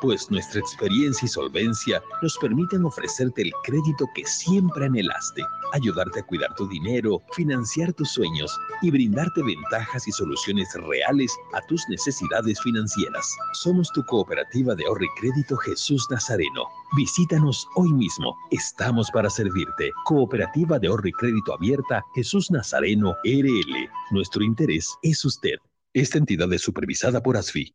pues 0.00 0.30
nuestra 0.30 0.60
experiencia 0.60 1.26
y 1.26 1.28
solvencia 1.28 2.02
nos 2.22 2.36
permiten 2.38 2.84
ofrecerte 2.84 3.42
el 3.42 3.52
crédito 3.64 4.06
que 4.14 4.24
siempre 4.24 4.86
anhelaste, 4.86 5.42
ayudarte 5.72 6.20
a 6.20 6.26
cuidar 6.26 6.54
tu 6.54 6.66
dinero, 6.68 7.22
financiar 7.32 7.92
tus 7.92 8.10
sueños 8.10 8.56
y 8.82 8.90
brindarte 8.90 9.42
ventajas 9.42 10.06
y 10.08 10.12
soluciones 10.12 10.68
reales 10.74 11.32
a 11.52 11.60
tus 11.66 11.82
necesidades 11.88 12.60
financieras. 12.60 13.36
Somos 13.54 13.90
tu 13.92 14.04
cooperativa 14.06 14.74
de 14.74 14.86
ahorro 14.86 15.04
y 15.04 15.20
crédito 15.20 15.56
Jesús 15.56 16.06
Nazareno. 16.10 16.64
Visítanos 16.96 17.66
hoy 17.76 17.92
mismo. 17.92 18.34
Estamos 18.50 19.10
para 19.10 19.30
servirte. 19.30 19.90
Cooperativa 20.04 20.78
de 20.78 20.88
ahorro 20.88 21.08
y 21.08 21.12
crédito 21.12 21.54
abierta 21.54 22.04
Jesús 22.14 22.50
Nazareno 22.50 23.14
RL. 23.24 23.90
Nuestro 24.10 24.42
interés 24.42 24.88
es 25.02 25.24
usted. 25.24 25.56
Esta 25.92 26.18
entidad 26.18 26.52
es 26.52 26.62
supervisada 26.62 27.20
por 27.22 27.36
ASFI. 27.36 27.74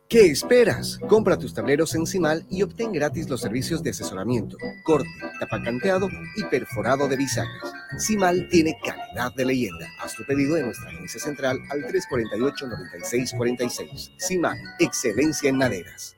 ¿Qué 0.11 0.25
esperas? 0.25 0.99
Compra 1.07 1.37
tus 1.37 1.53
tableros 1.53 1.95
en 1.95 2.05
Cimal 2.05 2.45
y 2.49 2.63
obtén 2.63 2.91
gratis 2.91 3.29
los 3.29 3.39
servicios 3.39 3.81
de 3.81 3.91
asesoramiento, 3.91 4.57
corte, 4.83 5.07
tapacanteado 5.39 6.09
y 6.35 6.43
perforado 6.43 7.07
de 7.07 7.15
bisagras. 7.15 7.71
Cimal 7.97 8.49
tiene 8.49 8.77
calidad 8.83 9.33
de 9.33 9.45
leyenda. 9.45 9.87
Haz 10.01 10.15
tu 10.15 10.25
pedido 10.25 10.57
en 10.57 10.65
nuestra 10.65 10.89
agencia 10.89 11.21
central 11.21 11.59
al 11.69 11.85
348-9646. 11.85 14.11
Cimal, 14.19 14.57
excelencia 14.79 15.49
en 15.49 15.55
maderas. 15.55 16.17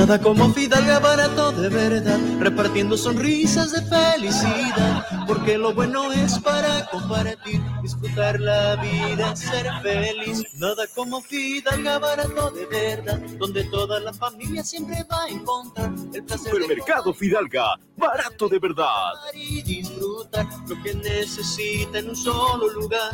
Nada 0.00 0.18
como 0.18 0.50
Fidalga 0.54 0.98
barato 0.98 1.52
de 1.52 1.68
verdad, 1.68 2.18
repartiendo 2.38 2.96
sonrisas 2.96 3.72
de 3.72 3.82
felicidad, 3.82 5.04
porque 5.26 5.58
lo 5.58 5.74
bueno 5.74 6.10
es 6.10 6.38
para 6.38 6.86
compartir, 6.86 7.60
disfrutar 7.82 8.40
la 8.40 8.76
vida, 8.76 9.36
ser 9.36 9.66
feliz. 9.82 10.42
Nada 10.54 10.86
como 10.94 11.20
Fidalga 11.20 11.98
barato 11.98 12.50
de 12.50 12.64
verdad, 12.64 13.18
donde 13.38 13.62
toda 13.64 14.00
la 14.00 14.14
familia 14.14 14.64
siempre 14.64 15.04
va 15.04 15.24
a 15.24 15.28
encontrar 15.28 15.92
el 16.14 16.24
placer 16.24 16.50
de 16.50 16.60
Supermercado 16.62 17.12
Fidalga, 17.12 17.78
barato 17.98 18.48
de 18.48 18.58
verdad. 18.58 19.12
y 19.34 19.60
disfrutar 19.60 20.46
lo 20.66 20.82
que 20.82 20.94
necesita 20.94 21.98
en 21.98 22.08
un 22.08 22.16
solo 22.16 22.70
lugar. 22.70 23.12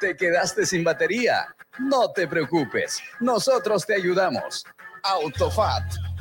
¿Te 0.00 0.16
quedaste 0.16 0.66
sin 0.66 0.82
batería? 0.82 1.54
No 1.78 2.10
te 2.10 2.26
preocupes, 2.26 3.00
nosotros 3.20 3.86
te 3.86 3.94
ayudamos. 3.94 4.64
Autofat, 5.04 5.84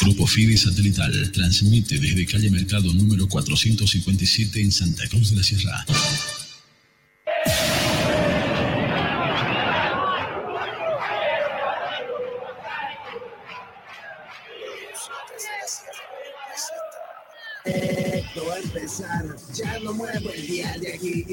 Grupo 0.00 0.26
FIDE 0.26 0.56
Satelital 0.56 1.30
transmite 1.32 1.98
desde 1.98 2.26
calle 2.26 2.50
Mercado 2.50 2.92
número 2.92 3.28
457 3.28 4.60
en 4.60 4.72
Santa 4.72 5.08
Cruz 5.08 5.30
de 5.30 5.36
la 5.36 5.42
Sierra. 5.42 5.84
Esto 17.64 18.46
va 18.46 18.54
a 18.54 18.58
empezar, 18.58 19.36
ya 19.54 19.78
no 19.80 19.92
muevo 19.94 20.30
el 20.30 20.46
día 20.46 20.76
de 20.78 20.92
aquí. 20.92 21.24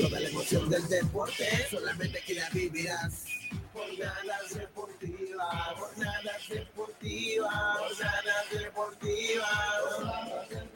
Toda 0.00 0.20
la 0.20 0.28
emoción 0.28 0.68
del 0.68 0.86
deporte, 0.88 1.44
solamente 1.70 2.18
aquí 2.18 2.34
la 2.34 2.48
vivirás. 2.50 3.33
Jornadas 3.72 4.54
deportivas, 4.54 5.78
jornadas 5.78 6.48
deportivas, 6.48 7.78
jornadas 7.78 8.50
deportivas. 8.50 9.48
Jornadas 9.48 10.48
deportivas. 10.48 10.73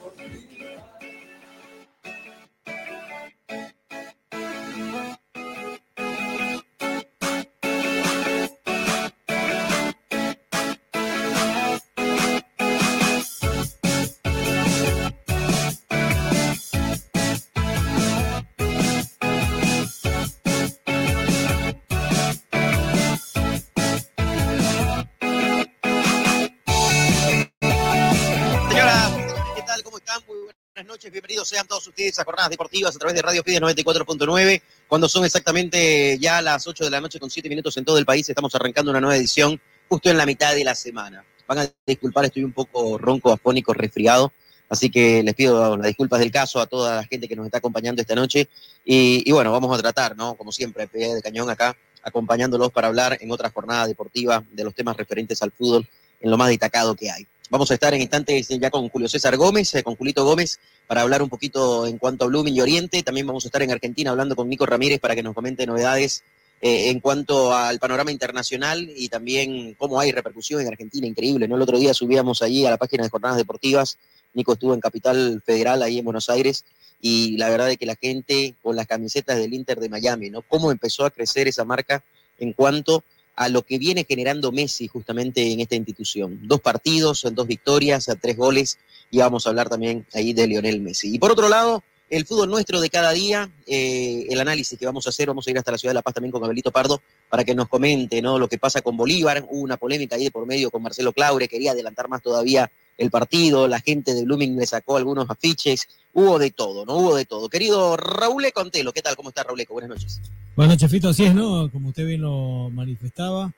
Sean 31.48 31.66
todos 31.66 31.86
ustedes 31.86 32.18
a 32.18 32.24
Jornadas 32.24 32.50
Deportivas 32.50 32.94
a 32.94 32.98
través 32.98 33.16
de 33.16 33.22
Radio 33.22 33.42
Fides 33.42 33.60
94.9. 33.62 34.62
Cuando 34.86 35.08
son 35.08 35.24
exactamente 35.24 36.18
ya 36.18 36.42
las 36.42 36.66
8 36.66 36.84
de 36.84 36.90
la 36.90 37.00
noche 37.00 37.18
con 37.18 37.30
7 37.30 37.48
minutos 37.48 37.76
en 37.78 37.84
todo 37.84 37.98
el 37.98 38.04
país, 38.04 38.28
estamos 38.28 38.54
arrancando 38.54 38.90
una 38.90 39.00
nueva 39.00 39.16
edición 39.16 39.58
justo 39.88 40.10
en 40.10 40.18
la 40.18 40.26
mitad 40.26 40.54
de 40.54 40.62
la 40.62 40.74
semana. 40.74 41.24
Van 41.46 41.58
a 41.60 41.70
disculpar, 41.86 42.26
estoy 42.26 42.44
un 42.44 42.52
poco 42.52 42.98
ronco, 42.98 43.32
afónico, 43.32 43.72
resfriado. 43.72 44.32
Así 44.68 44.90
que 44.90 45.22
les 45.22 45.34
pido 45.34 45.78
las 45.78 45.86
disculpas 45.86 46.20
del 46.20 46.30
caso 46.30 46.60
a 46.60 46.66
toda 46.66 46.96
la 46.96 47.04
gente 47.04 47.26
que 47.26 47.34
nos 47.34 47.46
está 47.46 47.56
acompañando 47.58 48.02
esta 48.02 48.14
noche. 48.14 48.50
Y, 48.84 49.22
y 49.24 49.32
bueno, 49.32 49.50
vamos 49.50 49.76
a 49.76 49.80
tratar, 49.80 50.14
¿no? 50.14 50.34
Como 50.34 50.52
siempre, 50.52 50.86
pie 50.86 51.14
de 51.14 51.22
cañón 51.22 51.48
acá, 51.48 51.74
acompañándolos 52.02 52.70
para 52.70 52.88
hablar 52.88 53.16
en 53.22 53.30
otra 53.30 53.50
jornada 53.50 53.86
deportiva 53.86 54.44
de 54.52 54.64
los 54.64 54.74
temas 54.74 54.98
referentes 54.98 55.42
al 55.42 55.52
fútbol 55.52 55.88
en 56.20 56.30
lo 56.30 56.36
más 56.36 56.48
destacado 56.48 56.94
que 56.94 57.10
hay. 57.10 57.26
Vamos 57.50 57.70
a 57.70 57.74
estar 57.74 57.94
en 57.94 58.02
instantes 58.02 58.48
ya 58.48 58.70
con 58.70 58.90
Julio 58.90 59.08
César 59.08 59.34
Gómez, 59.38 59.74
eh, 59.74 59.82
con 59.82 59.96
Julito 59.96 60.22
Gómez, 60.22 60.60
para 60.86 61.00
hablar 61.00 61.22
un 61.22 61.30
poquito 61.30 61.86
en 61.86 61.96
cuanto 61.96 62.24
a 62.24 62.28
Blooming 62.28 62.54
y 62.54 62.60
Oriente. 62.60 63.02
También 63.02 63.26
vamos 63.26 63.46
a 63.46 63.48
estar 63.48 63.62
en 63.62 63.70
Argentina 63.70 64.10
hablando 64.10 64.36
con 64.36 64.50
Nico 64.50 64.66
Ramírez 64.66 65.00
para 65.00 65.14
que 65.14 65.22
nos 65.22 65.34
comente 65.34 65.66
novedades 65.66 66.24
eh, 66.60 66.90
en 66.90 67.00
cuanto 67.00 67.54
al 67.54 67.78
panorama 67.78 68.12
internacional 68.12 68.90
y 68.94 69.08
también 69.08 69.74
cómo 69.78 69.98
hay 69.98 70.12
repercusión 70.12 70.60
en 70.60 70.68
Argentina, 70.68 71.06
increíble, 71.06 71.48
¿no? 71.48 71.56
El 71.56 71.62
otro 71.62 71.78
día 71.78 71.94
subíamos 71.94 72.42
allí 72.42 72.66
a 72.66 72.70
la 72.70 72.76
página 72.76 73.04
de 73.04 73.08
Jornadas 73.08 73.38
Deportivas, 73.38 73.96
Nico 74.34 74.52
estuvo 74.52 74.74
en 74.74 74.80
Capital 74.80 75.42
Federal, 75.46 75.82
ahí 75.82 76.00
en 76.00 76.04
Buenos 76.04 76.28
Aires, 76.28 76.66
y 77.00 77.38
la 77.38 77.48
verdad 77.48 77.70
es 77.70 77.78
que 77.78 77.86
la 77.86 77.96
gente 77.96 78.56
con 78.60 78.76
las 78.76 78.86
camisetas 78.86 79.38
del 79.38 79.54
Inter 79.54 79.80
de 79.80 79.88
Miami, 79.88 80.28
¿no? 80.28 80.42
Cómo 80.42 80.70
empezó 80.70 81.06
a 81.06 81.10
crecer 81.10 81.48
esa 81.48 81.64
marca 81.64 82.04
en 82.38 82.52
cuanto 82.52 82.96
a 82.98 83.02
lo 83.48 83.62
que 83.62 83.78
viene 83.78 84.04
generando 84.08 84.50
Messi 84.50 84.88
justamente 84.88 85.52
en 85.52 85.60
esta 85.60 85.76
institución. 85.76 86.40
Dos 86.42 86.60
partidos, 86.60 87.24
dos 87.32 87.46
victorias, 87.46 88.10
tres 88.20 88.36
goles, 88.36 88.78
y 89.12 89.18
vamos 89.18 89.46
a 89.46 89.50
hablar 89.50 89.68
también 89.68 90.04
ahí 90.14 90.32
de 90.32 90.48
Lionel 90.48 90.80
Messi. 90.80 91.14
Y 91.14 91.18
por 91.20 91.30
otro 91.30 91.48
lado, 91.48 91.84
el 92.10 92.26
fútbol 92.26 92.50
nuestro 92.50 92.80
de 92.80 92.90
cada 92.90 93.12
día, 93.12 93.50
eh, 93.66 94.26
el 94.30 94.40
análisis 94.40 94.78
que 94.78 94.86
vamos 94.86 95.06
a 95.06 95.10
hacer, 95.10 95.28
vamos 95.28 95.46
a 95.46 95.50
ir 95.50 95.58
hasta 95.58 95.70
la 95.70 95.78
ciudad 95.78 95.90
de 95.90 95.96
La 95.96 96.02
Paz 96.02 96.14
también 96.14 96.32
con 96.32 96.42
Abelito 96.42 96.72
Pardo 96.72 97.00
para 97.28 97.44
que 97.44 97.54
nos 97.54 97.68
comente 97.68 98.22
¿no? 98.22 98.38
lo 98.38 98.48
que 98.48 98.58
pasa 98.58 98.80
con 98.80 98.96
Bolívar. 98.96 99.46
Hubo 99.48 99.60
una 99.60 99.76
polémica 99.76 100.16
ahí 100.16 100.24
de 100.24 100.30
por 100.30 100.46
medio 100.46 100.70
con 100.70 100.82
Marcelo 100.82 101.12
Claure, 101.12 101.48
quería 101.48 101.72
adelantar 101.72 102.08
más 102.08 102.22
todavía 102.22 102.70
el 102.98 103.10
partido, 103.10 103.66
la 103.68 103.80
gente 103.80 104.12
de 104.12 104.24
Blooming 104.24 104.56
le 104.56 104.66
sacó 104.66 104.96
algunos 104.96 105.30
afiches, 105.30 105.88
hubo 106.12 106.38
de 106.38 106.50
todo, 106.50 106.84
¿no? 106.84 106.96
Hubo 106.96 107.16
de 107.16 107.24
todo. 107.24 107.48
Querido 107.48 107.96
Raúl 107.96 108.44
Contelo, 108.52 108.92
¿qué 108.92 109.00
tal? 109.00 109.16
¿Cómo 109.16 109.30
está 109.30 109.44
Raúl? 109.44 109.64
Buenas 109.70 109.90
noches. 109.90 110.20
Buenas 110.56 110.74
noches, 110.76 110.90
Fito, 110.90 111.08
así 111.08 111.24
es, 111.24 111.34
¿no? 111.34 111.70
Como 111.70 111.90
usted 111.90 112.04
bien 112.04 112.22
lo 112.22 112.68
manifestaba, 112.70 113.52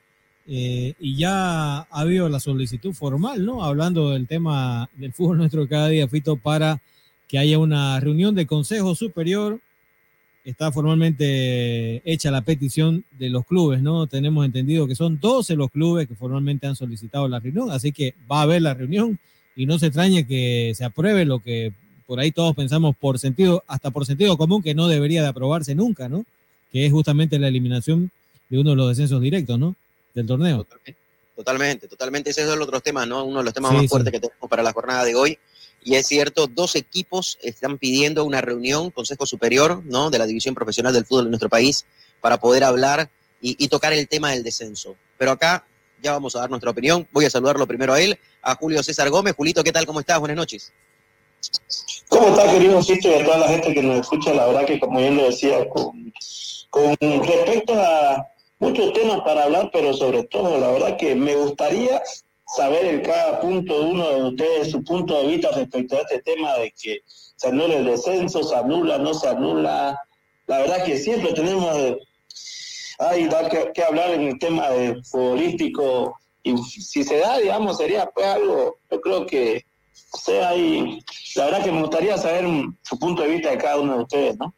eh, 0.46 0.94
y 0.98 1.16
ya 1.16 1.78
ha 1.78 1.86
habido 1.90 2.28
la 2.28 2.40
solicitud 2.40 2.92
formal, 2.92 3.44
¿no? 3.44 3.64
Hablando 3.64 4.10
del 4.10 4.26
tema 4.26 4.88
del 4.96 5.12
fútbol 5.12 5.38
nuestro 5.38 5.68
cada 5.68 5.88
día, 5.88 6.08
Fito, 6.08 6.36
para 6.36 6.80
que 7.28 7.38
haya 7.38 7.58
una 7.58 8.00
reunión 8.00 8.34
de 8.34 8.46
Consejo 8.46 8.94
Superior. 8.94 9.60
Está 10.44 10.72
formalmente 10.72 12.00
hecha 12.10 12.30
la 12.30 12.40
petición 12.40 13.04
de 13.18 13.28
los 13.28 13.44
clubes, 13.44 13.82
¿no? 13.82 14.06
Tenemos 14.06 14.44
entendido 14.46 14.86
que 14.86 14.94
son 14.94 15.20
12 15.20 15.54
los 15.54 15.70
clubes 15.70 16.08
que 16.08 16.14
formalmente 16.14 16.66
han 16.66 16.76
solicitado 16.76 17.28
la 17.28 17.40
reunión, 17.40 17.70
así 17.70 17.92
que 17.92 18.14
va 18.30 18.40
a 18.40 18.42
haber 18.42 18.62
la 18.62 18.72
reunión 18.74 19.18
y 19.54 19.66
no 19.66 19.78
se 19.78 19.86
extrañe 19.86 20.26
que 20.26 20.72
se 20.74 20.84
apruebe 20.84 21.24
lo 21.26 21.40
que 21.40 21.72
por 22.06 22.18
ahí 22.20 22.32
todos 22.32 22.56
pensamos 22.56 22.96
por 22.96 23.18
sentido, 23.18 23.62
hasta 23.68 23.90
por 23.90 24.06
sentido 24.06 24.36
común, 24.38 24.62
que 24.62 24.74
no 24.74 24.88
debería 24.88 25.22
de 25.22 25.28
aprobarse 25.28 25.74
nunca, 25.74 26.08
¿no? 26.08 26.24
Que 26.72 26.86
es 26.86 26.92
justamente 26.92 27.38
la 27.38 27.48
eliminación 27.48 28.10
de 28.48 28.58
uno 28.58 28.70
de 28.70 28.76
los 28.76 28.88
descensos 28.88 29.20
directos, 29.20 29.58
¿no? 29.58 29.76
Del 30.14 30.26
torneo. 30.26 30.66
Totalmente, 31.36 31.86
totalmente. 31.86 32.30
Ese 32.30 32.42
es 32.42 32.48
otro 32.48 32.80
tema, 32.80 33.06
¿no? 33.06 33.24
Uno 33.24 33.38
de 33.38 33.44
los 33.44 33.54
temas 33.54 33.70
Sí, 33.70 33.76
más 33.76 33.82
sí. 33.84 33.88
fuertes 33.88 34.12
que 34.12 34.20
tenemos 34.20 34.48
para 34.48 34.62
la 34.62 34.72
jornada 34.72 35.04
de 35.04 35.14
hoy. 35.14 35.38
Y 35.82 35.94
es 35.94 36.06
cierto, 36.06 36.46
dos 36.46 36.76
equipos 36.76 37.38
están 37.42 37.78
pidiendo 37.78 38.24
una 38.24 38.40
reunión, 38.40 38.90
Consejo 38.90 39.26
Superior, 39.26 39.82
¿no? 39.84 40.10
De 40.10 40.18
la 40.18 40.26
División 40.26 40.54
Profesional 40.54 40.92
del 40.92 41.06
Fútbol 41.06 41.24
en 41.24 41.30
nuestro 41.30 41.48
país, 41.48 41.86
para 42.20 42.38
poder 42.38 42.64
hablar 42.64 43.10
y, 43.40 43.56
y 43.62 43.68
tocar 43.68 43.92
el 43.92 44.06
tema 44.08 44.30
del 44.30 44.42
descenso. 44.42 44.96
Pero 45.16 45.30
acá 45.32 45.64
ya 46.02 46.12
vamos 46.12 46.36
a 46.36 46.40
dar 46.40 46.50
nuestra 46.50 46.70
opinión. 46.70 47.08
Voy 47.12 47.24
a 47.24 47.30
saludarlo 47.30 47.66
primero 47.66 47.92
a 47.92 48.00
él, 48.00 48.18
a 48.42 48.54
Julio 48.56 48.82
César 48.82 49.08
Gómez. 49.10 49.34
Julito, 49.36 49.64
¿qué 49.64 49.72
tal? 49.72 49.86
¿Cómo 49.86 50.00
estás? 50.00 50.18
Buenas 50.18 50.36
noches. 50.36 50.72
¿Cómo 52.08 52.28
está, 52.28 52.50
querido 52.50 52.82
Cito, 52.82 53.08
y 53.08 53.14
a 53.14 53.24
toda 53.24 53.38
la 53.38 53.48
gente 53.48 53.72
que 53.72 53.82
nos 53.82 54.00
escucha? 54.00 54.34
La 54.34 54.46
verdad 54.46 54.66
que, 54.66 54.80
como 54.80 54.98
bien 54.98 55.16
lo 55.16 55.24
decía, 55.26 55.68
con, 55.70 56.12
con 56.68 56.96
respecto 57.00 57.74
a 57.74 58.26
muchos 58.58 58.92
temas 58.92 59.20
para 59.20 59.44
hablar, 59.44 59.70
pero 59.72 59.94
sobre 59.94 60.24
todo, 60.24 60.58
la 60.58 60.70
verdad 60.72 60.96
que 60.98 61.14
me 61.14 61.34
gustaría 61.36 62.02
saber 62.56 62.84
en 62.84 63.00
cada 63.02 63.40
punto 63.40 63.78
de 63.78 63.86
uno 63.86 64.08
de 64.08 64.22
ustedes 64.24 64.70
su 64.70 64.82
punto 64.82 65.20
de 65.20 65.28
vista 65.28 65.50
respecto 65.52 65.96
a 65.96 66.00
este 66.00 66.20
tema 66.22 66.54
de 66.54 66.72
que 66.72 67.00
se 67.06 67.48
anula 67.48 67.76
el 67.76 67.84
descenso, 67.84 68.42
se 68.42 68.54
anula, 68.54 68.98
no 68.98 69.14
se 69.14 69.28
anula. 69.28 69.98
La 70.46 70.58
verdad 70.58 70.84
que 70.84 70.98
siempre 70.98 71.32
tenemos 71.32 71.74
de, 71.76 71.98
ay, 72.98 73.28
da 73.28 73.48
que, 73.48 73.70
que 73.72 73.82
hablar 73.84 74.10
en 74.10 74.22
el 74.22 74.38
tema 74.38 74.68
de 74.70 75.02
futbolístico 75.04 76.18
y 76.42 76.56
si 76.58 77.04
se 77.04 77.18
da, 77.18 77.38
digamos, 77.38 77.76
sería 77.76 78.06
pues 78.06 78.26
algo, 78.26 78.78
yo 78.90 79.00
creo 79.00 79.26
que 79.26 79.64
sea, 79.92 80.50
ahí, 80.50 81.04
la 81.36 81.44
verdad 81.46 81.64
que 81.64 81.72
me 81.72 81.80
gustaría 81.82 82.18
saber 82.18 82.44
su 82.82 82.98
punto 82.98 83.22
de 83.22 83.28
vista 83.28 83.50
de 83.50 83.58
cada 83.58 83.78
uno 83.78 83.96
de 83.96 84.02
ustedes, 84.02 84.38
¿no? 84.38 84.54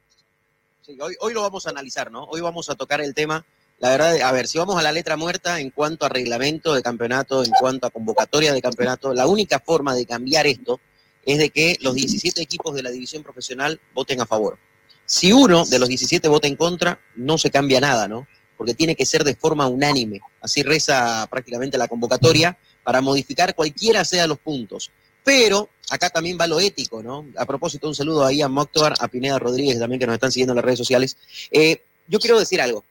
Sí, 0.80 0.96
hoy, 1.00 1.14
hoy 1.20 1.34
lo 1.34 1.42
vamos 1.42 1.66
a 1.66 1.70
analizar, 1.70 2.10
¿no? 2.10 2.24
Hoy 2.24 2.40
vamos 2.40 2.70
a 2.70 2.74
tocar 2.74 3.00
el 3.00 3.14
tema. 3.14 3.44
La 3.82 3.90
verdad, 3.90 4.20
a 4.20 4.30
ver, 4.30 4.46
si 4.46 4.58
vamos 4.58 4.76
a 4.76 4.82
la 4.82 4.92
letra 4.92 5.16
muerta 5.16 5.58
en 5.58 5.70
cuanto 5.70 6.06
a 6.06 6.08
reglamento 6.08 6.72
de 6.72 6.82
campeonato, 6.82 7.42
en 7.42 7.50
cuanto 7.50 7.88
a 7.88 7.90
convocatoria 7.90 8.52
de 8.52 8.62
campeonato, 8.62 9.12
la 9.12 9.26
única 9.26 9.58
forma 9.58 9.92
de 9.96 10.06
cambiar 10.06 10.46
esto 10.46 10.78
es 11.26 11.38
de 11.38 11.50
que 11.50 11.76
los 11.80 11.92
17 11.96 12.40
equipos 12.40 12.76
de 12.76 12.84
la 12.84 12.90
división 12.90 13.24
profesional 13.24 13.80
voten 13.92 14.20
a 14.20 14.26
favor. 14.26 14.56
Si 15.04 15.32
uno 15.32 15.64
de 15.64 15.80
los 15.80 15.88
17 15.88 16.28
vota 16.28 16.46
en 16.46 16.54
contra, 16.54 17.00
no 17.16 17.36
se 17.38 17.50
cambia 17.50 17.80
nada, 17.80 18.06
¿no? 18.06 18.28
Porque 18.56 18.74
tiene 18.74 18.94
que 18.94 19.04
ser 19.04 19.24
de 19.24 19.34
forma 19.34 19.66
unánime. 19.66 20.20
Así 20.40 20.62
reza 20.62 21.26
prácticamente 21.28 21.76
la 21.76 21.88
convocatoria 21.88 22.56
para 22.84 23.00
modificar 23.00 23.52
cualquiera 23.56 24.04
sea 24.04 24.28
los 24.28 24.38
puntos. 24.38 24.92
Pero 25.24 25.70
acá 25.90 26.08
también 26.08 26.38
va 26.40 26.46
lo 26.46 26.60
ético, 26.60 27.02
¿no? 27.02 27.26
A 27.36 27.46
propósito, 27.46 27.88
un 27.88 27.96
saludo 27.96 28.24
ahí 28.24 28.42
a 28.42 28.48
Moctoar, 28.48 28.94
a 29.00 29.08
Pineda 29.08 29.40
Rodríguez 29.40 29.80
también 29.80 29.98
que 29.98 30.06
nos 30.06 30.14
están 30.14 30.30
siguiendo 30.30 30.52
en 30.52 30.56
las 30.58 30.64
redes 30.64 30.78
sociales. 30.78 31.16
Eh, 31.50 31.82
yo 32.06 32.20
quiero 32.20 32.38
decir 32.38 32.60
algo, 32.60 32.84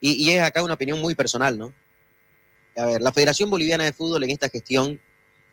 y, 0.00 0.30
es 0.30 0.42
acá 0.42 0.62
una 0.62 0.74
opinión 0.74 1.00
muy 1.00 1.14
personal, 1.14 1.58
¿no? 1.58 1.72
A 2.76 2.86
ver, 2.86 3.02
la 3.02 3.12
Federación 3.12 3.50
Boliviana 3.50 3.84
de 3.84 3.92
Fútbol 3.92 4.24
en 4.24 4.30
esta 4.30 4.48
gestión, 4.48 5.00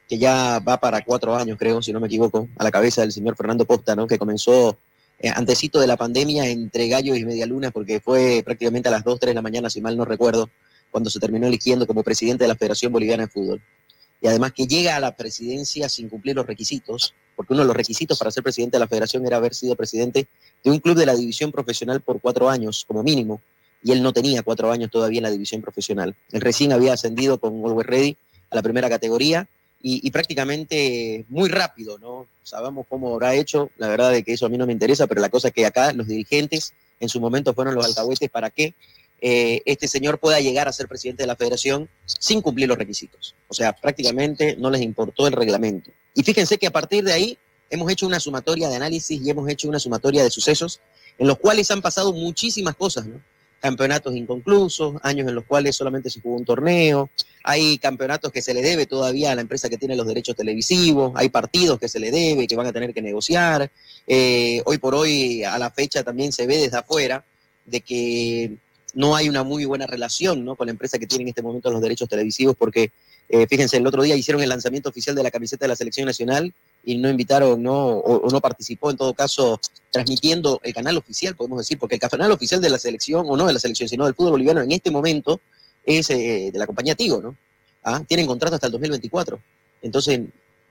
que 0.07 0.17
ya 0.17 0.59
va 0.59 0.79
para 0.79 1.03
cuatro 1.03 1.35
años, 1.35 1.57
creo, 1.59 1.81
si 1.81 1.91
no 1.91 1.99
me 1.99 2.07
equivoco, 2.07 2.47
a 2.57 2.63
la 2.63 2.71
cabeza 2.71 3.01
del 3.01 3.11
señor 3.11 3.35
Fernando 3.35 3.65
Popta, 3.65 3.95
¿no? 3.95 4.07
Que 4.07 4.17
comenzó 4.17 4.77
eh, 5.19 5.29
antecito 5.29 5.79
de 5.79 5.87
la 5.87 5.97
pandemia 5.97 6.47
entre 6.47 6.87
gallos 6.87 7.17
y 7.17 7.25
medialunas, 7.25 7.71
porque 7.71 7.99
fue 7.99 8.41
prácticamente 8.45 8.87
a 8.89 8.91
las 8.91 9.03
2, 9.03 9.19
3 9.19 9.31
de 9.31 9.35
la 9.35 9.41
mañana, 9.41 9.69
si 9.69 9.81
mal 9.81 9.97
no 9.97 10.05
recuerdo, 10.05 10.49
cuando 10.91 11.09
se 11.09 11.19
terminó 11.19 11.47
eligiendo 11.47 11.85
como 11.85 12.03
presidente 12.03 12.45
de 12.45 12.47
la 12.47 12.55
Federación 12.55 12.93
Boliviana 12.93 13.23
de 13.23 13.29
Fútbol 13.29 13.61
y 14.21 14.27
además 14.27 14.53
que 14.53 14.65
llega 14.65 14.95
a 14.95 14.99
la 14.99 15.15
presidencia 15.15 15.89
sin 15.89 16.09
cumplir 16.09 16.35
los 16.35 16.45
requisitos, 16.45 17.13
porque 17.35 17.53
uno 17.53 17.61
de 17.61 17.67
los 17.67 17.75
requisitos 17.75 18.17
para 18.17 18.31
ser 18.31 18.43
presidente 18.43 18.77
de 18.77 18.79
la 18.79 18.87
federación 18.87 19.25
era 19.25 19.37
haber 19.37 19.53
sido 19.53 19.75
presidente 19.75 20.27
de 20.63 20.71
un 20.71 20.79
club 20.79 20.97
de 20.97 21.05
la 21.05 21.15
división 21.15 21.51
profesional 21.51 22.01
por 22.01 22.19
cuatro 22.19 22.49
años, 22.49 22.83
como 22.87 23.03
mínimo. 23.03 23.41
Y 23.83 23.91
él 23.91 24.01
no 24.01 24.13
tenía 24.13 24.43
cuatro 24.43 24.71
años 24.71 24.91
todavía 24.91 25.19
en 25.19 25.23
la 25.23 25.31
división 25.31 25.61
profesional. 25.61 26.15
Él 26.31 26.41
recién 26.41 26.71
había 26.71 26.93
ascendido 26.93 27.39
con 27.39 27.53
Always 27.65 27.87
Ready 27.87 28.17
a 28.49 28.55
la 28.55 28.61
primera 28.61 28.89
categoría 28.89 29.47
y, 29.81 30.05
y 30.05 30.11
prácticamente 30.11 31.25
muy 31.29 31.49
rápido, 31.49 31.99
¿no? 31.99 32.27
Sabemos 32.43 32.85
cómo 32.89 33.13
habrá 33.13 33.35
hecho, 33.35 33.69
la 33.77 33.87
verdad 33.87 34.11
de 34.11 34.23
que 34.23 34.33
eso 34.33 34.45
a 34.45 34.49
mí 34.49 34.57
no 34.57 34.65
me 34.65 34.73
interesa, 34.73 35.07
pero 35.07 35.21
la 35.21 35.29
cosa 35.29 35.49
es 35.49 35.53
que 35.53 35.65
acá 35.65 35.93
los 35.93 36.07
dirigentes 36.07 36.73
en 36.99 37.09
su 37.09 37.19
momento 37.19 37.53
fueron 37.53 37.75
los 37.75 37.85
alcahuetes 37.85 38.29
para 38.29 38.49
que 38.49 38.73
eh, 39.19 39.61
este 39.65 39.87
señor 39.87 40.19
pueda 40.19 40.39
llegar 40.39 40.67
a 40.67 40.73
ser 40.73 40.87
presidente 40.87 41.23
de 41.23 41.27
la 41.27 41.35
federación 41.35 41.89
sin 42.05 42.41
cumplir 42.41 42.67
los 42.67 42.77
requisitos. 42.77 43.35
O 43.47 43.53
sea, 43.53 43.73
prácticamente 43.73 44.55
no 44.57 44.69
les 44.69 44.81
importó 44.81 45.27
el 45.27 45.33
reglamento. 45.33 45.91
Y 46.13 46.23
fíjense 46.23 46.57
que 46.57 46.67
a 46.67 46.71
partir 46.71 47.03
de 47.03 47.13
ahí 47.13 47.37
hemos 47.69 47.91
hecho 47.91 48.05
una 48.05 48.19
sumatoria 48.19 48.69
de 48.69 48.75
análisis 48.75 49.19
y 49.21 49.29
hemos 49.29 49.49
hecho 49.49 49.67
una 49.67 49.79
sumatoria 49.79 50.23
de 50.23 50.29
sucesos 50.29 50.79
en 51.17 51.27
los 51.27 51.37
cuales 51.39 51.69
han 51.71 51.81
pasado 51.81 52.13
muchísimas 52.13 52.75
cosas, 52.75 53.07
¿no? 53.07 53.19
Campeonatos 53.59 54.15
inconclusos, 54.15 54.95
años 55.03 55.27
en 55.27 55.35
los 55.35 55.45
cuales 55.45 55.75
solamente 55.75 56.09
se 56.09 56.21
jugó 56.21 56.37
un 56.37 56.45
torneo, 56.45 57.09
hay 57.43 57.77
campeonatos 57.77 58.31
que 58.31 58.41
se 58.41 58.53
le 58.53 58.61
debe 58.61 58.85
todavía 58.85 59.31
a 59.31 59.35
la 59.35 59.41
empresa 59.41 59.69
que 59.69 59.77
tiene 59.77 59.95
los 59.95 60.05
derechos 60.05 60.35
televisivos, 60.35 61.13
hay 61.15 61.29
partidos 61.29 61.79
que 61.79 61.87
se 61.87 61.99
le 61.99 62.11
debe, 62.11 62.47
que 62.47 62.55
van 62.55 62.67
a 62.67 62.73
tener 62.73 62.93
que 62.93 63.01
negociar. 63.01 63.71
Eh, 64.05 64.61
hoy 64.65 64.77
por 64.77 64.93
hoy, 64.93 65.43
a 65.43 65.57
la 65.57 65.71
fecha, 65.71 66.03
también 66.03 66.31
se 66.31 66.45
ve 66.45 66.57
desde 66.57 66.77
afuera 66.77 67.23
de 67.65 67.81
que 67.81 68.57
no 68.93 69.15
hay 69.15 69.29
una 69.29 69.43
muy 69.43 69.65
buena 69.65 69.85
relación 69.85 70.43
¿no? 70.43 70.55
con 70.55 70.67
la 70.67 70.71
empresa 70.71 70.97
que 70.97 71.07
tiene 71.07 71.23
en 71.23 71.29
este 71.29 71.41
momento 71.41 71.71
los 71.71 71.81
derechos 71.81 72.09
televisivos, 72.09 72.55
porque 72.55 72.91
eh, 73.29 73.45
fíjense, 73.47 73.77
el 73.77 73.85
otro 73.85 74.03
día 74.03 74.15
hicieron 74.15 74.41
el 74.41 74.49
lanzamiento 74.49 74.89
oficial 74.89 75.15
de 75.15 75.23
la 75.23 75.31
camiseta 75.31 75.65
de 75.65 75.69
la 75.69 75.75
selección 75.75 76.05
nacional 76.05 76.53
y 76.87 76.97
no 76.97 77.09
invitaron, 77.09 77.61
no, 77.61 77.75
o, 77.97 78.29
no 78.31 78.39
participó 78.39 78.89
en 78.89 78.95
todo 78.95 79.13
caso 79.13 79.59
transmitiendo 79.91 80.61
el 80.63 80.73
canal 80.73 80.95
oficial, 80.95 81.35
podemos 81.35 81.59
decir, 81.59 81.77
porque 81.77 81.95
el 81.95 82.01
canal 82.01 82.31
oficial 82.31 82.61
de 82.61 82.69
la 82.69 82.79
selección, 82.79 83.25
o 83.27 83.35
no 83.35 83.45
de 83.45 83.51
la 83.51 83.59
selección, 83.59 83.89
sino 83.89 84.05
del 84.05 84.15
fútbol 84.15 84.31
boliviano 84.31 84.61
en 84.61 84.71
este 84.71 84.89
momento 84.89 85.41
es 85.85 86.09
eh, 86.11 86.49
de 86.53 86.57
la 86.57 86.65
compañía 86.65 86.95
Tigo, 86.95 87.21
¿no? 87.21 87.35
Ah, 87.83 88.01
Tienen 88.07 88.25
contrato 88.25 88.55
hasta 88.55 88.67
el 88.67 88.71
2024. 88.71 89.37
Entonces, 89.81 90.21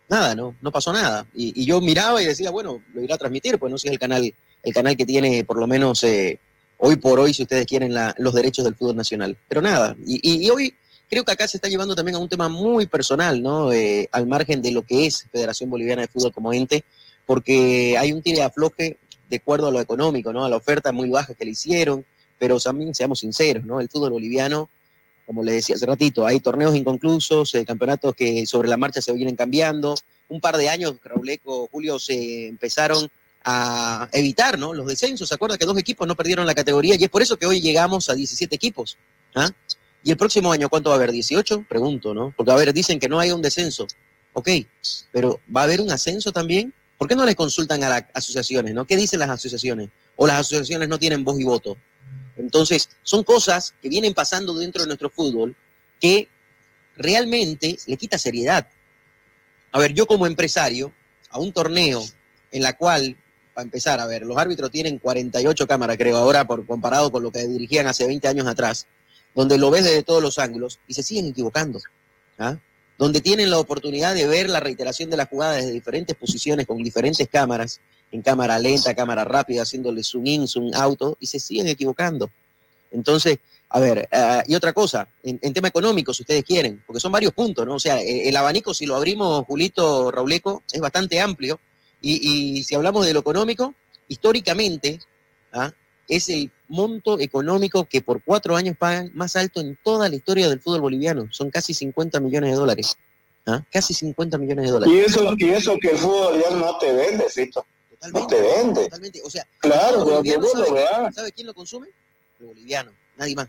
nada, 0.09 0.35
no, 0.35 0.57
no 0.63 0.73
pasó 0.73 0.91
nada. 0.91 1.27
Y, 1.35 1.67
yo 1.67 1.83
miraba 1.83 2.23
y 2.23 2.25
decía, 2.25 2.51
bueno, 2.51 2.83
lo 2.95 3.03
irá 3.03 3.17
a 3.17 3.19
transmitir, 3.19 3.59
pues 3.59 3.71
no 3.71 3.77
si 3.77 3.89
el 3.89 3.99
canal, 3.99 4.33
el 4.63 4.73
canal 4.73 4.97
que 4.97 5.05
tiene 5.05 5.45
por 5.45 5.59
lo 5.59 5.67
menos 5.67 6.03
eh, 6.05 6.41
hoy 6.79 6.97
por 6.97 7.21
hoy, 7.21 7.35
si 7.35 7.43
ustedes 7.43 7.67
quieren, 7.67 7.93
la- 7.93 8.15
los 8.17 8.33
derechos 8.33 8.65
del 8.65 8.75
fútbol 8.75 8.97
nacional. 8.97 9.37
Pero 9.49 9.61
nada, 9.61 9.95
y 10.07 10.49
hoy 10.49 10.75
creo 11.09 11.25
que 11.25 11.33
acá 11.33 11.47
se 11.49 11.57
está 11.57 11.69
llevando 11.69 11.95
también 11.95 12.17
a 12.17 12.19
un 12.19 12.29
tema 12.29 12.49
muy 12.49 12.87
personal, 12.87 13.43
¿no? 13.43 13.73
Eh, 13.73 14.09
al 14.13 14.27
margen 14.27 14.63
de 14.63 14.73
lo 14.73 14.83
que 14.83 15.07
es 15.07 15.27
Federación 15.31 15.71
Boliviana 15.71 16.03
de 16.03 16.09
Fútbol 16.09 16.33
como 16.33 16.53
ente, 16.53 16.85
porque 17.25 17.97
hay 17.99 18.13
un 18.13 18.23
tire 18.23 18.39
de 18.39 18.45
afloje 18.45 18.99
de 19.29 19.37
acuerdo 19.37 19.69
a 19.69 19.71
lo 19.71 19.81
económico, 19.81 20.33
¿no? 20.33 20.45
A 20.45 20.49
la 20.49 20.57
oferta 20.57 20.93
muy 20.93 21.09
baja 21.11 21.35
que 21.35 21.45
le 21.45 21.53
hicieron, 21.53 22.05
pero 22.39 22.59
también 22.61 22.95
seamos 22.95 23.21
sinceros, 23.21 23.65
¿no? 23.65 23.81
El 23.81 23.89
fútbol 23.89 24.11
boliviano, 24.11 24.69
como 25.25 25.43
le 25.43 25.53
decía 25.53 25.75
hace 25.75 25.87
ratito, 25.87 26.27
hay 26.27 26.41
torneos 26.41 26.77
inconclusos, 26.77 27.55
eh, 27.55 27.65
campeonatos 27.65 28.15
que 28.15 28.47
sobre 28.47 28.69
la 28.69 28.77
marcha 28.77 29.01
se 29.01 29.13
vienen 29.13 29.35
cambiando. 29.35 29.97
Un 30.29 30.41
par 30.41 30.57
de 30.57 30.69
años, 30.69 30.95
Rauleco, 31.03 31.69
Julio, 31.71 31.99
se 31.99 32.49
empezaron 32.49 33.11
a 33.45 34.09
evitar 34.13 34.59
¿no? 34.59 34.75
los 34.75 34.87
descensos. 34.87 35.29
¿Se 35.29 35.35
acuerda 35.35 35.57
que 35.57 35.67
dos 35.67 35.79
equipos 35.79 36.07
no 36.07 36.17
perdieron 36.17 36.47
la 36.47 36.55
categoría? 36.55 36.97
Y 36.97 37.05
es 37.05 37.11
por 37.11 37.23
eso 37.23 37.37
que 37.37 37.47
hoy 37.47 37.61
llegamos 37.61 38.09
a 38.09 38.15
17 38.15 38.55
equipos. 38.55 38.99
¿ah? 39.35 39.51
¿Y 40.07 40.13
el 40.13 40.17
próximo 40.17 40.53
año 40.53 40.69
cuánto 40.69 40.91
va 40.91 40.95
a 40.95 40.99
haber? 40.99 41.11
¿18? 41.11 41.67
Pregunto, 41.67 42.15
¿no? 42.15 42.33
Porque, 42.37 42.53
a 42.53 42.55
ver, 42.55 42.73
dicen 42.73 43.01
que 43.01 43.09
no 43.09 43.19
hay 43.19 43.33
un 43.33 43.43
descenso. 43.43 43.89
Ok, 44.35 44.49
pero 45.11 45.41
¿va 45.55 45.63
a 45.63 45.65
haber 45.65 45.81
un 45.81 45.91
ascenso 45.91 46.31
también? 46.31 46.73
¿Por 46.97 47.09
qué 47.09 47.17
no 47.17 47.27
le 47.27 47.35
consultan 47.35 47.83
a 47.83 47.89
las 47.89 48.05
asociaciones, 48.15 48.73
no? 48.73 48.87
¿Qué 48.87 48.97
dicen 48.97 49.19
las 49.19 49.31
asociaciones? 49.31 49.89
O 50.15 50.29
las 50.29 50.39
asociaciones 50.39 50.89
no 50.89 51.01
tienen 51.01 51.25
voz 51.25 51.41
y 51.41 51.43
voto. 51.43 51.77
Entonces, 52.37 52.89
son 53.03 53.25
cosas 53.25 53.75
que 53.83 53.89
vienen 53.89 54.15
pasando 54.15 54.55
dentro 54.55 54.83
de 54.83 54.87
nuestro 54.87 55.11
fútbol 55.11 55.57
que 56.01 56.29
realmente 56.97 57.77
le 57.89 57.97
quita 57.97 58.17
seriedad. 58.17 58.69
A 59.73 59.81
ver, 59.81 59.93
yo 59.93 60.07
como 60.07 60.29
empresario, 60.29 60.93
a 61.31 61.41
un 61.41 61.53
torneo 61.53 62.01
en 62.53 62.63
la 62.63 62.77
cual, 62.77 63.17
para 63.53 63.65
empezar, 63.65 63.99
a 63.99 64.07
ver, 64.07 64.23
los 64.23 64.39
árbitros 64.39 64.71
tienen 64.71 65.01
48 65.01 65.67
cámaras, 65.67 65.97
creo, 65.97 66.17
ahora 66.17 66.47
por 66.47 66.65
comparado 66.65 67.11
con 67.11 67.25
lo 67.25 67.33
que 67.33 67.45
dirigían 67.49 67.89
hace 67.89 68.07
20 68.07 68.29
años 68.29 68.47
atrás, 68.47 68.87
donde 69.37 69.59
lo 69.59 69.71
ves 69.71 69.85
desde 69.85 70.03
todos 70.03 70.23
los 70.23 70.39
ángulos 70.39 70.81
y 70.89 70.95
se 70.95 71.03
siguen 71.03 71.27
equivocando. 71.27 71.79
¿ah? 72.39 72.59
Donde 72.99 73.21
tienen 73.21 73.51
la 73.51 73.59
oportunidad 73.59 74.15
de 74.15 74.27
ver 74.27 74.49
la 74.49 74.61
reiteración 74.61 75.11
de 75.11 75.19
la 75.19 75.27
jugada 75.27 75.53
desde 75.53 75.73
diferentes 75.73 76.17
posiciones, 76.17 76.67
con 76.67 76.79
diferentes 76.79 77.29
cámaras, 77.29 77.81
en 78.11 78.23
cámara 78.23 78.59
lenta, 78.59 78.95
cámara 78.95 79.25
rápida, 79.25 79.63
haciéndole 79.63 80.03
zoom 80.03 80.27
in, 80.27 80.49
zoom 80.49 80.71
out, 80.75 81.19
y 81.21 81.27
se 81.27 81.39
siguen 81.39 81.69
equivocando. 81.69 82.31
Entonces, 82.91 83.39
a 83.69 83.79
ver, 83.79 84.09
ah, 84.11 84.43
y 84.47 84.55
otra 84.55 84.73
cosa, 84.73 85.07
en, 85.23 85.39
en 85.43 85.53
tema 85.53 85.69
económico, 85.69 86.15
si 86.15 86.23
ustedes 86.23 86.43
quieren, 86.43 86.83
porque 86.87 87.01
son 87.01 87.13
varios 87.13 87.35
puntos, 87.35 87.67
¿no? 87.67 87.75
O 87.75 87.81
sea, 87.81 88.01
eh, 88.01 88.31
el 88.31 88.37
abanico, 88.37 88.73
si 88.73 88.87
lo 88.87 88.97
abrimos, 88.97 89.45
Julito 89.45 90.11
Rauleco, 90.11 90.63
es 90.73 90.81
bastante 90.81 91.21
amplio. 91.21 91.61
Y, 92.01 92.57
y 92.59 92.65
si 92.65 92.75
hablamos 92.75 93.05
de 93.05 93.13
lo 93.13 93.21
económico, 93.21 93.75
históricamente, 94.09 94.99
¿ah? 95.53 95.71
Es 96.09 96.29
el 96.29 96.51
monto 96.69 97.19
económico 97.21 97.85
que 97.85 98.01
por 98.03 98.23
cuatro 98.23 98.57
años 98.57 98.77
pagan 98.79 99.11
más 99.15 99.37
alto 99.37 99.61
en 99.61 99.79
toda 99.83 100.09
la 100.09 100.17
historia 100.17 100.49
del 100.49 100.61
fútbol 100.61 100.81
boliviano. 100.83 101.29
Son 101.31 101.51
casi 101.51 101.75
50 101.75 102.21
millones 102.21 102.51
de 102.51 102.57
dólares. 102.57 102.97
¿ah? 103.47 103.65
Casi 103.73 103.95
50 103.95 104.39
millones 104.39 104.67
de 104.67 104.71
dólares. 104.71 104.95
Y 104.95 104.99
eso, 105.01 105.35
y 105.37 105.49
eso 105.51 105.77
que 105.81 105.91
el 105.91 105.99
fútbol 105.99 106.41
ya 106.43 106.51
no 106.57 106.79
te 106.79 106.93
vende, 106.93 107.25
Cito. 107.31 107.65
No 108.13 108.27
te 108.27 108.41
vende. 108.41 108.85
Totalmente. 108.85 109.23
O 109.25 109.31
sea, 109.31 109.47
Claro, 109.59 110.05
boliviano, 110.05 110.47
¿sabe, 110.49 110.73
veas. 110.73 111.15
¿sabe 111.15 111.33
quién 111.33 111.47
lo 111.47 111.55
consume? 111.55 111.89
El 112.41 112.47
boliviano, 112.47 112.93
nadie 113.17 113.35
más. 113.35 113.49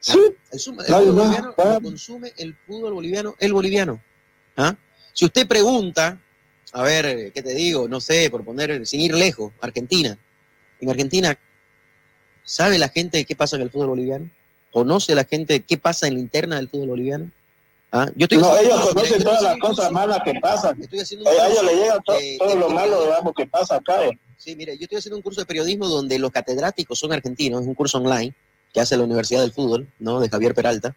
Sí, 0.00 0.18
El, 0.52 0.58
suma- 0.60 0.84
el 0.84 0.90
nadie 0.92 1.06
fútbol 1.06 1.16
más, 1.16 1.24
boliviano 1.26 1.54
claro. 1.54 1.70
lo 1.74 1.80
consume 1.82 2.32
el 2.36 2.56
fútbol 2.66 2.92
boliviano, 2.94 3.34
el 3.38 3.52
boliviano. 3.52 4.02
¿ah? 4.56 4.76
Si 5.12 5.24
usted 5.24 5.46
pregunta, 5.48 6.20
a 6.72 6.82
ver, 6.82 7.32
¿qué 7.32 7.42
te 7.42 7.52
digo? 7.54 7.88
No 7.88 8.00
sé, 8.00 8.30
por 8.30 8.44
poner, 8.44 8.86
sin 8.86 9.00
ir 9.00 9.14
lejos, 9.14 9.52
Argentina. 9.60 10.16
En 10.80 10.88
Argentina, 10.90 11.36
¿sabe 12.48 12.78
la 12.78 12.88
gente 12.88 13.24
qué 13.24 13.36
pasa 13.36 13.56
en 13.56 13.62
el 13.62 13.70
fútbol 13.70 13.88
boliviano? 13.88 14.30
¿Conoce 14.72 15.14
la 15.14 15.24
gente 15.24 15.60
qué 15.60 15.76
pasa 15.78 16.06
en 16.08 16.14
la 16.14 16.20
interna 16.20 16.56
del 16.56 16.68
fútbol 16.68 16.88
boliviano? 16.88 17.30
¿Ah? 17.92 18.06
Yo 18.16 18.24
estoy 18.24 18.38
No, 18.38 18.56
ellos 18.56 18.80
conocen 18.92 19.22
todas 19.22 19.42
las 19.42 19.58
cosas 19.58 19.90
malas 19.92 20.20
que 20.24 20.34
pasan. 20.40 20.80
Estoy 20.80 21.00
haciendo 21.00 21.30
un 21.30 21.36
A 21.40 21.46
ellos 21.46 21.58
curso 21.58 21.62
le 21.64 21.76
llega 21.80 21.94
de- 21.94 22.36
todo 22.38 22.48
de 22.48 22.54
lo 22.56 22.70
malo, 22.70 23.02
digamos, 23.04 23.34
que 23.34 23.46
pasa 23.46 23.76
acá. 23.76 24.04
eh. 24.06 24.18
Sí, 24.36 24.54
mire, 24.56 24.76
yo 24.76 24.82
estoy 24.84 24.98
haciendo 24.98 25.16
un 25.16 25.22
curso 25.22 25.40
de 25.40 25.46
periodismo 25.46 25.88
donde 25.88 26.18
los 26.18 26.30
catedráticos 26.30 26.98
son 26.98 27.12
argentinos, 27.12 27.62
es 27.62 27.66
un 27.66 27.74
curso 27.74 27.98
online 27.98 28.34
que 28.72 28.80
hace 28.80 28.96
la 28.96 29.04
Universidad 29.04 29.40
del 29.40 29.52
Fútbol, 29.52 29.88
¿no? 29.98 30.20
De 30.20 30.28
Javier 30.28 30.54
Peralta. 30.54 30.94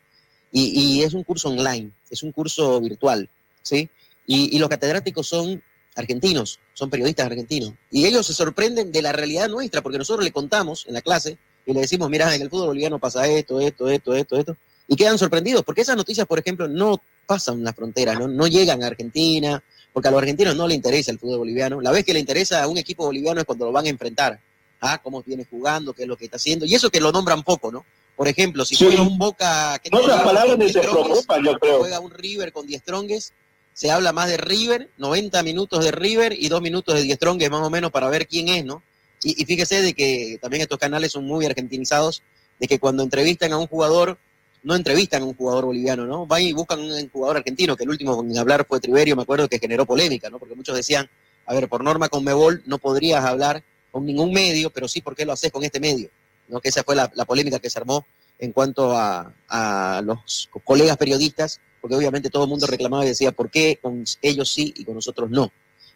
Y, 0.51 0.97
y 0.97 1.03
es 1.03 1.13
un 1.13 1.23
curso 1.23 1.47
online, 1.49 1.91
es 2.09 2.23
un 2.23 2.33
curso 2.33 2.79
virtual, 2.81 3.29
¿sí? 3.61 3.89
Y, 4.27 4.55
y 4.55 4.59
los 4.59 4.67
catedráticos 4.69 5.27
son 5.27 5.63
argentinos, 5.95 6.59
son 6.73 6.89
periodistas 6.89 7.25
argentinos. 7.25 7.73
Y 7.89 8.05
ellos 8.05 8.25
se 8.27 8.33
sorprenden 8.33 8.91
de 8.91 9.01
la 9.01 9.11
realidad 9.11 9.49
nuestra, 9.49 9.81
porque 9.81 9.97
nosotros 9.97 10.23
le 10.23 10.31
contamos 10.31 10.85
en 10.87 10.93
la 10.93 11.01
clase 11.01 11.37
y 11.65 11.73
le 11.73 11.81
decimos, 11.81 12.09
mira, 12.09 12.33
en 12.33 12.41
el 12.41 12.49
fútbol 12.49 12.67
boliviano 12.67 12.99
pasa 12.99 13.27
esto, 13.27 13.59
esto, 13.59 13.89
esto, 13.89 14.15
esto, 14.15 14.37
esto. 14.37 14.57
Y 14.87 14.95
quedan 14.95 15.17
sorprendidos, 15.17 15.63
porque 15.63 15.81
esas 15.81 15.95
noticias, 15.95 16.25
por 16.27 16.39
ejemplo, 16.39 16.67
no 16.67 17.01
pasan 17.25 17.63
la 17.63 17.73
frontera, 17.73 18.13
¿no? 18.13 18.27
no 18.27 18.47
llegan 18.47 18.83
a 18.83 18.87
Argentina, 18.87 19.63
porque 19.93 20.07
a 20.07 20.11
los 20.11 20.19
argentinos 20.19 20.55
no 20.55 20.67
le 20.67 20.75
interesa 20.75 21.11
el 21.11 21.19
fútbol 21.19 21.39
boliviano. 21.39 21.81
La 21.81 21.91
vez 21.91 22.03
que 22.03 22.13
le 22.13 22.19
interesa 22.19 22.63
a 22.63 22.67
un 22.67 22.77
equipo 22.77 23.05
boliviano 23.05 23.39
es 23.41 23.45
cuando 23.45 23.65
lo 23.65 23.71
van 23.71 23.85
a 23.85 23.89
enfrentar. 23.89 24.39
¿Ah? 24.83 24.99
Cómo 25.03 25.21
viene 25.21 25.45
jugando, 25.47 25.93
qué 25.93 26.03
es 26.03 26.07
lo 26.07 26.17
que 26.17 26.25
está 26.25 26.37
haciendo. 26.37 26.65
Y 26.65 26.73
eso 26.73 26.89
que 26.89 26.99
lo 26.99 27.11
nombran 27.11 27.43
poco, 27.43 27.71
¿no? 27.71 27.85
Por 28.15 28.27
ejemplo, 28.27 28.65
si 28.65 28.75
Sí. 28.75 28.85
juega 28.85 29.03
un 29.03 29.17
Boca... 29.17 29.77
que 29.79 29.91
No, 29.91 30.05
las 30.07 30.21
palabras 30.23 30.71
se 30.71 30.79
preocupan, 30.79 31.43
yo 31.43 31.59
creo. 31.59 31.79
Juega 31.79 31.99
un 31.99 32.09
River 32.11 32.51
con 32.51 32.65
Die 32.65 32.79
Strongest, 32.79 33.33
se 33.73 33.89
habla 33.91 34.11
más 34.11 34.29
de 34.29 34.37
River, 34.37 34.89
90 34.97 35.43
minutos 35.43 35.83
de 35.83 35.91
River 35.91 36.33
y 36.37 36.49
2 36.49 36.61
minutos 36.61 36.95
de 36.95 37.03
Die 37.03 37.15
Strongest 37.15 37.51
más 37.51 37.65
o 37.65 37.69
menos 37.69 37.91
para 37.91 38.09
ver 38.09 38.27
quién 38.27 38.49
es, 38.49 38.65
¿no? 38.65 38.83
Y, 39.23 39.45
fíjese 39.45 39.81
de 39.81 39.93
que 39.93 40.39
también 40.41 40.61
estos 40.61 40.79
canales 40.79 41.11
son 41.11 41.25
muy 41.25 41.45
argentinizados, 41.45 42.23
de 42.59 42.67
que 42.67 42.79
cuando 42.79 43.03
entrevistan 43.03 43.53
a 43.53 43.57
un 43.57 43.67
jugador, 43.67 44.17
no 44.63 44.75
entrevistan 44.75 45.21
a 45.21 45.25
un 45.25 45.35
jugador 45.35 45.65
boliviano, 45.65 46.05
¿no? 46.05 46.25
Van 46.25 46.41
y 46.41 46.53
buscan 46.53 46.79
un 46.79 47.09
jugador 47.09 47.37
argentino, 47.37 47.75
que 47.75 47.83
el 47.83 47.89
último 47.91 48.23
en 48.23 48.37
hablar 48.37 48.65
fue 48.67 48.79
Triverio, 48.79 49.15
me 49.15 49.21
acuerdo 49.21 49.47
que 49.47 49.59
generó 49.59 49.85
polémica, 49.85 50.29
¿no? 50.29 50.39
Porque 50.39 50.55
muchos 50.55 50.75
decían, 50.75 51.09
a 51.45 51.53
ver, 51.53 51.69
por 51.69 51.83
norma 51.83 52.09
con 52.09 52.23
Mebol 52.23 52.63
no 52.65 52.79
podrías 52.79 53.23
hablar 53.23 53.63
con 53.91 54.05
ningún 54.05 54.33
medio, 54.33 54.71
pero 54.71 54.87
sí, 54.87 55.01
¿por 55.01 55.15
qué 55.15 55.25
lo 55.25 55.33
haces 55.33 55.51
con 55.51 55.63
este 55.63 55.79
medio? 55.79 56.09
¿No? 56.47 56.59
Que 56.59 56.69
esa 56.69 56.83
fue 56.83 56.95
la, 56.95 57.09
polémica 57.09 57.59
que 57.59 57.69
se 57.69 57.77
armó 57.77 58.05
en 58.39 58.53
cuanto 58.53 58.93
a 58.95 60.01
los 60.03 60.49
colegas 60.63 60.97
periodistas, 60.97 61.61
porque 61.81 61.95
obviamente 61.95 62.29
todo 62.29 62.43
el 62.43 62.49
mundo 62.49 62.67
reclamaba 62.67 63.03
y 63.03 63.09
decía, 63.09 63.31
¿por 63.31 63.49
qué 63.49 63.79
con 63.81 64.03
ellos 64.21 64.51
sí 64.51 64.73
y 64.77 64.85
con 64.85 64.95
nosotros 64.95 65.29
no? 65.29 65.51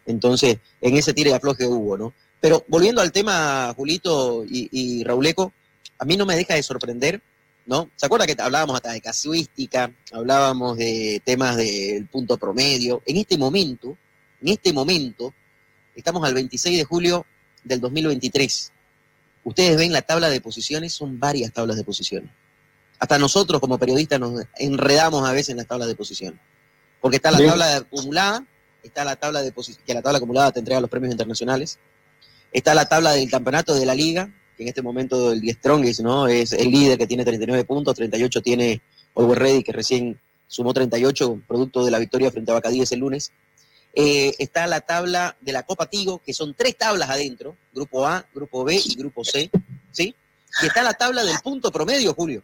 Entonces, 0.05 0.57
en 0.81 0.97
ese 0.97 1.13
tire 1.13 1.29
y 1.29 1.33
afloje 1.33 1.65
hubo, 1.65 1.97
¿no? 1.97 2.13
Pero 2.41 2.63
volviendo 2.67 3.01
al 3.01 3.11
tema, 3.11 3.73
Julito 3.75 4.43
y, 4.45 4.69
y 4.71 5.03
Rauleco, 5.03 5.53
a 5.97 6.05
mí 6.05 6.17
no 6.17 6.25
me 6.25 6.35
deja 6.35 6.55
de 6.55 6.63
sorprender, 6.63 7.21
¿no? 7.65 7.89
¿Se 7.95 8.05
acuerda 8.05 8.27
que 8.27 8.35
hablábamos 8.39 8.75
hasta 8.75 8.91
de 8.91 9.01
casuística, 9.01 9.91
hablábamos 10.11 10.77
de 10.77 11.21
temas 11.23 11.57
del 11.57 12.07
punto 12.07 12.37
promedio? 12.37 13.01
En 13.05 13.17
este 13.17 13.37
momento, 13.37 13.97
en 14.41 14.49
este 14.49 14.73
momento, 14.73 15.33
estamos 15.95 16.23
al 16.27 16.33
26 16.33 16.77
de 16.77 16.83
julio 16.83 17.25
del 17.63 17.79
2023. 17.81 18.71
ustedes 19.43 19.77
ven 19.77 19.91
la 19.91 20.01
tabla 20.01 20.29
de 20.29 20.41
posiciones, 20.41 20.93
son 20.93 21.19
varias 21.19 21.51
tablas 21.51 21.77
de 21.77 21.83
posiciones. 21.83 22.29
Hasta 22.99 23.17
nosotros 23.19 23.59
como 23.59 23.77
periodistas 23.77 24.19
nos 24.19 24.43
enredamos 24.57 25.27
a 25.27 25.33
veces 25.33 25.49
en 25.49 25.57
las 25.57 25.67
tablas 25.67 25.87
de 25.87 25.95
posiciones. 25.95 26.39
Porque 27.01 27.17
está 27.17 27.31
la 27.31 27.37
tabla 27.37 27.67
de 27.67 27.73
acumulada, 27.75 28.45
está 28.83 29.03
la 29.03 29.15
tabla 29.15 29.41
de 29.41 29.53
que 29.85 29.93
la 29.93 30.01
tabla 30.01 30.17
acumulada 30.17 30.51
te 30.51 30.59
entrega 30.59 30.81
los 30.81 30.89
premios 30.89 31.11
internacionales, 31.11 31.79
está 32.51 32.73
la 32.73 32.87
tabla 32.87 33.11
del 33.11 33.29
campeonato 33.29 33.75
de 33.75 33.85
la 33.85 33.93
liga, 33.93 34.33
que 34.55 34.63
en 34.63 34.69
este 34.69 34.81
momento 34.81 35.31
el 35.31 35.41
Die 35.41 35.53
Strongest, 35.53 35.99
¿no? 35.99 36.27
Es 36.27 36.53
el 36.53 36.71
líder 36.71 36.97
que 36.97 37.07
tiene 37.07 37.25
39 37.25 37.65
puntos, 37.65 37.95
38 37.95 38.41
tiene 38.41 38.81
Always 39.15 39.37
Ready, 39.37 39.63
que 39.63 39.71
recién 39.73 40.19
sumó 40.47 40.73
38, 40.73 41.43
producto 41.47 41.83
de 41.83 41.91
la 41.91 41.99
victoria 41.99 42.31
frente 42.31 42.51
a 42.51 42.55
Bacadíes 42.55 42.91
el 42.91 42.99
lunes. 42.99 43.31
Eh, 43.93 44.33
está 44.39 44.67
la 44.67 44.81
tabla 44.81 45.37
de 45.41 45.51
la 45.51 45.63
Copa 45.63 45.85
Tigo, 45.89 46.21
que 46.25 46.33
son 46.33 46.53
tres 46.53 46.77
tablas 46.77 47.09
adentro, 47.09 47.55
grupo 47.73 48.05
A, 48.05 48.25
grupo 48.33 48.63
B 48.63 48.81
y 48.83 48.95
grupo 48.95 49.23
C, 49.23 49.49
¿sí? 49.91 50.15
Y 50.61 50.65
está 50.65 50.83
la 50.83 50.93
tabla 50.93 51.23
del 51.23 51.37
punto 51.43 51.71
promedio, 51.71 52.13
Julio. 52.13 52.43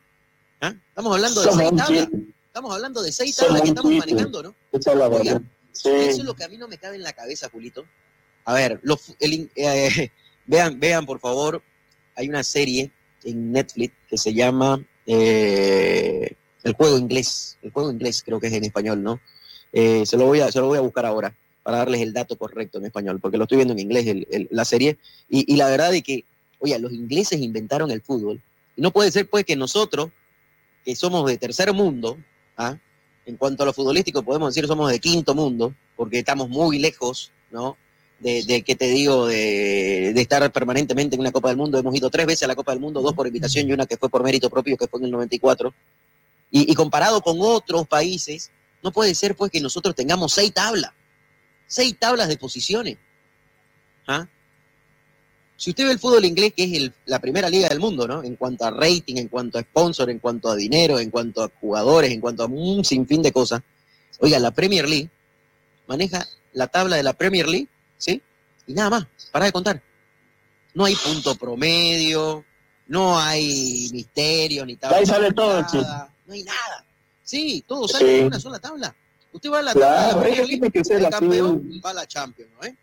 ¿Ah? 0.62 0.74
Estamos 0.90 1.14
hablando 1.16 1.42
de 1.42 1.48
seis 1.52 1.72
tablas. 1.76 2.10
Estamos 2.48 2.74
hablando 2.76 3.02
de 3.02 3.12
seis 3.12 3.36
tablas 3.36 3.62
que 3.62 3.68
estamos 3.70 3.92
manejando, 4.12 4.44
¿no? 4.44 4.56
Oiga. 5.22 5.42
Sí. 5.72 5.90
Eso 5.90 6.20
es 6.20 6.24
lo 6.26 6.34
que 6.36 6.44
a 6.44 6.48
mí 6.50 6.58
no 6.58 6.68
me 6.68 6.78
cabe 6.78 6.96
en 6.98 7.04
la 7.04 7.14
cabeza, 7.14 7.50
Julito. 7.50 7.86
A 8.46 8.54
ver, 8.54 8.80
los, 8.84 9.14
el 9.20 9.50
eh, 9.56 10.12
vean, 10.46 10.80
vean, 10.80 11.06
por 11.06 11.20
favor, 11.20 11.62
hay 12.16 12.28
una 12.30 12.44
serie 12.44 12.92
en 13.24 13.52
Netflix 13.52 13.94
que 14.10 14.18
se 14.18 14.34
llama 14.34 14.84
eh, 15.06 16.36
El 16.64 16.74
juego 16.74 16.98
inglés. 16.98 17.58
El 17.62 17.72
juego 17.72 17.92
inglés 17.92 18.22
creo 18.26 18.40
que 18.40 18.48
es 18.48 18.54
en 18.54 18.64
español, 18.66 19.02
¿no? 19.02 19.20
Eh, 19.74 20.06
se, 20.06 20.18
lo 20.18 20.26
voy 20.26 20.42
a, 20.42 20.52
se 20.52 20.60
lo 20.60 20.68
voy 20.68 20.78
a 20.78 20.82
buscar 20.82 21.06
ahora 21.06 21.36
para 21.64 21.78
darles 21.78 22.02
el 22.02 22.12
dato 22.12 22.38
correcto 22.38 22.80
en 22.80 22.86
español, 22.86 23.20
porque 23.22 23.38
lo 23.38 23.44
estoy 23.44 23.58
viendo 23.58 23.74
en 23.74 23.80
inglés 23.80 24.08
el- 24.08 24.28
el- 24.32 24.48
la 24.52 24.66
serie. 24.66 24.98
Y, 25.30 25.52
y 25.52 25.56
la 25.58 25.70
verdad 25.70 25.94
es 25.94 26.04
que, 26.04 26.26
oye, 26.60 26.78
los 26.80 26.92
ingleses 26.92 27.40
inventaron 27.40 27.92
el 27.92 28.02
fútbol. 28.02 28.42
Y 28.76 28.82
no 28.82 28.92
puede 28.92 29.12
ser 29.12 29.30
pues 29.30 29.46
que 29.46 29.56
nosotros, 29.56 30.10
que 30.84 30.96
somos 30.96 31.26
de 31.28 31.38
tercer 31.38 31.74
mundo, 31.74 32.18
¿ah? 32.58 32.78
en 33.26 33.38
cuanto 33.38 33.64
a 33.64 33.66
lo 33.66 33.74
futbolístico 33.74 34.24
podemos 34.24 34.54
decir 34.54 34.68
somos 34.68 34.92
de 34.92 35.00
quinto 35.00 35.36
mundo, 35.36 35.74
porque 35.96 36.20
estamos 36.20 36.50
muy 36.50 36.80
lejos, 36.80 37.32
¿no? 37.52 37.78
De, 38.20 38.44
de 38.44 38.62
¿qué 38.62 38.76
te 38.76 38.88
digo? 38.88 39.26
De, 39.26 40.12
de 40.14 40.22
estar 40.22 40.52
permanentemente 40.52 41.16
en 41.16 41.22
una 41.22 41.32
Copa 41.32 41.50
del 41.50 41.58
Mundo. 41.58 41.80
Hemos 41.80 41.96
ido 41.96 42.10
tres 42.10 42.28
veces 42.28 42.44
a 42.44 42.48
la 42.48 42.56
Copa 42.56 42.72
del 42.72 42.80
Mundo, 42.80 43.02
dos 43.02 43.14
por 43.14 43.26
invitación 43.26 43.68
y 43.68 43.74
una 43.74 43.88
que 43.88 43.98
fue 43.98 44.10
por 44.10 44.24
mérito 44.24 44.50
propio, 44.50 44.78
que 44.78 44.88
fue 44.88 45.00
en 45.00 45.06
el 45.06 45.12
94. 45.12 45.74
Y, 46.52 46.72
y 46.72 46.76
comparado 46.76 47.22
con 47.22 47.38
otros 47.40 47.88
países, 47.88 48.52
no 48.84 48.92
puede 48.92 49.16
ser 49.16 49.36
pues 49.36 49.52
que 49.52 49.60
nosotros 49.60 49.96
tengamos 49.96 50.34
seis 50.34 50.54
tablas, 50.54 50.92
seis 51.66 51.96
tablas 51.98 52.28
de 52.28 52.38
posiciones. 52.38 52.98
¿Ah? 54.08 54.28
Si 55.62 55.70
usted 55.70 55.86
ve 55.86 55.92
el 55.92 56.00
fútbol 56.00 56.26
inglés, 56.26 56.54
que 56.58 56.64
es 56.64 56.74
el- 56.74 56.92
la 57.06 57.20
primera 57.20 57.48
liga 57.48 57.70
del 57.70 57.80
mundo, 57.80 58.08
¿no? 58.08 58.24
En 58.24 58.36
cuanto 58.36 58.66
a 58.66 58.72
rating, 58.72 59.18
en 59.18 59.28
cuanto 59.28 59.60
a 59.60 59.62
sponsor, 59.62 60.10
en 60.10 60.18
cuanto 60.18 60.50
a 60.50 60.56
dinero, 60.56 60.98
en 60.98 61.12
cuanto 61.12 61.44
a 61.44 61.52
jugadores, 61.62 62.10
en 62.12 62.20
cuanto 62.20 62.42
a 62.42 62.48
un 62.48 62.84
sinfín 62.84 63.22
de 63.22 63.32
cosas. 63.32 63.62
Oiga, 64.22 64.40
la 64.40 64.50
Premier 64.50 64.90
League 64.90 65.12
maneja 65.86 66.28
la 66.54 66.66
tabla 66.66 66.96
de 66.96 67.04
la 67.04 67.14
Premier 67.14 67.48
League, 67.48 67.68
¿sí? 67.96 68.20
Y 68.66 68.74
nada 68.74 68.90
más, 68.90 69.06
para 69.32 69.46
de 69.46 69.52
contar. 69.52 69.84
No 70.74 70.86
hay 70.86 70.96
punto 70.96 71.36
promedio, 71.36 72.44
no 72.88 73.20
hay 73.20 73.88
misterio, 73.94 74.66
ni 74.66 74.78
tabla. 74.78 74.98
Ahí 74.98 75.06
sale 75.06 75.32
todo, 75.32 75.62
chico. 75.70 75.86
No 76.26 76.34
hay 76.34 76.44
nada. 76.44 76.84
Sí, 77.24 77.64
todo 77.68 77.88
sale 77.88 78.06
Sí. 78.16 78.20
en 78.22 78.26
una 78.26 78.40
sola 78.40 78.58
tabla. 78.58 78.96
Usted 79.32 79.52
va 79.52 79.60
a 79.60 79.62
la 79.62 79.74
tabla 79.74 80.08
de 80.08 80.14
la 80.14 80.20
Premier 80.22 80.48
League, 80.48 80.72
el 80.90 81.10
campeón 81.10 81.82
va 81.86 81.92
a 81.92 81.94
la 81.94 82.08
Champions, 82.08 82.52
¿no? 82.60 82.68
¿eh? 82.68 82.76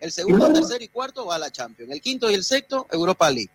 El 0.00 0.12
segundo, 0.12 0.52
tercero 0.52 0.82
y 0.84 0.88
cuarto 0.88 1.26
va 1.26 1.36
a 1.36 1.38
la 1.38 1.50
Champions. 1.50 1.90
El 1.90 2.00
quinto 2.00 2.30
y 2.30 2.34
el 2.34 2.44
sexto, 2.44 2.86
Europa 2.90 3.30
League. 3.30 3.50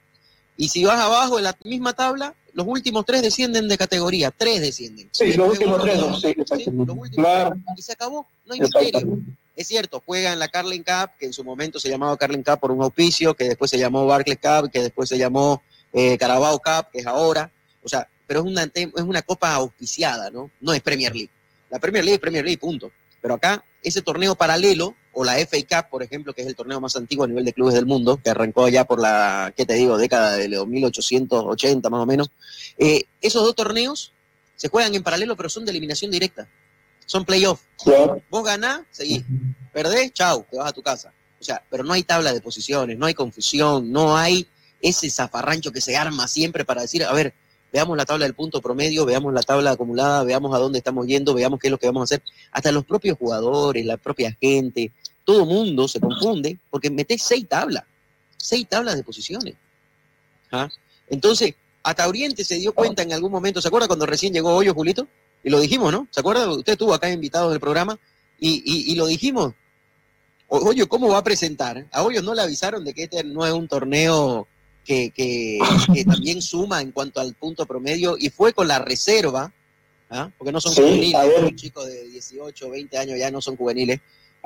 Y 0.58 0.70
si 0.70 0.84
vas 0.84 1.00
abajo 1.00 1.38
en 1.38 1.46
la 1.46 1.58
misma 1.64 1.94
tabla, 1.94 2.36
los 2.54 2.68
últimos 2.68 3.06
tres 3.06 3.22
descienden 3.22 3.68
de 3.68 3.78
categoría. 3.78 4.32
Tres 4.32 4.62
descienden. 4.62 5.10
Sí, 5.12 5.34
los 5.34 5.50
últimos 5.50 5.82
tres, 5.82 6.00
dos, 6.00 6.22
sí, 6.22 6.28
exactamente. 6.38 7.16
Claro, 7.16 7.56
Y 7.76 7.82
se 7.82 7.94
acabó. 7.94 8.28
No 8.46 8.54
hay 8.54 8.60
misterio. 8.60 9.20
Es 9.56 9.68
cierto, 9.68 10.02
juega 10.06 10.34
en 10.34 10.40
la 10.40 10.48
Carling 10.48 10.84
Cup, 10.84 11.12
que 11.20 11.26
en 11.26 11.34
su 11.34 11.44
momento 11.44 11.80
se 11.80 11.90
llamaba 11.90 12.18
Carling 12.18 12.44
Cup 12.44 12.60
por 12.60 12.72
un 12.72 12.82
auspicio, 12.82 13.34
que 13.34 13.46
después 13.46 13.70
se 13.70 13.78
llamó 13.78 14.06
Barclays 14.06 14.40
Cup, 14.40 14.72
que 14.72 14.82
después 14.82 15.10
se 15.10 15.18
llamó 15.18 15.62
eh, 15.94 16.18
Carabao 16.18 16.60
Cup, 16.60 16.88
que 16.92 17.00
es 17.00 17.06
ahora. 17.06 17.52
O 17.84 17.90
sea, 17.90 18.08
pero 18.28 18.42
es 18.42 18.46
una, 18.46 18.64
es 18.74 19.04
una 19.04 19.22
copa 19.22 19.54
auspiciada, 19.54 20.30
¿no? 20.30 20.52
No 20.62 20.74
es 20.74 20.82
Premier 20.82 21.14
League. 21.14 21.32
La 21.70 21.80
Premier 21.80 22.04
League 22.04 22.16
es 22.16 22.22
Premier 22.22 22.46
League, 22.46 22.60
punto. 22.60 22.92
Pero 23.22 23.36
acá, 23.36 23.64
ese 23.84 24.02
torneo 24.02 24.36
paralelo, 24.36 24.96
o 25.14 25.24
la 25.24 25.36
FA 25.46 25.58
Cup, 25.70 25.90
por 25.90 26.04
ejemplo, 26.04 26.34
que 26.34 26.42
es 26.42 26.48
el 26.48 26.56
torneo 26.56 26.80
más 26.80 26.96
antiguo 26.96 27.26
a 27.26 27.28
nivel 27.28 27.46
de 27.46 27.54
clubes 27.54 27.74
del 27.74 27.86
mundo, 27.86 28.20
que 28.24 28.30
arrancó 28.30 28.68
ya 28.70 28.86
por 28.86 29.02
la, 29.02 29.54
¿qué 29.56 29.66
te 29.66 29.74
digo?, 29.74 29.98
década 29.98 30.38
de 30.38 30.48
los 30.48 30.68
1880 30.68 31.90
más 31.90 32.02
o 32.02 32.06
menos. 32.06 32.32
eh, 32.78 33.04
esos 33.22 33.44
dos 33.44 33.56
torneos 33.56 34.14
se 34.56 34.70
juegan 34.70 34.94
en 34.94 35.04
paralelo, 35.04 35.36
pero 35.36 35.50
son 35.50 35.66
de 35.66 35.72
eliminación 35.72 36.12
directa. 36.12 36.48
Son 37.06 37.26
playoffs. 37.26 37.64
Vos 38.30 38.44
ganás, 38.46 38.82
seguís. 38.92 39.24
Perdés, 39.74 40.14
chau, 40.14 40.46
te 40.50 40.58
vas 40.58 40.70
a 40.70 40.72
tu 40.72 40.82
casa. 40.82 41.12
O 41.40 41.44
sea, 41.44 41.64
pero 41.70 41.84
no 41.84 41.94
hay 41.94 42.04
tabla 42.04 42.32
de 42.32 42.42
posiciones, 42.42 42.98
no 42.98 43.08
hay 43.08 43.16
confusión, 43.16 43.92
no 43.92 44.16
hay 44.16 44.48
ese 44.82 45.10
zafarrancho 45.10 45.72
que 45.72 45.82
se 45.82 45.98
arma 45.98 46.28
siempre 46.28 46.64
para 46.64 46.84
decir, 46.84 47.04
a 47.04 47.12
ver, 47.12 47.34
veamos 47.72 47.96
la 47.98 48.06
tabla 48.06 48.26
del 48.26 48.34
punto 48.36 48.62
promedio, 48.62 49.06
veamos 49.06 49.34
la 49.34 49.42
tabla 49.42 49.72
acumulada, 49.72 50.24
veamos 50.24 50.54
a 50.54 50.60
dónde 50.60 50.78
estamos 50.80 51.08
yendo, 51.08 51.34
veamos 51.34 51.60
qué 51.60 51.68
es 51.68 51.72
lo 51.72 51.78
que 51.78 51.88
vamos 51.88 52.02
a 52.02 52.04
hacer. 52.06 52.24
Hasta 52.52 52.72
los 52.72 52.86
propios 52.86 53.18
jugadores, 53.18 53.86
la 53.86 53.98
propia 53.98 54.36
gente, 54.40 54.92
todo 55.24 55.46
mundo 55.46 55.88
se 55.88 56.00
confunde 56.00 56.60
porque 56.70 56.90
metés 56.90 57.24
seis 57.24 57.48
tablas, 57.48 57.84
seis 58.38 58.68
tablas 58.68 58.96
de 58.96 59.04
posiciones. 59.04 59.56
¿Ah? 60.52 60.68
Entonces, 61.10 61.54
hasta 61.84 62.08
Oriente 62.08 62.44
se 62.44 62.56
dio 62.56 62.74
cuenta 62.74 63.04
en 63.04 63.14
algún 63.14 63.32
momento, 63.32 63.62
¿se 63.62 63.68
acuerda 63.68 63.88
cuando 63.88 64.06
recién 64.06 64.34
llegó 64.34 64.54
Hoyo, 64.56 64.74
Julito? 64.74 65.08
Y 65.44 65.50
lo 65.50 65.60
dijimos, 65.60 65.92
¿no? 65.92 66.08
¿Se 66.12 66.20
acuerda? 66.20 66.48
Usted 66.52 66.74
estuvo 66.74 66.94
acá 66.94 67.10
invitado 67.10 67.48
en 67.48 67.54
el 67.56 67.60
programa 67.60 67.98
y, 68.40 68.62
y- 68.66 68.92
y 68.92 68.96
lo 68.96 69.08
dijimos. 69.08 69.54
Hoyo, 70.48 70.88
¿cómo 70.90 71.08
va 71.08 71.20
a 71.20 71.24
presentar? 71.24 71.88
A 71.92 72.04
Hoyo 72.04 72.22
no 72.22 72.36
le 72.36 72.42
avisaron 72.42 72.84
de 72.84 72.94
que 72.94 73.04
este 73.04 73.24
no 73.24 73.46
es 73.48 73.54
un 73.54 73.68
torneo 73.70 74.48
que, 74.86 75.12
que- 75.12 75.60
que 75.94 76.04
también 76.06 76.42
suma 76.42 76.82
en 76.82 76.92
cuanto 76.92 77.20
al 77.22 77.34
punto 77.36 77.66
promedio 77.66 78.16
y 78.18 78.30
fue 78.30 78.54
con 78.54 78.68
la 78.68 78.80
reserva, 78.80 79.52
¿ah? 80.10 80.30
porque 80.38 80.52
no 80.52 80.60
son 80.62 80.74
Sí, 80.74 80.82
juveniles, 80.82 81.42
los 81.42 81.56
chicos 81.56 81.86
de 81.88 82.08
18, 82.08 82.70
20 82.70 82.98
años 82.98 83.18
ya 83.20 83.30
no 83.32 83.42
son 83.42 83.56
juveniles. 83.56 84.00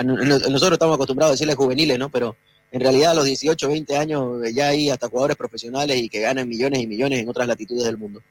Nosotros 0.03 0.73
estamos 0.73 0.95
acostumbrados 0.95 1.31
a 1.31 1.35
decirles 1.35 1.55
juveniles, 1.55 1.97
¿no? 1.97 2.09
Pero 2.09 2.35
en 2.71 2.81
realidad 2.81 3.11
a 3.11 3.15
los 3.15 3.23
18, 3.25 3.67
20 3.69 3.95
años 3.97 4.41
ya 4.53 4.67
hay 4.69 4.89
hasta 4.89 5.07
jugadores 5.07 5.37
profesionales 5.37 5.95
y 6.01 6.09
que 6.09 6.19
ganan 6.19 6.49
millones 6.49 6.81
y 6.81 6.87
millones 6.87 7.19
en 7.19 7.29
otras 7.29 7.47
latitudes 7.47 7.85
del 7.85 7.97
mundo. 7.97 8.21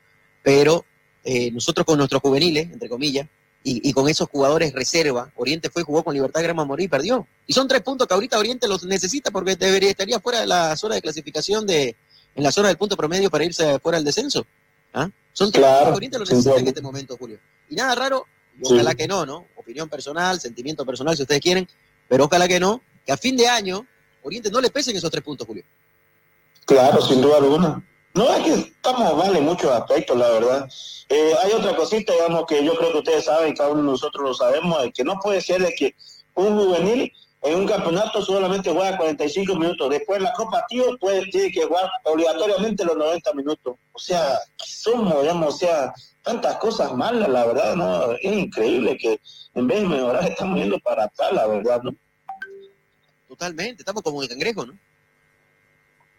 Pero 0.42 0.84
eh, 1.24 1.50
nosotros 1.52 1.86
con 1.86 1.96
nuestros 1.96 2.20
juveniles, 2.20 2.70
entre 2.70 2.88
comillas, 2.90 3.26
y, 3.66 3.88
y 3.88 3.92
con 3.92 4.08
esos 4.08 4.28
jugadores 4.28 4.72
reserva, 4.72 5.32
Oriente 5.36 5.70
fue 5.70 5.82
y 5.82 5.84
jugó 5.84 6.04
con 6.04 6.14
Libertad 6.14 6.42
Grama 6.42 6.64
Morí 6.64 6.84
y 6.84 6.88
perdió. 6.88 7.26
Y 7.46 7.52
son 7.54 7.66
tres 7.66 7.80
puntos 7.82 8.06
que 8.06 8.14
ahorita 8.14 8.38
Oriente 8.38 8.68
los 8.68 8.84
necesita 8.84 9.30
porque 9.30 9.56
debería, 9.56 9.90
estaría 9.90 10.20
fuera 10.20 10.40
de 10.40 10.46
la 10.46 10.76
zona 10.76 10.94
de 10.96 11.02
clasificación 11.02 11.66
de, 11.66 11.96
en 12.34 12.42
la 12.42 12.52
zona 12.52 12.68
del 12.68 12.76
punto 12.76 12.96
promedio 12.96 13.30
para 13.30 13.44
irse 13.44 13.78
fuera 13.80 13.96
del 13.98 14.04
descenso. 14.04 14.46
¿Ah? 14.92 15.08
Son 15.32 15.50
tres 15.50 15.62
Claro, 15.64 15.78
puntos 15.78 15.90
que 15.92 15.96
Oriente 15.96 16.18
lo 16.20 16.26
sin 16.26 16.36
necesita 16.36 16.60
en 16.60 16.68
este 16.68 16.82
momento, 16.82 17.16
Julio. 17.16 17.40
Y 17.68 17.74
nada 17.74 17.94
raro, 17.94 18.26
y 18.60 18.64
Sí. 18.66 18.74
ojalá 18.74 18.94
que 18.94 19.08
no, 19.08 19.26
¿no? 19.26 19.46
Opinión 19.56 19.88
personal, 19.88 20.38
sentimiento 20.40 20.84
personal, 20.86 21.16
si 21.16 21.22
ustedes 21.22 21.40
quieren, 21.40 21.66
pero 22.08 22.26
ojalá 22.26 22.46
que 22.46 22.60
no, 22.60 22.80
que 23.04 23.12
a 23.12 23.16
fin 23.16 23.36
de 23.36 23.48
año 23.48 23.86
Oriente 24.22 24.50
no 24.50 24.60
le 24.60 24.70
pesen 24.70 24.94
esos 24.96 25.10
tres 25.10 25.24
puntos, 25.24 25.46
Julio. 25.46 25.64
Claro, 26.64 27.00
sin 27.02 27.20
duda 27.20 27.38
alguna. 27.38 27.82
No, 28.14 28.32
es 28.32 28.44
que 28.44 28.52
estamos 28.52 29.16
mal 29.16 29.34
en 29.34 29.44
muchos 29.44 29.72
aspectos, 29.72 30.16
la 30.16 30.28
verdad. 30.28 30.68
Eh, 31.08 31.32
hay 31.42 31.52
otra 31.52 31.74
cosita, 31.74 32.12
digamos, 32.12 32.46
que 32.46 32.64
yo 32.64 32.76
creo 32.76 32.92
que 32.92 32.98
ustedes 32.98 33.24
saben, 33.24 33.56
cada 33.56 33.70
uno 33.70 33.82
de 33.82 33.88
nosotros 33.88 34.24
lo 34.24 34.34
sabemos, 34.34 34.80
de 34.82 34.92
que 34.92 35.02
no 35.02 35.18
puede 35.18 35.40
ser 35.40 35.60
de 35.60 35.74
que 35.74 35.96
un 36.34 36.56
juvenil 36.56 37.12
en 37.42 37.54
un 37.56 37.66
campeonato 37.66 38.22
solamente 38.22 38.70
juega 38.70 38.96
45 38.96 39.56
minutos. 39.56 39.90
Después 39.90 40.22
la 40.22 40.32
Copa 40.32 40.64
Tío 40.68 40.96
pues, 41.00 41.28
tiene 41.30 41.50
que 41.50 41.64
jugar 41.64 41.90
obligatoriamente 42.04 42.84
los 42.84 42.96
90 42.96 43.32
minutos. 43.34 43.76
O 43.92 43.98
sea, 43.98 44.38
somos, 44.64 45.20
digamos, 45.20 45.54
o 45.54 45.58
sea, 45.58 45.92
tantas 46.22 46.56
cosas 46.58 46.94
malas, 46.94 47.28
la 47.28 47.44
verdad, 47.46 47.74
¿no? 47.74 48.12
Es 48.12 48.32
increíble 48.32 48.96
que 48.96 49.20
en 49.54 49.66
vez 49.66 49.82
de 49.82 49.88
mejorar 49.88 50.24
estamos 50.24 50.58
yendo 50.58 50.78
para 50.78 51.04
atrás, 51.04 51.32
la 51.32 51.48
verdad, 51.48 51.82
¿no? 51.82 51.90
Totalmente, 53.28 53.82
estamos 53.82 54.02
como 54.02 54.22
el 54.22 54.28
cangrejo, 54.28 54.64
¿no? 54.64 54.78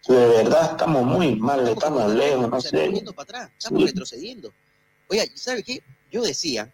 De 0.07 0.15
verdad, 0.27 0.71
estamos 0.71 1.03
muy 1.03 1.35
mal, 1.35 1.67
estamos 1.67 2.13
lejos, 2.13 2.49
no 2.49 2.57
estamos 2.57 2.63
sé. 2.65 2.91
yendo 2.91 3.13
para 3.13 3.23
atrás, 3.23 3.51
estamos 3.57 3.81
Sí. 3.81 3.87
retrocediendo. 3.87 4.53
Oiga, 5.07 5.23
¿sabe 5.33 5.63
qué? 5.63 5.81
Yo 6.11 6.21
decía, 6.21 6.71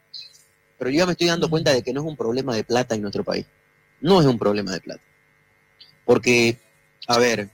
pero 0.78 0.90
yo 0.90 0.98
ya 1.00 1.06
me 1.06 1.14
estoy 1.14 1.28
dando 1.28 1.50
cuenta 1.50 1.72
de 1.74 1.82
que 1.82 1.94
no 1.94 2.02
es 2.02 2.08
un 2.08 2.18
problema 2.18 2.56
de 2.56 2.64
plata 2.64 2.96
en 2.96 3.02
nuestro 3.02 3.24
país. 3.24 3.46
No 4.02 4.20
es 4.20 4.28
un 4.28 4.38
problema 4.38 4.72
de 4.74 4.82
plata. 4.82 5.02
Porque, 6.06 6.58
a 7.08 7.18
ver, 7.20 7.50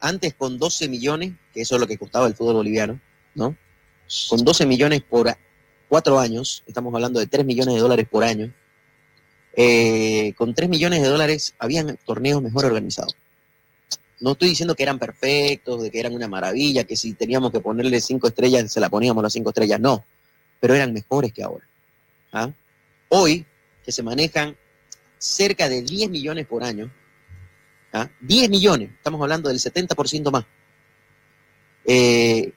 antes 0.00 0.34
con 0.34 0.58
12 0.58 0.88
millones, 0.88 1.32
que 1.54 1.62
eso 1.62 1.76
es 1.76 1.80
lo 1.80 1.86
que 1.86 1.96
costaba 1.98 2.26
el 2.26 2.34
fútbol 2.34 2.54
boliviano, 2.56 3.00
¿no? 3.34 3.56
Con 4.28 4.44
12 4.44 4.66
millones 4.66 5.02
por 5.02 5.34
cuatro 5.88 6.18
años, 6.18 6.62
estamos 6.66 6.92
hablando 6.94 7.20
de 7.20 7.26
3 7.26 7.44
millones 7.46 7.74
de 7.74 7.80
dólares 7.80 8.06
por 8.10 8.24
año, 8.24 8.52
eh, 9.56 10.34
con 10.36 10.54
3 10.54 10.68
millones 10.68 11.02
de 11.02 11.08
dólares 11.08 11.54
habían 11.58 11.96
torneos 12.04 12.42
mejor 12.42 12.64
organizados. 12.66 13.14
No 14.20 14.32
estoy 14.32 14.50
diciendo 14.50 14.74
que 14.74 14.82
eran 14.82 14.98
perfectos, 14.98 15.82
de 15.82 15.90
que 15.90 15.98
eran 15.98 16.14
una 16.14 16.28
maravilla, 16.28 16.84
que 16.84 16.94
si 16.94 17.14
teníamos 17.14 17.50
que 17.50 17.60
ponerle 17.60 18.00
cinco 18.00 18.28
estrellas, 18.28 18.70
se 18.70 18.78
la 18.78 18.90
poníamos 18.90 19.22
las 19.22 19.32
cinco 19.32 19.48
estrellas, 19.48 19.80
no, 19.80 20.04
pero 20.60 20.74
eran 20.74 20.92
mejores 20.92 21.32
que 21.32 21.42
ahora. 21.42 21.66
¿ah? 22.32 22.50
Hoy, 23.08 23.46
que 23.82 23.92
se 23.92 24.02
manejan 24.02 24.56
cerca 25.18 25.68
de 25.68 25.82
10 25.82 26.10
millones 26.10 26.46
por 26.46 26.62
año, 26.62 26.92
¿ah? 27.92 28.08
10 28.20 28.50
millones, 28.50 28.90
estamos 28.90 29.20
hablando 29.22 29.48
del 29.48 29.58
70% 29.58 30.30
más. 30.30 30.44
Eh, 31.84 32.52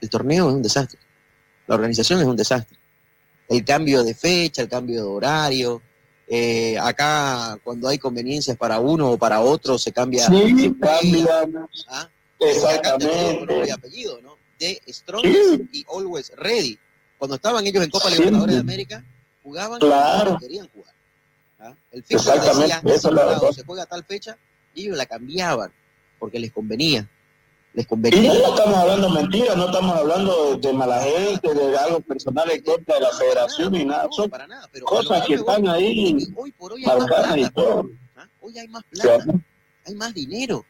el 0.00 0.10
torneo 0.10 0.48
es 0.48 0.54
un 0.54 0.62
desastre, 0.62 0.98
la 1.66 1.74
organización 1.74 2.20
es 2.20 2.26
un 2.26 2.36
desastre. 2.36 2.78
El 3.48 3.64
cambio 3.64 4.02
de 4.02 4.14
fecha, 4.14 4.62
el 4.62 4.68
cambio 4.68 5.02
de 5.02 5.08
horario, 5.08 5.82
eh, 6.28 6.78
acá 6.78 7.58
cuando 7.64 7.88
hay 7.88 7.98
conveniencias 7.98 8.56
para 8.56 8.78
uno 8.80 9.10
o 9.12 9.18
para 9.18 9.40
otro 9.40 9.78
se 9.78 9.92
cambia. 9.92 10.26
Sí, 10.26 10.74
cambia. 10.80 11.46
¿ah? 11.88 12.08
Exactamente. 12.40 13.64
Y 13.66 13.70
apellido, 13.70 14.20
¿no? 14.22 14.36
De 14.58 14.80
Strongest 14.88 15.62
y 15.72 15.84
Always 15.92 16.32
Ready. 16.36 16.78
Cuando 17.18 17.36
estaban 17.36 17.66
ellos 17.66 17.84
en 17.84 17.90
Copa 17.90 18.10
Libertadores 18.10 18.54
de 18.54 18.60
América, 18.60 19.04
jugaban 19.42 19.78
Claro. 19.80 20.22
cuando 20.30 20.38
querían 20.40 20.68
jugar. 20.74 20.94
¿ah? 21.60 21.74
El 21.90 22.02
fixture 22.02 22.38
decía, 22.40 22.82
esa 22.84 22.94
es 22.94 23.04
la 23.04 23.10
"Jurado, 23.10 23.40
verdad. 23.40 23.50
se 23.52 23.64
juega 23.64 23.82
a 23.82 23.86
tal 23.86 24.04
fecha, 24.04 24.36
y 24.74 24.82
ellos 24.84 24.96
la 24.96 25.06
cambiaban 25.06 25.72
porque 26.18 26.38
les 26.38 26.52
convenía. 26.52 27.08
Les 27.74 27.84
Y 27.84 27.88
convenía. 27.88 28.34
no 28.34 28.54
estamos 28.54 28.78
hablando 28.78 29.10
mentiras, 29.10 29.56
no 29.56 29.66
estamos 29.66 29.96
hablando 29.96 30.54
de, 30.56 30.68
de 30.68 30.72
mala 30.74 31.00
gente, 31.00 31.54
de 31.54 31.76
algo 31.78 32.00
personal 32.00 32.50
en 32.50 32.62
contra 32.62 32.96
de 32.96 33.00
la 33.00 33.10
federación 33.12 33.72
ni 33.72 33.84
nada. 33.84 34.08
Son 34.10 34.30
cosas 34.84 35.26
que 35.26 35.34
están 35.34 35.66
ahí 35.68 36.16
marcadas 36.84 37.38
y 37.38 37.50
todo. 37.50 37.90
¿ah? 38.16 38.28
Hoy 38.40 38.58
hay 38.58 38.68
más 38.68 38.84
plata, 38.84 39.24
hay 39.86 39.94
más 39.94 40.12
dinero. 40.12 40.66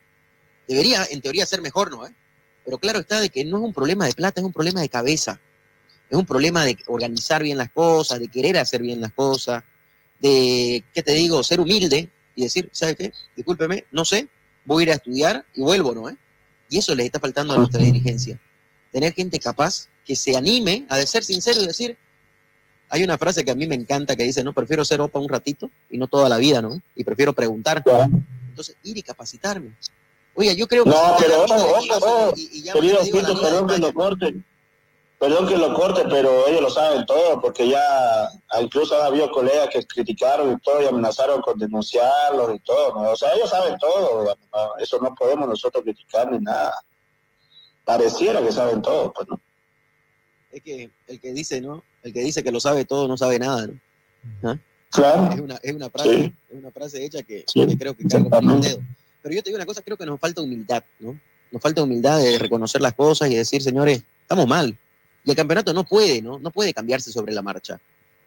Debería, 0.68 1.04
en 1.10 1.20
teoría, 1.20 1.44
ser 1.44 1.60
mejor, 1.60 1.90
¿no? 1.90 2.06
eh? 2.06 2.14
Pero 2.64 2.78
claro 2.78 3.00
está 3.00 3.20
de 3.20 3.30
que 3.30 3.44
no 3.44 3.58
es 3.58 3.64
un 3.64 3.72
problema 3.72 4.06
de 4.06 4.12
plata, 4.12 4.40
es 4.40 4.46
un 4.46 4.52
problema 4.52 4.80
de 4.80 4.88
cabeza. 4.88 5.40
Es 6.08 6.16
un 6.16 6.26
problema 6.26 6.64
de 6.64 6.76
organizar 6.86 7.42
bien 7.42 7.58
las 7.58 7.70
cosas, 7.72 8.20
de 8.20 8.28
querer 8.28 8.58
hacer 8.58 8.82
bien 8.82 9.00
las 9.00 9.12
cosas, 9.12 9.64
de, 10.20 10.84
¿qué 10.94 11.02
te 11.02 11.12
digo?, 11.12 11.42
ser 11.42 11.58
humilde 11.58 12.10
y 12.36 12.42
decir, 12.42 12.68
¿sabes 12.70 12.96
qué? 12.96 13.12
Discúlpeme, 13.34 13.86
no 13.90 14.04
sé, 14.04 14.28
voy 14.64 14.82
a 14.82 14.84
ir 14.84 14.90
a 14.92 14.94
estudiar 14.94 15.44
y 15.54 15.62
vuelvo, 15.62 15.94
¿no? 15.94 16.08
eh? 16.10 16.16
Y 16.72 16.78
eso 16.78 16.94
les 16.94 17.04
está 17.04 17.20
faltando 17.20 17.52
a 17.52 17.58
nuestra 17.58 17.82
dirigencia. 17.82 18.40
Tener 18.90 19.12
gente 19.12 19.38
capaz 19.38 19.88
que 20.06 20.16
se 20.16 20.34
anime 20.34 20.86
a 20.88 20.96
ser 21.02 21.22
sincero 21.22 21.60
y 21.60 21.66
decir, 21.66 21.98
hay 22.88 23.04
una 23.04 23.18
frase 23.18 23.44
que 23.44 23.50
a 23.50 23.54
mí 23.54 23.66
me 23.66 23.74
encanta 23.74 24.16
que 24.16 24.22
dice, 24.22 24.42
no, 24.42 24.54
prefiero 24.54 24.82
ser 24.82 25.02
OPA 25.02 25.18
un 25.18 25.28
ratito 25.28 25.70
y 25.90 25.98
no 25.98 26.06
toda 26.06 26.30
la 26.30 26.38
vida, 26.38 26.62
¿no? 26.62 26.80
Y 26.96 27.04
prefiero 27.04 27.34
preguntar. 27.34 27.84
Entonces, 28.48 28.74
ir 28.84 28.96
y 28.96 29.02
capacitarme. 29.02 29.76
Oiga, 30.32 30.54
yo 30.54 30.66
creo 30.66 30.84
que... 30.84 30.90
No, 30.90 31.16
pero 31.18 31.44
ojo, 31.44 31.54
ojo, 31.54 32.06
ojo, 32.06 32.34
querido 32.34 33.02
de 33.02 33.10
perdón 33.10 33.66
que 33.66 33.78
lo 33.78 33.92
corte, 33.92 34.34
perdón 35.22 35.46
que 35.46 35.56
lo 35.56 35.72
corte, 35.72 36.02
pero 36.10 36.48
ellos 36.48 36.62
lo 36.62 36.68
saben 36.68 37.06
todo, 37.06 37.40
porque 37.40 37.68
ya 37.68 38.28
incluso 38.60 39.00
ha 39.00 39.06
habido 39.06 39.30
colegas 39.30 39.68
que 39.68 39.86
criticaron 39.86 40.50
y 40.52 40.58
todo 40.58 40.82
y 40.82 40.86
amenazaron 40.86 41.40
con 41.42 41.56
denunciarlos 41.56 42.56
y 42.56 42.58
todo, 42.58 42.92
¿no? 43.00 43.10
o 43.12 43.14
sea, 43.14 43.32
ellos 43.34 43.48
saben 43.48 43.78
todo, 43.78 44.24
¿no? 44.24 44.76
eso 44.80 44.98
no 45.00 45.14
podemos 45.14 45.48
nosotros 45.48 45.84
criticar 45.84 46.28
ni 46.32 46.40
nada. 46.40 46.74
Pareciera 47.84 48.42
que 48.42 48.50
saben 48.50 48.82
todo, 48.82 49.12
pues 49.12 49.28
no. 49.28 49.40
Es 50.50 50.60
que 50.60 50.90
el 51.06 51.20
que 51.20 51.32
dice, 51.32 51.60
¿no? 51.60 51.84
El 52.02 52.12
que 52.12 52.20
dice 52.20 52.42
que 52.42 52.50
lo 52.50 52.58
sabe 52.58 52.84
todo 52.84 53.06
no 53.06 53.16
sabe 53.16 53.38
nada, 53.38 53.68
¿no? 53.68 54.50
¿Ah? 54.50 54.58
Claro. 54.90 55.34
Es 55.34 55.40
una, 55.40 55.54
es 55.62 55.72
una 55.72 55.88
frase, 55.88 56.10
Sí. 56.16 56.34
es 56.50 56.58
una 56.58 56.70
frase 56.72 57.04
hecha 57.04 57.22
que, 57.22 57.44
Sí, 57.46 57.64
que 57.64 57.78
creo 57.78 57.94
que 57.96 58.08
carga 58.08 58.26
exactamente. 58.26 58.68
dedo. 58.70 58.80
Pero 59.22 59.34
yo 59.36 59.42
te 59.44 59.50
digo 59.50 59.56
una 59.58 59.66
cosa, 59.66 59.82
creo 59.82 59.96
que 59.96 60.04
nos 60.04 60.18
falta 60.18 60.42
humildad, 60.42 60.82
¿no? 60.98 61.16
Nos 61.52 61.62
falta 61.62 61.80
humildad 61.84 62.18
de 62.18 62.40
reconocer 62.40 62.80
las 62.80 62.94
cosas 62.94 63.30
y 63.30 63.36
decir, 63.36 63.62
señores, 63.62 64.02
estamos 64.22 64.48
mal. 64.48 64.76
Y 65.24 65.30
el 65.30 65.36
campeonato 65.36 65.72
no 65.72 65.84
puede, 65.84 66.20
¿no? 66.20 66.38
No 66.38 66.50
puede 66.50 66.74
cambiarse 66.74 67.12
sobre 67.12 67.32
la 67.32 67.42
marcha. 67.42 67.80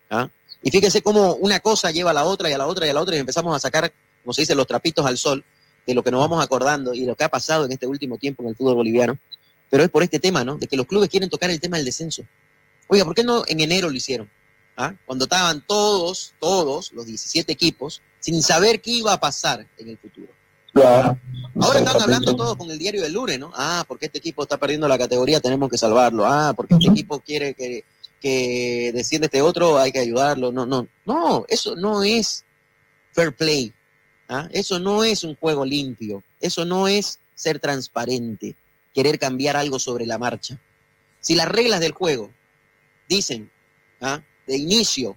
¿ah? 0.09 0.29
Y 0.61 0.71
fíjense 0.71 1.01
cómo 1.01 1.35
una 1.35 1.59
cosa 1.59 1.91
lleva 1.91 2.11
a 2.11 2.13
la 2.13 2.25
otra 2.25 2.49
y 2.49 2.53
a 2.53 2.57
la 2.57 2.67
otra 2.67 2.87
y 2.87 2.89
a 2.89 2.93
la 2.93 3.01
otra 3.01 3.15
y 3.15 3.19
empezamos 3.19 3.55
a 3.55 3.59
sacar, 3.59 3.91
como 4.23 4.33
se 4.33 4.41
dice, 4.41 4.55
los 4.55 4.67
trapitos 4.67 5.05
al 5.05 5.17
sol 5.17 5.43
de 5.85 5.93
lo 5.93 6.03
que 6.03 6.11
nos 6.11 6.19
vamos 6.19 6.43
acordando 6.43 6.93
y 6.93 7.05
lo 7.05 7.15
que 7.15 7.23
ha 7.23 7.29
pasado 7.29 7.65
en 7.65 7.71
este 7.71 7.85
último 7.85 8.17
tiempo 8.17 8.43
en 8.43 8.49
el 8.49 8.55
fútbol 8.55 8.75
boliviano. 8.75 9.17
Pero 9.69 9.83
es 9.83 9.89
por 9.89 10.03
este 10.03 10.19
tema, 10.19 10.43
¿no? 10.43 10.57
De 10.57 10.67
que 10.67 10.77
los 10.77 10.85
clubes 10.85 11.09
quieren 11.09 11.29
tocar 11.29 11.49
el 11.49 11.59
tema 11.59 11.77
del 11.77 11.85
descenso. 11.85 12.23
Oiga, 12.87 13.03
¿por 13.03 13.15
qué 13.15 13.23
no 13.23 13.43
en 13.47 13.59
enero 13.59 13.89
lo 13.89 13.95
hicieron? 13.95 14.29
¿Ah? 14.77 14.93
Cuando 15.05 15.25
estaban 15.25 15.63
todos, 15.65 16.33
todos, 16.39 16.91
los 16.93 17.05
17 17.05 17.51
equipos, 17.51 18.01
sin 18.19 18.41
saber 18.41 18.81
qué 18.81 18.91
iba 18.91 19.13
a 19.13 19.19
pasar 19.19 19.65
en 19.77 19.89
el 19.89 19.97
futuro. 19.97 20.34
Ahora 20.75 21.79
están 21.79 22.01
hablando 22.01 22.35
todos 22.35 22.57
con 22.57 22.69
el 22.69 22.77
diario 22.77 23.01
del 23.01 23.13
lunes, 23.13 23.39
¿no? 23.39 23.51
Ah, 23.55 23.85
porque 23.87 24.07
este 24.07 24.17
equipo 24.17 24.43
está 24.43 24.57
perdiendo 24.57 24.87
la 24.89 24.97
categoría, 24.97 25.39
tenemos 25.39 25.69
que 25.69 25.77
salvarlo. 25.77 26.25
Ah, 26.25 26.53
porque 26.55 26.75
este 26.75 26.89
equipo 26.89 27.19
quiere 27.19 27.53
que, 27.53 27.85
que 28.19 28.91
descienda 28.93 29.27
este 29.27 29.41
otro, 29.41 29.77
hay 29.79 29.93
que 29.93 29.99
ayudarlo. 29.99 30.51
No, 30.51 30.65
no, 30.65 30.87
no, 31.05 31.45
eso 31.47 31.75
no 31.77 32.03
es 32.03 32.43
fair 33.13 33.33
play. 33.33 33.73
¿ah? 34.27 34.49
Eso 34.51 34.79
no 34.79 35.05
es 35.05 35.23
un 35.23 35.35
juego 35.35 35.63
limpio. 35.63 36.23
Eso 36.41 36.65
no 36.65 36.89
es 36.89 37.19
ser 37.35 37.59
transparente, 37.59 38.55
querer 38.93 39.17
cambiar 39.17 39.55
algo 39.55 39.79
sobre 39.79 40.05
la 40.05 40.17
marcha. 40.17 40.59
Si 41.21 41.35
las 41.35 41.47
reglas 41.47 41.79
del 41.79 41.93
juego 41.93 42.31
dicen 43.07 43.49
¿ah? 44.01 44.21
de 44.45 44.57
inicio 44.57 45.15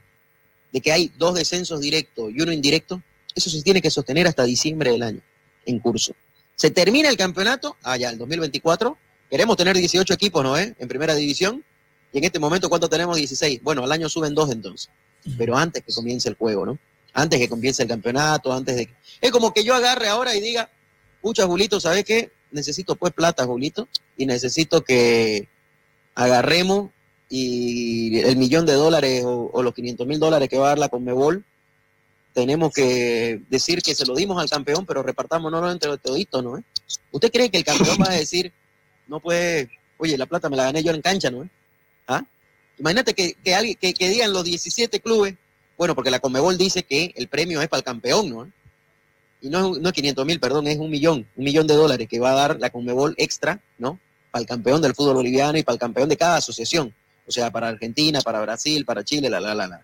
de 0.73 0.81
que 0.81 0.93
hay 0.93 1.13
dos 1.19 1.35
descensos 1.35 1.81
directos 1.81 2.31
y 2.33 2.41
uno 2.41 2.53
indirecto, 2.53 3.03
eso 3.35 3.51
se 3.51 3.63
tiene 3.63 3.83
que 3.83 3.91
sostener 3.91 4.29
hasta 4.29 4.45
diciembre 4.45 4.93
del 4.93 5.03
año 5.03 5.23
en 5.69 5.79
curso. 5.79 6.15
Se 6.55 6.71
termina 6.71 7.09
el 7.09 7.17
campeonato, 7.17 7.77
ah, 7.83 7.97
ya, 7.97 8.11
el 8.11 8.19
2024. 8.19 8.97
Queremos 9.31 9.57
tener 9.57 9.77
18 9.77 10.15
equipos, 10.15 10.43
¿no? 10.43 10.59
Eh? 10.59 10.75
En 10.79 10.89
primera 10.89 11.15
división. 11.15 11.65
Y 12.13 12.19
en 12.19 12.25
este 12.25 12.39
momento, 12.39 12.69
¿cuánto 12.69 12.89
tenemos? 12.89 13.17
16. 13.17 13.63
Bueno, 13.63 13.85
al 13.85 13.93
año 13.93 14.09
suben 14.09 14.35
dos 14.35 14.51
entonces. 14.51 14.91
Pero 15.37 15.57
antes 15.57 15.85
que 15.85 15.93
comience 15.93 16.29
el 16.29 16.37
juego, 16.37 16.65
¿no? 16.65 16.79
Antes 17.13 17.39
que 17.39 17.49
comience 17.49 17.83
el 17.83 17.89
campeonato, 17.89 18.53
antes 18.53 18.77
de... 18.77 18.89
Es 19.21 19.31
como 19.31 19.53
que 19.53 19.63
yo 19.63 19.75
agarre 19.75 20.09
ahora 20.09 20.35
y 20.35 20.41
diga, 20.41 20.71
pucha, 21.21 21.47
Julito, 21.47 21.81
¿sabes 21.81 22.05
qué? 22.05 22.33
Necesito 22.51 22.97
pues 22.97 23.13
plata, 23.13 23.45
Julito, 23.45 23.89
y 24.17 24.25
necesito 24.25 24.83
que 24.83 25.49
agarremos 26.15 26.91
y 27.29 28.21
el 28.21 28.37
millón 28.37 28.65
de 28.65 28.73
dólares 28.73 29.23
o, 29.25 29.51
o 29.53 29.63
los 29.63 29.75
500 29.75 30.07
mil 30.07 30.19
dólares 30.19 30.49
que 30.49 30.57
va 30.57 30.67
a 30.67 30.69
dar 30.71 30.79
la 30.79 30.89
Conmebol, 30.89 31.45
tenemos 32.39 32.73
que 32.73 33.43
decir 33.51 33.83
que 33.83 33.97
se 33.97 34.07
lo 34.07 34.15
dimos 34.15 34.41
al 34.41 34.49
campeón, 34.49 34.87
pero 34.87 35.03
repartámonos 35.03 35.73
entre 35.73 35.91
los 35.91 36.01
toditos, 36.01 36.41
¿no? 36.45 36.57
eh? 36.57 36.63
¿Usted 37.11 37.33
cree 37.33 37.51
que 37.51 37.59
el 37.59 37.65
campeón 37.65 37.99
va 38.01 38.13
a 38.13 38.15
decir, 38.15 38.53
no 39.09 39.19
puede, 39.19 39.69
oye, 39.97 40.17
la 40.17 40.27
plata 40.27 40.49
me 40.49 40.57
la 40.57 40.63
gané 40.65 40.85
yo 40.85 40.93
en 40.93 41.03
cancha, 41.03 41.31
¿no? 41.33 41.49
¿Ah? 42.07 42.23
Imagínate 42.79 43.13
que, 43.13 43.35
que, 43.43 43.57
alguien, 43.57 43.77
que, 43.81 43.93
que 43.93 44.09
digan 44.09 44.33
los 44.33 44.45
17 44.45 45.01
clubes, 45.01 45.35
bueno, 45.77 45.97
porque 45.97 46.13
la 46.13 46.21
Conmebol 46.21 46.57
dice 46.57 46.85
que 46.85 47.13
el 47.17 47.27
premio 47.27 47.61
es 47.61 47.69
para 47.69 47.79
el 47.79 47.85
campeón, 47.85 48.31
¿no? 48.31 48.53
Y 49.41 49.49
no, 49.49 49.75
es- 49.75 49.81
no 49.81 49.89
es 49.89 49.95
500 49.95 50.25
mil, 50.25 50.39
perdón, 50.39 50.69
es 50.69 50.79
un 50.79 50.91
millón, 50.91 51.27
un 51.37 51.45
millón 51.45 51.67
de 51.67 51.75
dólares 51.75 52.07
que 52.09 52.21
va 52.21 52.31
a 52.31 52.35
dar 52.35 52.61
la 52.61 52.71
Conmebol 52.71 53.15
extra, 53.19 53.61
¿no? 53.79 53.99
Para 54.31 54.43
el 54.43 54.47
campeón 54.47 54.81
del 54.81 54.95
fútbol 54.95 55.15
boliviano 55.15 55.59
y 55.59 55.65
para 55.65 55.75
el 55.75 55.81
campeón 55.81 56.09
de 56.09 56.17
cada 56.17 56.37
asociación. 56.37 56.95
O 57.27 57.33
sea, 57.33 57.51
para 57.51 57.67
Argentina, 57.69 58.21
para 58.21 58.41
Brasil, 58.43 58.85
para 58.85 59.03
Chile, 59.03 59.29
la, 59.29 59.41
la, 59.41 59.55
la, 59.57 59.67
la. 59.67 59.83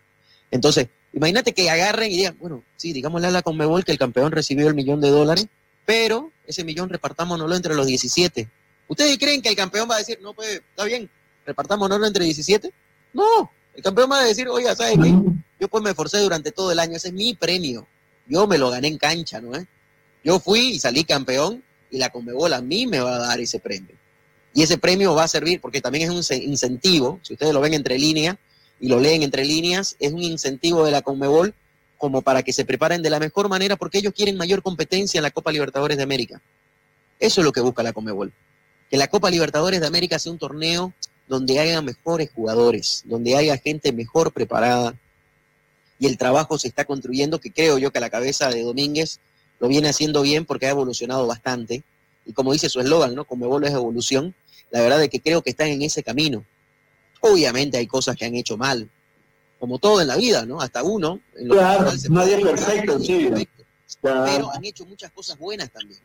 Entonces, 0.53 0.87
imagínate 1.15 1.53
que 1.53 1.71
agarren 1.71 2.11
y 2.11 2.17
digan, 2.17 2.37
bueno, 2.39 2.63
sí, 2.77 2.93
digámosle 2.93 3.29
a 3.29 3.31
la 3.31 3.43
Conmebol 3.43 3.85
que 3.85 3.93
el 3.93 3.99
campeón 3.99 4.33
recibió 4.33 4.69
el 4.69 4.75
millón 4.75 5.01
de 5.01 5.11
dólares, 5.11 5.47
pero 5.87 6.31
ese 6.47 6.65
millón 6.65 6.89
repartámonoslo 6.89 7.55
entre 7.55 7.75
los 7.75 7.87
17. 7.87 8.49
¿Ustedes 8.89 9.17
creen 9.19 9.41
que 9.41 9.49
el 9.49 9.57
campeón 9.57 9.89
va 9.91 9.97
a 9.97 9.99
decir, 9.99 10.19
no, 10.23 10.35
pues, 10.35 10.61
está 10.71 10.85
bien, 10.85 11.09
repartámonoslo 11.47 12.07
entre 12.07 12.25
17? 12.25 12.73
No, 13.13 13.51
el 13.75 13.83
campeón 13.83 14.11
va 14.11 14.21
a 14.21 14.25
decir, 14.25 14.49
oiga, 14.49 14.75
¿sabes 14.75 14.99
qué? 15.03 15.15
Yo 15.61 15.69
pues 15.69 15.83
me 15.83 15.91
esforcé 15.91 16.19
durante 16.19 16.53
todo 16.53 16.73
el 16.73 16.79
año, 16.79 16.97
ese 16.97 17.09
es 17.09 17.15
mi 17.15 17.35
premio. 17.35 17.87
Yo 18.27 18.47
me 18.47 18.59
lo 18.59 18.71
gané 18.71 18.89
en 18.89 18.99
cancha, 18.99 19.41
¿no? 19.41 19.55
eh? 19.57 19.67
Yo 20.23 20.39
fui 20.41 20.61
y 20.75 20.79
salí 20.81 21.05
campeón 21.05 21.63
y 21.91 21.99
la 21.99 22.11
Conmebol 22.11 22.53
a 22.53 22.61
mí 22.61 22.87
me 22.87 23.01
va 23.01 23.17
a 23.17 23.19
dar 23.19 23.41
ese 23.41 23.61
premio. 23.61 23.95
Y 24.53 24.63
ese 24.63 24.79
premio 24.79 25.15
va 25.15 25.25
a 25.25 25.29
servir, 25.29 25.61
porque 25.61 25.81
también 25.81 26.05
es 26.11 26.11
un 26.17 26.23
ce- 26.23 26.37
incentivo, 26.43 27.19
si 27.23 27.33
ustedes 27.35 27.53
lo 27.53 27.61
ven 27.61 27.75
entre 27.75 27.99
líneas 27.99 28.37
y 28.85 28.89
lo 28.89 29.01
leen 29.01 29.23
entre 29.23 29.47
líneas, 29.47 29.97
es 29.99 30.13
un 30.13 30.23
incentivo 30.23 30.85
de 30.85 30.91
la 30.91 31.01
Conmebol 31.01 31.55
como 31.97 32.21
para 32.21 32.43
que 32.43 32.53
se 32.53 32.67
preparen 32.67 33.01
de 33.01 33.09
la 33.09 33.19
mejor 33.19 33.49
manera 33.49 33.77
porque 33.77 33.97
ellos 33.97 34.13
quieren 34.15 34.37
mayor 34.37 34.61
competencia 34.61 35.17
en 35.17 35.23
la 35.23 35.31
Copa 35.31 35.51
Libertadores 35.53 35.97
de 35.97 36.03
América. 36.03 36.43
Eso 37.19 37.41
es 37.41 37.47
lo 37.47 37.53
que 37.53 37.63
busca 37.63 37.83
la 37.83 37.95
Conmebol. 37.95 38.35
Que 38.91 38.99
la 38.99 39.09
Copa 39.09 39.31
Libertadores 39.31 39.81
de 39.81 39.87
América 39.87 40.19
sea 40.19 40.33
un 40.33 40.39
torneo 40.39 40.93
donde 41.27 41.59
haya 41.61 41.81
mejores 41.81 42.29
jugadores, 42.35 43.05
donde 43.07 43.35
haya 43.35 43.57
gente 43.57 43.91
mejor 43.91 44.35
preparada 44.35 44.95
y 45.99 46.05
el 46.05 46.19
trabajo 46.19 46.59
se 46.59 46.69
está 46.69 46.85
construyendo, 46.85 47.41
que 47.41 47.53
creo 47.53 47.79
yo 47.79 47.91
que 47.91 47.97
a 47.97 48.03
la 48.03 48.11
cabeza 48.11 48.51
de 48.51 48.65
Domínguez 48.65 49.19
lo 49.61 49.69
viene 49.69 49.89
haciendo 49.89 50.21
bien 50.21 50.45
porque 50.45 50.67
ha 50.67 50.71
evolucionado 50.73 51.27
bastante. 51.27 51.85
Y 52.27 52.35
como 52.35 52.53
dice 52.53 52.69
su 52.69 52.81
eslogan, 52.81 53.15
¿no? 53.15 53.25
Conmebol 53.25 53.65
es 53.65 53.73
evolución. 53.73 54.35
La 54.71 54.83
verdad 54.83 55.03
es 55.03 55.09
que 55.09 55.21
creo 55.21 55.41
que 55.41 55.49
están 55.49 55.69
en 55.69 55.81
ese 55.81 56.03
camino. 56.03 56.45
Obviamente 57.33 57.79
hay 57.79 57.87
cosas 57.87 58.17
que 58.17 58.25
han 58.25 58.35
hecho 58.35 58.57
mal, 58.57 58.89
como 59.59 59.79
todo 59.79 60.01
en 60.01 60.09
la 60.09 60.17
vida, 60.17 60.45
¿no? 60.45 60.61
Hasta 60.61 60.83
uno. 60.83 61.21
En 61.37 61.49
lo 61.49 61.55
Claro, 61.55 61.91
nadie 62.11 62.37
es 62.37 62.43
perfecto, 62.43 63.01
sí. 63.01 63.25
perfecto. 63.27 63.65
Claro. 64.01 64.25
Pero 64.27 64.53
han 64.53 64.65
hecho 64.65 64.85
muchas 64.85 65.11
cosas 65.13 65.39
buenas 65.39 65.71
también. 65.71 66.01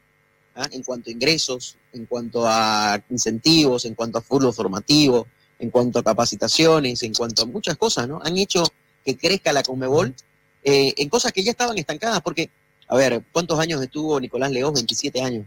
¿ah? 0.56 0.68
en 0.72 0.84
cuanto 0.84 1.10
a 1.10 1.14
ingresos, 1.14 1.78
en 1.94 2.06
cuanto 2.06 2.46
a 2.46 3.02
incentivos, 3.10 3.86
en 3.86 3.96
cuanto 3.96 4.18
a 4.18 4.22
fútbol 4.22 4.54
formativo, 4.54 5.28
en 5.58 5.70
cuanto 5.70 6.00
a 6.00 6.04
capacitaciones, 6.04 7.02
en 7.04 7.14
cuanto 7.14 7.44
a 7.44 7.46
muchas 7.46 7.78
cosas, 7.78 8.08
¿no? 8.08 8.20
Han 8.24 8.38
hecho 8.38 8.64
que 9.04 9.18
crezca 9.18 9.54
la 9.54 9.64
Conmebol 9.64 10.14
eh, 10.64 10.94
en 10.98 11.10
cosas 11.10 11.32
que 11.32 11.44
ya 11.44 11.52
estaban 11.52 11.78
estancadas, 11.78 12.22
porque, 12.22 12.50
a 12.88 12.96
ver, 12.96 13.24
¿cuántos 13.32 13.60
años 13.60 13.82
estuvo 13.82 14.20
Nicolás 14.20 14.52
León? 14.52 14.74
27 14.74 15.22
años. 15.22 15.46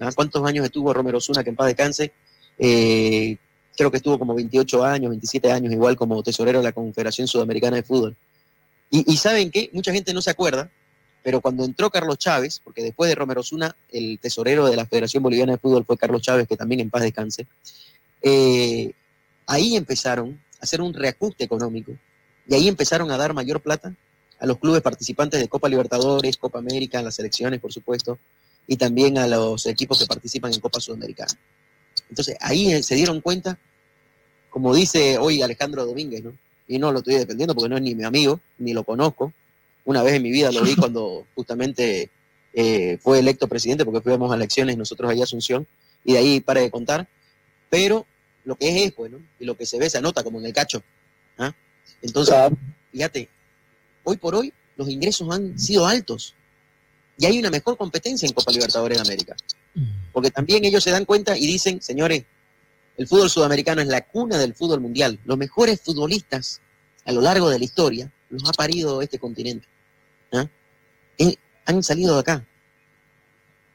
¿Ah? 0.00 0.10
¿Cuántos 0.14 0.44
años 0.46 0.64
estuvo 0.64 0.92
Romero 0.92 1.20
Zuna, 1.20 1.42
que 1.42 1.50
en 1.50 1.56
paz 1.56 1.66
descanse? 1.66 2.12
Eh, 2.58 3.36
creo 3.78 3.92
que 3.92 3.98
estuvo 3.98 4.18
como 4.18 4.34
28 4.34 4.84
años, 4.84 5.10
27 5.10 5.52
años, 5.52 5.72
igual 5.72 5.96
como 5.96 6.20
tesorero 6.22 6.58
de 6.58 6.64
la 6.64 6.72
Confederación 6.72 7.28
Sudamericana 7.28 7.76
de 7.76 7.84
Fútbol. 7.84 8.16
Y, 8.90 9.16
¿saben 9.18 9.50
qué? 9.50 9.70
Mucha 9.72 9.92
gente 9.92 10.12
no 10.12 10.20
se 10.20 10.30
acuerda, 10.30 10.70
pero 11.22 11.40
cuando 11.40 11.64
entró 11.64 11.90
Carlos 11.90 12.18
Chávez, 12.18 12.60
porque 12.64 12.82
después 12.82 13.08
de 13.08 13.14
Romero 13.14 13.42
Zuna, 13.42 13.76
el 13.90 14.18
tesorero 14.18 14.66
de 14.66 14.76
la 14.76 14.86
Federación 14.86 15.22
Boliviana 15.22 15.52
de 15.52 15.58
Fútbol 15.58 15.84
fue 15.84 15.96
Carlos 15.96 16.22
Chávez, 16.22 16.48
que 16.48 16.56
también 16.56 16.80
en 16.80 16.90
paz 16.90 17.02
descanse, 17.02 17.46
eh, 18.22 18.92
ahí 19.46 19.76
empezaron 19.76 20.40
a 20.58 20.64
hacer 20.64 20.80
un 20.80 20.92
reajuste 20.92 21.44
económico 21.44 21.92
y 22.48 22.54
ahí 22.54 22.66
empezaron 22.66 23.10
a 23.10 23.16
dar 23.18 23.34
mayor 23.34 23.60
plata 23.60 23.94
a 24.40 24.46
los 24.46 24.58
clubes 24.58 24.82
participantes 24.82 25.38
de 25.38 25.48
Copa 25.48 25.68
Libertadores, 25.68 26.36
Copa 26.36 26.58
América, 26.58 27.02
las 27.02 27.14
selecciones, 27.14 27.60
por 27.60 27.72
supuesto, 27.72 28.18
y 28.66 28.76
también 28.76 29.18
a 29.18 29.26
los 29.26 29.66
equipos 29.66 29.98
que 29.98 30.06
participan 30.06 30.52
en 30.52 30.60
Copa 30.60 30.80
Sudamericana. 30.80 31.32
Entonces 32.08 32.36
ahí 32.40 32.72
eh, 32.72 32.82
se 32.82 32.94
dieron 32.94 33.20
cuenta, 33.20 33.58
como 34.50 34.74
dice 34.74 35.18
hoy 35.18 35.42
Alejandro 35.42 35.84
Domínguez, 35.84 36.22
¿no? 36.22 36.32
Y 36.66 36.78
no 36.78 36.92
lo 36.92 36.98
estoy 36.98 37.14
defendiendo 37.14 37.54
porque 37.54 37.68
no 37.68 37.76
es 37.76 37.82
ni 37.82 37.94
mi 37.94 38.04
amigo, 38.04 38.40
ni 38.58 38.72
lo 38.72 38.84
conozco. 38.84 39.32
Una 39.84 40.02
vez 40.02 40.14
en 40.14 40.22
mi 40.22 40.30
vida 40.30 40.52
lo 40.52 40.62
vi 40.62 40.74
cuando 40.76 41.26
justamente 41.34 42.10
eh, 42.52 42.98
fue 43.00 43.18
electo 43.18 43.48
presidente, 43.48 43.84
porque 43.84 44.00
fuimos 44.00 44.30
a 44.32 44.34
elecciones 44.34 44.76
nosotros 44.76 45.10
allá 45.10 45.22
a 45.22 45.24
Asunción, 45.24 45.66
y 46.04 46.12
de 46.12 46.18
ahí 46.18 46.40
pare 46.40 46.60
de 46.60 46.70
contar. 46.70 47.08
Pero 47.70 48.06
lo 48.44 48.56
que 48.56 48.68
es 48.68 48.86
es, 48.86 48.92
pues, 48.92 49.10
¿no? 49.10 49.18
Y 49.38 49.44
lo 49.44 49.56
que 49.56 49.66
se 49.66 49.78
ve 49.78 49.90
se 49.90 49.98
anota 49.98 50.22
como 50.22 50.38
en 50.38 50.46
el 50.46 50.52
cacho. 50.52 50.82
¿ah? 51.38 51.54
Entonces, 52.02 52.34
fíjate, 52.92 53.28
hoy 54.04 54.16
por 54.16 54.34
hoy 54.34 54.52
los 54.76 54.88
ingresos 54.88 55.28
han 55.30 55.58
sido 55.58 55.86
altos 55.86 56.34
y 57.18 57.26
hay 57.26 57.38
una 57.38 57.50
mejor 57.50 57.76
competencia 57.76 58.26
en 58.26 58.32
Copa 58.32 58.52
Libertadores 58.52 58.96
de 58.96 59.02
América. 59.02 59.36
Porque 60.18 60.32
también 60.32 60.64
ellos 60.64 60.82
se 60.82 60.90
dan 60.90 61.04
cuenta 61.04 61.38
y 61.38 61.46
dicen, 61.46 61.80
señores, 61.80 62.24
el 62.96 63.06
fútbol 63.06 63.30
sudamericano 63.30 63.82
es 63.82 63.86
la 63.86 64.00
cuna 64.00 64.36
del 64.36 64.52
fútbol 64.52 64.80
mundial. 64.80 65.20
Los 65.24 65.38
mejores 65.38 65.80
futbolistas 65.80 66.60
a 67.04 67.12
lo 67.12 67.20
largo 67.20 67.48
de 67.48 67.60
la 67.60 67.64
historia 67.64 68.12
los 68.28 68.42
ha 68.48 68.52
parido 68.52 69.00
este 69.00 69.20
continente. 69.20 69.68
¿ah? 70.32 70.48
Eh, 71.18 71.36
han 71.66 71.84
salido 71.84 72.14
de 72.14 72.20
acá. 72.20 72.44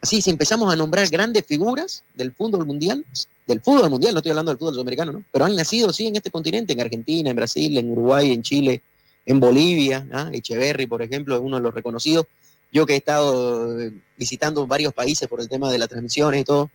Así, 0.02 0.22
si 0.22 0.32
empezamos 0.32 0.74
a 0.74 0.76
nombrar 0.76 1.08
grandes 1.08 1.46
figuras 1.46 2.04
del 2.14 2.34
fútbol 2.34 2.66
mundial, 2.66 3.06
del 3.48 3.62
fútbol 3.62 3.90
mundial, 3.90 4.14
no 4.14 4.20
estoy 4.20 4.32
hablando 4.32 4.52
del 4.52 4.60
fútbol 4.60 4.74
sudamericano, 4.74 5.14
¿no? 5.14 5.24
Pero 5.32 5.46
han 5.46 5.56
nacido, 5.56 5.94
sí, 5.94 6.08
en 6.08 6.18
este 6.18 6.30
continente, 6.30 6.74
en 6.74 6.82
Argentina, 6.82 7.30
en 7.30 7.38
Brasil, 7.38 7.78
en 7.78 7.90
Uruguay, 7.90 8.34
en 8.34 8.42
Chile, 8.42 8.84
en 9.26 9.40
Bolivia, 9.40 10.06
¿ah? 10.12 10.30
Echeverry, 10.34 10.88
por 10.88 11.02
ejemplo, 11.02 11.36
es 11.36 11.42
uno 11.42 11.56
de 11.56 11.64
los 11.64 11.74
reconocidos. 11.74 12.26
Yo 12.74 12.88
que 12.88 12.94
he 12.94 12.98
estado 12.98 13.80
eh, 13.80 13.94
visitando 14.18 14.66
varios 14.66 14.94
países 14.94 15.28
por 15.30 15.40
el 15.40 15.48
tema 15.48 15.72
de 15.72 15.78
las 15.78 15.88
transmisiones 15.88 16.42
y 16.42 16.44
todo. 16.44 16.72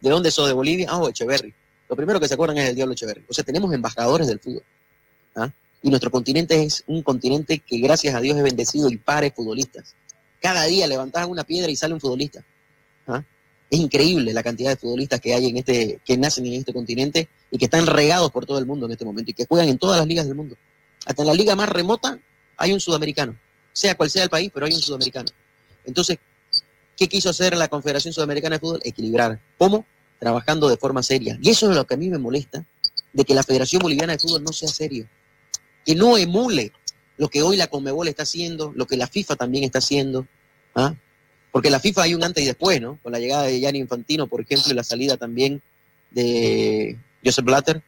¿De 0.00 0.08
dónde 0.08 0.30
sos? 0.30 0.48
¿De 0.48 0.54
Bolivia? 0.54 0.88
Ah, 0.90 0.98
oh, 0.98 1.08
Echeverry. 1.10 1.54
Lo 1.86 1.96
primero 1.96 2.18
que 2.18 2.26
se 2.26 2.34
acuerdan 2.34 2.56
es 2.56 2.70
el 2.70 2.74
Diablo 2.74 2.94
Echeverry. 2.94 3.24
O 3.28 3.34
sea, 3.34 3.44
tenemos 3.44 3.72
embajadores 3.74 4.26
del 4.26 4.40
fútbol. 4.40 4.62
¿ah? 5.36 5.52
Y 5.82 5.90
nuestro 5.90 6.10
continente 6.10 6.62
es 6.62 6.82
un 6.86 7.02
continente 7.02 7.58
que 7.58 7.78
gracias 7.78 8.14
a 8.14 8.20
Dios 8.22 8.38
es 8.38 8.42
bendecido 8.42 8.88
y 8.88 8.96
pare 8.96 9.30
futbolistas. 9.30 9.94
Cada 10.40 10.64
día 10.64 10.86
levantas 10.86 11.26
una 11.26 11.44
piedra 11.44 11.70
y 11.70 11.76
sale 11.76 11.92
un 11.92 12.00
futbolista. 12.00 12.42
¿ah? 13.06 13.22
Es 13.70 13.78
increíble 13.78 14.32
la 14.32 14.42
cantidad 14.42 14.70
de 14.70 14.76
futbolistas 14.76 15.20
que 15.20 15.34
hay 15.34 15.46
en 15.46 15.58
este, 15.58 16.00
que 16.06 16.16
nacen 16.16 16.46
en 16.46 16.54
este 16.54 16.72
continente 16.72 17.28
y 17.50 17.58
que 17.58 17.66
están 17.66 17.86
regados 17.86 18.30
por 18.30 18.46
todo 18.46 18.58
el 18.58 18.64
mundo 18.64 18.86
en 18.86 18.92
este 18.92 19.04
momento 19.04 19.30
y 19.30 19.34
que 19.34 19.44
juegan 19.44 19.68
en 19.68 19.76
todas 19.76 19.98
las 19.98 20.06
ligas 20.06 20.26
del 20.26 20.36
mundo. 20.36 20.56
Hasta 21.04 21.20
en 21.20 21.28
la 21.28 21.34
liga 21.34 21.54
más 21.54 21.68
remota 21.68 22.18
hay 22.56 22.72
un 22.72 22.80
sudamericano, 22.80 23.38
sea 23.72 23.94
cual 23.94 24.10
sea 24.10 24.24
el 24.24 24.30
país, 24.30 24.50
pero 24.52 24.66
hay 24.66 24.72
un 24.72 24.80
sudamericano. 24.80 25.28
Entonces, 25.84 26.18
¿qué 26.96 27.08
quiso 27.08 27.30
hacer 27.30 27.56
la 27.56 27.68
Confederación 27.68 28.12
Sudamericana 28.12 28.56
de 28.56 28.60
Fútbol? 28.60 28.80
Equilibrar. 28.84 29.40
¿Cómo? 29.56 29.86
Trabajando 30.18 30.68
de 30.68 30.76
forma 30.76 31.02
seria. 31.02 31.38
Y 31.40 31.50
eso 31.50 31.70
es 31.70 31.76
lo 31.76 31.86
que 31.86 31.94
a 31.94 31.96
mí 31.96 32.08
me 32.08 32.18
molesta, 32.18 32.64
de 33.12 33.24
que 33.24 33.34
la 33.34 33.42
Federación 33.42 33.80
Boliviana 33.80 34.12
de 34.12 34.18
Fútbol 34.18 34.44
no 34.44 34.52
sea 34.52 34.68
serio. 34.68 35.08
Que 35.84 35.94
no 35.94 36.18
emule 36.18 36.72
lo 37.16 37.28
que 37.28 37.42
hoy 37.42 37.56
la 37.56 37.66
Conmebol 37.66 38.08
está 38.08 38.22
haciendo, 38.22 38.72
lo 38.74 38.86
que 38.86 38.96
la 38.96 39.06
FIFA 39.06 39.36
también 39.36 39.64
está 39.64 39.78
haciendo. 39.78 40.26
¿ah? 40.74 40.94
Porque 41.50 41.70
la 41.70 41.80
FIFA 41.80 42.02
hay 42.02 42.14
un 42.14 42.22
antes 42.22 42.42
y 42.44 42.46
después, 42.46 42.80
¿no? 42.80 42.98
Con 43.02 43.12
la 43.12 43.18
llegada 43.18 43.44
de 43.44 43.58
Gianni 43.58 43.78
Infantino, 43.78 44.26
por 44.26 44.40
ejemplo, 44.40 44.70
y 44.70 44.74
la 44.74 44.84
salida 44.84 45.16
también 45.16 45.62
de 46.10 46.96
Joseph 47.24 47.44
Blatter, 47.44 47.82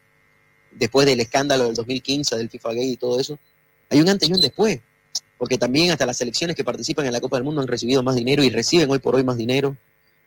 después 0.72 1.06
del 1.06 1.20
escándalo 1.20 1.66
del 1.66 1.74
2015, 1.74 2.36
del 2.36 2.50
FIFA 2.50 2.72
Gay 2.74 2.90
y 2.92 2.96
todo 2.96 3.20
eso. 3.20 3.38
Hay 3.88 4.00
un 4.00 4.08
antes 4.08 4.28
y 4.28 4.32
un 4.32 4.40
después. 4.40 4.80
Porque 5.38 5.56
también 5.56 5.90
hasta 5.90 6.04
las 6.04 6.18
selecciones 6.18 6.54
que 6.54 6.64
participan 6.64 7.06
en 7.06 7.12
la 7.12 7.20
Copa 7.20 7.36
del 7.36 7.44
Mundo 7.44 7.60
han 7.60 7.68
recibido 7.68 8.02
más 8.02 8.14
dinero 8.14 8.42
y 8.44 8.50
reciben 8.50 8.90
hoy 8.90 8.98
por 8.98 9.16
hoy 9.16 9.24
más 9.24 9.36
dinero. 9.36 9.76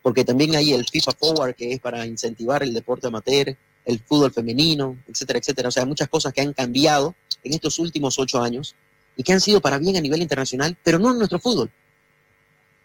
Porque 0.02 0.26
también 0.26 0.56
hay 0.56 0.74
el 0.74 0.86
FIFA 0.86 1.12
Forward, 1.12 1.56
que 1.56 1.74
es 1.74 1.80
para 1.80 2.06
incentivar 2.06 2.64
el 2.64 2.74
deporte 2.74 3.08
amateur, 3.08 3.56
el 3.86 4.00
fútbol 4.00 4.32
femenino, 4.32 4.98
etcétera, 5.08 5.40
etcétera. 5.40 5.70
O 5.70 5.72
sea, 5.72 5.86
muchas 5.86 6.10
cosas 6.10 6.34
que 6.34 6.42
han 6.42 6.54
cambiado 6.54 7.16
en 7.44 7.54
estos 7.54 7.80
últimos 7.80 8.18
ocho 8.18 8.42
años 8.42 8.76
y 9.16 9.24
que 9.24 9.34
han 9.34 9.42
sido 9.42 9.62
para 9.62 9.78
bien 9.78 9.96
a 9.98 10.02
nivel 10.02 10.22
internacional, 10.22 10.78
pero 10.84 11.00
no 11.00 11.12
en 11.12 11.18
nuestro 11.18 11.40
fútbol. 11.40 11.70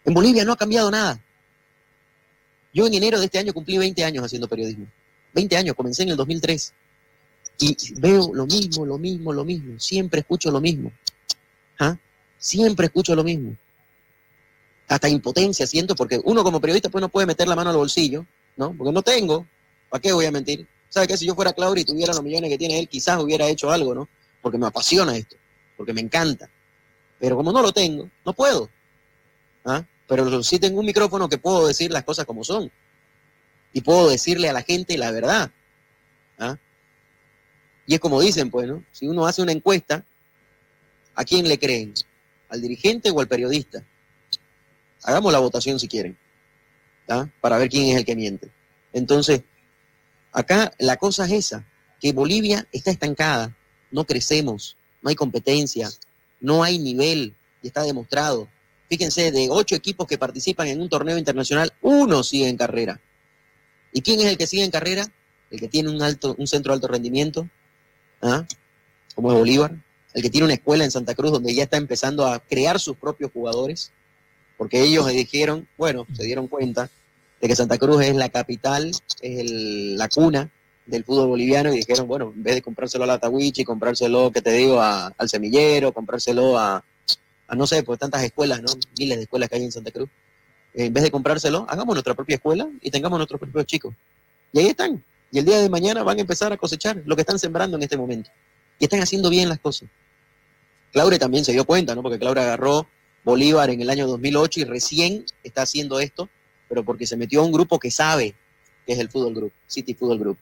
En 0.04 0.14
Bolivia 0.14 0.44
no 0.44 0.52
ha 0.52 0.56
cambiado 0.56 0.90
nada. 0.90 1.20
Yo 2.72 2.86
en 2.86 2.94
enero 2.94 3.18
de 3.18 3.26
este 3.26 3.38
año 3.38 3.52
cumplí 3.52 3.78
20 3.78 4.04
años 4.04 4.24
haciendo 4.24 4.48
periodismo. 4.48 4.86
20 5.34 5.56
años, 5.56 5.74
comencé 5.74 6.02
en 6.02 6.10
el 6.10 6.16
2003. 6.16 6.74
Y 7.60 7.76
veo 7.98 8.30
lo 8.32 8.46
mismo, 8.46 8.86
lo 8.86 8.98
mismo, 8.98 9.32
lo 9.32 9.44
mismo. 9.44 9.78
Siempre 9.80 10.20
escucho 10.20 10.50
lo 10.50 10.60
mismo. 10.60 10.92
¿Ah? 11.78 11.96
Siempre 12.38 12.86
escucho 12.86 13.14
lo 13.14 13.24
mismo. 13.24 13.56
Hasta 14.88 15.08
impotencia 15.08 15.66
siento, 15.66 15.94
porque 15.94 16.20
uno 16.24 16.42
como 16.42 16.60
periodista 16.60 16.88
pues 16.88 17.02
no 17.02 17.08
puede 17.08 17.26
meter 17.26 17.46
la 17.46 17.56
mano 17.56 17.70
al 17.70 17.76
bolsillo, 17.76 18.24
¿no? 18.56 18.74
Porque 18.76 18.92
no 18.92 19.02
tengo. 19.02 19.46
¿Para 19.90 20.00
qué 20.00 20.12
voy 20.12 20.26
a 20.26 20.30
mentir? 20.30 20.66
¿Sabe 20.88 21.06
qué? 21.06 21.16
Si 21.16 21.26
yo 21.26 21.34
fuera 21.34 21.52
Claudio 21.52 21.82
y 21.82 21.84
tuviera 21.84 22.12
los 22.12 22.22
millones 22.22 22.50
que 22.50 22.58
tiene 22.58 22.78
él, 22.78 22.88
quizás 22.88 23.20
hubiera 23.20 23.46
hecho 23.48 23.70
algo, 23.70 23.94
¿no? 23.94 24.08
Porque 24.40 24.56
me 24.56 24.66
apasiona 24.66 25.16
esto, 25.16 25.36
porque 25.76 25.92
me 25.92 26.00
encanta. 26.00 26.50
Pero 27.18 27.36
como 27.36 27.52
no 27.52 27.60
lo 27.60 27.72
tengo, 27.72 28.08
no 28.24 28.32
puedo. 28.32 28.70
¿Ah? 29.64 29.84
Pero 30.06 30.42
sí 30.42 30.58
tengo 30.58 30.80
un 30.80 30.86
micrófono 30.86 31.28
que 31.28 31.36
puedo 31.36 31.66
decir 31.66 31.90
las 31.90 32.04
cosas 32.04 32.24
como 32.24 32.44
son. 32.44 32.70
Y 33.72 33.82
puedo 33.82 34.08
decirle 34.08 34.48
a 34.48 34.52
la 34.54 34.62
gente 34.62 34.96
la 34.96 35.10
verdad. 35.10 35.50
¿Ah? 36.38 36.56
Y 37.86 37.94
es 37.94 38.00
como 38.00 38.20
dicen, 38.20 38.50
pues, 38.50 38.66
¿no? 38.68 38.84
Si 38.92 39.06
uno 39.06 39.26
hace 39.26 39.42
una 39.42 39.52
encuesta, 39.52 40.04
¿a 41.18 41.24
quién 41.24 41.48
le 41.48 41.58
creen? 41.58 41.92
¿Al 42.48 42.62
dirigente 42.62 43.10
o 43.10 43.20
al 43.20 43.26
periodista? 43.26 43.84
Hagamos 45.02 45.32
la 45.32 45.40
votación 45.40 45.80
si 45.80 45.88
quieren, 45.88 46.16
¿ah? 47.08 47.28
para 47.40 47.58
ver 47.58 47.68
quién 47.68 47.88
es 47.88 47.96
el 47.96 48.04
que 48.04 48.14
miente. 48.14 48.52
Entonces, 48.92 49.42
acá 50.32 50.72
la 50.78 50.96
cosa 50.96 51.24
es 51.26 51.32
esa, 51.32 51.66
que 52.00 52.12
Bolivia 52.12 52.68
está 52.70 52.92
estancada, 52.92 53.56
no 53.90 54.04
crecemos, 54.04 54.76
no 55.02 55.10
hay 55.10 55.16
competencia, 55.16 55.90
no 56.40 56.62
hay 56.62 56.78
nivel, 56.78 57.34
y 57.62 57.66
está 57.66 57.82
demostrado. 57.82 58.48
Fíjense, 58.88 59.32
de 59.32 59.48
ocho 59.50 59.74
equipos 59.74 60.06
que 60.06 60.18
participan 60.18 60.68
en 60.68 60.80
un 60.80 60.88
torneo 60.88 61.18
internacional, 61.18 61.72
uno 61.82 62.22
sigue 62.22 62.48
en 62.48 62.56
carrera. 62.56 63.00
¿Y 63.92 64.02
quién 64.02 64.20
es 64.20 64.26
el 64.26 64.38
que 64.38 64.46
sigue 64.46 64.62
en 64.62 64.70
carrera? 64.70 65.04
El 65.50 65.58
que 65.58 65.66
tiene 65.66 65.90
un, 65.90 66.00
alto, 66.00 66.36
un 66.38 66.46
centro 66.46 66.72
de 66.72 66.74
alto 66.76 66.86
rendimiento, 66.86 67.50
¿ah? 68.22 68.46
como 69.16 69.32
es 69.32 69.38
Bolívar, 69.38 69.74
el 70.18 70.22
que 70.22 70.30
tiene 70.30 70.46
una 70.46 70.54
escuela 70.54 70.82
en 70.82 70.90
Santa 70.90 71.14
Cruz 71.14 71.30
donde 71.30 71.54
ya 71.54 71.62
está 71.62 71.76
empezando 71.76 72.26
a 72.26 72.40
crear 72.40 72.80
sus 72.80 72.96
propios 72.96 73.30
jugadores, 73.30 73.92
porque 74.56 74.82
ellos 74.82 75.06
dijeron, 75.06 75.68
bueno, 75.78 76.08
se 76.12 76.24
dieron 76.24 76.48
cuenta 76.48 76.90
de 77.40 77.46
que 77.46 77.54
Santa 77.54 77.78
Cruz 77.78 78.02
es 78.02 78.16
la 78.16 78.28
capital, 78.28 78.90
es 79.22 79.50
la 79.52 80.08
cuna 80.08 80.50
del 80.86 81.04
fútbol 81.04 81.28
boliviano 81.28 81.72
y 81.72 81.76
dijeron, 81.76 82.08
bueno, 82.08 82.32
en 82.34 82.42
vez 82.42 82.56
de 82.56 82.62
comprárselo 82.62 83.04
a 83.04 83.06
la 83.06 83.20
Tawichi, 83.20 83.62
comprárselo, 83.62 84.32
que 84.32 84.42
te 84.42 84.50
digo, 84.50 84.82
al 84.82 85.28
semillero, 85.28 85.92
comprárselo 85.92 86.58
a, 86.58 86.84
a, 87.46 87.54
no 87.54 87.68
sé, 87.68 87.84
pues 87.84 88.00
tantas 88.00 88.24
escuelas, 88.24 88.60
¿no? 88.60 88.72
Miles 88.98 89.18
de 89.18 89.22
escuelas 89.22 89.48
que 89.48 89.54
hay 89.54 89.62
en 89.62 89.70
Santa 89.70 89.92
Cruz. 89.92 90.08
En 90.74 90.92
vez 90.92 91.04
de 91.04 91.12
comprárselo, 91.12 91.64
hagamos 91.68 91.94
nuestra 91.94 92.14
propia 92.14 92.34
escuela 92.34 92.68
y 92.80 92.90
tengamos 92.90 93.20
nuestros 93.20 93.38
propios 93.38 93.66
chicos. 93.66 93.94
Y 94.52 94.58
ahí 94.58 94.66
están. 94.66 95.04
Y 95.30 95.38
el 95.38 95.44
día 95.44 95.58
de 95.58 95.68
mañana 95.68 96.02
van 96.02 96.18
a 96.18 96.22
empezar 96.22 96.52
a 96.52 96.56
cosechar 96.56 97.00
lo 97.06 97.14
que 97.14 97.22
están 97.22 97.38
sembrando 97.38 97.76
en 97.76 97.84
este 97.84 97.96
momento. 97.96 98.30
Y 98.80 98.84
están 98.84 99.00
haciendo 99.00 99.30
bien 99.30 99.48
las 99.48 99.60
cosas. 99.60 99.88
Claure 100.92 101.18
también 101.18 101.44
se 101.44 101.52
dio 101.52 101.64
cuenta, 101.64 101.94
¿no? 101.94 102.02
Porque 102.02 102.18
Claure 102.18 102.40
agarró 102.40 102.86
Bolívar 103.24 103.70
en 103.70 103.80
el 103.80 103.90
año 103.90 104.06
2008 104.06 104.60
y 104.60 104.64
recién 104.64 105.24
está 105.42 105.62
haciendo 105.62 106.00
esto, 106.00 106.28
pero 106.68 106.84
porque 106.84 107.06
se 107.06 107.16
metió 107.16 107.40
a 107.40 107.44
un 107.44 107.52
grupo 107.52 107.78
que 107.78 107.90
sabe 107.90 108.34
que 108.86 108.94
es 108.94 108.98
el 108.98 109.10
Fútbol 109.10 109.34
Group, 109.34 109.52
City 109.66 109.94
Fútbol 109.94 110.18
Group. 110.18 110.38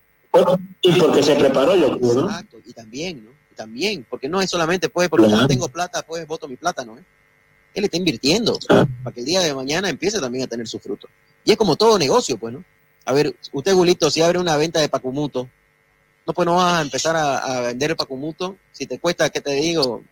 Y 0.82 0.92
porque 0.92 1.22
se 1.22 1.34
preparó, 1.34 1.74
yo 1.74 1.98
creo, 1.98 2.14
¿no? 2.14 2.26
Exacto, 2.26 2.58
y 2.64 2.72
también, 2.72 3.24
¿no? 3.24 3.30
Y 3.50 3.54
también, 3.54 4.06
porque 4.08 4.28
no 4.28 4.40
es 4.40 4.50
solamente, 4.50 4.88
pues, 4.88 5.08
porque 5.08 5.28
no 5.28 5.46
tengo 5.46 5.68
plata, 5.68 6.02
pues 6.02 6.26
voto 6.26 6.46
mi 6.46 6.56
plata, 6.56 6.84
¿no? 6.84 6.96
Él 7.74 7.84
está 7.84 7.96
invirtiendo 7.96 8.58
para 8.68 9.12
que 9.12 9.20
el 9.20 9.26
día 9.26 9.40
de 9.40 9.54
mañana 9.54 9.88
empiece 9.88 10.20
también 10.20 10.44
a 10.44 10.46
tener 10.46 10.66
su 10.68 10.78
fruto. 10.78 11.08
Y 11.44 11.52
es 11.52 11.56
como 11.56 11.76
todo 11.76 11.98
negocio, 11.98 12.38
pues, 12.38 12.54
¿no? 12.54 12.64
A 13.04 13.12
ver, 13.12 13.34
usted, 13.52 13.74
Gulito, 13.74 14.10
si 14.10 14.22
abre 14.22 14.38
una 14.38 14.56
venta 14.56 14.80
de 14.80 14.88
pacumuto, 14.88 15.48
no, 16.26 16.32
pues 16.32 16.46
no 16.46 16.56
vas 16.56 16.74
a 16.74 16.82
empezar 16.82 17.14
a, 17.16 17.38
a 17.38 17.60
vender 17.60 17.90
el 17.90 17.96
pacumuto 17.96 18.56
si 18.72 18.86
te 18.86 18.98
cuesta, 18.98 19.30
¿qué 19.30 19.40
te 19.40 19.52
digo? 19.52 20.02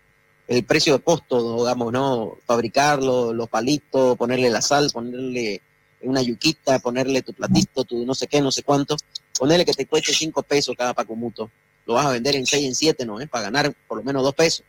El 0.46 0.64
precio 0.64 0.98
de 0.98 1.02
costo, 1.02 1.58
digamos, 1.58 1.92
¿no? 1.92 2.36
Fabricarlo, 2.46 3.32
los 3.32 3.48
palitos, 3.48 4.16
ponerle 4.16 4.50
la 4.50 4.60
sal, 4.60 4.90
ponerle 4.92 5.62
una 6.02 6.20
yuquita, 6.20 6.78
ponerle 6.78 7.22
tu 7.22 7.32
platito, 7.32 7.84
tu 7.84 8.04
no 8.04 8.14
sé 8.14 8.26
qué, 8.26 8.40
no 8.40 8.52
sé 8.52 8.62
cuánto. 8.62 8.96
Ponerle 9.38 9.64
que 9.64 9.72
te 9.72 9.86
cueste 9.86 10.12
cinco 10.12 10.42
pesos 10.42 10.74
cada 10.76 10.92
pacumuto. 10.92 11.50
Lo 11.86 11.94
vas 11.94 12.06
a 12.06 12.10
vender 12.10 12.36
en 12.36 12.46
seis, 12.46 12.66
en 12.66 12.74
siete, 12.74 13.04
¿no? 13.04 13.20
¿Eh? 13.20 13.26
Para 13.26 13.44
ganar 13.44 13.74
por 13.88 13.98
lo 13.98 14.04
menos 14.04 14.22
dos 14.22 14.34
pesos. 14.34 14.64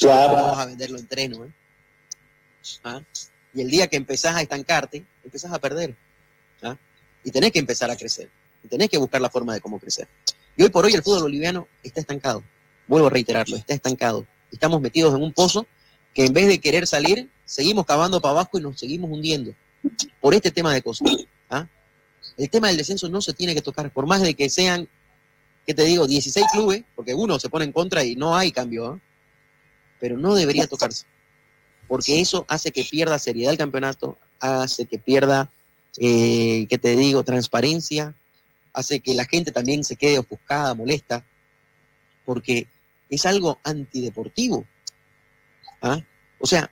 Claro. 0.00 0.34
Vas 0.34 0.58
a 0.58 0.66
venderlo 0.66 0.98
en 0.98 1.06
tres, 1.06 1.30
¿no? 1.30 1.44
¿Eh? 1.44 1.52
¿Ah? 2.82 3.00
Y 3.52 3.60
el 3.60 3.70
día 3.70 3.86
que 3.86 3.96
empezás 3.96 4.34
a 4.34 4.42
estancarte, 4.42 5.04
empezás 5.24 5.52
a 5.52 5.58
perder. 5.58 5.94
¿ah? 6.62 6.76
Y 7.22 7.30
tenés 7.30 7.52
que 7.52 7.58
empezar 7.58 7.90
a 7.90 7.96
crecer. 7.96 8.28
Y 8.62 8.68
tenés 8.68 8.88
que 8.88 8.98
buscar 8.98 9.20
la 9.20 9.30
forma 9.30 9.54
de 9.54 9.60
cómo 9.60 9.78
crecer. 9.78 10.08
Y 10.56 10.62
hoy 10.62 10.70
por 10.70 10.84
hoy 10.84 10.94
el 10.94 11.02
fútbol 11.02 11.22
boliviano 11.22 11.68
está 11.82 12.00
estancado. 12.00 12.42
Vuelvo 12.86 13.06
a 13.08 13.10
reiterarlo, 13.10 13.56
está 13.56 13.74
estancado. 13.74 14.26
Estamos 14.50 14.80
metidos 14.80 15.14
en 15.14 15.22
un 15.22 15.32
pozo 15.32 15.66
que 16.14 16.24
en 16.24 16.32
vez 16.32 16.46
de 16.46 16.60
querer 16.60 16.86
salir, 16.86 17.28
seguimos 17.44 17.84
cavando 17.84 18.20
para 18.20 18.32
abajo 18.32 18.58
y 18.58 18.62
nos 18.62 18.78
seguimos 18.78 19.10
hundiendo 19.10 19.54
por 20.20 20.34
este 20.34 20.50
tema 20.50 20.72
de 20.72 20.80
cosas. 20.80 21.10
¿ah? 21.50 21.66
El 22.36 22.48
tema 22.48 22.68
del 22.68 22.76
descenso 22.76 23.08
no 23.08 23.20
se 23.20 23.32
tiene 23.32 23.54
que 23.54 23.62
tocar, 23.62 23.92
por 23.92 24.06
más 24.06 24.22
de 24.22 24.34
que 24.34 24.48
sean, 24.48 24.88
¿qué 25.66 25.74
te 25.74 25.84
digo? 25.84 26.06
16 26.06 26.46
clubes, 26.52 26.84
porque 26.94 27.14
uno 27.14 27.38
se 27.38 27.48
pone 27.48 27.64
en 27.64 27.72
contra 27.72 28.04
y 28.04 28.14
no 28.16 28.36
hay 28.36 28.52
cambio, 28.52 28.86
¿ah? 28.86 29.00
pero 30.00 30.16
no 30.16 30.34
debería 30.34 30.66
tocarse, 30.66 31.06
porque 31.88 32.20
eso 32.20 32.44
hace 32.48 32.70
que 32.70 32.84
pierda 32.84 33.18
seriedad 33.18 33.52
el 33.52 33.58
campeonato, 33.58 34.18
hace 34.40 34.86
que 34.86 34.98
pierda, 34.98 35.50
eh, 35.98 36.66
¿qué 36.68 36.78
te 36.78 36.96
digo? 36.96 37.24
Transparencia, 37.24 38.14
hace 38.72 39.00
que 39.00 39.14
la 39.14 39.24
gente 39.24 39.52
también 39.52 39.84
se 39.84 39.96
quede 39.96 40.18
ofuscada, 40.18 40.74
molesta, 40.74 41.24
porque 42.24 42.68
es 43.14 43.26
algo 43.26 43.58
antideportivo. 43.64 44.64
¿ah? 45.82 46.00
O 46.40 46.46
sea, 46.46 46.70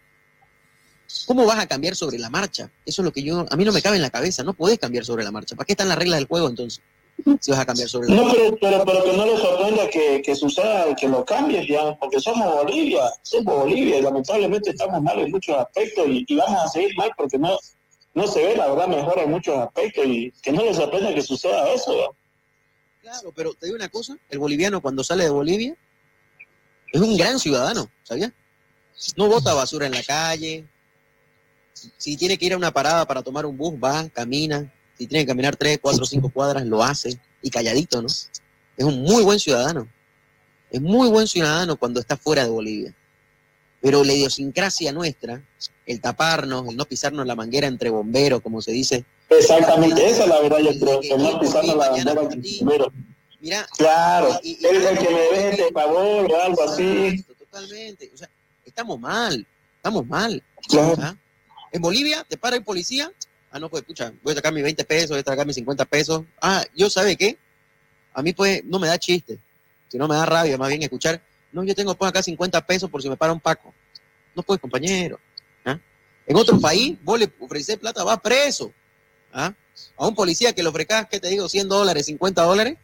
¿cómo 1.26 1.46
vas 1.46 1.58
a 1.58 1.66
cambiar 1.66 1.94
sobre 1.96 2.18
la 2.18 2.30
marcha? 2.30 2.70
Eso 2.86 3.02
es 3.02 3.04
lo 3.04 3.12
que 3.12 3.22
yo, 3.22 3.46
a 3.50 3.56
mí 3.56 3.64
no 3.64 3.72
me 3.72 3.82
cabe 3.82 3.96
en 3.96 4.02
la 4.02 4.10
cabeza, 4.10 4.42
no 4.42 4.54
puedes 4.54 4.78
cambiar 4.78 5.04
sobre 5.04 5.24
la 5.24 5.30
marcha. 5.30 5.56
¿Para 5.56 5.66
qué 5.66 5.72
están 5.72 5.88
las 5.88 5.98
reglas 5.98 6.18
del 6.18 6.28
juego 6.28 6.48
entonces? 6.48 6.82
Si 7.40 7.50
vas 7.50 7.60
a 7.60 7.66
cambiar 7.66 7.88
sobre 7.88 8.08
la 8.08 8.14
No, 8.16 8.24
marcha. 8.24 8.38
pero, 8.40 8.56
pero, 8.60 8.84
pero 8.84 9.04
que 9.04 9.16
no 9.16 9.26
les 9.26 9.38
sorprenda 9.40 9.88
que, 9.90 10.22
que 10.24 10.34
suceda, 10.34 10.94
que 10.96 11.08
lo 11.08 11.24
cambies, 11.24 11.62
digamos, 11.66 11.96
porque 12.00 12.18
somos 12.20 12.52
Bolivia, 12.64 13.02
somos 13.22 13.54
Bolivia 13.54 13.98
y 13.98 14.02
lamentablemente 14.02 14.70
estamos 14.70 15.00
mal 15.02 15.18
en 15.20 15.30
muchos 15.30 15.56
aspectos 15.56 16.06
y, 16.08 16.24
y 16.26 16.36
vamos 16.36 16.62
a 16.64 16.68
seguir 16.68 16.96
mal 16.96 17.10
porque 17.16 17.38
no, 17.38 17.56
no 18.14 18.26
se 18.26 18.42
ve 18.44 18.56
la 18.56 18.68
verdad 18.68 18.88
mejor 18.88 19.18
en 19.20 19.30
muchos 19.30 19.56
aspectos 19.56 20.04
y 20.06 20.32
que 20.42 20.52
no 20.52 20.64
les 20.64 20.76
sorprenda 20.76 21.14
que 21.14 21.22
suceda 21.22 21.68
eso. 21.72 22.16
Claro, 23.02 23.32
pero 23.36 23.52
te 23.54 23.66
digo 23.66 23.76
una 23.76 23.88
cosa, 23.88 24.16
el 24.30 24.38
boliviano 24.38 24.80
cuando 24.80 25.04
sale 25.04 25.24
de 25.24 25.30
Bolivia 25.30 25.76
es 26.92 27.00
un 27.00 27.16
gran 27.16 27.38
ciudadano, 27.38 27.90
¿sabías? 28.02 28.32
No 29.16 29.26
bota 29.26 29.54
basura 29.54 29.86
en 29.86 29.92
la 29.92 30.02
calle. 30.02 30.66
Si 31.96 32.16
tiene 32.16 32.36
que 32.36 32.46
ir 32.46 32.52
a 32.52 32.56
una 32.56 32.72
parada 32.72 33.06
para 33.06 33.22
tomar 33.22 33.46
un 33.46 33.56
bus, 33.56 33.74
va, 33.82 34.08
camina. 34.10 34.72
Si 34.96 35.06
tiene 35.06 35.24
que 35.24 35.28
caminar 35.28 35.56
tres, 35.56 35.78
cuatro, 35.80 36.04
cinco 36.04 36.28
cuadras, 36.28 36.64
lo 36.66 36.84
hace. 36.84 37.18
Y 37.40 37.50
calladito, 37.50 38.02
¿no? 38.02 38.08
Es 38.08 38.84
un 38.84 39.02
muy 39.02 39.24
buen 39.24 39.40
ciudadano. 39.40 39.88
Es 40.70 40.80
muy 40.80 41.08
buen 41.08 41.26
ciudadano 41.26 41.76
cuando 41.76 41.98
está 41.98 42.16
fuera 42.16 42.44
de 42.44 42.50
Bolivia. 42.50 42.94
Pero 43.80 44.04
la 44.04 44.12
idiosincrasia 44.12 44.92
nuestra, 44.92 45.42
el 45.86 46.00
taparnos, 46.00 46.68
el 46.68 46.76
no 46.76 46.84
pisarnos 46.84 47.26
la 47.26 47.34
manguera 47.34 47.66
entre 47.66 47.90
bomberos, 47.90 48.40
como 48.42 48.62
se 48.62 48.70
dice. 48.70 49.04
Exactamente, 49.28 50.08
esa 50.08 50.22
es 50.24 50.28
la 50.28 50.40
verdad, 50.40 50.58
yo 50.58 50.78
creo, 50.78 51.00
que 51.00 51.16
no 51.16 51.40
pisando 51.40 51.74
la 51.74 51.90
bandera 51.90 52.28
primero. 52.28 52.92
Mira, 53.42 53.66
Claro, 53.76 54.40
el, 54.44 54.64
el 54.64 54.98
que 54.98 55.10
me 55.10 55.20
deje 55.20 55.50
este 55.50 55.72
favor 55.72 56.30
o 56.30 56.40
algo 56.40 56.62
así. 56.62 57.24
Totalmente. 57.36 58.08
O 58.14 58.16
sea, 58.16 58.30
estamos 58.64 59.00
mal, 59.00 59.44
estamos 59.74 60.06
mal. 60.06 60.40
Claro. 60.68 61.18
En 61.72 61.82
Bolivia 61.82 62.24
te 62.28 62.36
para 62.36 62.54
el 62.54 62.62
policía. 62.62 63.12
Ah, 63.50 63.58
no, 63.58 63.68
pues, 63.68 63.82
pucha, 63.82 64.12
voy 64.22 64.32
a 64.32 64.36
sacar 64.36 64.52
mis 64.52 64.62
20 64.62 64.84
pesos, 64.84 65.10
voy 65.10 65.18
a 65.18 65.24
sacar 65.24 65.44
mis 65.44 65.56
50 65.56 65.84
pesos. 65.86 66.22
Ah, 66.40 66.64
yo, 66.76 66.88
¿sabe 66.88 67.16
qué? 67.16 67.36
A 68.14 68.22
mí, 68.22 68.32
pues, 68.32 68.64
no 68.64 68.78
me 68.78 68.86
da 68.86 68.96
chiste. 68.96 69.40
Si 69.88 69.98
no 69.98 70.06
me 70.06 70.14
da 70.14 70.24
rabia, 70.24 70.56
más 70.56 70.68
bien 70.68 70.82
escuchar. 70.84 71.20
No, 71.50 71.64
yo 71.64 71.74
tengo 71.74 71.94
pues 71.96 72.08
acá 72.08 72.22
50 72.22 72.64
pesos 72.64 72.88
por 72.88 73.02
si 73.02 73.08
me 73.08 73.16
para 73.16 73.32
un 73.32 73.40
paco. 73.40 73.74
No 74.36 74.44
puedes, 74.44 74.60
compañero. 74.60 75.18
¿ah? 75.64 75.78
En 76.26 76.36
otro 76.36 76.60
país, 76.60 76.96
vos 77.02 77.18
le 77.18 77.30
ofreces 77.40 77.76
plata, 77.76 78.04
vas 78.04 78.20
preso. 78.20 78.72
¿ah? 79.32 79.52
A 79.98 80.06
un 80.06 80.14
policía 80.14 80.52
que 80.52 80.62
le 80.62 80.68
ofrezcas, 80.68 81.08
¿qué 81.10 81.18
te 81.18 81.28
digo? 81.28 81.48
100 81.48 81.68
dólares, 81.68 82.06
50 82.06 82.42
dólares, 82.42 82.78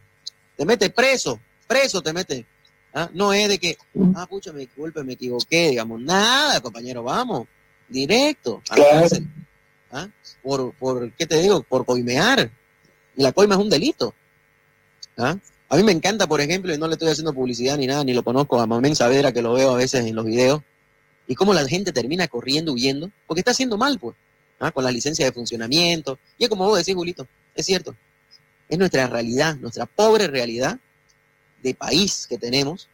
te 0.58 0.64
mete 0.64 0.90
preso. 0.90 1.40
Preso 1.68 2.02
te 2.02 2.12
mete. 2.12 2.44
¿ah? 2.92 3.08
No 3.14 3.32
es 3.32 3.48
de 3.48 3.58
que, 3.58 3.78
ah, 4.16 4.26
pucha, 4.26 4.52
me 4.52 4.60
disculpe, 4.60 5.04
me 5.04 5.12
equivoqué, 5.12 5.70
digamos. 5.70 6.00
Nada, 6.00 6.60
compañero, 6.60 7.04
vamos. 7.04 7.46
Directo. 7.88 8.60
A 8.68 8.76
la 8.76 8.90
cárcel. 8.90 9.28
¿ah? 9.92 10.08
Por, 10.42 10.74
por, 10.74 11.12
¿qué 11.12 11.26
te 11.26 11.40
digo? 11.40 11.62
Por 11.62 11.86
coimear. 11.86 12.50
Y 13.16 13.22
la 13.22 13.30
coima 13.30 13.54
es 13.54 13.60
un 13.60 13.70
delito. 13.70 14.12
¿ah? 15.16 15.36
A 15.68 15.76
mí 15.76 15.82
me 15.84 15.92
encanta, 15.92 16.26
por 16.26 16.40
ejemplo, 16.40 16.74
y 16.74 16.78
no 16.78 16.88
le 16.88 16.94
estoy 16.94 17.08
haciendo 17.08 17.32
publicidad 17.32 17.76
ni 17.76 17.86
nada, 17.86 18.02
ni 18.02 18.12
lo 18.12 18.24
conozco, 18.24 18.58
a 18.58 18.66
Mamén 18.66 18.96
Saavedra, 18.96 19.32
que 19.32 19.42
lo 19.42 19.52
veo 19.52 19.70
a 19.70 19.76
veces 19.76 20.06
en 20.06 20.16
los 20.16 20.24
videos, 20.24 20.62
y 21.28 21.36
cómo 21.36 21.54
la 21.54 21.64
gente 21.68 21.92
termina 21.92 22.26
corriendo, 22.26 22.72
huyendo, 22.72 23.10
porque 23.26 23.42
está 23.42 23.52
haciendo 23.52 23.76
mal, 23.76 23.98
pues, 24.00 24.16
¿ah? 24.58 24.72
con 24.72 24.82
la 24.82 24.90
licencia 24.90 25.24
de 25.24 25.32
funcionamiento. 25.32 26.18
Y 26.36 26.44
es 26.44 26.50
como 26.50 26.66
vos 26.66 26.78
decís, 26.78 26.96
Julito, 26.96 27.28
es 27.54 27.64
cierto. 27.64 27.94
Es 28.68 28.78
nuestra 28.78 29.06
realidad, 29.06 29.56
nuestra 29.56 29.86
pobre 29.86 30.26
realidad 30.26 30.78
de 31.62 31.74
país 31.74 32.26
que 32.28 32.38
tenemos 32.38 32.88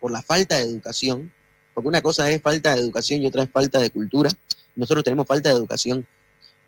por 0.00 0.10
la 0.10 0.22
falta 0.22 0.56
de 0.56 0.64
educación, 0.64 1.32
porque 1.72 1.88
una 1.88 2.02
cosa 2.02 2.30
es 2.30 2.42
falta 2.42 2.74
de 2.74 2.80
educación 2.80 3.22
y 3.22 3.26
otra 3.26 3.42
es 3.42 3.50
falta 3.50 3.80
de 3.80 3.90
cultura. 3.90 4.30
Nosotros 4.76 5.04
tenemos 5.04 5.26
falta 5.26 5.48
de 5.48 5.56
educación 5.56 6.06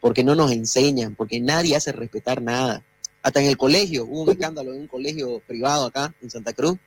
porque 0.00 0.24
no 0.24 0.34
nos 0.34 0.52
enseñan, 0.52 1.14
porque 1.14 1.40
nadie 1.40 1.76
hace 1.76 1.92
respetar 1.92 2.40
nada. 2.40 2.82
Hasta 3.22 3.40
en 3.40 3.46
el 3.46 3.56
colegio, 3.56 4.04
hubo 4.04 4.22
un 4.22 4.30
escándalo 4.30 4.72
en 4.72 4.82
un 4.82 4.86
colegio 4.86 5.40
privado 5.46 5.86
acá 5.86 6.14
en 6.22 6.30
Santa 6.30 6.52
Cruz, 6.52 6.78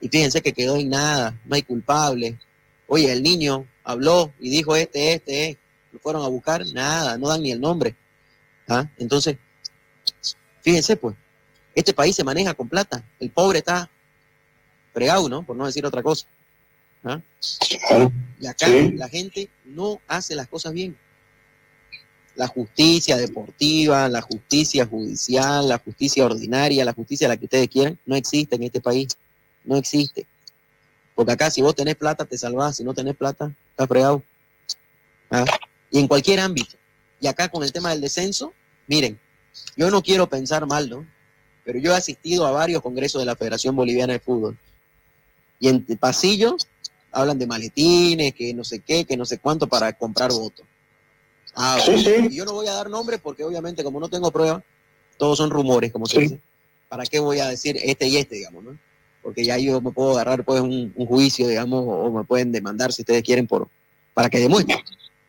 y 0.00 0.08
fíjense 0.08 0.42
que 0.42 0.52
quedó 0.52 0.76
en 0.76 0.90
nada, 0.90 1.40
no 1.44 1.54
hay 1.54 1.62
culpable. 1.62 2.38
Oye, 2.86 3.10
el 3.10 3.22
niño 3.22 3.66
habló 3.82 4.32
y 4.38 4.50
dijo 4.50 4.76
este, 4.76 5.14
este, 5.14 5.50
este. 5.50 5.60
lo 5.92 5.98
fueron 6.00 6.22
a 6.22 6.28
buscar, 6.28 6.64
nada, 6.74 7.16
no 7.16 7.28
dan 7.28 7.42
ni 7.42 7.50
el 7.50 7.60
nombre. 7.60 7.96
¿Ah? 8.68 8.88
Entonces, 8.98 9.38
fíjense 10.66 10.96
pues, 10.96 11.14
este 11.76 11.94
país 11.94 12.16
se 12.16 12.24
maneja 12.24 12.52
con 12.52 12.68
plata, 12.68 13.04
el 13.20 13.30
pobre 13.30 13.60
está 13.60 13.88
fregado, 14.92 15.28
¿no? 15.28 15.44
Por 15.44 15.54
no 15.54 15.64
decir 15.64 15.86
otra 15.86 16.02
cosa. 16.02 16.26
¿Ah? 17.04 17.20
Y 18.40 18.46
acá 18.48 18.66
Sí. 18.66 18.90
la 18.96 19.08
gente 19.08 19.48
no 19.64 20.00
hace 20.08 20.34
las 20.34 20.48
cosas 20.48 20.72
bien. 20.72 20.96
La 22.34 22.48
justicia 22.48 23.16
deportiva, 23.16 24.08
la 24.08 24.22
justicia 24.22 24.86
judicial, 24.86 25.68
la 25.68 25.78
justicia 25.78 26.24
ordinaria, 26.24 26.84
la 26.84 26.94
justicia 26.94 27.28
la 27.28 27.36
que 27.36 27.44
ustedes 27.44 27.68
quieran, 27.68 27.96
no 28.04 28.16
existe 28.16 28.56
en 28.56 28.64
este 28.64 28.80
país. 28.80 29.16
No 29.64 29.76
existe. 29.76 30.26
Porque 31.14 31.32
acá 31.32 31.48
si 31.48 31.62
vos 31.62 31.76
tenés 31.76 31.94
plata 31.94 32.24
te 32.24 32.36
salvás, 32.36 32.76
si 32.76 32.82
no 32.82 32.92
tenés 32.92 33.14
plata, 33.14 33.54
estás 33.70 33.86
fregado. 33.86 34.20
¿Ah? 35.30 35.44
Y 35.92 36.00
en 36.00 36.08
cualquier 36.08 36.40
ámbito. 36.40 36.76
Y 37.20 37.28
acá 37.28 37.48
con 37.48 37.62
el 37.62 37.72
tema 37.72 37.90
del 37.90 38.00
descenso, 38.00 38.52
miren, 38.88 39.20
yo 39.76 39.90
no 39.90 40.02
quiero 40.02 40.28
pensar 40.28 40.66
mal, 40.66 40.88
¿no? 40.88 41.06
Pero 41.64 41.78
yo 41.78 41.92
he 41.92 41.96
asistido 41.96 42.46
a 42.46 42.50
varios 42.52 42.82
congresos 42.82 43.20
de 43.20 43.26
la 43.26 43.36
Federación 43.36 43.74
Boliviana 43.74 44.12
de 44.12 44.20
Fútbol. 44.20 44.58
Y 45.58 45.68
en 45.68 45.84
el 45.88 45.98
pasillo 45.98 46.56
hablan 47.10 47.38
de 47.38 47.46
maletines, 47.46 48.34
que 48.34 48.52
no 48.54 48.62
sé 48.62 48.80
qué, 48.80 49.04
que 49.04 49.16
no 49.16 49.24
sé 49.24 49.38
cuánto 49.38 49.66
para 49.66 49.92
comprar 49.92 50.30
votos. 50.30 50.66
Ah, 51.54 51.78
Sí, 51.84 51.98
sí. 51.98 52.10
y 52.30 52.36
yo 52.36 52.44
no 52.44 52.52
voy 52.52 52.68
a 52.68 52.72
dar 52.74 52.90
nombre 52.90 53.18
porque 53.18 53.42
obviamente 53.42 53.82
como 53.82 53.98
no 53.98 54.08
tengo 54.08 54.30
pruebas, 54.30 54.62
todos 55.16 55.38
son 55.38 55.50
rumores, 55.50 55.90
como 55.92 56.06
se 56.06 56.20
dice. 56.20 56.40
¿Para 56.88 57.04
qué 57.04 57.18
voy 57.18 57.40
a 57.40 57.48
decir 57.48 57.76
este 57.82 58.06
y 58.06 58.18
este, 58.18 58.36
digamos, 58.36 58.62
no? 58.62 58.78
Porque 59.22 59.44
ya 59.44 59.58
yo 59.58 59.80
me 59.80 59.90
puedo 59.90 60.12
agarrar 60.12 60.44
pues 60.44 60.60
un, 60.60 60.92
un 60.94 61.06
juicio, 61.06 61.48
digamos, 61.48 61.84
o 61.88 62.12
me 62.12 62.22
pueden 62.24 62.52
demandar 62.52 62.92
si 62.92 63.02
ustedes 63.02 63.22
quieren 63.22 63.46
por 63.46 63.68
para 64.14 64.30
que 64.30 64.38
demuestren. 64.38 64.78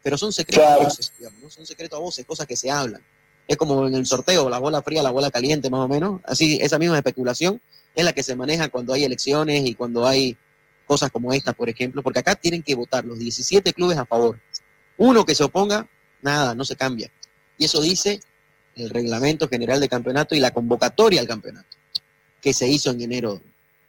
Pero 0.04 0.18
son 0.18 0.32
secretos 0.32 0.68
a 0.68 0.78
voces, 0.78 1.12
digamos, 1.18 1.42
¿no? 1.42 1.50
Son 1.50 1.66
secretos 1.66 1.98
a 1.98 2.02
voces, 2.02 2.26
cosas 2.26 2.46
que 2.46 2.56
se 2.56 2.70
hablan. 2.70 3.02
Es 3.48 3.58
como 3.58 3.88
en 3.88 3.96
el 3.96 4.06
sorteo, 4.06 4.50
la 4.50 4.60
bola 4.60 4.82
fría, 4.82 5.02
la 5.02 5.12
bola 5.12 5.32
caliente, 5.32 5.70
más 5.70 5.82
o 5.82 5.88
menos. 5.88 6.22
Así, 6.26 6.60
esa 6.62 6.78
misma 6.78 6.98
especulación 6.98 7.62
es 7.96 8.04
la 8.04 8.14
que 8.14 8.24
se 8.24 8.36
maneja 8.36 8.70
cuando 8.70 8.94
hay 8.94 9.04
elecciones 9.06 9.66
y 9.66 9.74
cuando 9.74 10.06
hay 10.06 10.38
cosas 10.86 11.12
como 11.12 11.34
esta, 11.34 11.54
por 11.54 11.70
ejemplo, 11.70 12.02
porque 12.02 12.20
acá 12.20 12.36
tienen 12.36 12.64
que 12.64 12.76
votar 12.76 13.06
los 13.06 13.20
17 13.20 13.74
clubes 13.74 13.98
a 13.98 14.06
favor. 14.06 14.40
Uno 14.98 15.26
que 15.26 15.36
se 15.36 15.44
oponga, 15.44 15.88
nada, 16.22 16.56
no 16.56 16.66
se 16.66 16.76
cambia. 16.76 17.12
Y 17.58 17.66
eso 17.66 17.82
dice 17.82 18.20
el 18.76 18.90
reglamento 18.90 19.48
general 19.48 19.80
de 19.80 19.90
campeonato 19.90 20.36
y 20.36 20.40
la 20.40 20.52
convocatoria 20.52 21.20
al 21.20 21.28
campeonato, 21.28 21.78
que 22.42 22.54
se 22.54 22.68
hizo 22.68 22.92
en 22.92 23.02
enero 23.02 23.42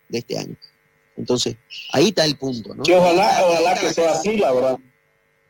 de 0.09 0.19
este 0.19 0.39
año. 0.39 0.57
Entonces, 1.17 1.57
ahí 1.93 2.09
está 2.09 2.25
el 2.25 2.37
punto, 2.37 2.75
¿no? 2.75 2.83
Que 2.85 2.95
ojalá, 2.95 3.45
ojalá 3.45 3.75
que 3.79 3.93
sea 3.93 4.13
así, 4.13 4.37
la 4.37 4.53
verdad. 4.53 4.79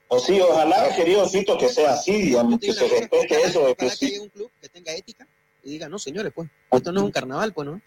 O 0.09 0.19
sí, 0.19 0.41
ojalá, 0.41 0.95
querido 0.97 1.29
Fito, 1.29 1.59
que 1.59 1.69
sea 1.69 1.93
así, 1.93 2.13
digamos, 2.23 2.59
que 2.59 2.73
se 2.73 2.89
respete 2.89 3.43
eso 3.43 3.67
de 3.67 3.75
que 3.75 3.87
Ojalá 3.87 3.99
que 3.99 4.07
haya 4.07 4.23
un 4.23 4.29
club 4.31 4.51
que 4.61 4.69
tenga 4.71 4.95
ética 4.95 5.29
y 5.63 5.71
diga, 5.71 5.89
no, 5.89 5.99
señores, 5.99 6.33
pues, 6.35 6.49
esto 6.73 6.93
no 6.93 7.01
es 7.01 7.05
un 7.05 7.13
carnaval, 7.13 7.53
pues, 7.53 7.69
¿no? 7.69 7.83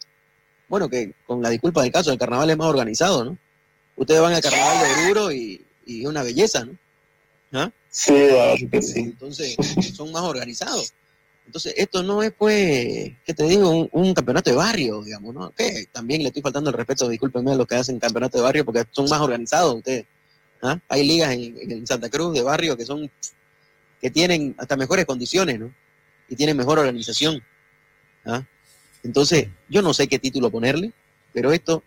Bueno, 0.67 0.87
que 0.87 1.15
con 1.25 1.41
la 1.41 1.49
disculpa 1.49 1.81
del 1.81 1.91
caso, 1.91 2.11
el 2.11 2.19
carnaval 2.19 2.49
es 2.49 2.57
más 2.57 2.67
organizado, 2.67 3.25
¿no? 3.25 3.37
Ustedes 3.95 4.21
van 4.21 4.33
al 4.33 4.41
carnaval 4.41 4.77
de 4.79 5.03
Oruro 5.03 5.31
y, 5.31 5.65
y 5.85 6.01
es 6.01 6.07
una 6.07 6.21
belleza, 6.21 6.63
¿no? 6.63 6.77
¿Ah? 7.53 7.71
Sí, 7.89 8.13
la 8.13 8.17
verdad 8.17 8.55
que 8.71 8.81
sí. 8.81 8.99
Entonces, 8.99 9.55
son 9.93 10.11
más 10.11 10.21
organizados. 10.21 10.93
Entonces, 11.47 11.73
esto 11.75 12.03
no 12.03 12.21
es, 12.21 12.31
pues, 12.37 13.11
¿qué 13.25 13.33
te 13.33 13.43
digo? 13.45 13.69
Un, 13.69 13.89
un 13.91 14.13
campeonato 14.13 14.51
de 14.51 14.55
barrio, 14.55 15.03
digamos, 15.03 15.33
¿no? 15.33 15.49
Que 15.51 15.87
también 15.91 16.21
le 16.21 16.27
estoy 16.27 16.43
faltando 16.43 16.69
el 16.69 16.77
respeto, 16.77 17.09
discúlpenme 17.09 17.51
a 17.51 17.55
los 17.55 17.65
que 17.65 17.75
hacen 17.75 17.99
campeonato 17.99 18.37
de 18.37 18.43
barrio, 18.43 18.63
porque 18.63 18.85
son 18.91 19.09
más 19.09 19.19
organizados 19.19 19.75
ustedes. 19.75 20.05
¿Ah? 20.61 20.79
Hay 20.87 21.07
ligas 21.07 21.33
en, 21.33 21.85
Santa 21.87 22.09
Cruz 22.09 22.33
de 22.33 22.41
barrio 22.41 22.77
que 22.77 22.85
son, 22.85 23.09
que 23.99 24.09
tienen 24.09 24.55
hasta 24.57 24.75
mejores 24.75 25.05
condiciones, 25.05 25.59
¿no? 25.59 25.73
Y 26.29 26.35
tienen 26.35 26.57
mejor 26.57 26.79
organización. 26.79 27.43
¿ah? 28.25 28.43
Entonces, 29.03 29.47
yo 29.69 29.81
no 29.81 29.93
sé 29.93 30.07
qué 30.07 30.19
título 30.19 30.51
ponerle, 30.51 30.93
pero 31.33 31.51
esto 31.51 31.83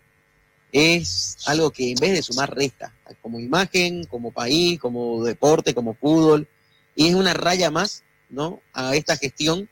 es 0.71 1.37
algo 1.45 1.71
que 1.71 1.91
en 1.91 1.95
vez 1.95 2.13
de 2.13 2.21
sumar 2.21 2.53
resta, 2.53 2.93
como 3.21 3.39
imagen, 3.39 4.03
como 4.05 4.31
país, 4.31 4.79
como 4.79 5.23
deporte, 5.23 5.73
como 5.73 5.93
fútbol, 5.93 6.47
y 6.95 7.07
es 7.07 7.15
una 7.15 7.33
raya 7.33 7.71
más, 7.71 8.03
¿no? 8.29 8.61
A 8.73 8.95
esta 8.95 9.15
gestión 9.15 9.69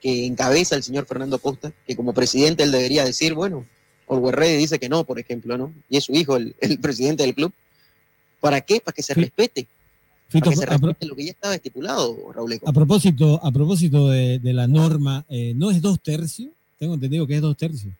que 0.00 0.26
encabeza 0.26 0.76
el 0.76 0.82
señor 0.82 1.06
Fernando 1.06 1.38
Costa, 1.38 1.72
que 1.86 1.96
como 1.96 2.14
presidente 2.14 2.62
él 2.62 2.72
debería 2.72 3.04
decir, 3.04 3.34
bueno, 3.34 3.66
Orwell 4.06 4.58
dice 4.58 4.78
que 4.78 4.88
no, 4.88 5.04
por 5.04 5.18
ejemplo, 5.18 5.58
¿no? 5.58 5.74
Y 5.90 5.98
es 5.98 6.04
su 6.04 6.12
hijo 6.12 6.36
el 6.36 6.54
presidente 6.80 7.24
del 7.24 7.34
club. 7.34 7.52
¿Para 8.40 8.60
qué? 8.60 8.80
Para 8.80 8.94
que 8.94 9.02
se 9.02 9.14
respete. 9.14 9.66
Fito, 10.28 10.44
Para 10.44 10.50
que 10.50 10.56
se 10.60 10.66
respete 10.66 11.06
lo 11.06 11.16
que 11.16 11.24
ya 11.24 11.30
estaba 11.30 11.54
estipulado, 11.54 12.32
Raúl 12.34 12.52
Eco. 12.52 12.68
A 12.68 12.72
propósito, 12.72 13.40
a 13.42 13.50
propósito 13.50 14.08
de, 14.08 14.38
de 14.38 14.52
la 14.52 14.66
norma, 14.66 15.24
eh, 15.30 15.54
¿no 15.56 15.70
es 15.70 15.80
dos 15.80 16.00
tercios? 16.00 16.50
Tengo 16.78 16.94
entendido 16.94 17.26
que 17.26 17.36
es 17.36 17.40
dos 17.40 17.56
tercios. 17.56 17.92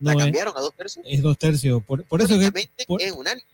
No, 0.00 0.10
¿La 0.10 0.16
es, 0.16 0.22
cambiaron 0.24 0.54
a 0.56 0.60
dos 0.60 0.74
tercios? 0.74 1.04
es 1.08 1.22
dos 1.22 1.38
tercios. 1.38 1.82
Por, 1.84 2.02
por 2.04 2.20
eso 2.22 2.38
que, 2.38 2.50
por- 2.86 3.00
es 3.02 3.12
unánime. 3.12 3.46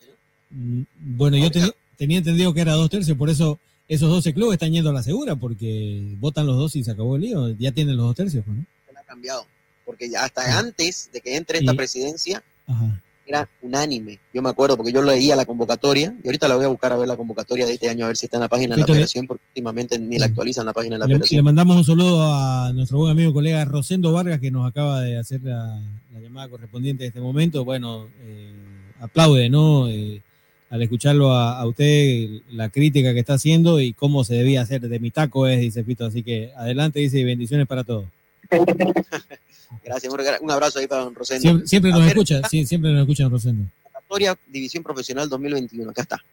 Mm, 0.51 0.83
bueno, 1.17 1.37
yo 1.37 1.51
tenía, 1.51 1.71
tenía 1.97 2.19
entendido 2.19 2.55
que 2.55 2.61
era 2.61 2.73
dos 2.75 2.89
tercios, 2.91 3.17
por 3.19 3.29
eso 3.29 3.59
esos 3.89 4.09
12 4.09 4.33
clubes 4.35 4.55
están 4.55 4.73
yendo 4.73 4.91
a 4.91 4.93
la 4.93 5.03
segura, 5.03 5.35
porque 5.37 6.15
votan 6.19 6.47
los 6.47 6.57
dos 6.57 6.77
y 6.77 6.85
se 6.85 6.93
acabó 6.93 7.17
el 7.17 7.23
lío. 7.23 7.49
Ya 7.59 7.73
tienen 7.73 7.97
los 7.97 8.07
dos 8.07 8.15
tercios, 8.17 8.45
pues, 8.45 8.57
¿no? 8.57 8.65
Se 8.87 8.93
la 8.93 9.01
ha 9.01 9.05
cambiado. 9.05 9.45
Porque 9.85 10.09
ya 10.09 10.25
hasta 10.25 10.59
antes 10.59 11.11
de 11.13 11.21
que 11.21 11.35
entre 11.37 11.59
esta 11.59 11.73
Y- 11.73 11.77
presidencia, 11.77 12.43
Ajá. 12.69 13.03
Era 13.31 13.49
unánime. 13.63 14.19
Yo 14.35 14.43
me 14.43 14.51
acuerdo 14.51 14.77
porque 14.77 14.93
yo 14.93 15.03
leía 15.03 15.37
la 15.37 15.47
convocatoria 15.47 16.15
y 16.23 16.29
ahorita 16.29 16.49
la 16.49 16.57
voy 16.57 16.65
a 16.65 16.69
buscar 16.69 16.93
a 16.93 16.97
ver 16.97 17.09
la 17.09 17.17
convocatoria 17.17 17.65
de 17.65 17.73
este 17.75 17.89
año 17.89 18.05
a 18.05 18.09
ver 18.09 18.17
si 18.17 18.27
está 18.27 18.37
en 18.37 18.43
la 18.43 18.49
página 18.49 18.75
de 18.75 18.83
la 18.83 18.87
federación 18.87 19.27
porque 19.27 19.43
últimamente 19.49 19.99
ni 19.99 20.19
la 20.19 20.27
actualizan 20.27 20.67
la 20.67 20.73
página 20.73 20.97
de 20.97 21.01
la 21.01 21.07
Le, 21.07 21.19
le 21.19 21.43
mandamos 21.43 21.77
un 21.77 21.85
saludo 21.85 22.23
a 22.23 22.73
nuestro 22.75 22.99
buen 22.99 23.13
amigo 23.13 23.33
colega 23.33 23.65
Rosendo 23.65 24.13
Vargas 24.13 24.41
que 24.41 24.51
nos 24.51 24.69
acaba 24.69 25.01
de 25.01 25.17
hacer 25.19 25.43
la, 25.43 25.81
la 26.13 26.21
llamada 26.21 26.49
correspondiente 26.49 27.05
en 27.05 27.09
este 27.09 27.21
momento. 27.21 27.65
Bueno, 27.65 28.09
eh, 28.21 28.53
aplaude, 29.01 29.49
¿no? 29.49 29.89
Eh, 29.89 30.23
al 30.69 30.83
escucharlo 30.83 31.33
a, 31.33 31.59
a 31.59 31.67
usted, 31.67 32.43
la 32.51 32.69
crítica 32.69 33.13
que 33.13 33.21
está 33.21 33.35
haciendo 33.35 33.81
y 33.81 33.93
cómo 33.93 34.23
se 34.25 34.35
debía 34.35 34.63
hacer. 34.63 34.81
De 34.81 35.01
mi 35.01 35.11
taco 35.11 35.47
es, 35.47 35.61
dice 35.61 35.83
Fito. 35.83 36.07
Así 36.07 36.23
que 36.23 36.53
adelante, 36.57 37.01
dice, 37.01 37.19
y 37.19 37.25
bendiciones 37.25 37.67
para 37.67 37.83
todos. 37.83 38.05
Gracias, 39.85 40.13
un 40.41 40.51
abrazo 40.51 40.79
ahí 40.79 40.87
para 40.87 41.05
don 41.05 41.15
Rosendo. 41.15 41.43
Siempre, 41.43 41.67
siempre 41.67 41.91
nos 41.93 42.01
ver, 42.01 42.09
escucha, 42.09 42.43
sí, 42.49 42.67
siempre 42.67 42.91
nos 42.93 43.03
escucha 43.03 43.29
Rosendo. 43.29 43.71
convocatoria 43.83 44.37
División 44.49 44.83
Profesional 44.83 45.29
2021, 45.29 45.91
acá 45.91 46.03
está. 46.03 46.25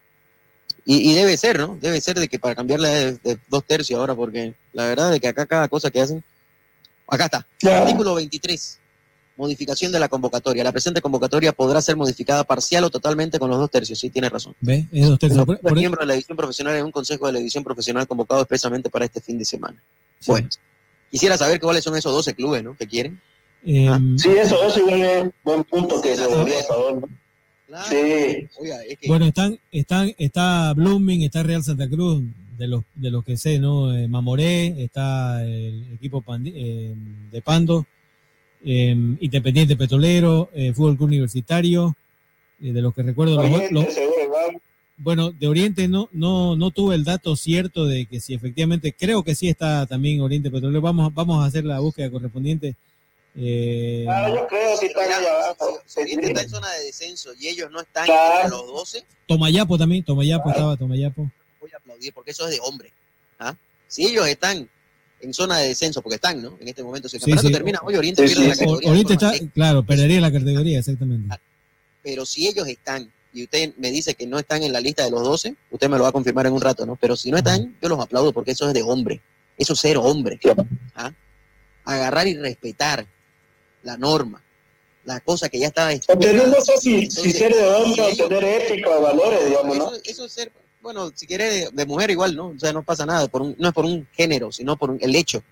Y, 0.84 1.10
y 1.10 1.14
debe 1.14 1.36
ser, 1.36 1.58
¿no? 1.58 1.76
Debe 1.80 2.00
ser 2.00 2.18
de 2.18 2.28
que 2.28 2.38
para 2.38 2.54
cambiarla 2.54 2.88
de, 2.88 3.12
de 3.18 3.38
dos 3.48 3.64
tercios 3.64 3.98
ahora, 3.98 4.14
porque 4.14 4.54
la 4.72 4.86
verdad 4.86 5.14
es 5.14 5.20
que 5.20 5.28
acá 5.28 5.46
cada 5.46 5.68
cosa 5.68 5.90
que 5.90 6.00
hacen. 6.00 6.24
Acá 7.06 7.26
está. 7.26 7.46
Artículo 7.70 8.14
23. 8.14 8.78
Modificación 9.36 9.92
de 9.92 10.00
la 10.00 10.08
convocatoria. 10.08 10.64
La 10.64 10.72
presente 10.72 11.00
convocatoria 11.00 11.52
podrá 11.52 11.80
ser 11.80 11.94
modificada 11.96 12.42
parcial 12.42 12.84
o 12.84 12.90
totalmente 12.90 13.38
con 13.38 13.48
los 13.50 13.58
dos 13.58 13.70
tercios. 13.70 13.98
Sí, 13.98 14.10
tiene 14.10 14.28
razón. 14.28 14.54
¿Ve? 14.60 14.86
Es 14.90 15.06
dos 15.08 15.18
tercios. 15.18 15.36
Los 15.38 15.46
Por- 15.46 15.60
por- 15.60 15.74
miembros 15.74 16.00
de 16.02 16.06
la 16.06 16.14
división 16.14 16.36
profesional 16.36 16.74
en 16.76 16.84
un 16.86 16.90
consejo 16.90 17.26
de 17.26 17.32
la 17.34 17.38
división 17.38 17.62
profesional 17.62 18.06
convocado 18.08 18.40
expresamente 18.42 18.90
para 18.90 19.04
este 19.04 19.20
fin 19.20 19.38
de 19.38 19.44
semana. 19.44 19.80
Bueno, 20.26 20.48
quisiera 21.10 21.36
saber 21.36 21.60
cuáles 21.60 21.84
son 21.84 21.96
esos 21.96 22.12
12 22.12 22.34
clubes, 22.34 22.62
¿no? 22.64 22.76
Que 22.76 22.86
quieren. 22.86 23.20
em, 23.64 24.18
Sí, 24.18 24.28
eso, 24.30 24.62
eso 24.66 24.78
igual 24.80 25.02
es 25.02 25.30
buen 25.44 25.64
punto 25.64 26.00
que 26.00 26.14
se 26.16 26.26
debería 26.28 26.62
saber, 26.62 26.94
¿no? 27.68 27.84
Sí. 27.88 28.48
Oiga, 28.60 28.82
es 28.88 28.98
que 28.98 29.08
Bueno, 29.08 29.26
están, 29.26 29.58
están, 29.70 30.12
está 30.18 30.72
Blooming, 30.74 31.22
está 31.22 31.42
Real 31.42 31.62
Santa 31.62 31.88
Cruz, 31.88 32.22
de 32.56 32.66
los, 32.66 32.82
de 32.94 33.10
los 33.10 33.24
que 33.24 33.36
sé, 33.36 33.58
¿no? 33.58 33.94
Eh, 33.96 34.08
Mamoré, 34.08 34.82
está 34.82 35.44
el 35.44 35.92
equipo 35.94 36.22
Pandi- 36.22 36.52
eh, 36.56 36.94
de 37.30 37.42
Pando, 37.42 37.86
eh, 38.64 38.96
Independiente 39.20 39.76
Petrolero, 39.76 40.50
eh, 40.54 40.72
Fútbol 40.72 40.96
Club 40.96 41.08
Universitario, 41.08 41.94
eh, 42.62 42.72
de 42.72 42.82
los 42.82 42.94
que 42.94 43.02
recuerdo. 43.02 43.36
los- 43.36 43.70
los- 43.70 43.94
seguro, 43.94 44.14
igual. 44.24 44.60
Bueno, 44.98 45.30
de 45.30 45.46
Oriente 45.46 45.88
no, 45.88 46.08
no, 46.12 46.56
no 46.56 46.70
tuve 46.70 46.94
el 46.94 47.04
dato 47.04 47.36
cierto 47.36 47.86
de 47.86 48.06
que 48.06 48.20
si 48.20 48.34
efectivamente, 48.34 48.92
creo 48.92 49.22
que 49.22 49.34
sí 49.34 49.48
está 49.48 49.86
también 49.86 50.20
Oriente 50.20 50.50
Petrolero. 50.50 50.80
Vamos, 50.80 51.14
vamos 51.14 51.42
a 51.42 51.46
hacer 51.46 51.64
la 51.64 51.78
búsqueda 51.80 52.10
correspondiente. 52.10 52.74
Eh, 53.36 54.04
Ah, 54.08 54.28
yo 54.34 54.46
creo 54.48 54.78
que 54.80 54.86
están 54.86 55.04
allá 55.12 55.30
abajo. 55.30 55.80
si 55.86 56.00
Oriente 56.00 56.26
está 56.28 56.42
en 56.42 56.50
zona 56.50 56.72
de 56.72 56.84
descenso 56.86 57.30
y 57.38 57.48
ellos 57.48 57.70
no 57.70 57.80
están 57.80 58.06
Claro. 58.06 58.34
entre 58.44 58.50
los 58.50 58.66
12, 58.66 59.04
Tomayapo 59.26 59.78
también, 59.78 60.02
Tomayapo 60.04 60.50
estaba, 60.50 60.76
Tomayapo. 60.76 61.30
voy 61.60 61.70
a 61.72 61.76
aplaudir 61.76 62.12
porque 62.12 62.32
eso 62.32 62.46
es 62.48 62.52
de 62.54 62.60
hombre. 62.62 62.92
¿ah? 63.38 63.54
Si 63.86 64.04
ellos 64.06 64.26
están 64.26 64.68
en 65.20 65.34
zona 65.34 65.58
de 65.58 65.68
descenso, 65.68 66.00
porque 66.02 66.16
están, 66.16 66.42
¿no? 66.42 66.56
En 66.60 66.68
este 66.68 66.82
momento, 66.82 67.08
si 67.08 67.16
el 67.16 67.20
campeonato 67.22 67.48
sí. 67.48 67.52
termina 67.54 67.80
hoy, 67.82 67.96
Oriente 67.96 68.26
Sí, 68.28 68.34
pierde 68.34 68.54
sí, 68.54 68.64
la 68.64 68.72
categoría. 68.72 69.12
está, 69.14 69.32
claro, 69.52 69.82
perdería 69.84 70.20
la 70.20 70.32
categoría, 70.32 70.78
exactamente. 70.78 71.36
pero 72.02 72.24
si 72.26 72.46
ellos 72.48 72.66
están 72.68 73.12
y 73.32 73.44
usted 73.44 73.74
me 73.76 73.90
dice 73.90 74.14
que 74.14 74.26
no 74.26 74.38
están 74.38 74.62
en 74.62 74.72
la 74.72 74.80
lista 74.80 75.04
de 75.04 75.10
los 75.10 75.22
12, 75.22 75.54
usted 75.70 75.88
me 75.88 75.96
lo 75.96 76.02
va 76.04 76.08
a 76.10 76.12
confirmar 76.12 76.46
en 76.46 76.52
un 76.54 76.60
rato, 76.60 76.86
¿no? 76.86 76.96
Pero 76.96 77.16
si 77.16 77.30
no 77.30 77.36
están, 77.38 77.76
yo 77.80 77.88
los 77.88 78.00
aplaudo 78.00 78.32
porque 78.32 78.52
eso 78.52 78.66
es 78.68 78.74
de 78.74 78.82
hombre. 78.82 79.20
Eso 79.56 79.72
es 79.74 79.80
ser 79.80 79.98
hombre. 79.98 80.38
¿ah? 80.94 81.12
Agarrar 81.84 82.26
y 82.26 82.36
respetar 82.36 83.06
la 83.82 83.96
norma, 83.96 84.42
la 85.04 85.20
cosa 85.20 85.48
que 85.48 85.58
ya 85.58 85.68
estaba 85.68 85.90
Porque 86.06 86.32
no, 86.32 86.46
no 86.46 86.60
sé 86.60 86.72
si, 86.78 86.80
si 86.80 86.94
Entonces, 87.04 87.36
ser 87.38 87.54
de 87.54 87.64
hombre 87.68 88.02
o 88.02 88.10
si 88.10 88.16
tener 88.28 88.44
ética 88.44 88.90
o 88.90 89.02
valores, 89.02 89.46
digamos, 89.46 89.78
¿no? 89.78 89.92
Eso, 89.92 90.00
eso 90.04 90.24
es 90.26 90.32
ser, 90.32 90.52
bueno, 90.80 91.10
si 91.14 91.26
quiere 91.26 91.44
de, 91.50 91.68
de 91.72 91.86
mujer 91.86 92.10
igual, 92.10 92.34
¿no? 92.36 92.48
O 92.48 92.58
sea, 92.58 92.72
no 92.72 92.82
pasa 92.82 93.04
nada, 93.06 93.26
por 93.28 93.42
un- 93.42 93.54
no 93.58 93.68
es 93.68 93.74
por 93.74 93.84
un 93.84 94.06
género, 94.12 94.52
sino 94.52 94.76
por 94.76 94.90
un- 94.90 94.98
el 95.00 95.14
hecho, 95.16 95.42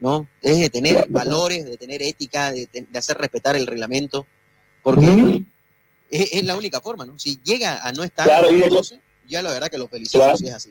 ¿no? 0.00 0.28
Es 0.42 0.58
de 0.58 0.68
tener 0.70 1.06
valores, 1.08 1.64
de 1.64 1.76
tener 1.76 2.02
ética, 2.02 2.52
de, 2.52 2.68
de 2.72 2.98
hacer 2.98 3.16
respetar 3.18 3.56
el 3.56 3.66
reglamento, 3.66 4.26
porque 4.82 5.06
es, 6.10 6.32
es 6.32 6.44
la 6.44 6.56
única 6.56 6.80
forma, 6.80 7.04
¿no? 7.06 7.18
Si 7.18 7.40
llega 7.44 7.86
a 7.86 7.92
no 7.92 8.02
estar 8.04 8.26
Claro, 8.26 8.50
y 8.50 8.54
en 8.54 8.60
de- 8.60 8.66
los 8.66 8.90
12, 8.90 9.00
ya 9.28 9.42
la 9.42 9.52
verdad 9.52 9.68
que 9.68 9.78
lo 9.78 9.88
felicito 9.88 10.18
Claro. 10.18 10.36
si 10.36 10.46
es 10.48 10.54
así. 10.54 10.70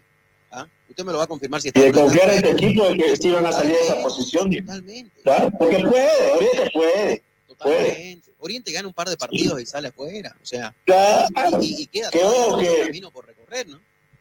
¿ah? 0.51 0.67
Usted 0.89 1.03
me 1.03 1.11
lo 1.11 1.17
va 1.17 1.25
a 1.25 1.27
confirmar 1.27 1.61
si 1.61 1.67
Y 1.67 1.69
está 1.69 1.79
de 1.81 1.91
no 1.91 1.91
está. 1.91 2.03
confiar 2.05 2.29
en 2.29 2.35
este 2.35 2.51
equipo 2.51 2.87
de 2.89 2.97
que 2.97 3.17
sí 3.17 3.31
van 3.31 3.45
a 3.45 3.51
salir 3.51 3.73
de 3.73 3.79
esa 3.81 4.01
posición. 4.01 4.49
Totalmente. 4.55 5.21
¿Claro? 5.23 5.51
Porque 5.57 5.77
puede, 5.79 6.31
Oriente 6.31 6.71
puede. 6.73 7.23
Puede. 7.57 7.87
Totalmente. 7.87 8.31
Oriente 8.39 8.71
gana 8.71 8.87
un 8.87 8.93
par 8.93 9.09
de 9.09 9.17
partidos 9.17 9.61
y 9.61 9.65
sale 9.65 9.87
afuera, 9.87 10.35
o 10.41 10.45
sea, 10.45 10.75
Claro. 10.85 11.27
y, 11.61 11.81
y 11.83 11.87
queda 11.87 12.09
Que 12.11 12.19
todo 12.19 12.47
ojo, 12.47 12.59
el 12.59 12.67
que- 12.67 12.81
camino 12.83 13.11
por 13.11 13.25
recorrer, 13.25 13.67
¿no? 13.67 13.79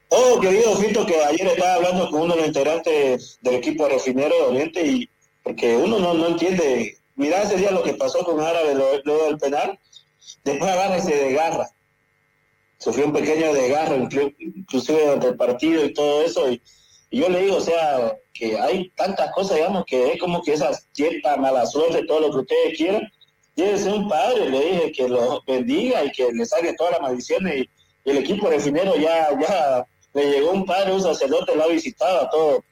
Oh, 0.08 0.40
querido 0.40 0.76
Fito, 0.76 1.04
que 1.04 1.16
ayer 1.24 1.46
estaba 1.48 1.74
hablando 1.74 2.08
con 2.10 2.22
uno 2.22 2.34
de 2.34 2.40
los 2.40 2.48
integrantes 2.48 3.38
del 3.42 3.54
equipo 3.54 3.88
refinero 3.88 4.34
de 4.36 4.42
Oriente 4.42 4.86
y 4.86 5.08
porque 5.42 5.76
uno 5.76 5.98
no, 5.98 6.14
no 6.14 6.28
entiende. 6.28 6.96
Mirá 7.16 7.42
ese 7.42 7.56
día 7.56 7.70
lo 7.70 7.82
que 7.82 7.94
pasó 7.94 8.24
con 8.24 8.40
Árabe 8.40 8.74
luego 9.04 9.26
del 9.26 9.38
penal, 9.38 9.78
después 10.45 10.70
agarra 10.70 10.97
ese 10.97 11.14
de 11.14 11.33
garra. 11.33 11.68
Sufrió 12.79 13.07
un 13.07 13.12
pequeño 13.12 13.55
desgarro, 13.55 13.97
inclu- 13.97 14.35
inclusive 14.39 15.01
durante 15.03 15.29
el 15.29 15.37
partido 15.37 15.85
y 15.85 15.95
todo 15.95 16.22
eso. 16.22 16.51
Y, 16.51 16.61
yo 17.11 17.29
le 17.29 17.43
digo, 17.43 17.57
o 17.57 17.61
sea, 17.61 18.16
que 18.33 18.59
hay 18.59 18.91
tantas 18.91 19.31
cosas, 19.33 19.57
digamos, 19.57 19.85
que 19.87 20.12
es 20.12 20.20
como 20.20 20.43
que 20.43 20.55
esa 20.55 20.70
cierta 20.93 21.37
mala 21.37 21.64
suerte, 21.64 22.05
todo 22.07 22.20
lo 22.20 22.31
que 22.31 22.39
ustedes 22.39 22.77
quieran. 22.77 23.11
Llévese 23.55 23.93
un 23.93 24.09
padre, 24.09 24.51
le 24.51 24.61
dije 24.61 24.93
que 24.93 25.09
lo 25.09 25.43
bendiga 25.47 26.05
y 26.05 26.11
que 26.11 26.33
le 26.33 26.45
saque 26.45 26.75
todas 26.75 26.95
las 26.95 27.03
maldiciones. 27.03 27.55
Y, 27.57 27.70
y 28.05 28.11
el 28.11 28.18
equipo 28.18 28.49
refinero 28.49 28.97
ya, 28.97 29.29
ya 29.41 29.87
le 30.12 30.31
llegó 30.31 30.51
un 30.51 30.66
padre, 30.66 30.93
un 30.93 31.03
sacerdote, 31.03 31.55
lo 31.55 31.62
ha 31.62 31.68
visitado 31.68 32.22
a 32.22 32.31
todo, 32.31 32.64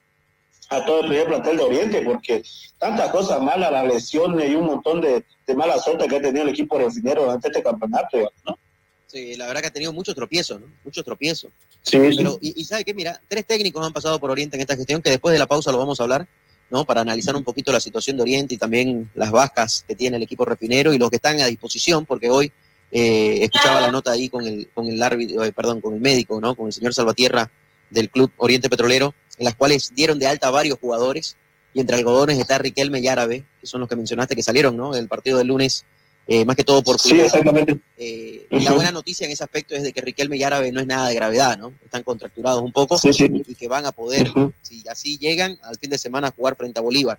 a 0.76 0.84
todo 0.84 1.00
el 1.00 1.08
primer 1.08 1.26
plantel 1.26 1.56
de 1.56 1.62
Oriente, 1.62 2.02
porque 2.02 2.42
tantas 2.78 3.10
cosas 3.10 3.40
malas, 3.42 3.70
las 3.70 3.86
lesiones 3.86 4.50
y 4.50 4.54
un 4.54 4.66
montón 4.66 5.00
de, 5.00 5.24
de 5.46 5.54
mala 5.54 5.78
suerte 5.78 6.08
que 6.08 6.16
ha 6.16 6.22
tenido 6.22 6.44
el 6.44 6.50
equipo 6.50 6.78
refinero 6.78 7.22
durante 7.22 7.48
este 7.48 7.62
campeonato, 7.62 8.32
¿no? 8.46 8.58
Sí, 9.06 9.36
la 9.36 9.46
verdad 9.46 9.60
que 9.60 9.66
ha 9.66 9.72
tenido 9.72 9.92
mucho 9.92 10.14
tropiezo, 10.14 10.58
¿no? 10.58 10.66
Mucho 10.84 11.04
tropiezo. 11.04 11.48
Sí, 11.82 11.98
sí. 12.10 12.16
Pero, 12.16 12.38
y, 12.40 12.60
y 12.60 12.64
sabe 12.64 12.82
que, 12.82 12.94
mira, 12.94 13.20
tres 13.28 13.46
técnicos 13.46 13.84
han 13.84 13.92
pasado 13.92 14.18
por 14.18 14.30
Oriente 14.30 14.56
en 14.56 14.62
esta 14.62 14.74
gestión, 14.74 15.02
que 15.02 15.10
después 15.10 15.34
de 15.34 15.38
la 15.38 15.46
pausa 15.46 15.70
lo 15.70 15.76
vamos 15.78 16.00
a 16.00 16.04
hablar, 16.04 16.26
¿no? 16.70 16.86
Para 16.86 17.02
analizar 17.02 17.36
un 17.36 17.44
poquito 17.44 17.70
la 17.72 17.80
situación 17.80 18.16
de 18.16 18.22
Oriente 18.22 18.54
y 18.54 18.56
también 18.56 19.10
las 19.14 19.30
vascas 19.30 19.84
que 19.86 19.94
tiene 19.94 20.16
el 20.16 20.22
equipo 20.22 20.46
refinero 20.46 20.94
y 20.94 20.98
los 20.98 21.10
que 21.10 21.16
están 21.16 21.38
a 21.40 21.46
disposición, 21.46 22.06
porque 22.06 22.30
hoy 22.30 22.50
eh, 22.90 23.40
escuchaba 23.42 23.82
la 23.82 23.90
nota 23.90 24.12
ahí 24.12 24.30
con 24.30 24.46
el, 24.46 24.70
con 24.72 24.86
el 24.88 25.02
árbitro, 25.02 25.44
eh, 25.44 25.52
perdón, 25.52 25.82
con 25.82 25.92
el 25.92 26.00
médico, 26.00 26.40
¿no? 26.40 26.54
Con 26.54 26.68
el 26.68 26.72
señor 26.72 26.94
Salvatierra, 26.94 27.50
del 27.90 28.08
Club 28.08 28.32
Oriente 28.38 28.70
Petrolero, 28.70 29.14
en 29.38 29.44
las 29.44 29.54
cuales 29.54 29.92
dieron 29.94 30.18
de 30.18 30.26
alta 30.26 30.50
varios 30.50 30.78
jugadores, 30.78 31.36
y 31.74 31.80
entre 31.80 31.96
algodones 31.96 32.38
está 32.38 32.58
Riquelme 32.58 33.00
y 33.00 33.08
Árabe, 33.08 33.44
que 33.60 33.66
son 33.66 33.80
los 33.80 33.88
que 33.88 33.96
mencionaste 33.96 34.36
que 34.36 34.42
salieron, 34.42 34.76
¿no? 34.76 34.92
Del 34.92 35.08
partido 35.08 35.38
del 35.38 35.46
lunes, 35.48 35.84
eh, 36.28 36.44
más 36.44 36.54
que 36.54 36.64
todo 36.64 36.82
por 36.82 37.00
Sí, 37.00 37.10
cuidado. 37.10 37.26
exactamente. 37.28 37.80
Eh, 37.96 38.46
y 38.50 38.60
La 38.60 38.72
buena 38.72 38.92
noticia 38.92 39.24
en 39.26 39.32
ese 39.32 39.42
aspecto 39.42 39.74
es 39.74 39.82
de 39.82 39.92
que 39.92 40.00
Riquelme 40.02 40.36
y 40.36 40.42
Árabe 40.42 40.70
no 40.70 40.80
es 40.80 40.86
nada 40.86 41.08
de 41.08 41.14
gravedad, 41.14 41.56
¿no? 41.58 41.72
Están 41.84 42.02
contracturados 42.02 42.62
un 42.62 42.72
poco 42.72 42.98
Sí, 42.98 43.12
sí. 43.12 43.26
y 43.46 43.54
que 43.54 43.68
van 43.68 43.86
a 43.86 43.92
poder, 43.92 44.30
si 44.60 44.84
así 44.88 45.16
llegan, 45.18 45.58
al 45.62 45.76
fin 45.78 45.88
de 45.90 45.98
semana 45.98 46.28
a 46.28 46.30
jugar 46.32 46.56
frente 46.56 46.78
a 46.78 46.82
Bolívar. 46.82 47.18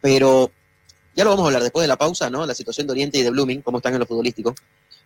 Pero 0.00 0.50
ya 1.14 1.22
lo 1.24 1.30
vamos 1.30 1.44
a 1.44 1.46
hablar 1.46 1.62
después 1.62 1.84
de 1.84 1.88
la 1.88 1.96
pausa, 1.96 2.28
¿no? 2.28 2.44
La 2.44 2.54
situación 2.54 2.86
de 2.88 2.92
Oriente 2.92 3.18
y 3.18 3.22
de 3.22 3.30
Blooming, 3.30 3.62
cómo 3.62 3.78
están 3.78 3.92
en 3.94 4.00
lo 4.00 4.06
futbolístico. 4.06 4.54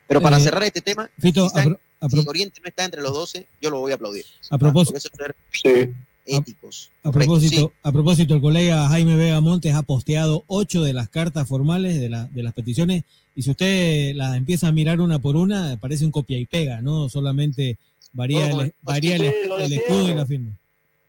Pero 0.09 0.23
para 0.23 0.39
Eh, 0.39 0.41
cerrar 0.41 0.63
este 0.65 0.81
tema, 0.81 1.11
Fito, 1.19 1.43
si, 1.43 1.47
están- 1.49 1.63
a 1.63 1.67
pro- 1.67 1.81
a 2.01 2.09
pro- 2.09 2.23
si 2.23 2.29
Oriente 2.29 2.61
no 2.63 2.69
está 2.69 2.85
entre 2.85 3.03
los 3.03 3.13
12, 3.13 3.47
yo 3.61 3.71
lo 3.71 3.81
voy 3.81 3.93
a 3.93 3.97
aplaudir. 3.97 4.25
A 4.51 4.57
propósito- 4.57 4.93
Porque 4.93 4.99
eso 4.99 5.11
es 5.13 5.19
ser 5.19 5.95
éticos. 6.27 6.91
A 7.03 7.13
propósito, 7.13 7.57
sí. 7.75 7.79
a 7.83 7.93
propósito, 7.93 8.35
el 8.35 8.41
colega 8.41 8.89
Jaime 8.89 9.17
Vega 9.17 9.41
Montes 9.41 9.75
ha 9.75 9.83
posteado 9.83 10.45
ocho 10.47 10.83
de 10.83 10.93
las 10.93 11.09
cartas 11.09 11.47
formales 11.49 12.01
de, 12.01 12.09
la- 12.09 12.25
de 12.27 12.43
las 12.43 12.53
peticiones 12.53 13.05
y 13.35 13.43
si 13.43 13.51
usted 13.51 14.15
las 14.15 14.37
empieza 14.37 14.69
a 14.69 14.73
mirar 14.73 15.01
una 15.01 15.19
por 15.19 15.37
una, 15.37 15.77
parece 15.81 16.05
un 16.05 16.11
copia 16.11 16.39
y 16.39 16.47
pega, 16.47 16.81
¿no? 16.83 17.09
Solamente 17.09 17.79
varía, 18.13 18.51
el, 18.51 18.75
varía 18.83 19.19
sí, 19.19 19.27
escudo 19.75 20.09
y 20.11 20.15
la 20.15 20.27
firma. 20.27 20.53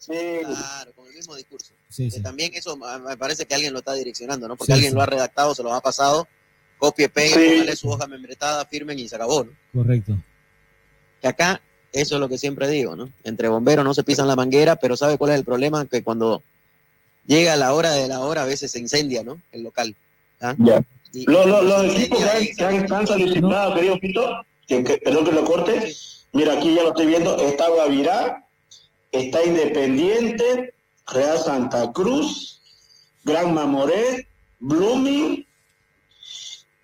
Claro, 0.05 0.93
con 0.93 1.07
el 1.07 1.13
mismo 1.15 1.35
discurso. 1.35 1.73
Sí, 1.89 2.11
sí. 2.11 2.21
también 2.21 2.51
eso 2.53 2.77
me 2.77 3.17
parece 3.17 3.45
que 3.45 3.55
alguien 3.55 3.73
lo 3.73 3.79
está 3.79 3.93
direccionando, 3.93 4.47
¿no? 4.47 4.55
Porque 4.55 4.73
Sí, 4.73 4.75
alguien 4.75 4.91
sí. 4.91 4.95
lo 4.95 5.01
ha 5.01 5.05
redactado, 5.05 5.55
se 5.55 5.63
lo 5.63 5.73
ha 5.73 5.81
pasado, 5.81 6.27
copie, 6.77 7.09
pegue, 7.09 7.29
Sí. 7.33 7.49
póngale 7.55 7.75
su 7.75 7.89
hoja 7.89 8.07
membretada, 8.07 8.65
firmen 8.65 8.99
y 8.99 9.07
se 9.07 9.15
acabó, 9.15 9.43
¿no? 9.45 9.51
Correcto. 9.73 10.17
Que 11.21 11.27
acá, 11.27 11.61
eso 12.01 12.15
es 12.15 12.21
lo 12.21 12.29
que 12.29 12.37
siempre 12.37 12.67
digo, 12.69 12.95
¿no? 12.95 13.09
Entre 13.23 13.47
bomberos 13.47 13.83
no 13.85 13.93
se 13.93 14.03
pisan 14.03 14.27
la 14.27 14.35
manguera, 14.35 14.75
pero 14.75 14.95
¿sabe 14.97 15.17
cuál 15.17 15.31
es 15.31 15.37
el 15.39 15.45
problema? 15.45 15.85
Que 15.85 16.03
cuando 16.03 16.41
llega 17.25 17.55
la 17.55 17.73
hora 17.73 17.91
de 17.91 18.07
la 18.07 18.21
hora, 18.21 18.43
a 18.43 18.45
veces 18.45 18.71
se 18.71 18.79
incendia, 18.79 19.23
¿no? 19.23 19.41
El 19.51 19.63
local. 19.63 19.95
¿ah? 20.41 20.55
Y- 21.13 21.25
Los, 21.25 21.45
los- 21.45 21.63
los 21.63 21.95
equipos 21.95 22.19
que 22.57 22.63
han, 22.65 22.85
que 22.87 22.93
han 22.93 23.07
solicitado, 23.07 23.73
querido 23.75 23.99
Pito, 23.99 24.41
que, 24.67 24.83
que- 24.83 24.97
perdón 24.97 25.25
que 25.25 25.31
lo 25.31 25.43
corte, 25.45 25.93
mira, 26.33 26.53
aquí 26.53 26.73
ya 26.75 26.83
lo 26.83 26.89
estoy 26.89 27.05
viendo, 27.07 27.37
está 27.37 27.67
Guavirá, 27.69 28.45
está 29.11 29.43
Independiente, 29.43 30.73
Real 31.07 31.37
Santa 31.39 31.91
Cruz, 31.93 32.61
Gran 33.23 33.53
Mamoré, 33.53 34.27
Blooming, 34.59 35.45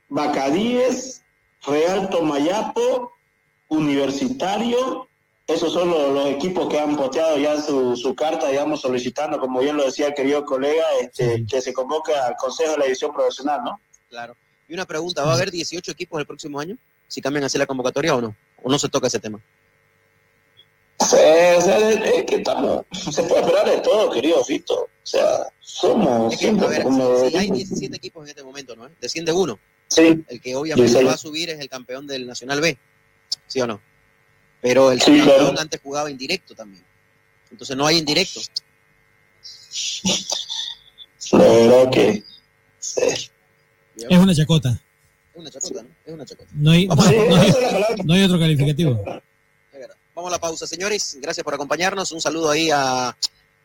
Bacadíes, 0.09 1.21
Real 1.65 2.09
Tomayapo, 2.09 3.11
Universitario, 3.73 5.07
esos 5.47 5.73
son 5.73 5.89
los, 5.89 6.13
los 6.13 6.27
equipos 6.27 6.69
que 6.69 6.79
han 6.79 6.95
posteado 6.95 7.37
ya 7.37 7.61
su, 7.61 7.95
su 7.97 8.15
carta, 8.15 8.49
digamos, 8.49 8.81
solicitando, 8.81 9.39
como 9.39 9.59
bien 9.59 9.75
lo 9.75 9.85
decía 9.85 10.07
el 10.07 10.13
querido 10.13 10.45
colega, 10.45 10.83
este, 11.01 11.45
que 11.45 11.61
se 11.61 11.73
convoque 11.73 12.13
al 12.13 12.35
Consejo 12.35 12.71
de 12.71 12.77
la 12.77 12.85
División 12.85 13.13
Profesional, 13.13 13.61
¿no? 13.63 13.79
Claro. 14.09 14.35
Y 14.67 14.73
una 14.73 14.85
pregunta, 14.85 15.23
¿va 15.23 15.31
a 15.31 15.35
haber 15.35 15.51
18 15.51 15.91
equipos 15.91 16.19
el 16.19 16.25
próximo 16.25 16.59
año? 16.59 16.77
Si 17.07 17.21
cambian 17.21 17.43
así 17.43 17.57
la 17.57 17.65
convocatoria 17.65 18.15
o 18.15 18.21
no. 18.21 18.35
O 18.63 18.71
no 18.71 18.79
se 18.79 18.87
toca 18.87 19.07
ese 19.07 19.19
tema. 19.19 19.43
Sea, 20.99 21.57
es, 21.57 22.23
que 22.25 22.35
estamos, 22.35 22.85
se 23.11 23.23
puede 23.23 23.41
esperar 23.41 23.69
de 23.69 23.79
todo, 23.79 24.09
querido 24.11 24.43
Fito. 24.43 24.75
O 24.75 24.89
sea, 25.05 25.47
somos 25.59 26.33
Es 26.33 26.39
que, 26.39 26.45
siempre 26.45 26.67
a 26.67 26.69
ver, 26.69 26.83
como... 26.83 27.29
si, 27.29 27.35
hay 27.35 27.51
17 27.51 27.97
equipos 27.97 28.23
en 28.23 28.29
este 28.29 28.43
momento, 28.43 28.75
¿no? 28.75 28.89
Desciende 29.01 29.33
uno. 29.33 29.59
Sí. 29.89 30.23
El 30.27 30.39
que 30.39 30.55
obviamente 30.55 31.03
va 31.03 31.13
a 31.13 31.17
subir 31.17 31.49
es 31.49 31.59
el 31.59 31.67
campeón 31.67 32.07
del 32.07 32.25
Nacional 32.25 32.61
B. 32.61 32.77
¿Sí 33.47 33.61
o 33.61 33.67
no? 33.67 33.81
Pero 34.61 34.91
el 34.91 35.01
Sí, 35.01 35.19
claro. 35.21 35.53
antes 35.59 35.79
jugaba 35.81 36.09
indirecto 36.09 36.55
también. 36.55 36.83
Entonces 37.51 37.75
no 37.75 37.85
hay 37.85 37.97
indirecto. 37.97 38.39
La 41.31 41.39
verdad 41.39 41.89
que... 41.91 42.23
Es 42.97 43.31
una 44.17 44.33
chacota. 44.35 44.69
Es 45.33 45.39
una 45.41 45.49
chacota, 45.49 45.81
¿no? 45.83 45.89
Es 46.05 46.13
una 46.13 46.25
chacota. 46.25 46.49
No 46.53 46.71
hay, 46.71 46.87
no, 46.87 46.95
hay- 47.03 47.53
no 48.05 48.13
hay 48.13 48.23
otro 48.23 48.39
calificativo. 48.39 49.03
Vamos 50.15 50.29
a 50.29 50.31
la 50.35 50.39
pausa, 50.39 50.67
señores. 50.67 51.17
Gracias 51.21 51.43
por 51.43 51.53
acompañarnos. 51.55 52.11
Un 52.11 52.21
saludo 52.21 52.51
ahí 52.51 52.69
a 52.71 53.15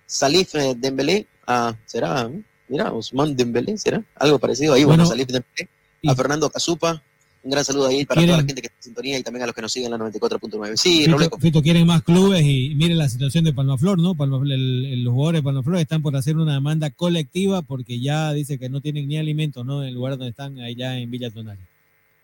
Salif 0.07 0.55
eh, 0.55 0.75
Dembélé. 0.77 1.27
A, 1.47 1.75
¿Será? 1.87 2.31
Mira, 2.69 2.93
Usman 2.93 3.37
Dembélé, 3.37 3.77
¿será? 3.79 4.03
Algo 4.16 4.39
parecido 4.39 4.75
ahí. 4.75 4.85
Bueno, 4.85 5.03
Bueno, 5.05 5.11
Salif 5.11 5.29
Dembélé. 5.29 5.69
A 6.07 6.14
Fernando 6.14 6.49
Cazupa. 6.51 7.03
Un 7.43 7.53
gran 7.53 7.64
saludo 7.64 7.86
ahí 7.86 8.05
para 8.05 8.20
¿Quieren- 8.20 8.32
toda 8.34 8.43
la 8.43 8.47
gente 8.47 8.61
que 8.62 8.66
está 8.66 8.78
en 8.78 8.82
sintonía 8.82 9.18
y 9.18 9.22
también 9.22 9.43
a 9.45 9.47
los 9.47 9.55
que 9.55 9.62
nos 9.62 9.72
siguen 9.72 9.86
en 9.93 9.99
la 9.99 9.99
94.9. 10.11 10.76
Sí, 10.76 11.01
Fito, 11.05 11.12
Robleco. 11.12 11.39
Fito, 11.39 11.62
quieren 11.62 11.86
más 11.86 12.03
clubes 12.03 12.43
y 12.43 12.74
mire 12.74 12.95
la 12.95 13.09
situación 13.09 13.45
de 13.45 13.53
Palmaflor, 13.53 13.99
¿no? 13.99 14.14
Palma- 14.16 14.41
el- 14.43 14.86
el- 14.86 15.05
los 15.05 15.14
jugadores 15.14 15.41
de 15.41 15.45
Palmaflor 15.45 15.76
están 15.78 16.03
por 16.03 16.16
hacer 16.16 16.36
una 16.36 16.55
demanda 16.55 16.91
colectiva 16.91 17.62
porque 17.62 18.01
ya 18.01 18.32
dice 18.32 18.59
que 18.59 18.68
no 18.68 18.80
tienen 18.80 19.07
ni 19.09 19.16
alimentos, 19.18 19.64
¿no? 19.64 19.82
En 19.82 19.89
el 19.89 19.95
lugar 19.95 20.14
donde 20.18 20.30
están 20.30 20.59
allá 20.59 20.99
en 20.99 21.11
Villa 21.11 21.30
Tonal. 21.30 21.59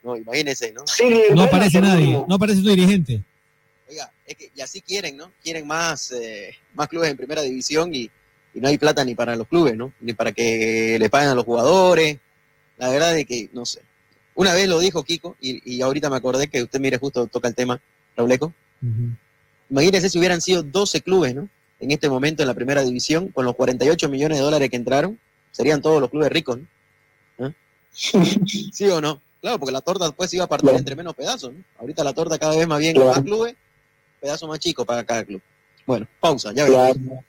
No, 0.02 0.16
imagínense, 0.16 0.72
¿no? 0.72 0.82
No 1.34 1.42
aparece 1.44 1.80
nadie, 1.80 2.22
no 2.28 2.34
aparece 2.34 2.60
tu 2.60 2.68
dirigente. 2.68 3.24
Oiga, 3.88 4.10
es 4.26 4.34
que 4.36 4.50
y 4.54 4.60
así 4.60 4.80
quieren, 4.80 5.16
¿no? 5.16 5.30
Quieren 5.42 5.66
más, 5.66 6.10
eh, 6.12 6.50
más 6.74 6.88
clubes 6.88 7.10
en 7.10 7.16
primera 7.16 7.40
división 7.42 7.94
y, 7.94 8.10
y 8.54 8.60
no 8.60 8.68
hay 8.68 8.78
plata 8.78 9.04
ni 9.04 9.14
para 9.14 9.36
los 9.36 9.46
clubes, 9.46 9.76
¿no? 9.76 9.92
Ni 10.00 10.12
para 10.12 10.32
que 10.32 10.96
le 10.98 11.08
paguen 11.08 11.28
a 11.30 11.34
los 11.34 11.44
jugadores. 11.44 12.18
La 12.78 12.88
verdad 12.90 13.16
es 13.18 13.26
que, 13.26 13.48
no 13.52 13.64
sé. 13.64 13.80
Una 14.34 14.52
vez 14.54 14.68
lo 14.68 14.78
dijo 14.80 15.02
Kiko 15.04 15.36
y, 15.40 15.76
y 15.76 15.82
ahorita 15.82 16.10
me 16.10 16.16
acordé 16.16 16.48
que 16.48 16.62
usted, 16.62 16.80
mire, 16.80 16.98
justo 16.98 17.26
toca 17.26 17.48
el 17.48 17.54
tema, 17.54 17.80
Rauleco. 18.16 18.52
Imagínense 19.70 20.10
si 20.10 20.18
hubieran 20.18 20.40
sido 20.40 20.62
12 20.62 21.02
clubes, 21.02 21.34
¿no? 21.34 21.48
En 21.80 21.90
este 21.90 22.08
momento 22.08 22.42
en 22.42 22.48
la 22.48 22.54
primera 22.54 22.82
división, 22.82 23.28
con 23.28 23.44
los 23.44 23.54
48 23.56 24.08
millones 24.08 24.38
de 24.38 24.44
dólares 24.44 24.70
que 24.70 24.76
entraron, 24.76 25.18
serían 25.50 25.80
todos 25.82 26.00
los 26.00 26.10
clubes 26.10 26.30
ricos, 26.30 26.58
¿no? 27.38 27.46
¿Ah? 27.46 27.52
¿Sí 28.72 28.84
o 28.88 29.00
no? 29.00 29.20
Claro, 29.40 29.58
porque 29.58 29.72
la 29.72 29.80
torta 29.82 30.06
después 30.06 30.30
se 30.30 30.36
iba 30.36 30.44
a 30.46 30.48
partir 30.48 30.70
entre 30.70 30.96
menos 30.96 31.14
pedazos, 31.14 31.52
¿no? 31.52 31.62
Ahorita 31.78 32.02
la 32.02 32.12
torta 32.14 32.38
cada 32.38 32.56
vez 32.56 32.66
más 32.66 32.78
bien, 32.78 32.94
Claro. 32.94 33.10
más 33.10 33.20
clubes, 33.22 33.54
pedazo 34.20 34.48
más 34.48 34.58
chico 34.58 34.84
para 34.84 35.04
cada 35.04 35.24
club. 35.24 35.42
Bueno, 35.86 36.08
pausa, 36.20 36.52
ya 36.52 36.64
veremos. 36.64 37.24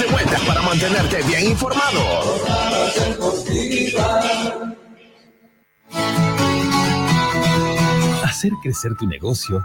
De 0.00 0.06
vuelta 0.06 0.38
para 0.46 0.62
mantenerte 0.62 1.22
bien 1.24 1.50
informado. 1.50 2.00
Hacer 8.24 8.52
crecer 8.62 8.94
tu 8.96 9.06
negocio, 9.06 9.64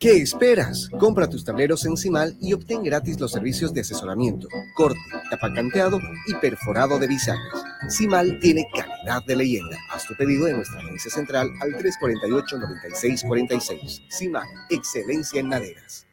¿Qué 0.00 0.18
esperas? 0.18 0.88
Compra 1.00 1.28
tus 1.28 1.44
tableros 1.44 1.84
en 1.84 1.96
Cimal 1.96 2.36
y 2.40 2.52
obtén 2.52 2.84
gratis 2.84 3.18
los 3.18 3.32
servicios 3.32 3.74
de 3.74 3.80
asesoramiento, 3.80 4.46
corte, 4.76 5.00
tapacanteado 5.28 5.98
y 6.28 6.34
perforado 6.34 7.00
de 7.00 7.08
bisagras. 7.08 7.64
Cimal 7.88 8.38
tiene 8.38 8.68
calidad 8.72 9.24
de 9.26 9.34
leyenda. 9.34 9.76
Haz 9.90 10.06
tu 10.06 10.14
pedido 10.14 10.46
en 10.46 10.58
nuestra 10.58 10.78
agencia 10.78 11.10
central 11.10 11.50
al 11.60 11.72
348-9646. 11.72 14.04
Cimal, 14.08 14.46
excelencia 14.70 15.40
en 15.40 15.48
maderas. 15.48 16.07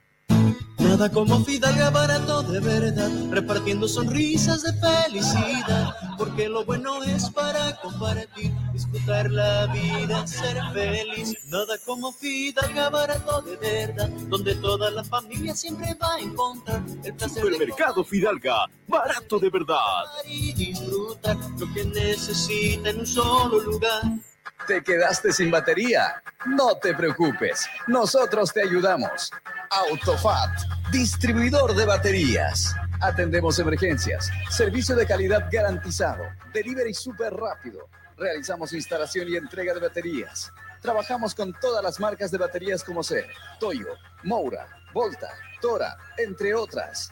Nada 0.86 1.12
como 1.12 1.44
Fidalga 1.44 1.90
barato 1.90 2.44
de 2.44 2.60
verdad, 2.60 3.10
repartiendo 3.32 3.88
sonrisas 3.88 4.62
de 4.62 4.72
felicidad, 4.74 5.96
porque 6.18 6.48
lo 6.48 6.64
bueno 6.64 7.04
es 7.04 7.30
para 7.32 7.76
compartir, 7.82 8.52
disfrutar 8.72 9.30
la 9.32 9.66
vida, 9.68 10.26
ser 10.28 10.58
feliz. 10.74 11.36
Nada 11.48 11.78
como 11.86 12.14
Fidalga 12.14 12.90
barato 12.90 13.42
de 13.42 13.56
verdad, 13.58 14.10
donde 14.30 14.56
toda 14.56 14.92
la 14.92 15.04
familia 15.04 15.56
siempre 15.56 15.96
va 15.96 16.16
a 16.16 16.20
encontrar 16.20 16.82
el 17.04 17.14
placer 17.16 17.44
de 17.44 17.52
Supermercado 17.52 18.04
Fidalga, 18.04 18.70
barato 18.88 19.40
de 19.40 19.50
verdad. 19.50 20.04
y 20.28 20.54
disfrutar 20.54 21.36
lo 21.58 21.74
que 21.74 21.84
necesita 21.84 22.92
en 22.92 23.00
un 23.00 23.08
solo 23.08 23.60
lugar. 23.60 24.04
¿Te 24.68 24.82
quedaste 24.84 25.34
sin 25.34 25.52
batería? 25.52 26.22
No 26.46 26.78
te 26.78 26.94
preocupes, 26.94 27.68
nosotros 27.88 28.54
te 28.54 28.62
ayudamos. 28.64 29.32
Autofat, 29.70 30.52
distribuidor 30.92 31.76
de 31.76 31.86
baterías. 31.86 32.76
Atendemos 33.02 33.60
emergencias, 33.60 34.32
servicio 34.50 34.96
de 34.96 35.06
calidad 35.06 35.48
garantizado, 35.52 36.24
delivery 36.54 36.94
súper 36.94 37.34
rápido. 37.34 37.90
Realizamos 38.18 38.74
instalación 38.74 39.28
y 39.30 39.36
entrega 39.36 39.74
de 39.74 39.80
baterías. 39.80 40.52
Trabajamos 40.82 41.34
con 41.34 41.54
todas 41.60 41.84
las 41.84 42.00
marcas 42.00 42.32
de 42.32 42.38
baterías 42.38 42.84
como 42.84 43.04
ser 43.04 43.28
Toyo, 43.60 43.88
Moura, 44.24 44.68
Volta, 44.94 45.30
Tora, 45.62 45.98
entre 46.18 46.54
otras. 46.54 47.12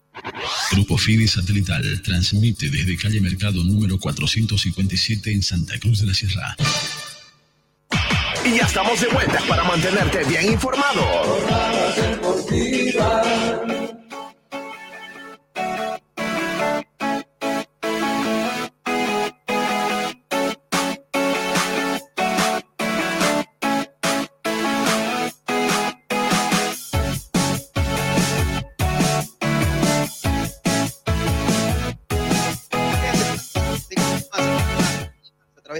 Grupo 0.71 0.97
FIDE 0.97 1.27
Satelital 1.27 2.01
transmite 2.01 2.69
desde 2.69 2.97
calle 2.97 3.21
Mercado 3.21 3.63
número 3.63 3.99
457 3.99 5.31
en 5.31 5.41
Santa 5.41 5.79
Cruz 5.79 5.99
de 6.01 6.07
la 6.07 6.13
Sierra. 6.13 6.55
Y 8.45 8.57
ya 8.57 8.65
estamos 8.65 8.99
de 8.99 9.07
vuelta 9.07 9.39
para 9.47 9.63
mantenerte 9.63 10.23
bien 10.25 10.51
informado. 10.51 11.01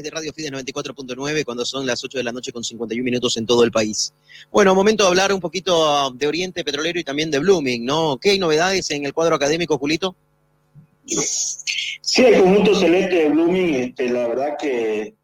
De 0.04 0.10
Radio 0.10 0.34
Fides 0.34 0.52
94.9 0.52 1.45
cuando 1.45 1.66
son 1.66 1.86
las 1.86 2.04
8 2.04 2.18
de 2.18 2.24
la 2.24 2.32
noche 2.32 2.52
con 2.52 2.64
51 2.64 3.04
minutos 3.04 3.38
en 3.38 3.45
todo 3.45 3.64
el 3.64 3.72
país. 3.72 4.14
Bueno, 4.52 4.76
momento 4.76 5.04
de 5.04 5.10
hablar 5.10 5.34
un 5.34 5.39
poquito 5.39 6.12
de 6.12 6.28
Oriente 6.28 6.64
Petrolero 6.64 6.99
y 6.99 7.04
también 7.04 7.32
de 7.32 7.39
Blooming, 7.39 7.86
¿no? 7.86 8.18
¿Qué 8.18 8.32
hay 8.32 8.39
novedades 8.39 8.91
en 8.91 9.06
el 9.06 9.14
cuadro 9.14 9.36
académico, 9.36 9.78
Julito? 9.78 10.16
Sí, 11.06 12.24
el 12.24 12.41
conjunto 12.41 12.76
celeste 12.76 13.16
de 13.16 13.30
Blooming, 13.30 13.76
este, 13.76 14.10
la 14.10 14.28
verdad 14.28 14.58
que 14.60 15.16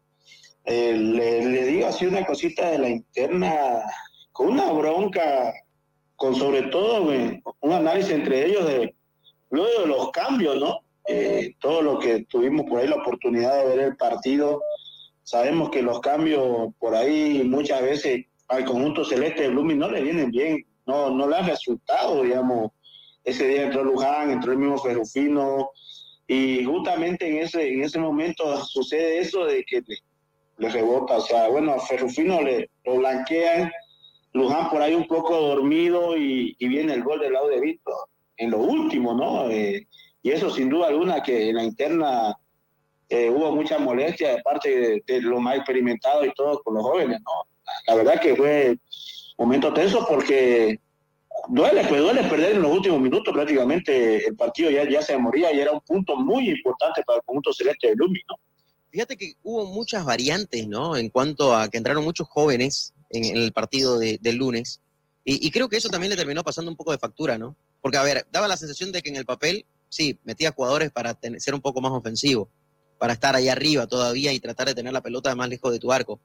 eh, 0.64 0.92
le, 0.94 1.44
le 1.46 1.66
digo 1.66 1.86
así 1.86 2.06
una 2.06 2.24
cosita 2.24 2.70
de 2.70 2.78
la 2.78 2.88
interna, 2.88 3.82
con 4.32 4.48
una 4.48 4.70
bronca, 4.72 5.52
con 6.16 6.34
sobre 6.34 6.62
todo 6.62 7.12
eh, 7.12 7.42
un 7.60 7.72
análisis 7.72 8.12
entre 8.12 8.46
ellos 8.46 8.66
de 8.66 8.94
luego 9.50 9.82
de 9.82 9.86
los 9.86 10.10
cambios, 10.10 10.56
¿no? 10.56 10.80
Eh, 11.10 11.54
todo 11.58 11.80
lo 11.80 11.98
que 11.98 12.24
tuvimos 12.24 12.66
por 12.66 12.80
ahí 12.80 12.86
la 12.86 12.96
oportunidad 12.96 13.58
de 13.58 13.68
ver 13.68 13.78
el 13.78 13.96
partido, 13.96 14.62
sabemos 15.22 15.70
que 15.70 15.80
los 15.80 16.00
cambios 16.00 16.74
por 16.78 16.94
ahí 16.94 17.42
muchas 17.44 17.80
veces 17.80 18.26
al 18.48 18.66
conjunto 18.66 19.06
celeste 19.06 19.42
de 19.42 19.48
Blooming 19.48 19.78
no 19.78 19.90
le 19.90 20.02
vienen 20.02 20.30
bien, 20.30 20.66
no, 20.84 21.08
no 21.10 21.26
le 21.26 21.36
han 21.36 21.46
resultado, 21.46 22.22
digamos. 22.22 22.72
Ese 23.24 23.48
día 23.48 23.64
entró 23.64 23.84
Luján, 23.84 24.30
entró 24.30 24.52
el 24.52 24.58
mismo 24.58 24.76
Ferrufino, 24.78 25.70
y 26.26 26.62
justamente 26.64 27.26
en 27.26 27.38
ese, 27.38 27.72
en 27.72 27.84
ese 27.84 27.98
momento 27.98 28.62
sucede 28.66 29.20
eso 29.20 29.46
de 29.46 29.64
que 29.64 29.82
le, 30.58 30.68
rebota, 30.68 31.16
o 31.16 31.20
sea, 31.22 31.48
bueno, 31.48 31.72
a 31.72 31.80
Ferrufino 31.80 32.42
le 32.42 32.68
lo 32.84 32.96
blanquean, 32.96 33.70
Luján 34.34 34.68
por 34.68 34.82
ahí 34.82 34.92
un 34.92 35.06
poco 35.06 35.40
dormido 35.40 36.18
y, 36.18 36.54
y 36.58 36.68
viene 36.68 36.92
el 36.92 37.02
gol 37.02 37.20
del 37.20 37.32
lado 37.32 37.48
de 37.48 37.60
Víctor, 37.60 37.94
en 38.36 38.50
lo 38.50 38.58
último, 38.58 39.14
¿no? 39.14 39.48
Eh, 39.50 39.88
y 40.22 40.30
eso 40.30 40.50
sin 40.50 40.68
duda 40.68 40.88
alguna 40.88 41.22
que 41.22 41.50
en 41.50 41.56
la 41.56 41.64
interna 41.64 42.36
eh, 43.08 43.30
hubo 43.30 43.54
mucha 43.54 43.78
molestia 43.78 44.34
de 44.36 44.42
parte 44.42 44.68
de, 44.68 45.02
de 45.06 45.22
los 45.22 45.40
más 45.40 45.56
experimentados 45.56 46.26
y 46.26 46.32
todo 46.34 46.60
con 46.62 46.74
los 46.74 46.82
jóvenes, 46.82 47.20
¿no? 47.20 47.48
La 47.86 47.94
verdad 47.94 48.20
que 48.20 48.34
fue 48.36 48.78
momento 49.38 49.72
tenso 49.72 50.04
porque 50.08 50.78
duele, 51.48 51.84
pues 51.88 52.00
duele 52.00 52.24
perder 52.24 52.56
en 52.56 52.62
los 52.62 52.72
últimos 52.72 53.00
minutos 53.00 53.32
prácticamente 53.32 54.26
el 54.26 54.36
partido 54.36 54.70
ya, 54.70 54.88
ya 54.88 55.00
se 55.02 55.16
moría 55.16 55.52
y 55.52 55.60
era 55.60 55.72
un 55.72 55.80
punto 55.80 56.16
muy 56.16 56.50
importante 56.50 57.02
para 57.06 57.18
el 57.18 57.24
conjunto 57.24 57.52
celeste 57.52 57.88
de 57.88 57.94
Lumi, 57.96 58.20
¿no? 58.28 58.36
Fíjate 58.90 59.16
que 59.16 59.34
hubo 59.42 59.66
muchas 59.66 60.04
variantes, 60.04 60.66
¿no? 60.66 60.96
En 60.96 61.10
cuanto 61.10 61.54
a 61.54 61.68
que 61.68 61.76
entraron 61.78 62.04
muchos 62.04 62.26
jóvenes 62.28 62.94
en, 63.10 63.24
en 63.24 63.36
el 63.36 63.52
partido 63.52 63.98
de- 63.98 64.18
del 64.20 64.36
lunes. 64.36 64.80
Y, 65.24 65.46
y 65.46 65.50
creo 65.50 65.68
que 65.68 65.76
eso 65.76 65.90
también 65.90 66.10
le 66.10 66.16
terminó 66.16 66.42
pasando 66.42 66.70
un 66.70 66.76
poco 66.76 66.92
de 66.92 66.98
factura, 66.98 67.36
¿no? 67.36 67.54
Porque, 67.82 67.98
a 67.98 68.02
ver, 68.02 68.26
daba 68.32 68.48
la 68.48 68.56
sensación 68.56 68.90
de 68.90 69.02
que 69.02 69.10
en 69.10 69.16
el 69.16 69.26
papel, 69.26 69.66
sí, 69.88 70.18
metía 70.24 70.52
jugadores 70.52 70.90
para 70.90 71.18
ser 71.38 71.54
un 71.54 71.60
poco 71.60 71.80
más 71.80 71.92
ofensivo, 71.92 72.48
para 72.98 73.12
estar 73.12 73.34
ahí 73.34 73.48
arriba 73.48 73.86
todavía 73.86 74.32
y 74.32 74.40
tratar 74.40 74.68
de 74.68 74.74
tener 74.74 74.92
la 74.92 75.02
pelota 75.02 75.34
más 75.34 75.48
lejos 75.48 75.72
de 75.72 75.78
tu 75.78 75.92
arco. 75.92 76.20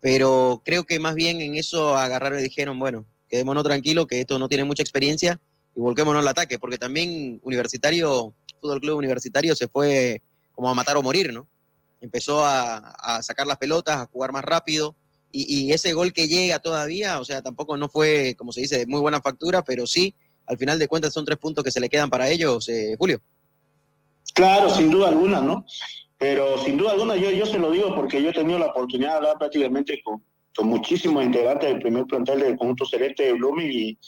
Pero 0.00 0.62
creo 0.64 0.84
que 0.84 0.98
más 1.00 1.14
bien 1.14 1.40
en 1.40 1.54
eso 1.56 1.96
agarraron 1.96 2.40
y 2.40 2.42
dijeron, 2.42 2.78
bueno, 2.78 3.06
quedémonos 3.28 3.64
tranquilos, 3.64 4.06
que 4.06 4.20
esto 4.20 4.38
no 4.38 4.48
tiene 4.48 4.64
mucha 4.64 4.82
experiencia 4.82 5.40
y 5.74 5.80
volquémonos 5.80 6.22
al 6.22 6.28
ataque, 6.28 6.58
porque 6.58 6.78
también 6.78 7.40
Universitario, 7.42 8.34
Fútbol 8.60 8.80
Club 8.80 8.98
Universitario 8.98 9.54
se 9.56 9.68
fue 9.68 10.22
como 10.52 10.70
a 10.70 10.74
matar 10.74 10.96
o 10.96 11.02
morir, 11.02 11.32
¿no? 11.32 11.48
Empezó 12.00 12.44
a, 12.44 12.76
a 12.76 13.22
sacar 13.22 13.46
las 13.46 13.58
pelotas, 13.58 13.96
a 13.96 14.06
jugar 14.06 14.32
más 14.32 14.44
rápido, 14.44 14.96
y, 15.32 15.66
y 15.66 15.72
ese 15.72 15.92
gol 15.92 16.12
que 16.12 16.28
llega 16.28 16.58
todavía, 16.60 17.20
o 17.20 17.24
sea, 17.24 17.42
tampoco 17.42 17.76
no 17.76 17.88
fue, 17.88 18.34
como 18.36 18.52
se 18.52 18.62
dice, 18.62 18.78
de 18.78 18.86
muy 18.86 19.00
buena 19.00 19.20
factura, 19.20 19.62
pero 19.62 19.86
sí, 19.86 20.14
al 20.46 20.58
final 20.58 20.78
de 20.78 20.88
cuentas 20.88 21.12
son 21.12 21.24
tres 21.24 21.38
puntos 21.38 21.62
que 21.64 21.70
se 21.70 21.80
le 21.80 21.88
quedan 21.88 22.08
para 22.10 22.28
ellos, 22.28 22.68
eh, 22.68 22.94
Julio. 22.98 23.20
Claro, 24.34 24.70
sin 24.70 24.90
duda 24.90 25.08
alguna, 25.08 25.40
¿no? 25.40 25.64
Pero 26.18 26.58
sin 26.58 26.76
duda 26.76 26.92
alguna 26.92 27.16
yo, 27.16 27.30
yo 27.30 27.46
se 27.46 27.58
lo 27.58 27.70
digo 27.70 27.94
porque 27.94 28.22
yo 28.22 28.30
he 28.30 28.34
tenido 28.34 28.58
la 28.58 28.66
oportunidad 28.66 29.10
de 29.10 29.16
hablar 29.16 29.38
prácticamente 29.38 30.00
con, 30.02 30.22
con 30.54 30.68
muchísimos 30.68 31.24
integrantes 31.24 31.68
del 31.68 31.78
primer 31.80 32.04
plantel 32.06 32.40
del 32.40 32.56
conjunto 32.56 32.86
celeste 32.86 33.24
de 33.24 33.32
Blooming 33.34 33.70
y 33.70 33.98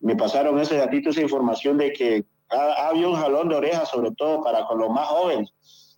me 0.00 0.14
pasaron 0.16 0.58
ese 0.60 0.76
datito, 0.76 1.10
esa 1.10 1.20
información 1.22 1.76
de 1.78 1.92
que 1.92 2.24
ha- 2.50 2.88
había 2.88 3.08
un 3.08 3.16
jalón 3.16 3.48
de 3.48 3.56
orejas, 3.56 3.88
sobre 3.90 4.12
todo 4.12 4.42
para 4.42 4.64
con 4.66 4.78
los 4.78 4.90
más 4.90 5.06
jóvenes, 5.08 5.52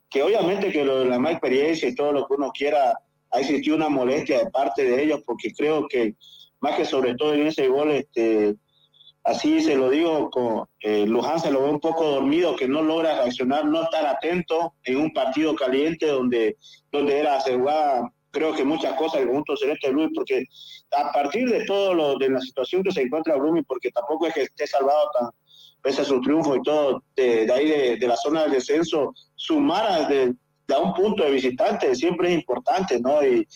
que 0.08 0.22
obviamente 0.22 0.72
que 0.72 0.84
lo 0.84 1.00
de 1.00 1.04
la 1.06 1.18
más 1.18 1.32
experiencia 1.32 1.88
y 1.88 1.94
todo 1.94 2.12
lo 2.12 2.26
que 2.26 2.34
uno 2.34 2.50
quiera, 2.52 2.98
ha 3.32 3.40
existido 3.40 3.76
una 3.76 3.88
molestia 3.88 4.38
de 4.38 4.50
parte 4.50 4.82
de 4.84 5.02
ellos, 5.04 5.20
porque 5.24 5.52
creo 5.54 5.86
que 5.86 6.14
más 6.60 6.76
que 6.76 6.84
sobre 6.84 7.14
todo 7.14 7.32
en 7.34 7.46
ese 7.46 7.68
gol, 7.68 7.90
este, 7.92 8.56
así 9.24 9.60
se 9.60 9.76
lo 9.76 9.90
digo, 9.90 10.30
con, 10.30 10.66
eh, 10.80 11.06
Luján 11.06 11.40
se 11.40 11.50
lo 11.50 11.62
ve 11.62 11.70
un 11.70 11.80
poco 11.80 12.04
dormido, 12.04 12.56
que 12.56 12.68
no 12.68 12.82
logra 12.82 13.16
reaccionar, 13.16 13.64
no 13.64 13.82
estar 13.82 14.06
atento 14.06 14.74
en 14.84 14.98
un 14.98 15.12
partido 15.12 15.54
caliente 15.54 16.06
donde, 16.06 16.56
donde 16.90 17.18
era 17.18 17.36
asegurada, 17.36 18.12
creo 18.30 18.54
que 18.54 18.64
muchas 18.64 18.94
cosas 18.94 19.20
el 19.20 19.26
conjunto 19.26 19.56
celeste 19.56 19.88
de 19.88 19.92
Luis, 19.92 20.10
porque 20.14 20.44
a 20.96 21.12
partir 21.12 21.48
de 21.48 21.64
todo 21.64 21.94
lo, 21.94 22.18
de 22.18 22.30
la 22.30 22.40
situación 22.40 22.82
que 22.82 22.92
se 22.92 23.02
encuentra 23.02 23.36
Brumi, 23.36 23.62
porque 23.62 23.90
tampoco 23.90 24.26
es 24.26 24.34
que 24.34 24.42
esté 24.42 24.66
salvado 24.66 25.10
tan, 25.18 25.30
pese 25.82 26.02
a 26.02 26.04
su 26.04 26.20
triunfo 26.20 26.56
y 26.56 26.62
todo, 26.62 27.02
de, 27.16 27.50
ahí 27.52 27.68
de, 27.68 27.96
de 27.96 28.08
la 28.08 28.16
zona 28.16 28.42
del 28.42 28.52
descenso, 28.52 29.12
sumar 29.34 29.86
a, 29.86 30.78
un 30.78 30.94
punto 30.94 31.24
de 31.24 31.32
visitante 31.32 31.94
siempre 31.96 32.28
es 32.28 32.34
importante, 32.40 33.00
¿no? 33.00 33.22
Y, 33.26 33.46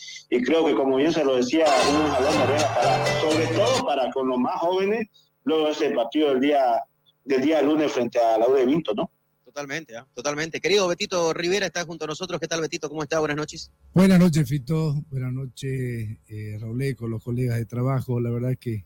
creo 0.45 0.65
que 0.67 0.75
como 0.75 0.97
bien 0.97 1.13
se 1.13 1.25
lo 1.25 1.37
decía, 1.37 1.67
un 1.89 3.31
sobre 3.31 3.47
todo 3.55 3.87
para 3.87 4.11
con 4.11 4.29
los 4.29 4.39
más 4.39 4.59
jóvenes, 4.59 5.07
luego 5.45 5.67
de 5.67 5.73
ese 5.73 5.91
partido 5.91 6.31
del 6.31 6.41
día, 6.41 6.83
del 7.25 7.43
día 7.43 7.63
lunes 7.63 7.93
frente 7.93 8.19
a 8.19 8.39
la 8.39 8.49
U 8.49 8.55
de 8.55 8.67
Vinto, 8.67 8.95
¿no? 8.95 9.11
Totalmente, 9.45 9.97
¿ah? 9.97 10.07
totalmente. 10.15 10.61
Querido 10.61 10.89
Betito 10.89 11.33
Rivera 11.33 11.67
está 11.67 11.85
junto 11.85 12.07
a 12.07 12.09
nosotros. 12.09 12.41
¿Qué 12.41 12.49
tal, 12.49 12.61
Betito? 12.61 12.89
¿Cómo 12.89 13.03
está? 13.05 13.21
Buenas 13.21 13.37
noches. 13.37 13.71
Buenas 13.93 14.19
noches, 14.19 14.49
Fito. 14.49 15.01
Buenas 15.11 15.33
noches, 15.33 16.19
eh, 16.27 16.59
Raúl, 16.61 16.97
con 16.97 17.11
los 17.11 17.23
colegas 17.23 17.59
de 17.59 17.65
trabajo. 17.67 18.19
La 18.21 18.31
verdad 18.31 18.57
que 18.59 18.85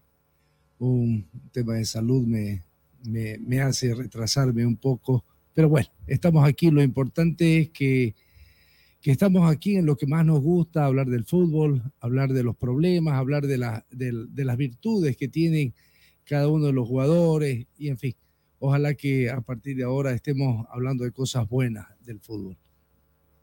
un 0.79 1.27
tema 1.53 1.75
de 1.77 1.85
salud 1.87 2.27
me, 2.27 2.65
me, 3.05 3.39
me 3.39 3.61
hace 3.63 3.95
retrasarme 3.95 4.67
un 4.67 4.77
poco. 4.77 5.25
Pero 5.55 5.71
bueno, 5.71 5.89
estamos 6.07 6.47
aquí. 6.47 6.71
Lo 6.71 6.83
importante 6.83 7.61
es 7.61 7.71
que, 7.71 8.15
que 9.01 9.11
estamos 9.11 9.51
aquí 9.51 9.77
en 9.77 9.87
lo 9.87 9.97
que 9.97 10.07
más 10.07 10.27
nos 10.27 10.41
gusta, 10.43 10.85
hablar 10.85 11.07
del 11.07 11.25
fútbol, 11.25 11.83
hablar 12.01 12.33
de 12.35 12.43
los 12.43 12.57
problemas, 12.57 13.15
hablar 13.15 13.47
de, 13.47 13.57
la, 13.57 13.87
del- 13.91 14.35
de 14.35 14.45
las 14.45 14.59
virtudes 14.59 15.17
que 15.17 15.29
tienen 15.29 15.73
cada 16.29 16.47
uno 16.49 16.67
de 16.67 16.73
los 16.73 16.87
jugadores 16.87 17.67
y 17.79 17.89
en 17.89 17.99
fin. 17.99 18.15
Ojalá 18.61 18.95
que 18.95 19.31
a 19.31 19.41
partir 19.41 19.77
de 19.77 19.85
ahora 19.85 20.13
estemos 20.13 20.67
hablando 20.71 21.05
de 21.05 21.13
cosas 21.13 21.49
buenas 21.49 21.87
del 22.01 22.21
fútbol. 22.21 22.57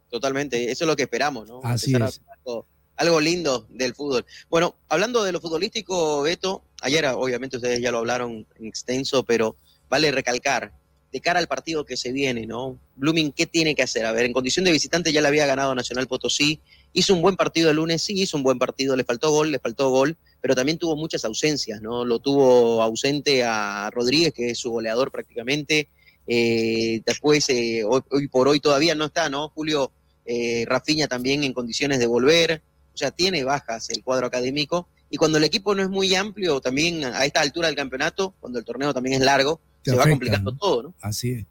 Totalmente, 0.09 0.71
eso 0.71 0.83
es 0.83 0.87
lo 0.87 0.95
que 0.95 1.03
esperamos, 1.03 1.47
¿no? 1.47 1.61
Así 1.63 1.91
Empezar 1.91 2.03
a 2.03 2.09
es. 2.09 2.15
hacer 2.19 2.27
Algo, 2.37 2.65
algo 2.97 3.19
lindo 3.19 3.65
del 3.69 3.95
fútbol. 3.95 4.25
Bueno, 4.49 4.75
hablando 4.87 5.23
de 5.23 5.31
lo 5.31 5.41
futbolístico, 5.41 6.21
Beto, 6.21 6.63
ayer 6.81 7.05
obviamente 7.07 7.57
ustedes 7.57 7.81
ya 7.81 7.91
lo 7.91 7.99
hablaron 7.99 8.45
en 8.59 8.65
extenso, 8.65 9.23
pero 9.23 9.55
vale 9.89 10.11
recalcar, 10.11 10.73
de 11.11 11.21
cara 11.21 11.39
al 11.39 11.47
partido 11.47 11.85
que 11.85 11.97
se 11.97 12.11
viene, 12.11 12.45
¿no? 12.45 12.77
Blooming, 12.97 13.31
¿qué 13.31 13.45
tiene 13.45 13.73
que 13.73 13.83
hacer? 13.83 14.05
A 14.05 14.11
ver, 14.11 14.25
en 14.25 14.33
condición 14.33 14.65
de 14.65 14.71
visitante 14.71 15.11
ya 15.11 15.21
le 15.21 15.29
había 15.29 15.45
ganado 15.45 15.73
Nacional 15.73 16.07
Potosí, 16.07 16.59
hizo 16.95 17.13
un 17.13 17.21
buen 17.21 17.35
partido 17.35 17.69
el 17.69 17.75
lunes, 17.75 18.01
sí 18.01 18.13
hizo 18.21 18.37
un 18.37 18.43
buen 18.43 18.57
partido, 18.57 18.95
le 18.95 19.03
faltó 19.03 19.29
gol, 19.29 19.51
le 19.51 19.59
faltó 19.59 19.89
gol, 19.89 20.17
pero 20.41 20.55
también 20.55 20.77
tuvo 20.77 20.95
muchas 20.95 21.25
ausencias, 21.25 21.81
¿no? 21.81 22.05
Lo 22.05 22.19
tuvo 22.19 22.81
ausente 22.81 23.43
a 23.43 23.89
Rodríguez, 23.91 24.33
que 24.33 24.51
es 24.51 24.57
su 24.57 24.71
goleador 24.71 25.11
prácticamente, 25.11 25.89
eh, 26.25 27.01
después, 27.05 27.49
eh, 27.49 27.83
hoy, 27.83 28.01
hoy 28.09 28.27
por 28.29 28.47
hoy 28.47 28.61
todavía 28.61 28.95
no 28.95 29.05
está, 29.05 29.29
¿no? 29.29 29.49
Julio 29.49 29.91
eh, 30.25 30.65
Rafiña 30.67 31.07
también 31.07 31.43
en 31.43 31.53
condiciones 31.53 31.99
de 31.99 32.07
volver, 32.07 32.63
o 32.93 32.97
sea, 32.97 33.11
tiene 33.11 33.43
bajas 33.43 33.89
el 33.89 34.01
cuadro 34.01 34.27
académico, 34.27 34.87
y 35.09 35.17
cuando 35.17 35.37
el 35.37 35.43
equipo 35.43 35.75
no 35.75 35.83
es 35.83 35.89
muy 35.89 36.15
amplio, 36.15 36.61
también 36.61 37.03
a 37.03 37.25
esta 37.25 37.41
altura 37.41 37.67
del 37.67 37.75
campeonato, 37.75 38.33
cuando 38.39 38.57
el 38.57 38.65
torneo 38.65 38.93
también 38.93 39.21
es 39.21 39.25
largo, 39.25 39.59
Te 39.83 39.91
se 39.91 39.97
va 39.97 40.07
complicando 40.07 40.51
¿no? 40.51 40.57
todo, 40.57 40.83
¿no? 40.83 40.93
Así 41.01 41.31
es. 41.31 41.45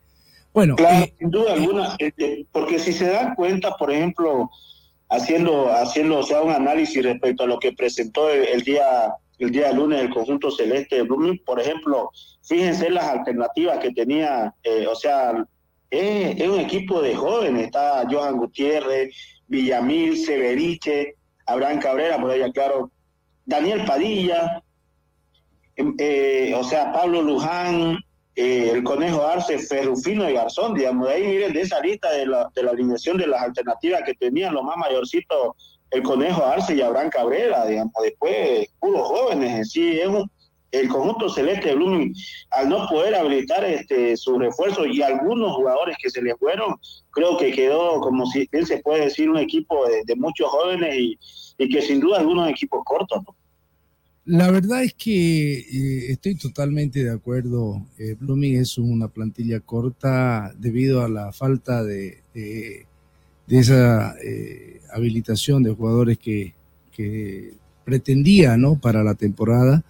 Bueno, 0.55 0.77
Claro, 0.77 1.05
eh, 1.05 1.15
sin 1.19 1.31
duda 1.31 1.53
alguna, 1.53 1.97
este, 1.99 2.47
porque 2.51 2.79
si 2.79 2.95
se 2.95 3.09
dan 3.09 3.35
cuenta, 3.35 3.77
por 3.77 3.93
ejemplo, 3.93 4.51
haciendo, 5.15 5.73
haciendo 5.73 6.19
o 6.19 6.23
sea, 6.23 6.43
un 6.43 6.53
análisis 6.53 7.03
respecto 7.03 7.45
a 7.45 7.47
lo 7.47 7.59
que 7.59 7.73
presentó 7.73 8.31
el, 8.31 8.63
día 8.63 9.15
el 9.39 9.51
día 9.51 9.73
lunes 9.73 10.01
el 10.01 10.11
conjunto 10.11 10.51
celeste 10.51 10.97
de 10.97 11.03
Blooming, 11.03 11.43
por 11.45 11.61
ejemplo, 11.61 12.11
fíjense 12.43 12.91
las 12.91 13.05
alternativas 13.05 13.79
que 13.79 13.93
tenía, 13.93 14.55
eh, 14.63 14.87
o 14.87 14.95
sea, 14.95 15.45
es, 15.91 16.41
es 16.41 16.49
un 16.49 16.61
equipo 16.61 17.03
de 17.03 17.15
jóvenes, 17.15 17.67
está 17.67 18.05
Johan 18.09 18.37
Gutiérrez, 18.37 19.15
Villamil, 19.49 20.17
Severiche, 20.17 21.15
Abraham 21.47 21.81
Cabrera, 21.81 22.21
por 22.21 22.31
allá 22.31 22.51
claro, 22.53 22.91
Daniel 23.45 23.85
Padilla, 23.85 24.63
em, 25.77 25.95
eh, 25.99 26.55
o 26.57 26.65
sea, 26.65 26.93
Pablo 26.93 27.23
Luján, 27.23 27.99
eh, 28.37 28.71
el 28.73 28.83
Conejo 28.83 29.23
Arce, 29.25 29.59
Ferrufino 29.59 30.29
y 30.29 30.35
Garzón, 30.35 30.75
digamos, 30.75 31.09
de 31.09 31.15
ahí 31.15 31.27
miren 31.27 31.53
de 31.53 31.61
esa 31.61 31.81
lista 31.81 32.11
de 32.13 32.27
la, 32.27 32.51
de 32.55 32.63
la 32.63 32.73
alineación 32.73 33.17
de 33.17 33.29
las 33.29 33.43
alternativas 33.43 34.03
que 34.05 34.15
tenían 34.15 34.55
los 34.55 34.65
más 34.65 34.77
mayorcitos, 34.77 35.55
el 35.91 36.03
Conejo 36.03 36.45
Arce 36.45 36.75
y 36.75 36.81
Abraham 36.81 37.11
Cabrera, 37.11 37.65
digamos, 37.67 37.93
después 38.03 38.69
puros 38.81 39.07
jóvenes 39.07 39.53
en 39.53 39.65
sí, 39.65 40.01
es 40.01 40.09
un, 40.09 40.29
el 40.73 40.89
conjunto 40.89 41.29
celeste 41.29 41.69
de 41.69 41.75
Blooming, 41.77 42.15
al 42.51 42.69
no 42.69 42.89
poder 42.89 43.15
habilitar 43.15 43.65
este, 43.65 44.17
sus 44.17 44.39
refuerzos 44.39 44.89
y 44.91 45.03
algunos 45.03 45.53
jugadores 45.53 45.97
que 46.03 46.11
se 46.11 46.21
le 46.21 46.35
fueron, 46.35 46.75
creo 47.11 47.37
que 47.37 47.53
quedó, 47.53 48.01
como 48.01 48.27
si 48.27 48.49
bien 48.51 48.67
se 48.67 48.79
puede 48.79 49.05
decir, 49.05 49.31
un 49.31 49.39
equipo 49.39 49.87
de, 49.87 50.03
de 50.05 50.17
muchos 50.17 50.49
jóvenes 50.49 50.97
y, 50.97 51.19
y, 51.59 51.69
que 51.69 51.81
sin 51.81 52.01
duda 52.01 52.19
algunos 52.19 52.49
equipos 52.51 52.83
cortos. 52.85 53.23
¿no? 53.25 53.37
La 54.27 54.51
verdad 54.51 54.83
es 54.83 54.95
que 54.95 55.59
eh, 55.59 56.13
estoy 56.13 56.35
totalmente 56.37 57.05
de 57.05 57.11
acuerdo. 57.11 57.87
Eh, 57.99 58.17
Blooming 58.19 58.57
es 58.57 58.79
una 58.79 59.09
plantilla 59.09 59.61
corta 59.61 60.55
debido 60.59 61.03
a 61.03 61.11
la 61.11 61.31
falta 61.31 61.85
de, 61.85 62.23
de, 62.33 62.87
esa 63.49 64.15
eh, 64.25 64.81
habilitación 64.95 65.63
de 65.63 65.75
jugadores 65.75 66.19
que, 66.19 66.55
que 66.91 67.53
pretendía 67.85 68.57
¿no? 68.57 68.81
para 68.81 69.05
la 69.05 69.15
temporada. 69.15 69.85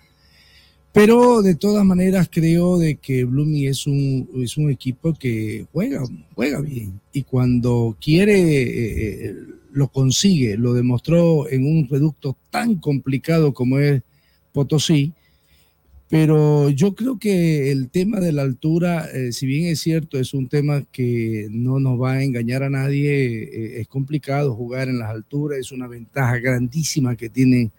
Pero 0.92 1.40
de 1.42 1.54
todas 1.54 1.84
maneras 1.84 2.28
creo 2.30 2.78
de 2.78 2.96
que 2.96 3.24
Blooming 3.24 3.68
es 3.68 3.86
un, 3.86 4.28
es 4.36 4.56
un 4.56 4.68
equipo 4.70 5.14
que 5.14 5.66
juega, 5.72 6.02
juega 6.34 6.60
bien 6.60 7.00
y 7.12 7.22
cuando 7.22 7.96
quiere 8.00 9.28
eh, 9.28 9.34
lo 9.72 9.88
consigue. 9.88 10.56
Lo 10.56 10.72
demostró 10.72 11.48
en 11.48 11.66
un 11.66 11.88
reducto 11.88 12.36
tan 12.50 12.76
complicado 12.76 13.54
como 13.54 13.78
es 13.78 14.02
Potosí. 14.54 15.12
Pero 16.08 16.70
yo 16.70 16.94
creo 16.94 17.18
que 17.18 17.72
el 17.72 17.88
tema 17.88 18.20
de 18.20 18.30
la 18.30 18.42
altura, 18.42 19.08
eh, 19.12 19.32
si 19.32 19.46
bien 19.46 19.66
es 19.66 19.80
cierto, 19.80 20.16
es 20.16 20.32
un 20.32 20.48
tema 20.48 20.84
que 20.92 21.48
no 21.50 21.80
nos 21.80 22.00
va 22.00 22.12
a 22.12 22.22
engañar 22.22 22.62
a 22.62 22.70
nadie, 22.70 23.42
eh, 23.42 23.80
es 23.80 23.88
complicado 23.88 24.54
jugar 24.54 24.88
en 24.88 25.00
las 25.00 25.10
alturas, 25.10 25.58
es 25.58 25.72
una 25.72 25.88
ventaja 25.88 26.38
grandísima 26.38 27.16
que 27.16 27.28
tienen 27.28 27.72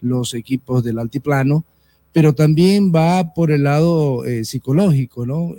los 0.00 0.34
equipos 0.34 0.82
del 0.82 0.98
altiplano 0.98 1.64
pero 2.12 2.32
también 2.32 2.92
va 2.94 3.34
por 3.34 3.50
el 3.50 3.64
lado 3.64 4.24
eh, 4.24 4.44
psicológico, 4.44 5.26
¿no? 5.26 5.56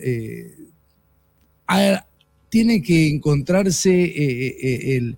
Tiene 2.47 2.81
que 2.81 3.09
encontrarse 3.09 5.17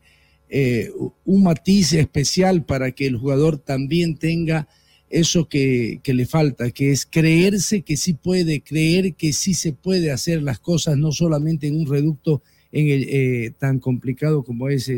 un 1.26 1.43
matiz 1.43 1.93
especial 1.93 2.66
para 2.66 2.89
que 2.89 3.06
el 3.06 3.18
jugador 3.18 3.60
también 3.60 4.18
tenga 4.18 4.68
eso 5.10 5.47
que, 5.47 6.01
le 6.05 6.26
falta, 6.26 6.72
que 6.72 6.91
es 6.91 7.05
creerse 7.05 7.82
que 7.82 7.97
sí 7.97 8.14
puede, 8.14 8.62
creer 8.62 9.14
que 9.16 9.34
sí 9.34 9.53
se 9.53 9.74
puede 9.74 10.12
hacer 10.12 10.41
las 10.41 10.60
cosas, 10.60 10.97
no 10.97 11.12
solamente 11.12 11.68
en 11.68 11.78
un 11.78 11.88
reducto 11.88 12.41
el, 12.72 13.55
tan 13.58 13.80
complicado 13.80 14.43
como 14.43 14.68
es 14.70 14.91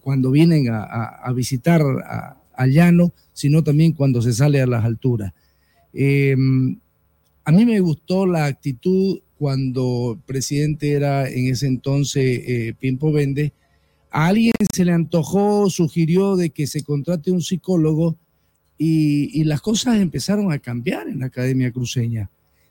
cuando 0.00 0.30
vienen 0.30 0.68
a, 0.70 1.32
visitar 1.34 1.82
a, 1.82 2.66
llano, 2.66 3.12
sino 3.32 3.64
también 3.64 3.92
cuando 3.92 4.22
se 4.22 4.32
sale 4.32 4.60
a 4.60 4.66
las 4.66 4.84
alturas. 4.84 5.32
Eh, 5.92 6.36
a 7.44 7.50
mí 7.50 7.66
me 7.66 7.80
gustó 7.80 8.24
la 8.24 8.46
actitud 8.46 9.20
cuando 9.36 10.12
el 10.16 10.24
presidente 10.24 10.92
era 10.92 11.28
en 11.28 11.48
ese 11.48 11.66
entonces 11.66 12.40
eh, 12.46 12.74
Pimpo 12.78 13.10
Vende. 13.10 13.52
A 14.12 14.28
alguien 14.28 14.52
se 14.72 14.84
le 14.84 14.92
antojó, 14.92 15.68
sugirió 15.68 16.36
de 16.36 16.50
que 16.50 16.68
se 16.68 16.84
contrate 16.84 17.32
un 17.32 17.42
psicólogo 17.42 18.16
y, 18.84 19.44
las 19.44 19.60
cosas 19.60 20.00
empezaron 20.00 20.52
a 20.52 20.58
cambiar 20.58 21.06
en 21.06 21.20
la 21.20 21.26
Academia 21.26 21.70
Cruceña. 21.70 22.28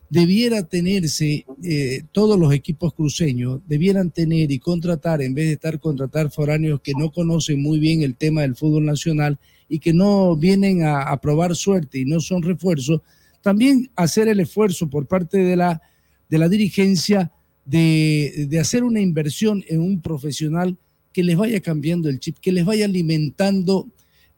Debiera 0.09 0.63
tenerse, 0.63 1.45
eh, 1.63 2.03
todos 2.11 2.37
los 2.37 2.53
equipos 2.53 2.93
cruceños 2.93 3.61
debieran 3.65 4.11
tener 4.11 4.51
y 4.51 4.59
contratar, 4.59 5.21
en 5.21 5.33
vez 5.33 5.45
de 5.45 5.53
estar 5.53 5.79
contratar 5.79 6.29
foráneos 6.29 6.81
que 6.81 6.91
no 6.97 7.13
conocen 7.13 7.61
muy 7.61 7.79
bien 7.79 8.01
el 8.01 8.15
tema 8.15 8.41
del 8.41 8.57
fútbol 8.57 8.83
nacional, 8.83 9.39
y 9.69 9.79
que 9.79 9.93
no 9.93 10.35
vienen 10.35 10.83
a, 10.83 11.03
a 11.03 11.21
probar 11.21 11.55
suerte 11.55 11.99
y 11.99 12.05
no 12.05 12.19
son 12.19 12.41
refuerzos, 12.41 12.99
también 13.41 13.89
hacer 13.95 14.27
el 14.27 14.41
esfuerzo 14.41 14.89
por 14.89 15.05
parte 15.05 15.37
de 15.37 15.55
la, 15.55 15.81
de 16.29 16.37
la 16.37 16.49
dirigencia 16.49 17.31
de, 17.63 18.47
de, 18.49 18.59
hacer 18.59 18.83
una 18.83 18.99
inversión 18.99 19.63
en 19.69 19.79
un 19.79 20.01
profesional 20.01 20.77
que 21.13 21.23
les 21.23 21.37
vaya 21.37 21.61
cambiando 21.61 22.09
el 22.09 22.19
chip, 22.19 22.37
que 22.41 22.51
les 22.51 22.65
vaya 22.65 22.83
alimentando 22.83 23.87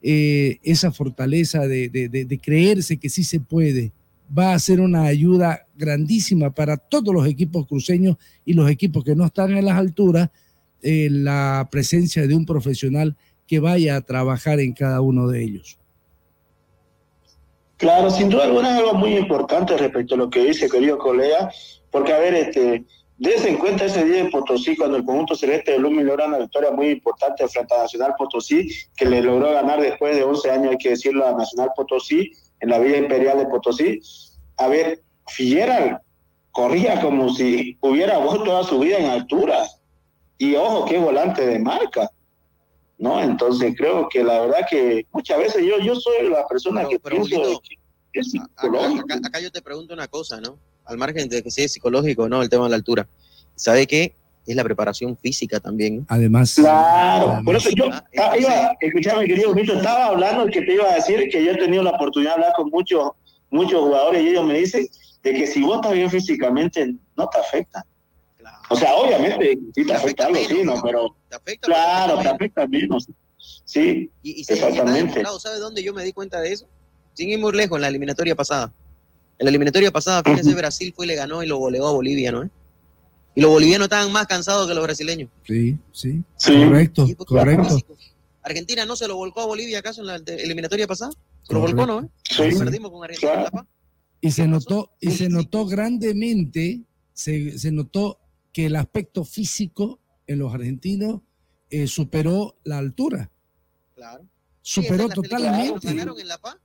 eh, 0.06 0.58
esa 0.62 0.92
fortaleza 0.92 1.66
de, 1.66 2.40
creerse 2.42 2.98
que 2.98 3.08
sí 3.08 3.24
se 3.24 3.40
puede. 3.40 3.90
Va 4.36 4.52
a 4.52 4.58
ser 4.58 4.82
una 4.82 5.04
ayuda 5.04 5.66
grandísima 5.74 6.50
para 6.50 6.76
todos 6.76 7.14
los 7.14 7.26
equipos 7.26 7.66
cruceños 7.66 8.18
y 8.44 8.52
los 8.52 8.68
equipos 8.70 9.02
que 9.02 9.16
no 9.16 9.24
están 9.24 9.56
en 9.56 9.64
las 9.64 9.78
alturas, 9.78 10.28
eh, 10.82 11.08
la 11.10 11.66
presencia 11.70 12.26
de 12.26 12.34
un 12.34 12.44
profesional 12.44 13.16
que 13.46 13.60
vaya 13.60 13.96
a 13.96 14.02
trabajar 14.02 14.60
en 14.60 14.74
cada 14.74 15.00
uno 15.00 15.26
de 15.26 15.42
ellos. 15.42 15.78
Claro, 17.78 18.10
sin 18.10 18.28
duda 18.28 18.44
alguna 18.44 18.76
algo 18.76 18.92
muy 18.92 19.16
importante 19.16 19.74
respecto 19.78 20.16
a 20.16 20.18
lo 20.18 20.28
que 20.28 20.44
dice, 20.44 20.68
querido 20.68 20.98
colega, 20.98 21.50
porque 21.90 22.12
a 22.12 22.18
ver, 22.18 22.34
este, 22.34 22.84
desde 23.16 23.48
en 23.48 23.58
cuenta 23.58 23.84
ese 23.84 24.04
día 24.04 24.20
en 24.20 24.30
Potosí, 24.30 24.76
cuando 24.76 24.96
el 24.96 25.04
conjunto 25.04 25.36
celeste 25.36 25.72
de 25.72 25.78
Blooming 25.78 26.06
logra 26.06 26.26
una 26.26 26.38
victoria 26.38 26.72
muy 26.72 26.88
importante 26.88 27.46
frente 27.46 27.74
a 27.74 27.82
Nacional 27.82 28.14
Potosí, 28.18 28.68
que 28.96 29.06
le 29.06 29.22
logró 29.22 29.52
ganar 29.52 29.80
después 29.80 30.16
de 30.16 30.24
11 30.24 30.50
años, 30.50 30.70
hay 30.72 30.78
que 30.78 30.90
decirlo, 30.90 31.26
a 31.26 31.32
Nacional 31.32 31.70
Potosí, 31.76 32.32
en 32.60 32.70
la 32.70 32.78
Villa 32.78 32.98
Imperial 32.98 33.38
de 33.38 33.46
Potosí. 33.46 34.00
A 34.56 34.68
ver, 34.68 35.02
Figueral 35.28 36.00
corría 36.50 37.00
como 37.00 37.32
si 37.32 37.78
hubiera 37.80 38.18
vuelto 38.18 38.44
toda 38.44 38.64
su 38.64 38.78
vida 38.80 38.98
en 38.98 39.06
altura. 39.06 39.64
Y 40.38 40.56
ojo, 40.56 40.84
qué 40.84 40.98
volante 40.98 41.46
de 41.46 41.58
marca. 41.58 42.10
¿no? 42.98 43.20
Entonces 43.20 43.74
creo 43.76 44.08
que 44.08 44.22
la 44.22 44.40
verdad 44.40 44.66
que 44.68 45.06
muchas 45.12 45.38
veces 45.38 45.64
yo, 45.64 45.78
yo 45.78 45.94
soy 45.96 46.28
la 46.28 46.46
persona 46.46 46.82
pero, 46.82 46.90
que 46.90 46.98
pero 46.98 47.16
pienso 47.16 47.48
Lito, 47.48 47.62
que 48.12 48.20
es 48.20 48.30
psicológico. 48.30 49.04
Acá, 49.04 49.14
acá, 49.14 49.28
acá, 49.28 49.40
yo 49.40 49.50
te 49.50 49.62
pregunto 49.62 49.94
una 49.94 50.08
cosa, 50.08 50.40
¿no? 50.40 50.58
Al 50.84 50.98
margen 50.98 51.28
de 51.28 51.42
que 51.42 51.50
sea 51.50 51.68
psicológico, 51.68 52.28
¿no? 52.28 52.42
El 52.42 52.48
tema 52.48 52.64
de 52.64 52.70
la 52.70 52.76
altura. 52.76 53.08
¿Sabe 53.54 53.86
qué? 53.86 54.14
Es 54.46 54.56
la 54.56 54.64
preparación 54.64 55.16
física 55.16 55.58
también. 55.60 56.04
Además. 56.08 56.54
Claro, 56.54 57.26
además. 57.26 57.44
por 57.44 57.56
eso 57.56 57.70
yo, 57.70 57.86
ah, 57.90 58.36
iba, 58.38 58.76
escuchame, 58.80 59.26
querido 59.26 59.54
Mito, 59.54 59.74
estaba 59.74 60.06
hablando 60.06 60.46
que 60.46 60.60
te 60.60 60.74
iba 60.74 60.90
a 60.90 60.96
decir 60.96 61.28
que 61.30 61.44
yo 61.44 61.52
he 61.52 61.56
tenido 61.56 61.82
la 61.82 61.90
oportunidad 61.90 62.32
de 62.32 62.34
hablar 62.34 62.52
con 62.54 62.68
muchos, 62.68 63.12
muchos 63.50 63.80
jugadores 63.80 64.22
y 64.22 64.28
ellos 64.28 64.44
me 64.44 64.58
dicen 64.58 64.86
de 65.22 65.32
que 65.32 65.46
si 65.46 65.62
vos 65.62 65.76
estás 65.76 65.92
bien 65.92 66.10
físicamente, 66.10 66.94
no 67.16 67.28
te 67.28 67.38
afecta. 67.38 67.86
O 68.68 68.76
sea, 68.76 68.94
obviamente 68.94 69.58
sí 69.74 69.82
te, 69.82 69.84
te 69.84 69.92
afecta, 69.94 70.24
afecta 70.24 70.26
algo, 70.26 70.34
menos, 70.34 70.58
sí, 70.58 70.64
¿no? 70.64 70.82
Pero 70.82 71.16
te 71.28 71.36
afecta, 71.36 71.66
claro, 71.66 72.18
te 72.20 72.28
afecta 72.28 72.66
menos. 72.66 73.08
Sí, 73.64 74.10
y, 74.22 74.40
y 74.40 74.40
exactamente. 74.40 75.22
¿Sabe 75.38 75.58
dónde 75.58 75.82
yo 75.82 75.94
me 75.94 76.04
di 76.04 76.12
cuenta 76.12 76.40
de 76.40 76.52
eso? 76.52 76.66
Sin 77.14 77.30
ir 77.30 77.38
muy 77.38 77.52
lejos, 77.52 77.76
en 77.76 77.82
la 77.82 77.88
eliminatoria 77.88 78.34
pasada. 78.34 78.72
En 79.38 79.46
la 79.46 79.50
eliminatoria 79.50 79.90
pasada, 79.90 80.22
fíjense. 80.22 80.54
Brasil 80.54 80.92
fue 80.94 81.06
y 81.06 81.08
le 81.08 81.14
ganó 81.16 81.42
y 81.42 81.46
lo 81.46 81.58
goleó 81.58 81.88
a 81.88 81.92
Bolivia, 81.92 82.30
¿no? 82.32 82.48
Y 83.34 83.40
los 83.40 83.50
bolivianos 83.50 83.86
estaban 83.86 84.12
más 84.12 84.26
cansados 84.26 84.68
que 84.68 84.74
los 84.74 84.84
brasileños. 84.84 85.28
Sí, 85.44 85.76
sí, 85.92 86.22
sí. 86.36 86.52
correcto, 86.52 87.08
correcto. 87.26 87.78
Argentina 88.42 88.84
no 88.84 88.94
se 88.94 89.08
lo 89.08 89.16
volcó 89.16 89.40
a 89.40 89.46
Bolivia 89.46 89.80
acaso 89.80 90.02
en 90.02 90.06
la 90.06 90.16
eliminatoria 90.16 90.86
pasada. 90.86 91.10
Se 91.42 91.54
lo 91.54 91.60
volcó, 91.60 91.86
¿no? 91.86 92.00
¿eh? 92.00 92.08
Sí. 92.22 92.58
Perdimos 92.58 92.90
con 92.90 93.02
Argentina. 93.02 93.32
Claro. 93.50 93.66
Y 94.20 94.30
se 94.30 94.46
notó, 94.46 94.92
y 95.00 95.10
se 95.10 95.28
notó 95.28 95.66
grandemente, 95.66 96.82
se, 97.12 97.58
se 97.58 97.72
notó 97.72 98.20
que 98.52 98.66
el 98.66 98.76
aspecto 98.76 99.24
físico 99.24 100.00
en 100.26 100.38
los 100.38 100.54
argentinos 100.54 101.20
eh, 101.70 101.86
superó 101.86 102.56
la 102.64 102.78
altura. 102.78 103.30
Claro. 103.94 104.24
Superó 104.62 105.08
sí, 105.08 105.14
totalmente. 105.14 105.88
ganaron 105.88 106.18
en 106.18 106.28
La 106.28 106.38
Paz 106.38 106.56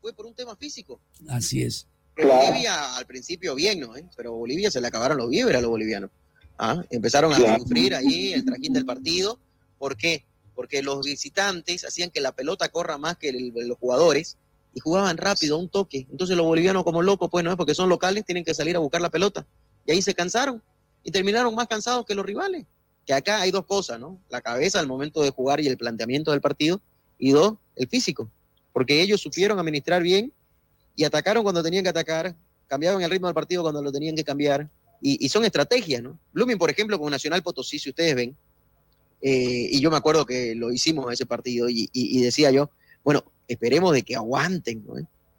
fue 0.00 0.12
por 0.12 0.26
un 0.26 0.34
tema 0.34 0.56
físico. 0.56 1.00
Así 1.28 1.62
es. 1.62 1.88
Claro. 2.20 2.46
Bolivia 2.46 2.96
al 2.96 3.06
principio 3.06 3.54
bien, 3.54 3.80
¿no? 3.80 3.96
¿Eh? 3.96 4.04
Pero 4.16 4.34
Bolivia 4.34 4.70
se 4.70 4.80
le 4.80 4.86
acabaron 4.86 5.18
los 5.18 5.28
víveres 5.28 5.58
a 5.58 5.62
los 5.62 5.70
bolivianos. 5.70 6.10
¿Ah? 6.58 6.82
Empezaron 6.90 7.32
a 7.32 7.36
claro. 7.36 7.62
sufrir 7.62 7.94
ahí 7.94 8.32
el 8.32 8.44
trajín 8.44 8.72
del 8.72 8.84
partido. 8.84 9.38
¿Por 9.78 9.96
qué? 9.96 10.24
Porque 10.54 10.82
los 10.82 11.04
visitantes 11.04 11.84
hacían 11.84 12.10
que 12.10 12.20
la 12.20 12.32
pelota 12.32 12.68
corra 12.68 12.98
más 12.98 13.16
que 13.16 13.30
el, 13.30 13.52
los 13.54 13.78
jugadores 13.78 14.36
y 14.74 14.80
jugaban 14.80 15.16
rápido, 15.16 15.58
un 15.58 15.68
toque. 15.68 16.06
Entonces 16.10 16.36
los 16.36 16.46
bolivianos 16.46 16.84
como 16.84 17.02
locos, 17.02 17.30
pues 17.30 17.44
no 17.44 17.50
es 17.50 17.56
porque 17.56 17.74
son 17.74 17.88
locales, 17.88 18.24
tienen 18.24 18.44
que 18.44 18.54
salir 18.54 18.76
a 18.76 18.78
buscar 18.78 19.00
la 19.00 19.10
pelota. 19.10 19.46
Y 19.86 19.92
ahí 19.92 20.02
se 20.02 20.14
cansaron 20.14 20.62
y 21.02 21.10
terminaron 21.10 21.54
más 21.54 21.66
cansados 21.66 22.04
que 22.04 22.14
los 22.14 22.26
rivales. 22.26 22.66
Que 23.06 23.14
acá 23.14 23.40
hay 23.40 23.50
dos 23.50 23.64
cosas, 23.64 23.98
¿no? 23.98 24.20
La 24.28 24.42
cabeza 24.42 24.78
al 24.78 24.86
momento 24.86 25.22
de 25.22 25.30
jugar 25.30 25.60
y 25.60 25.66
el 25.66 25.78
planteamiento 25.78 26.30
del 26.30 26.40
partido, 26.40 26.80
y 27.18 27.30
dos, 27.32 27.54
el 27.76 27.88
físico. 27.88 28.30
Porque 28.72 29.00
ellos 29.00 29.20
supieron 29.20 29.58
administrar 29.58 30.02
bien 30.02 30.32
y 31.00 31.04
atacaron 31.04 31.42
cuando 31.42 31.62
tenían 31.62 31.82
que 31.82 31.88
atacar, 31.88 32.36
cambiaron 32.66 33.00
el 33.00 33.10
ritmo 33.10 33.26
del 33.26 33.32
partido 33.32 33.62
cuando 33.62 33.82
lo 33.82 33.90
tenían 33.90 34.14
que 34.14 34.22
cambiar, 34.22 34.68
y, 35.00 35.26
son 35.30 35.46
estrategias, 35.46 36.02
¿no? 36.02 36.18
Blooming, 36.34 36.58
por 36.58 36.68
ejemplo, 36.68 36.98
con 36.98 37.10
Nacional 37.10 37.42
Potosí, 37.42 37.78
si 37.78 37.88
ustedes 37.88 38.14
ven, 38.14 38.36
eh, 39.22 39.68
y 39.70 39.80
yo 39.80 39.90
me 39.90 39.96
acuerdo 39.96 40.26
que 40.26 40.54
lo 40.54 40.70
hicimos 40.70 41.10
ese 41.10 41.24
partido, 41.24 41.68
y, 41.70 42.20
decía 42.20 42.50
yo, 42.50 42.68
bueno, 43.02 43.24
esperemos 43.48 43.94
de 43.94 44.02
que 44.02 44.14
aguanten, 44.14 44.84
¿no? 44.86 44.96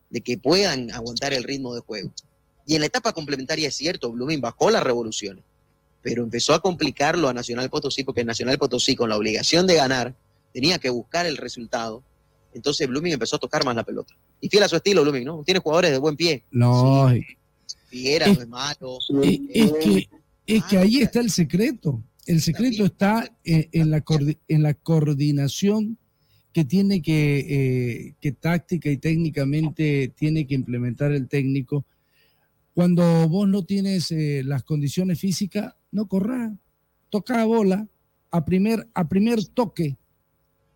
de 0.10 0.22
que 0.22 0.40
puedan 0.40 0.90
aguantar 0.90 1.32
el 1.32 1.44
ritmo 1.44 1.76
de 1.76 1.82
juego. 1.82 2.12
Y 2.66 2.74
en 2.74 2.80
la 2.80 2.88
etapa 2.88 3.14
complementaria 3.14 3.68
es 3.68 3.76
cierto, 3.76 4.12
Blooming 4.12 4.42
bajó 4.42 4.72
las 4.72 4.82
revoluciones, 4.82 5.44
pero 6.02 6.24
empezó 6.24 6.56
a 6.56 6.60
complicarlo 6.60 7.30
a 7.30 7.36
Nacional 7.36 7.70
Potosí, 7.70 8.04
porque 8.04 8.26
Nacional 8.26 8.58
Potosí, 8.58 8.96
con 8.96 9.10
la 9.10 9.16
obligación 9.16 9.68
de 9.68 9.76
ganar, 9.76 10.16
tenía 10.56 10.80
que 10.80 10.90
buscar 10.90 11.28
el 11.28 11.38
resultado. 11.38 12.02
Entonces 12.54 12.88
Blooming 12.88 13.14
empezó 13.14 13.36
a 13.36 13.40
tocar 13.40 13.64
más 13.66 13.76
la 13.76 13.84
pelota. 13.84 14.14
Y 14.40 14.50
fiel 14.50 14.64
a 14.64 14.68
su 14.70 14.76
estilo, 14.76 15.02
Blooming, 15.04 15.26
¿no? 15.26 15.44
Tiene 15.44 15.60
jugadores 15.60 15.92
de 15.92 15.98
buen 15.98 16.16
pie. 16.16 16.44
Lógico. 16.52 17.34
Figuera 17.88 18.26
Es- 18.28 18.38
no 18.38 18.44
es 18.44 18.48
malo. 18.50 18.98
Es, 19.24 19.40
es 19.54 19.72
que, 19.84 20.10
es 20.48 20.64
que 20.66 20.78
ahí 20.78 20.98
está 21.02 21.20
el 21.20 21.30
secreto. 21.30 22.04
El 22.26 22.42
secreto 22.42 22.86
está 22.86 23.30
en, 23.44 23.68
en 23.72 23.92
la, 23.92 24.04
en 24.48 24.64
la 24.64 24.74
coordinación 24.74 25.98
que 26.54 26.66
tiene 26.66 27.02
que, 27.02 27.40
eh, 27.40 28.16
que 28.22 28.32
táctica 28.34 28.90
y 28.90 28.98
técnicamente 28.98 30.14
tiene 30.16 30.46
que 30.46 30.56
implementar 30.56 31.12
el 31.14 31.28
técnico. 31.28 31.86
Cuando 32.74 33.28
vos 33.28 33.48
no 33.48 33.64
tienes 33.64 34.12
eh, 34.12 34.44
las 34.46 34.64
condiciones 34.64 35.20
físicas, 35.20 35.74
no 35.92 36.08
corrás. 36.08 36.52
Toca 37.10 37.44
bola 37.46 37.88
a 38.32 38.46
primer, 38.46 38.88
a 38.94 39.08
primer 39.10 39.44
toque. 39.46 39.98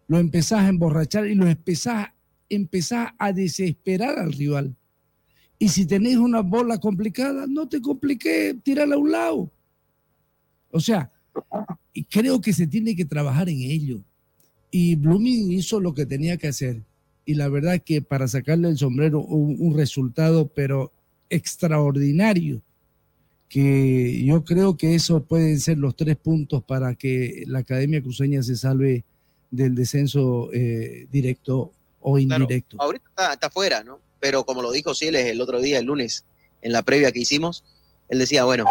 Lo 0.08 0.20
empezás 0.20 0.62
a 0.62 0.70
emborrachar 0.70 1.28
y 1.28 1.36
lo 1.36 1.47
empezás, 1.47 2.10
empezás 2.49 3.10
a 3.18 3.34
desesperar 3.34 4.20
al 4.20 4.34
rival. 4.34 4.76
Y 5.58 5.70
si 5.70 5.86
tenés 5.86 6.18
una 6.18 6.41
bola 6.41 6.78
complicada, 6.78 7.45
no 7.47 7.68
te 7.68 7.82
compliques, 7.82 8.56
tírala 8.64 8.95
a 8.95 8.99
un 8.99 9.12
lado. 9.12 9.51
O 10.70 10.80
sea, 10.80 11.12
y 11.93 12.03
creo 12.03 12.41
que 12.41 12.53
se 12.53 12.68
tiene 12.68 12.95
que 12.95 13.06
trabajar 13.06 13.49
en 13.49 13.62
ello. 13.62 14.01
Y 14.70 14.95
Blooming 14.95 15.53
hizo 15.53 15.80
lo 15.80 15.93
que 15.93 16.06
tenía 16.06 16.38
que 16.38 16.49
hacer. 16.49 16.84
Y 17.24 17.36
la 17.36 17.47
verdad 17.47 17.82
que 17.84 18.01
para 18.01 18.28
sacarle 18.28 18.70
el 18.70 18.78
sombrero 18.78 19.22
un, 19.22 19.56
un 19.60 19.76
resultado, 19.76 20.47
pero 20.47 20.91
extraordinario, 21.30 22.62
que 23.47 24.24
yo 24.24 24.43
creo 24.43 24.76
que 24.76 24.95
esos 24.95 25.24
pueden 25.24 25.60
ser 25.60 25.78
los 25.78 25.95
tres 25.95 26.18
puntos 26.18 26.64
para 26.64 26.95
que 26.95 27.43
la 27.47 27.60
Academia 27.60 28.01
Cruceña 28.01 28.43
se 28.43 28.56
salve 28.56 29.06
del 29.56 29.76
descenso 29.76 30.49
eh, 30.53 31.08
directo 31.12 31.72
o 32.01 32.18
indirecto. 32.20 32.78
Ahorita 32.80 33.10
está, 33.10 33.34
está 33.34 33.49
fuera, 33.49 33.84
¿no? 33.84 33.99
Pero 34.20 34.45
como 34.45 34.62
lo 34.62 34.72
dijo 34.72 34.93
Siles 34.93 35.26
el 35.26 35.41
otro 35.41 35.60
día, 35.62 35.80
el 35.80 35.86
lunes, 35.86 36.26
en 36.62 36.72
la 36.72 36.82
previa 36.84 37.12
que 37.12 37.20
hicimos, 37.20 37.64
él 38.10 38.20
decía, 38.20 38.43
bueno, 38.45 38.66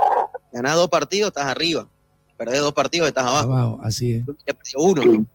ganás 0.52 0.76
dos 0.76 0.88
partidos, 0.88 1.28
estás 1.28 1.46
arriba. 1.46 1.88
Perdés 2.36 2.60
dos 2.60 2.72
partidos, 2.72 3.08
estás 3.08 3.24
abajo. 3.24 3.52
Abajo, 3.52 3.80
así 3.82 4.14
es. 4.14 4.24
Ya 4.46 4.54
perdió 4.54 4.78
uno. 4.78 5.26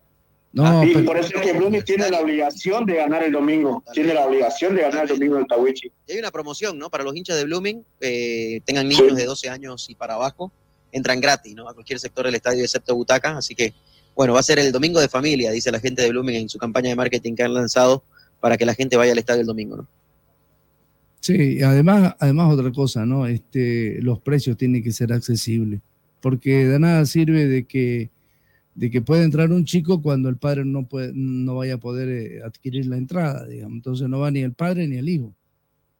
No, 0.51 0.83
y 0.83 0.93
pero- 0.93 1.05
por 1.05 1.17
eso 1.17 1.29
es 1.35 1.41
que 1.41 1.53
Blooming 1.53 1.83
tiene 1.83 2.09
la 2.09 2.21
obligación 2.21 2.85
de 2.85 2.95
ganar 2.95 3.23
el 3.23 3.31
domingo. 3.31 3.83
Tiene 3.93 4.13
la 4.13 4.25
obligación 4.25 4.75
de 4.75 4.81
ganar 4.81 5.03
el 5.03 5.09
domingo 5.09 5.37
en 5.37 5.45
Tawichi. 5.45 5.91
Y 6.07 6.11
hay 6.11 6.19
una 6.19 6.31
promoción, 6.31 6.77
¿no? 6.77 6.89
Para 6.89 7.03
los 7.03 7.15
hinchas 7.15 7.37
de 7.37 7.45
Blooming, 7.45 7.85
eh, 8.01 8.61
tengan 8.65 8.87
niños 8.87 9.15
de 9.15 9.25
12 9.25 9.47
años 9.49 9.89
y 9.89 9.95
para 9.95 10.15
abajo, 10.15 10.51
entran 10.91 11.21
gratis, 11.21 11.53
¿no? 11.55 11.69
A 11.69 11.73
cualquier 11.73 11.99
sector 11.99 12.25
del 12.25 12.35
estadio 12.35 12.63
excepto 12.63 12.95
butacas. 12.95 13.37
Así 13.37 13.53
que, 13.53 13.73
bueno, 14.19 14.33
va 14.33 14.41
a 14.41 14.43
ser 14.43 14.59
el 14.59 14.73
domingo 14.73 14.99
de 14.99 15.07
familia, 15.07 15.49
dice 15.49 15.71
la 15.71 15.79
gente 15.79 16.01
de 16.01 16.09
Blooming 16.09 16.35
en 16.35 16.49
su 16.49 16.57
campaña 16.57 16.89
de 16.89 16.95
marketing 16.97 17.35
que 17.35 17.43
han 17.43 17.53
lanzado 17.53 18.03
para 18.41 18.57
que 18.57 18.65
la 18.65 18.73
gente 18.73 18.97
vaya 18.97 19.13
al 19.13 19.17
estadio 19.17 19.39
el 19.39 19.47
domingo, 19.47 19.77
¿no? 19.77 19.87
Sí, 21.21 21.55
y 21.59 21.61
además, 21.61 22.17
además 22.19 22.53
otra 22.53 22.69
cosa, 22.73 23.05
¿no? 23.05 23.27
Este, 23.27 24.01
los 24.01 24.19
precios 24.19 24.57
tienen 24.57 24.83
que 24.83 24.91
ser 24.91 25.13
accesibles, 25.13 25.79
porque 26.19 26.67
de 26.67 26.79
nada 26.79 27.05
sirve 27.05 27.47
de 27.47 27.63
que, 27.63 28.09
de 28.75 28.91
que 28.91 29.01
pueda 29.01 29.23
entrar 29.23 29.53
un 29.53 29.63
chico 29.63 30.01
cuando 30.01 30.27
el 30.27 30.35
padre 30.35 30.65
no, 30.65 30.85
puede, 30.85 31.13
no 31.15 31.55
vaya 31.55 31.75
a 31.75 31.77
poder 31.77 32.09
eh, 32.09 32.41
adquirir 32.43 32.87
la 32.87 32.97
entrada, 32.97 33.47
digamos. 33.47 33.77
Entonces 33.77 34.09
no 34.09 34.19
va 34.19 34.31
ni 34.31 34.41
el 34.41 34.51
padre 34.51 34.85
ni 34.85 34.97
el 34.97 35.07
hijo. 35.07 35.33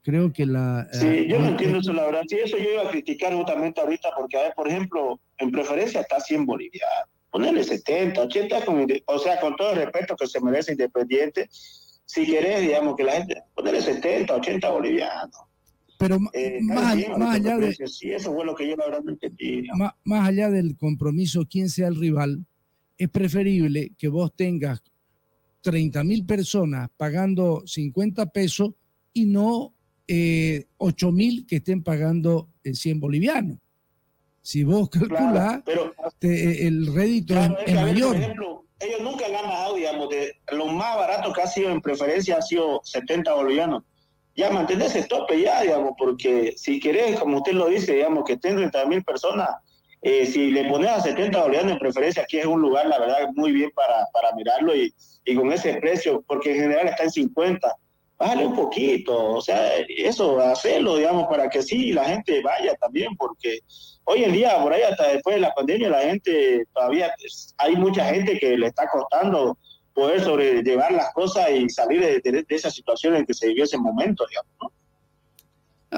Creo 0.04 0.34
que 0.34 0.46
la... 0.46 0.90
Sí, 0.92 1.08
eh, 1.08 1.28
yo 1.30 1.40
no 1.40 1.46
eh, 1.46 1.50
entiendo 1.52 1.78
eso, 1.78 1.94
la 1.94 2.04
verdad. 2.04 2.24
Sí, 2.28 2.36
eso 2.44 2.58
yo 2.58 2.70
iba 2.70 2.82
a 2.82 2.92
criticar 2.92 3.34
justamente 3.34 3.80
ahorita, 3.80 4.10
porque, 4.18 4.36
a 4.36 4.42
ver, 4.42 4.54
por 4.58 4.68
ejemplo, 4.68 5.22
en 5.38 5.52
preferencia 5.52 6.02
está 6.02 6.20
100 6.20 6.46
bolivianos. 6.46 7.19
Ponerle 7.32 7.64
70, 7.64 8.22
80, 8.22 8.66
con 8.66 8.82
inde- 8.82 9.04
o 9.06 9.20
sea, 9.20 9.40
con 9.40 9.56
todo 9.56 9.72
el 9.72 9.78
respeto 9.78 10.16
que 10.16 10.28
se 10.28 10.42
merece 10.42 10.72
Independiente, 10.72 11.48
si 12.06 12.26
querés, 12.26 12.62
digamos, 12.62 12.96
que 12.96 13.04
la 13.04 13.12
gente, 13.14 13.36
ponerle 13.56 13.82
70, 13.82 14.36
80 14.36 14.70
bolivianos. 14.72 15.42
Pero 16.00 16.18
Eh, 16.34 16.60
más, 16.62 16.94
allá- 16.94 17.18
más 17.18 17.36
allá 17.36 17.58
de, 17.58 17.76
Sí, 17.88 18.12
eso 18.12 18.34
fue 18.34 18.46
lo 18.46 18.56
que 18.56 18.68
yo 18.68 18.76
la 18.78 18.86
verdad 18.86 19.02
no 19.04 19.12
entendí. 19.12 19.64
más, 19.76 19.94
más 20.06 20.28
allá 20.30 20.50
del 20.50 20.76
compromiso, 20.78 21.46
quién 21.50 21.70
sea 21.70 21.88
el 21.88 21.98
rival, 21.98 22.46
es 22.98 23.10
preferible 23.10 23.92
que 23.98 24.08
vos 24.08 24.34
tengas 24.36 24.82
30 25.62 26.04
mil 26.04 26.26
personas 26.26 26.90
pagando 26.98 27.64
50 27.68 28.26
pesos 28.28 28.72
y 29.14 29.26
no 29.26 29.74
eh, 30.08 30.66
8 30.78 31.12
mil 31.12 31.46
que 31.46 31.58
estén 31.58 31.84
pagando 31.84 32.50
eh, 32.64 32.74
100 32.74 33.00
bolivianos. 33.00 33.60
Si 34.50 34.64
vos 34.64 34.90
calculás, 34.90 35.62
pero- 35.64 35.94
te- 36.18 36.28
eh, 36.64 36.68
el 36.68 36.92
rédito 36.92 37.36
Claro, 37.36 37.54
es, 37.54 37.60
es 37.60 37.66
que, 37.66 37.72
es 37.72 37.78
a 37.78 37.84
ver, 37.84 37.94
mayor. 37.94 38.08
Por 38.14 38.18
ejemplo, 38.24 38.66
ellos 38.80 39.02
nunca 39.02 39.26
han 39.28 39.34
bajado, 39.48 39.76
digamos, 39.76 40.10
de 40.10 40.34
lo 40.54 40.66
más 40.66 40.98
barato 40.98 41.32
que 41.32 41.42
ha 41.44 41.46
sido 41.46 41.70
en 41.70 41.80
preferencia 41.82 42.38
ha 42.38 42.42
sido 42.42 42.82
70 42.84 43.32
bolivianos. 43.36 43.84
Ya 44.36 44.50
mantener 44.50 44.88
ese 44.88 45.04
tope 45.04 45.40
ya, 45.40 45.62
digamos, 45.62 45.92
porque 46.00 46.56
si 46.58 46.80
querés, 46.80 47.20
como 47.20 47.38
usted 47.38 47.52
lo 47.54 47.68
dice, 47.68 47.94
digamos, 47.94 48.24
que 48.24 48.34
estén 48.34 48.56
30 48.56 48.86
mil 48.88 49.04
personas, 49.04 49.50
eh, 50.02 50.26
si 50.26 50.50
le 50.50 50.68
pones 50.68 50.90
a 50.90 51.00
70 51.00 51.44
bolivianos 51.44 51.74
en 51.74 51.78
preferencia, 51.78 52.24
aquí 52.24 52.40
es 52.40 52.48
un 52.48 52.60
lugar, 52.60 52.88
la 52.88 52.98
verdad, 52.98 53.30
muy 53.36 53.52
bien 53.52 53.70
para, 53.76 54.08
para 54.12 54.34
mirarlo 54.34 54.76
y, 54.76 54.92
y 55.26 55.36
con 55.36 55.54
ese 55.54 55.76
precio, 55.76 56.24
porque 56.28 56.56
en 56.56 56.62
general 56.62 56.88
está 56.88 57.04
en 57.04 57.12
50. 57.12 57.76
Bájale 58.18 58.48
un 58.48 58.56
poquito, 58.56 59.16
o 59.36 59.42
sea, 59.42 59.76
eso, 59.88 60.40
hacerlo, 60.42 60.98
digamos, 60.98 61.28
para 61.28 61.50
que 61.50 61.62
sí 61.62 61.94
la 61.94 62.04
gente 62.04 62.42
vaya 62.42 62.74
también, 62.76 63.16
porque 63.16 63.60
hoy 64.12 64.24
en 64.24 64.34
día, 64.34 64.58
por 64.62 64.74
ahí 64.74 64.82
hasta 64.82 65.08
después 65.14 65.36
de 65.36 65.42
la 65.42 65.54
pandemia, 65.54 65.90
la 65.90 66.02
gente 66.02 66.66
todavía, 66.74 67.12
pues, 67.20 67.54
hay 67.58 67.76
mucha 67.76 68.06
gente 68.14 68.40
que 68.40 68.58
le 68.58 68.68
está 68.68 68.88
costando 68.92 69.58
poder 69.94 70.22
sobrellevar 70.22 70.92
las 70.92 71.14
cosas 71.14 71.48
y 71.52 71.70
salir 71.70 72.00
de, 72.02 72.20
de- 72.24 72.44
de 72.44 72.56
esa 72.56 72.72
situación 72.72 73.16
en 73.16 73.26
que 73.26 73.34
se 73.34 73.48
vivió 73.48 73.64
ese 73.66 73.78
momento, 73.78 74.26
digamos, 74.30 74.52
¿no? 74.62 74.72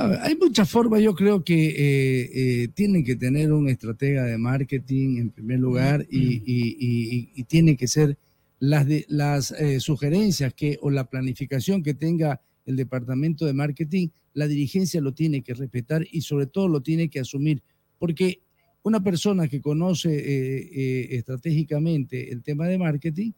Ver, 0.10 0.20
hay 0.22 0.36
muchas 0.36 0.70
formas, 0.70 1.02
yo 1.02 1.14
creo 1.14 1.44
que 1.44 1.68
eh, 1.70 2.30
eh, 2.64 2.68
tienen 2.74 3.04
que 3.04 3.16
tener 3.16 3.52
un 3.52 3.68
estratega 3.70 4.24
de 4.24 4.38
marketing 4.38 5.18
en 5.18 5.30
primer 5.32 5.60
lugar 5.60 6.06
y, 6.10 6.36
y- 6.46 6.76
y- 6.80 7.16
y- 7.18 7.30
y 7.36 7.44
tienen 7.44 7.76
que 7.78 7.88
ser 7.88 8.18
las, 8.60 8.88
de, 8.88 9.06
las 9.10 9.52
eh, 9.52 9.80
sugerencias 9.82 10.54
que 10.54 10.78
o 10.82 10.90
la 10.90 11.04
planificación 11.10 11.84
que 11.84 11.94
tenga 11.94 12.40
el 12.66 12.76
departamento 12.78 13.46
de 13.46 13.54
marketing, 13.54 14.08
la 14.34 14.48
dirigencia 14.48 15.02
lo 15.02 15.14
tiene 15.14 15.42
que 15.42 15.54
respetar 15.54 16.06
y 16.10 16.22
sobre 16.22 16.46
todo 16.46 16.68
lo 16.70 16.82
tiene 16.82 17.10
que 17.10 17.20
asumir, 17.20 17.62
porque 18.02 18.42
una 18.82 19.04
persona 19.04 19.48
que 19.48 19.62
conoce 19.62 20.10
eh, 20.10 20.70
eh, 20.74 21.08
estratégicamente 21.12 22.34
el 22.34 22.42
tema 22.42 22.66
de 22.68 22.80
marketing, 22.80 23.34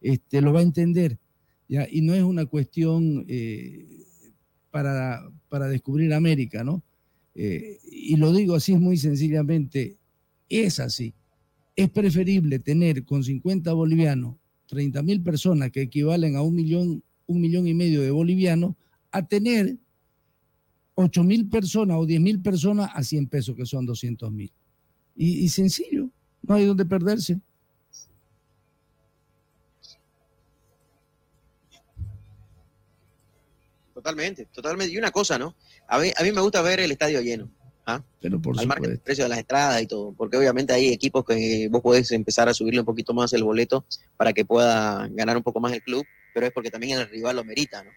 este, 0.00 0.40
lo 0.40 0.52
va 0.52 0.58
a 0.58 0.64
entender, 0.64 1.18
¿ya? 1.68 1.86
y 1.88 2.00
no 2.02 2.14
es 2.14 2.24
una 2.24 2.46
cuestión... 2.46 3.24
eh, 3.28 3.86
para, 4.70 5.28
para 5.48 5.68
descubrir 5.68 6.12
América, 6.12 6.64
¿no? 6.64 6.82
Eh, 7.34 7.78
y 7.90 8.16
lo 8.16 8.32
digo 8.32 8.54
así 8.54 8.76
muy 8.76 8.96
sencillamente, 8.96 9.96
es 10.48 10.80
así. 10.80 11.14
Es 11.76 11.90
preferible 11.90 12.58
tener 12.58 13.04
con 13.04 13.22
50 13.22 13.72
bolivianos 13.72 14.36
30 14.66 15.02
mil 15.02 15.22
personas 15.22 15.70
que 15.70 15.82
equivalen 15.82 16.36
a 16.36 16.42
un 16.42 16.54
millón, 16.54 17.02
un 17.26 17.40
millón 17.40 17.66
y 17.66 17.74
medio 17.74 18.02
de 18.02 18.10
bolivianos, 18.10 18.74
a 19.10 19.26
tener 19.26 19.78
8 21.00 21.22
mil 21.22 21.48
personas 21.48 21.96
o 21.96 22.04
10 22.04 22.20
mil 22.20 22.42
personas 22.42 22.90
a 22.92 23.04
100 23.04 23.28
pesos, 23.28 23.54
que 23.54 23.64
son 23.64 23.86
200 23.86 24.32
mil. 24.32 24.50
Y, 25.14 25.44
y 25.44 25.48
sencillo, 25.48 26.10
no 26.42 26.56
hay 26.56 26.66
donde 26.66 26.84
perderse. 26.84 27.38
Totalmente, 33.94 34.46
totalmente. 34.46 34.92
Y 34.92 34.98
una 34.98 35.12
cosa, 35.12 35.38
¿no? 35.38 35.54
A 35.86 36.00
mí, 36.00 36.10
a 36.16 36.22
mí 36.24 36.32
me 36.32 36.40
gusta 36.40 36.62
ver 36.62 36.80
el 36.80 36.90
estadio 36.90 37.20
lleno. 37.20 37.48
¿ah? 37.86 38.02
Pero 38.20 38.42
por 38.42 38.58
Al 38.58 38.66
margen 38.66 38.90
del 38.90 38.98
precio 38.98 39.22
de 39.22 39.30
las 39.30 39.38
entradas 39.38 39.80
y 39.80 39.86
todo, 39.86 40.12
porque 40.14 40.36
obviamente 40.36 40.72
hay 40.72 40.88
equipos 40.88 41.24
que 41.24 41.68
vos 41.70 41.80
podés 41.80 42.10
empezar 42.10 42.48
a 42.48 42.54
subirle 42.54 42.80
un 42.80 42.86
poquito 42.86 43.14
más 43.14 43.32
el 43.34 43.44
boleto 43.44 43.84
para 44.16 44.32
que 44.32 44.44
pueda 44.44 45.06
ganar 45.12 45.36
un 45.36 45.44
poco 45.44 45.60
más 45.60 45.72
el 45.72 45.82
club, 45.82 46.04
pero 46.34 46.46
es 46.46 46.52
porque 46.52 46.72
también 46.72 46.98
el 46.98 47.08
rival 47.08 47.36
lo 47.36 47.44
merita, 47.44 47.84
¿no? 47.84 47.90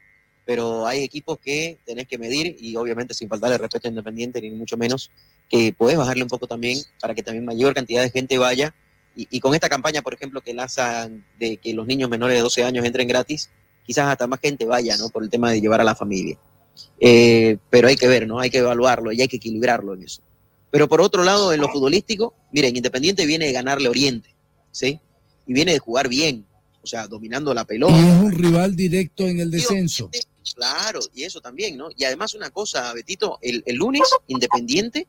Pero 0.46 0.88
hay 0.88 1.04
equipos 1.04 1.38
que 1.40 1.80
tenés 1.86 2.08
que 2.08 2.18
medir 2.18 2.58
y 2.60 2.76
obviamente 2.76 3.14
sin 3.14 3.30
faltarle 3.30 3.58
respeto 3.58 3.88
a 3.88 3.90
Independiente, 3.90 4.42
ni 4.42 4.50
mucho 4.52 4.76
menos, 4.78 5.12
que 5.50 5.74
podés 5.74 5.98
bajarle 5.98 6.24
un 6.24 6.30
poco 6.30 6.48
también 6.48 6.80
para 7.00 7.14
que 7.14 7.24
también 7.24 7.46
mayor 7.46 7.74
cantidad 7.74 8.02
de 8.02 8.10
gente 8.10 8.38
vaya. 8.38 8.74
Y, 9.16 9.28
y 9.30 9.40
con 9.40 9.54
esta 9.54 9.70
campaña, 9.70 10.02
por 10.02 10.14
ejemplo, 10.14 10.42
que 10.42 10.54
lanzan 10.54 11.26
de 11.40 11.58
que 11.58 11.74
los 11.74 11.86
niños 11.86 12.10
menores 12.10 12.38
de 12.38 12.42
12 12.42 12.64
años 12.64 12.86
entren 12.86 13.08
gratis, 13.08 13.50
quizás 13.86 14.08
hasta 14.08 14.28
más 14.28 14.40
gente 14.40 14.66
vaya, 14.66 14.98
¿no? 14.98 15.10
Por 15.10 15.24
el 15.24 15.30
tema 15.30 15.52
de 15.52 15.62
llevar 15.62 15.82
a 15.82 15.84
la 15.84 15.96
familia. 15.96 16.38
Eh, 17.00 17.58
pero 17.70 17.88
hay 17.88 17.96
que 17.96 18.08
ver, 18.08 18.28
¿no? 18.28 18.40
Hay 18.40 18.50
que 18.50 18.60
evaluarlo 18.60 19.12
y 19.12 19.22
hay 19.22 19.28
que 19.28 19.38
equilibrarlo 19.38 19.94
en 19.94 20.04
eso. 20.04 20.22
Pero 20.70 20.88
por 20.88 21.02
otro 21.02 21.24
lado, 21.24 21.54
en 21.54 21.60
lo 21.60 21.70
futbolístico, 21.70 22.34
miren, 22.52 22.76
Independiente 22.76 23.26
viene 23.26 23.46
de 23.46 23.52
ganarle 23.52 23.90
Oriente, 23.90 24.34
¿sí? 24.72 25.00
Y 25.46 25.54
viene 25.54 25.74
de 25.74 25.80
jugar 25.80 26.08
bien, 26.08 26.46
o 26.82 26.88
sea, 26.88 27.08
dominando 27.08 27.54
la 27.54 27.66
pelota. 27.66 27.98
Y 27.98 28.08
es 28.08 28.24
un 28.24 28.32
rival 28.32 28.76
directo 28.76 29.28
en 29.28 29.40
el 29.40 29.52
descenso. 29.52 30.10
Claro, 30.56 31.00
y 31.14 31.24
eso 31.24 31.42
también, 31.42 31.78
¿no? 31.78 31.90
Y 31.96 32.04
además 32.04 32.34
una 32.34 32.50
cosa, 32.50 32.94
Betito, 32.94 33.40
el, 33.42 33.64
el 33.66 33.76
lunes 33.76 34.04
Independiente 34.28 35.08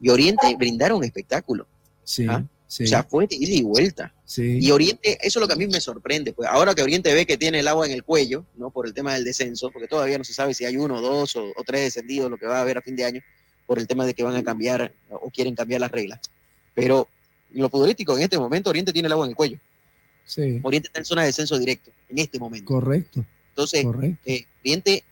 y 0.00 0.08
Oriente 0.08 0.54
brindaron 0.56 1.04
espectáculo. 1.04 1.66
Sí, 2.04 2.26
¿ah? 2.28 2.44
O 2.66 2.86
sea, 2.86 3.02
fue 3.02 3.26
de 3.26 3.34
ida 3.34 3.54
y 3.54 3.62
vuelta. 3.62 4.14
Y 4.36 4.70
Oriente, 4.70 5.18
eso 5.22 5.38
es 5.38 5.40
lo 5.40 5.48
que 5.48 5.54
a 5.54 5.56
mí 5.56 5.66
me 5.66 5.80
sorprende. 5.80 6.32
Pues 6.32 6.48
ahora 6.48 6.72
que 6.72 6.82
Oriente 6.82 7.12
ve 7.12 7.26
que 7.26 7.36
tiene 7.36 7.58
el 7.58 7.66
agua 7.66 7.84
en 7.84 7.90
el 7.90 8.04
cuello, 8.04 8.46
¿no? 8.56 8.70
Por 8.70 8.86
el 8.86 8.94
tema 8.94 9.12
del 9.14 9.24
descenso, 9.24 9.72
porque 9.72 9.88
todavía 9.88 10.18
no 10.18 10.22
se 10.22 10.32
sabe 10.32 10.54
si 10.54 10.64
hay 10.64 10.76
uno, 10.76 11.00
dos 11.00 11.34
o, 11.34 11.46
o 11.56 11.64
tres 11.66 11.82
descendidos, 11.82 12.30
lo 12.30 12.38
que 12.38 12.46
va 12.46 12.58
a 12.58 12.60
haber 12.60 12.78
a 12.78 12.82
fin 12.82 12.94
de 12.94 13.04
año, 13.04 13.20
por 13.66 13.80
el 13.80 13.88
tema 13.88 14.06
de 14.06 14.14
que 14.14 14.22
van 14.22 14.36
a 14.36 14.44
cambiar 14.44 14.94
o 15.10 15.30
quieren 15.30 15.56
cambiar 15.56 15.80
las 15.80 15.90
reglas. 15.90 16.20
Pero 16.74 17.08
lo 17.50 17.68
futbolístico, 17.68 18.16
en 18.16 18.22
este 18.22 18.38
momento, 18.38 18.70
Oriente 18.70 18.92
tiene 18.92 19.06
el 19.06 19.12
agua 19.12 19.24
en 19.24 19.30
el 19.30 19.36
cuello. 19.36 19.58
Sí. 20.24 20.60
Oriente 20.62 20.86
está 20.86 21.00
en 21.00 21.04
zona 21.04 21.22
de 21.22 21.26
descenso 21.26 21.58
directo, 21.58 21.90
en 22.08 22.18
este 22.18 22.38
momento. 22.38 22.66
Correcto. 22.66 23.24
Entonces, 23.50 23.84
eh, 24.26 24.46
Oriente, 24.62 25.04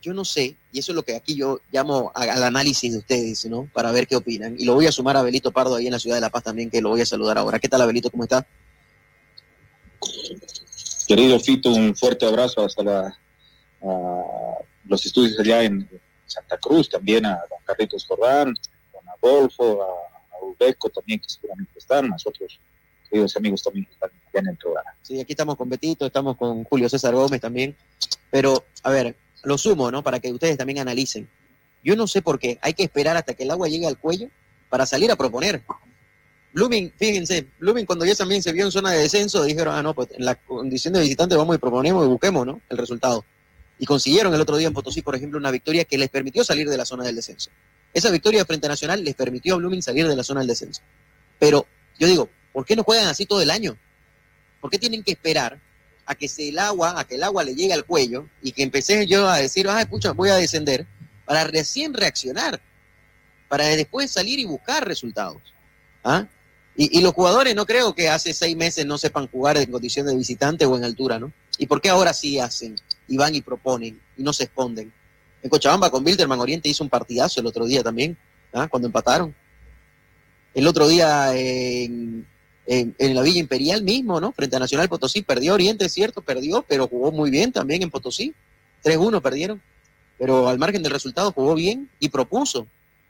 yo 0.00 0.12
no 0.12 0.24
sé, 0.24 0.56
y 0.72 0.78
eso 0.80 0.92
es 0.92 0.96
lo 0.96 1.04
que 1.04 1.14
aquí 1.14 1.34
yo 1.36 1.60
llamo 1.70 2.10
a- 2.14 2.22
al 2.22 2.42
análisis 2.42 2.92
de 2.92 2.98
ustedes, 2.98 3.44
¿no? 3.46 3.68
Para 3.72 3.92
ver 3.92 4.06
qué 4.08 4.16
opinan. 4.16 4.56
Y 4.58 4.64
lo 4.64 4.74
voy 4.74 4.86
a 4.86 4.92
sumar 4.92 5.16
a 5.16 5.22
Belito 5.22 5.52
Pardo 5.52 5.76
ahí 5.76 5.86
en 5.86 5.92
la 5.92 5.98
ciudad 6.00 6.16
de 6.16 6.20
La 6.20 6.30
Paz 6.30 6.42
también, 6.44 6.70
que 6.70 6.80
lo 6.80 6.88
voy 6.90 7.00
a 7.00 7.06
saludar 7.06 7.38
ahora. 7.38 7.58
¿Qué 7.60 7.68
tal, 7.68 7.82
Abelito? 7.82 8.10
¿Cómo 8.10 8.24
está? 8.24 8.44
Querido 11.06 11.38
Fito, 11.38 11.70
un 11.70 11.94
fuerte 11.94 12.26
abrazo 12.26 12.64
hasta 12.64 12.82
la- 12.82 13.18
a 13.82 14.22
los 14.86 15.06
estudios 15.06 15.38
allá 15.38 15.62
en 15.64 15.88
Santa 16.26 16.56
Cruz, 16.58 16.88
también 16.88 17.26
a 17.26 17.34
don 17.50 17.58
Carlitos 17.64 18.06
Jordán, 18.06 18.48
a 18.48 18.92
don 18.92 19.08
Adolfo, 19.08 19.82
a, 19.82 19.86
a 20.36 20.44
Ubeco 20.44 20.88
también, 20.88 21.20
que 21.20 21.28
seguramente 21.28 21.78
están, 21.78 22.08
más 22.08 22.26
otros 22.26 22.58
queridos 23.12 23.36
amigos 23.36 23.62
también 23.62 23.84
que 23.84 23.92
están 23.92 24.10
en 24.32 24.48
el 24.48 24.56
programa. 24.56 24.90
Sí, 25.02 25.20
aquí 25.20 25.34
estamos 25.34 25.56
con 25.56 25.68
Betito, 25.68 26.06
estamos 26.06 26.36
con 26.38 26.64
Julio 26.64 26.88
César 26.88 27.14
Gómez 27.14 27.42
también. 27.42 27.76
Pero, 28.30 28.64
a 28.82 28.90
ver, 28.90 29.14
lo 29.44 29.58
sumo, 29.58 29.90
¿no? 29.90 30.02
Para 30.02 30.18
que 30.18 30.32
ustedes 30.32 30.56
también 30.56 30.78
analicen. 30.78 31.28
Yo 31.84 31.94
no 31.94 32.06
sé 32.06 32.22
por 32.22 32.38
qué 32.38 32.58
hay 32.62 32.72
que 32.72 32.84
esperar 32.84 33.16
hasta 33.18 33.34
que 33.34 33.42
el 33.42 33.50
agua 33.50 33.68
llegue 33.68 33.86
al 33.86 33.98
cuello 33.98 34.28
para 34.70 34.86
salir 34.86 35.10
a 35.10 35.16
proponer. 35.16 35.62
Blooming, 36.54 36.92
fíjense, 36.96 37.48
Blooming 37.60 37.84
cuando 37.84 38.06
ya 38.06 38.14
también 38.14 38.42
se 38.42 38.50
vio 38.52 38.64
en 38.64 38.72
zona 38.72 38.92
de 38.92 39.00
descenso, 39.00 39.42
dijeron, 39.42 39.74
ah, 39.74 39.82
no, 39.82 39.94
pues 39.94 40.08
en 40.12 40.24
la 40.24 40.34
condición 40.34 40.94
de 40.94 41.00
visitante 41.00 41.36
vamos 41.36 41.56
y 41.56 41.58
proponemos 41.58 42.06
y 42.06 42.08
busquemos, 42.08 42.46
¿no? 42.46 42.62
El 42.70 42.78
resultado. 42.78 43.24
Y 43.78 43.84
consiguieron 43.84 44.32
el 44.32 44.40
otro 44.40 44.56
día 44.56 44.68
en 44.68 44.74
Potosí, 44.74 45.02
por 45.02 45.14
ejemplo, 45.14 45.38
una 45.38 45.50
victoria 45.50 45.84
que 45.84 45.98
les 45.98 46.08
permitió 46.08 46.44
salir 46.44 46.68
de 46.68 46.78
la 46.78 46.86
zona 46.86 47.04
del 47.04 47.16
descenso. 47.16 47.50
Esa 47.92 48.10
victoria 48.10 48.44
frente 48.46 48.66
a 48.66 48.70
Nacional 48.70 49.04
les 49.04 49.14
permitió 49.14 49.54
a 49.54 49.56
Blooming 49.58 49.82
salir 49.82 50.08
de 50.08 50.16
la 50.16 50.22
zona 50.22 50.40
del 50.40 50.48
descenso. 50.48 50.80
Pero 51.38 51.66
yo 51.98 52.06
digo, 52.06 52.30
¿por 52.52 52.64
qué 52.64 52.76
no 52.76 52.84
juegan 52.84 53.08
así 53.08 53.26
todo 53.26 53.42
el 53.42 53.50
año? 53.50 53.76
¿Por 54.60 54.70
qué 54.70 54.78
tienen 54.78 55.02
que 55.02 55.12
esperar 55.12 55.58
a 56.06 56.14
que 56.14 56.28
se 56.28 56.48
el 56.48 56.58
agua, 56.58 56.98
a 56.98 57.04
que 57.04 57.14
el 57.14 57.22
agua 57.22 57.44
le 57.44 57.54
llegue 57.54 57.72
al 57.72 57.84
cuello 57.84 58.28
y 58.42 58.52
que 58.52 58.62
empecé 58.62 59.06
yo 59.06 59.28
a 59.28 59.38
decir, 59.38 59.68
ay, 59.68 59.86
pucha, 59.86 60.12
voy 60.12 60.30
a 60.30 60.36
descender, 60.36 60.86
para 61.24 61.44
recién 61.44 61.94
reaccionar, 61.94 62.60
para 63.48 63.64
después 63.64 64.10
salir 64.10 64.38
y 64.38 64.44
buscar 64.44 64.86
resultados? 64.86 65.42
¿Ah? 66.04 66.26
Y, 66.74 67.02
los 67.02 67.12
jugadores 67.12 67.54
no 67.54 67.66
creo 67.66 67.94
que 67.94 68.08
hace 68.08 68.32
seis 68.32 68.56
meses 68.56 68.86
no 68.86 68.96
sepan 68.96 69.28
jugar 69.28 69.58
en 69.58 69.70
condición 69.70 70.06
de 70.06 70.16
visitante 70.16 70.64
o 70.64 70.74
en 70.74 70.84
altura, 70.84 71.18
¿no? 71.18 71.30
¿Y 71.58 71.66
por 71.66 71.82
qué 71.82 71.90
ahora 71.90 72.14
sí 72.14 72.38
hacen 72.38 72.76
y 73.06 73.18
van 73.18 73.34
y 73.34 73.42
proponen 73.42 74.00
y 74.16 74.22
no 74.22 74.32
se 74.32 74.44
esconden? 74.44 74.90
En 75.42 75.50
Cochabamba 75.50 75.90
con 75.90 76.04
Wilderman 76.04 76.40
Oriente 76.40 76.70
hizo 76.70 76.82
un 76.82 76.88
partidazo 76.88 77.40
el 77.40 77.46
otro 77.46 77.66
día 77.66 77.82
también, 77.82 78.16
¿ah? 78.54 78.68
cuando 78.68 78.86
empataron. 78.86 79.34
El 80.54 80.66
otro 80.66 80.88
día 80.88 81.34
en, 81.34 82.26
en- 82.66 83.14
la 83.14 83.22
Villa 83.22 83.40
Imperial 83.40 83.82
mismo, 83.82 84.20
¿no? 84.20 84.32
Frente 84.32 84.56
a 84.56 84.58
Nacional 84.58 84.88
Potosí, 84.88 85.22
perdió 85.22 85.54
Oriente, 85.54 85.86
es 85.86 85.92
cierto, 85.92 86.22
perdió, 86.22 86.64
pero 86.68 86.86
jugó 86.88 87.10
muy 87.12 87.30
bien 87.30 87.52
también 87.52 87.82
en 87.82 87.90
Potosí. 87.90 88.34
3-1 88.82 89.20
perdieron, 89.20 89.60
pero 90.18 90.48
al 90.48 90.58
margen 90.58 90.82
del 90.82 90.92
resultado 90.92 91.32
jugó 91.32 91.54
bien 91.54 91.88
y 91.98 92.08
propuso, 92.08 92.66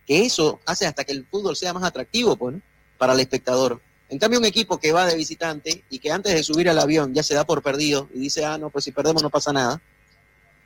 que 0.06 0.24
eso 0.24 0.60
hace 0.66 0.86
hasta 0.86 1.04
que 1.04 1.12
el 1.12 1.26
fútbol 1.26 1.56
sea 1.56 1.72
más 1.72 1.84
atractivo, 1.84 2.36
pues, 2.36 2.56
¿no? 2.56 2.62
Para 2.98 3.12
el 3.14 3.20
espectador. 3.20 3.80
En 4.08 4.18
cambio, 4.18 4.38
un 4.38 4.44
equipo 4.44 4.78
que 4.78 4.92
va 4.92 5.06
de 5.06 5.16
visitante 5.16 5.84
y 5.88 5.98
que 5.98 6.10
antes 6.10 6.34
de 6.34 6.42
subir 6.42 6.68
al 6.68 6.78
avión 6.78 7.14
ya 7.14 7.22
se 7.22 7.34
da 7.34 7.44
por 7.44 7.62
perdido 7.62 8.08
y 8.14 8.18
dice, 8.18 8.44
ah, 8.44 8.58
no, 8.58 8.68
pues 8.68 8.84
si 8.84 8.92
perdemos 8.92 9.22
no 9.22 9.30
pasa 9.30 9.52
nada, 9.52 9.80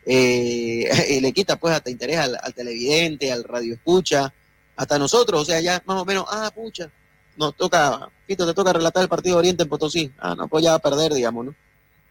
eh, 0.05 0.89
le 1.20 1.32
quita 1.32 1.57
pues 1.57 1.74
hasta 1.74 1.91
interés 1.91 2.18
al, 2.18 2.37
al 2.43 2.55
televidente, 2.55 3.30
al 3.32 3.45
radio 3.45 3.74
escucha, 3.74 4.32
hasta 4.76 4.99
nosotros, 4.99 5.43
o 5.43 5.45
sea, 5.45 5.61
ya 5.61 5.82
más 5.87 6.01
o 6.01 6.05
menos, 6.05 6.24
ah, 6.28 6.51
pucha, 6.55 6.91
nos 7.37 7.57
toca, 7.57 8.11
Pito, 8.26 8.47
te 8.47 8.55
toca 8.55 8.72
relatar 8.72 9.03
el 9.03 9.09
partido 9.09 9.37
de 9.37 9.41
Oriente 9.41 9.62
en 9.62 9.68
Potosí, 9.68 10.12
ah, 10.18 10.34
no, 10.34 10.49
pues 10.49 10.64
ya 10.64 10.70
va 10.70 10.76
a 10.76 10.80
perder, 10.80 11.12
digamos, 11.14 11.47
¿no? 11.47 11.55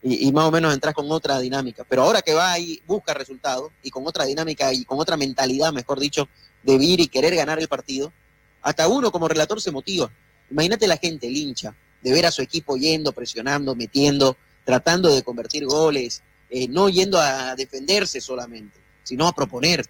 Y, 0.02 0.28
y 0.28 0.32
más 0.32 0.46
o 0.46 0.52
menos 0.52 0.74
entras 0.74 0.94
con 0.94 1.12
otra 1.12 1.40
dinámica. 1.40 1.84
Pero 1.88 2.04
ahora 2.04 2.22
que 2.22 2.34
va 2.34 2.52
ahí, 2.52 2.82
busca 2.86 3.14
resultados 3.14 3.72
y 3.82 3.90
con 3.90 4.06
otra 4.06 4.26
dinámica 4.26 4.72
y 4.72 4.86
con 4.86 5.00
otra 5.00 5.18
mentalidad, 5.18 5.74
mejor 5.74 6.00
dicho, 6.00 6.28
de 6.64 6.78
vir 6.78 7.00
y 7.00 7.08
querer 7.08 7.36
ganar 7.36 7.60
el 7.60 7.68
partido, 7.68 8.14
hasta 8.62 8.88
uno 8.88 9.12
como 9.12 9.28
relator 9.28 9.62
se 9.62 9.72
motiva. 9.72 10.12
Imagínate 10.50 10.88
la 10.88 10.98
gente, 10.98 11.28
el 11.28 11.36
hincha, 11.36 11.76
de 12.02 12.12
ver 12.12 12.26
a 12.26 12.32
su 12.32 12.42
equipo 12.42 12.78
yendo, 12.78 13.12
presionando, 13.14 13.76
metiendo, 13.76 14.38
tratando 14.64 15.14
de 15.14 15.24
convertir 15.24 15.66
goles, 15.66 16.22
eh, 16.50 16.68
no 16.68 16.90
yendo 16.90 17.20
a 17.20 17.56
defenderse 17.56 18.22
solamente, 18.22 18.80
sino 19.04 19.28
a 19.28 19.34
proponer. 19.34 19.86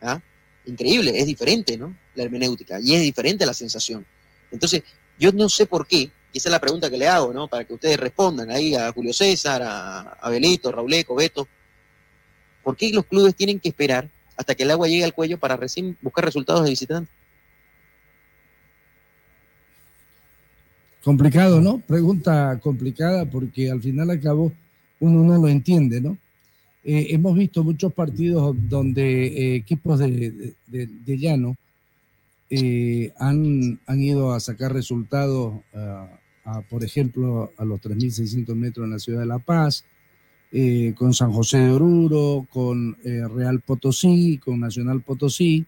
¿ah? 0.00 0.20
Increíble, 0.66 1.12
es 1.18 1.26
diferente, 1.26 1.76
¿no? 1.76 1.96
La 2.14 2.24
hermenéutica, 2.24 2.80
y 2.80 2.94
es 2.94 3.02
diferente 3.02 3.44
la 3.44 3.54
sensación. 3.54 4.06
Entonces, 4.50 4.82
yo 5.18 5.32
no 5.32 5.48
sé 5.48 5.66
por 5.66 5.86
qué, 5.86 6.10
y 6.32 6.38
esa 6.38 6.48
es 6.48 6.52
la 6.52 6.60
pregunta 6.60 6.90
que 6.90 6.98
le 6.98 7.06
hago, 7.06 7.32
¿no? 7.32 7.46
Para 7.46 7.64
que 7.64 7.74
ustedes 7.74 7.96
respondan 7.98 8.50
ahí 8.50 8.74
a 8.74 8.92
Julio 8.92 9.12
César, 9.12 9.62
a, 9.62 10.00
a 10.00 10.30
Belito, 10.30 10.72
Rauleco, 10.72 11.14
Beto, 11.14 11.46
¿por 12.62 12.76
qué 12.76 12.90
los 12.92 13.06
clubes 13.06 13.36
tienen 13.36 13.60
que 13.60 13.68
esperar 13.68 14.08
hasta 14.36 14.54
que 14.54 14.64
el 14.64 14.70
agua 14.72 14.88
llegue 14.88 15.04
al 15.04 15.14
cuello 15.14 15.38
para 15.38 15.56
recién 15.56 15.96
buscar 16.02 16.24
resultados 16.24 16.64
de 16.64 16.70
visitante? 16.70 17.10
Complicado, 21.04 21.60
¿no? 21.60 21.78
Pregunta 21.78 22.58
complicada 22.60 23.26
porque 23.26 23.70
al 23.70 23.80
final 23.80 24.20
cabo 24.20 24.52
uno 25.00 25.22
no 25.22 25.40
lo 25.40 25.48
entiende, 25.48 26.00
¿no? 26.00 26.16
Eh, 26.82 27.08
hemos 27.10 27.36
visto 27.36 27.62
muchos 27.62 27.92
partidos 27.92 28.56
donde 28.68 29.26
eh, 29.26 29.56
equipos 29.56 30.00
de 30.00 30.54
llano 31.06 31.56
eh, 32.50 33.12
han, 33.18 33.80
han 33.86 34.00
ido 34.00 34.32
a 34.32 34.40
sacar 34.40 34.72
resultados, 34.72 35.60
a, 36.44 36.60
por 36.68 36.84
ejemplo, 36.84 37.52
a 37.56 37.64
los 37.64 37.80
3.600 37.80 38.54
metros 38.54 38.84
en 38.84 38.92
la 38.92 38.98
ciudad 38.98 39.20
de 39.20 39.26
La 39.26 39.38
Paz, 39.38 39.84
eh, 40.52 40.94
con 40.96 41.12
San 41.14 41.32
José 41.32 41.58
de 41.58 41.72
Oruro, 41.72 42.46
con 42.50 42.96
eh, 43.04 43.26
Real 43.26 43.60
Potosí, 43.60 44.38
con 44.38 44.60
Nacional 44.60 45.02
Potosí, 45.02 45.66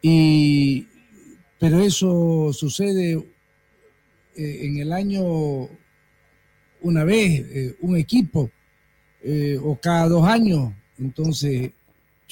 y, 0.00 0.86
pero 1.58 1.78
eso 1.80 2.52
sucede 2.52 3.12
eh, 4.34 4.58
en 4.66 4.78
el 4.78 4.92
año 4.92 5.68
una 6.80 7.04
vez, 7.04 7.44
eh, 7.50 7.76
un 7.80 7.96
equipo, 7.96 8.50
eh, 9.22 9.58
o 9.62 9.76
cada 9.76 10.08
dos 10.08 10.26
años. 10.26 10.72
Entonces, 10.98 11.70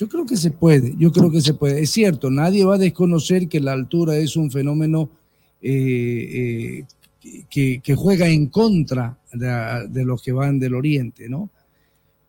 yo 0.00 0.08
creo 0.08 0.24
que 0.24 0.38
se 0.38 0.50
puede, 0.50 0.94
yo 0.96 1.12
creo 1.12 1.30
que 1.30 1.42
se 1.42 1.52
puede. 1.52 1.82
Es 1.82 1.90
cierto, 1.90 2.30
nadie 2.30 2.64
va 2.64 2.76
a 2.76 2.78
desconocer 2.78 3.48
que 3.48 3.60
la 3.60 3.72
altura 3.72 4.16
es 4.16 4.34
un 4.34 4.50
fenómeno 4.50 5.10
eh, 5.60 6.86
eh, 7.22 7.44
que, 7.50 7.94
juega 7.94 8.26
en 8.26 8.46
contra 8.46 9.18
de, 9.30 10.04
los 10.06 10.22
que 10.22 10.32
van 10.32 10.58
del 10.58 10.74
oriente, 10.74 11.28
¿no? 11.28 11.50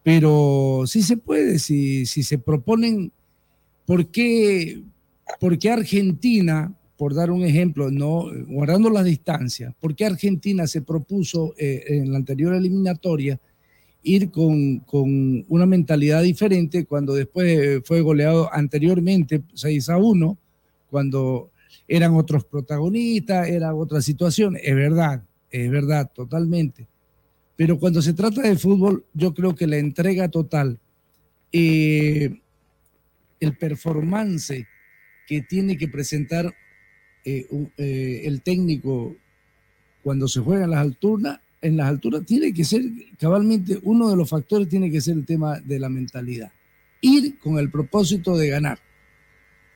Pero 0.04 0.84
sí 0.86 1.02
se 1.02 1.16
puede, 1.16 1.60
si, 1.60 2.06
se 2.06 2.38
proponen, 2.40 3.14
¿por 3.86 4.08
qué, 4.08 4.84
por 5.40 5.58
Argentina, 5.66 6.74
por 6.98 7.16
dar 7.16 7.32
un 7.32 7.46
ejemplo, 7.46 7.90
no 7.90 8.26
guardando 8.48 8.90
las 8.90 9.06
distancias, 9.06 9.74
por 9.80 9.96
qué 9.96 10.06
Argentina 10.08 10.68
se 10.68 10.82
propuso 10.82 11.54
eh, 11.58 11.86
en 11.88 12.12
la 12.12 12.18
anterior 12.18 12.54
eliminatoria 12.54 13.40
ir 14.04 14.32
con, 14.32 14.80
con 14.80 15.46
una 15.48 15.66
mentalidad 15.66 16.24
diferente 16.24 16.86
cuando 16.86 17.14
después 17.14 17.82
fue 17.86 18.02
goleado 18.02 18.52
anteriormente 18.52 19.44
6 19.54 19.90
a 19.90 19.98
1, 19.98 20.38
cuando 20.90 21.52
eran 21.88 22.16
otros 22.16 22.46
protagonistas, 22.46 23.48
era 23.48 23.76
otra 23.76 24.02
situación, 24.02 24.58
es 24.62 24.76
verdad, 24.76 25.24
es 25.50 25.70
verdad, 25.70 26.10
totalmente. 26.14 26.88
Pero 27.56 27.78
cuando 27.78 28.02
se 28.02 28.14
trata 28.14 28.42
de 28.42 28.58
fútbol, 28.58 29.06
yo 29.14 29.34
creo 29.34 29.56
que 29.56 29.68
la 29.68 29.78
entrega 29.78 30.30
total, 30.30 30.80
eh, 31.52 32.40
el 33.40 33.58
performance 33.58 34.66
que 35.28 35.42
tiene 35.42 35.78
que 35.78 35.88
presentar 35.88 36.54
eh, 37.24 37.46
eh, 37.78 38.22
el 38.26 38.42
técnico 38.42 39.16
cuando 40.04 40.28
se 40.28 40.40
juega 40.40 40.64
en 40.64 40.72
las 40.72 40.80
alturas, 40.80 41.40
en 41.62 41.78
las 41.78 41.88
alturas 41.88 42.26
tiene 42.26 42.54
que 42.54 42.64
ser 42.64 42.82
cabalmente 43.20 43.80
uno 43.84 44.10
de 44.10 44.16
los 44.16 44.30
factores 44.30 44.68
tiene 44.68 44.90
que 44.90 45.02
ser 45.02 45.16
el 45.16 45.26
tema 45.26 45.60
de 45.60 45.80
la 45.80 45.90
mentalidad. 45.90 46.52
Ir 47.02 47.38
con 47.40 47.58
el 47.58 47.70
propósito 47.70 48.36
de 48.38 48.50
ganar. 48.50 48.80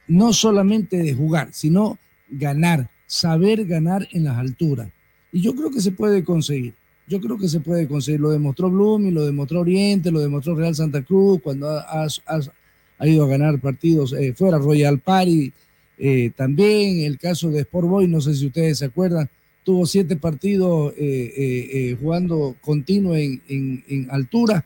No 0.07 0.33
solamente 0.33 0.97
de 0.97 1.13
jugar, 1.13 1.49
sino 1.51 1.97
ganar, 2.29 2.89
saber 3.07 3.65
ganar 3.65 4.07
en 4.11 4.25
las 4.25 4.37
alturas. 4.37 4.89
Y 5.31 5.41
yo 5.41 5.55
creo 5.55 5.71
que 5.71 5.81
se 5.81 5.91
puede 5.91 6.23
conseguir. 6.23 6.73
Yo 7.07 7.19
creo 7.21 7.37
que 7.37 7.49
se 7.49 7.59
puede 7.59 7.87
conseguir. 7.87 8.19
Lo 8.19 8.29
demostró 8.29 8.69
Blooming, 8.69 9.13
lo 9.13 9.25
demostró 9.25 9.61
Oriente, 9.61 10.11
lo 10.11 10.19
demostró 10.19 10.55
Real 10.55 10.75
Santa 10.75 11.03
Cruz 11.03 11.39
cuando 11.41 11.67
ha 11.69 13.07
ido 13.07 13.25
a 13.25 13.27
ganar 13.27 13.59
partidos 13.59 14.13
eh, 14.13 14.33
fuera, 14.33 14.57
Royal 14.57 14.99
Party. 14.99 15.51
eh, 15.97 16.31
también 16.35 17.01
el 17.01 17.17
caso 17.17 17.49
de 17.49 17.61
Sport 17.61 17.87
Boy, 17.87 18.07
no 18.07 18.21
sé 18.21 18.35
si 18.35 18.47
ustedes 18.47 18.79
se 18.79 18.85
acuerdan, 18.85 19.29
tuvo 19.65 19.87
siete 19.87 20.15
partidos 20.15 20.93
eh, 20.95 21.33
eh, 21.35 21.69
eh, 21.73 21.97
jugando 21.99 22.55
continuo 22.61 23.15
en, 23.15 24.07
altura. 24.11 24.63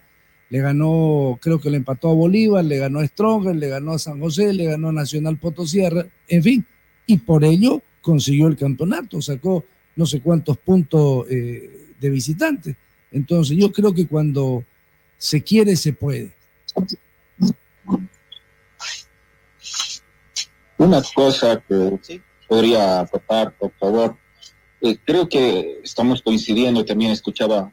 Le 0.49 0.59
ganó, 0.59 1.39
creo 1.41 1.59
que 1.61 1.69
le 1.69 1.77
empató 1.77 2.09
a 2.09 2.13
Bolívar, 2.13 2.65
le 2.65 2.77
ganó 2.77 2.99
a 2.99 3.07
Stronger, 3.07 3.55
le 3.55 3.69
ganó 3.69 3.93
a 3.93 3.99
San 3.99 4.19
José, 4.19 4.51
le 4.53 4.65
ganó 4.65 4.89
a 4.89 4.91
Nacional 4.91 5.37
Potosí, 5.37 5.81
en 6.27 6.43
fin, 6.43 6.65
y 7.05 7.17
por 7.17 7.43
ello 7.43 7.81
consiguió 8.01 8.47
el 8.47 8.57
campeonato, 8.57 9.21
sacó 9.21 9.63
no 9.95 10.05
sé 10.05 10.21
cuántos 10.21 10.57
puntos 10.57 11.27
de 11.27 12.09
visitante. 12.09 12.75
Entonces 13.11 13.57
yo 13.57 13.71
creo 13.71 13.93
que 13.93 14.07
cuando 14.07 14.63
se 15.17 15.41
quiere, 15.41 15.75
se 15.75 15.93
puede. 15.93 16.31
Una 20.77 21.01
cosa 21.13 21.61
que 21.67 21.99
podría 22.47 23.01
aportar, 23.01 23.53
por 23.53 23.71
favor. 23.79 24.17
Eh, 24.81 24.97
creo 25.05 25.27
que 25.27 25.79
estamos 25.83 26.21
coincidiendo, 26.21 26.85
también 26.85 27.11
escuchaba 27.11 27.71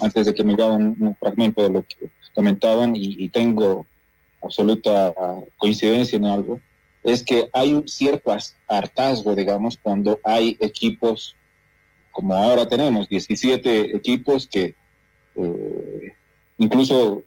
antes 0.00 0.26
de 0.26 0.34
que 0.34 0.44
me 0.44 0.56
daban 0.56 0.96
un 0.98 1.16
fragmento 1.16 1.62
de 1.62 1.70
lo 1.70 1.82
que 1.82 2.10
comentaban 2.34 2.94
y, 2.96 3.28
tengo 3.28 3.86
absoluta 4.40 5.12
ah, 5.16 5.40
coincidencia 5.58 6.16
en 6.16 6.24
algo, 6.24 6.60
es 7.02 7.22
que 7.22 7.48
hay 7.52 7.74
un 7.74 7.86
cierto 7.86 8.34
hartazgo, 8.68 9.34
digamos, 9.34 9.76
cuando 9.76 10.18
hay 10.24 10.56
equipos 10.60 11.36
como 12.12 12.34
ahora 12.34 12.68
tenemos, 12.68 13.08
17 13.08 13.96
equipos 13.96 14.46
que 14.46 14.74
eh, 15.34 16.12
incluso 16.58 17.24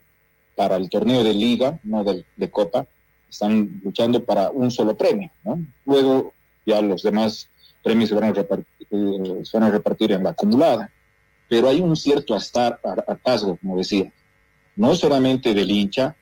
para 0.55 0.77
el 0.77 0.89
torneo 0.89 1.23
de 1.23 1.33
liga, 1.33 1.79
no 1.83 2.03
del- 2.03 2.25
de, 2.37 2.49
copa, 2.49 2.87
están 3.29 3.81
luchando 3.83 4.23
para 4.23 4.51
un 4.51 4.71
solo 4.71 4.95
premio, 4.95 5.31
¿no? 5.43 5.59
Luego 5.85 6.33
ya 6.65 6.81
los 6.81 7.01
demás 7.03 7.49
premios 7.85 8.09
se 8.09 8.15
van 8.15 8.23
a 8.25 8.33
repartir, 8.33 8.87
eh, 8.89 9.41
se 9.45 9.57
van 9.59 9.69
a 9.69 9.71
repartir 9.71 10.11
en 10.11 10.23
la 10.23 10.31
acumulada. 10.31 10.91
Pero 11.47 11.69
hay 11.69 11.79
un 11.79 11.95
cierto 11.95 12.35
hartazgo, 12.35 13.57
como 13.57 13.77
decía, 13.77 14.11
no 14.75 14.95
solamente 14.95 15.53
del 15.53 15.69
hincha, 15.69 16.15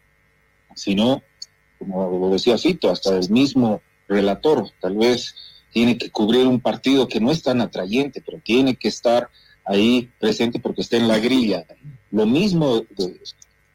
sino, 0.76 1.24
como 1.80 2.20
lo 2.20 2.30
decía 2.30 2.58
Fito, 2.58 2.92
hasta 2.92 3.18
el 3.18 3.30
mismo 3.30 3.82
relator, 4.10 4.70
tal 4.82 4.98
vez 4.98 5.34
tiene 5.72 5.98
que 5.98 6.10
cubrir 6.12 6.46
un 6.46 6.60
partido 6.60 7.08
que 7.08 7.20
no 7.22 7.32
es 7.32 7.42
tan 7.42 7.62
atrayente, 7.62 8.22
pero 8.24 8.40
tiene 8.44 8.76
que 8.76 8.90
estar 8.90 9.30
ahí 9.66 10.12
presente 10.20 10.60
porque 10.60 10.82
está 10.82 10.98
en 10.98 11.08
la 11.08 11.20
grilla. 11.20 11.66
Lo 12.12 12.26
mismo 12.26 12.82
de- 12.98 13.20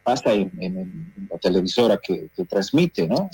pasa 0.04 0.32
en, 0.34 0.52
en- 0.60 0.76
en 1.16 1.28
la 1.30 1.38
televisora 1.38 1.98
que, 2.02 2.28
que 2.36 2.44
transmite, 2.44 3.08
¿no? 3.08 3.30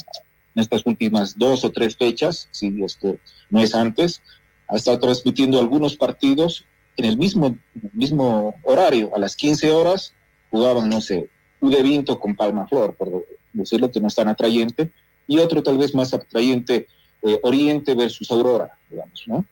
En 0.55 0.63
estas 0.63 0.87
últimas 0.87 1.37
dos 1.37 1.65
o 1.65 1.71
tres 1.73 1.97
fechas, 1.97 2.49
si 2.53 2.83
esto 2.85 3.17
no 3.51 3.61
es 3.61 3.75
antes, 3.75 4.23
ha 4.69 4.77
estado 4.77 4.99
transmitiendo 4.99 5.59
algunos 5.59 5.97
partidos 5.97 6.65
en 6.97 7.05
el 7.07 7.17
mismo, 7.17 7.57
mismo 7.93 8.55
horario, 8.63 9.15
a 9.15 9.19
las 9.19 9.37
15 9.37 9.71
horas 9.73 10.15
jugaban, 10.51 10.89
no 10.89 11.01
sé, 11.01 11.29
de 11.61 11.83
Vinto 11.83 12.19
con 12.21 12.37
Palma 12.37 12.67
Flor, 12.67 12.95
por 12.95 13.27
decirlo 13.53 13.91
que 13.91 14.01
no 14.01 14.09
es 14.09 14.15
tan 14.15 14.29
atrayente, 14.29 14.91
y 15.27 15.39
otro 15.39 15.63
tal 15.63 15.79
vez 15.79 15.95
más 15.95 16.13
atrayente, 16.13 16.87
eh, 17.23 17.41
Oriente 17.43 17.95
versus 17.95 18.31
Aurora, 18.31 18.79
digamos, 18.91 19.25
¿no? 19.27 19.45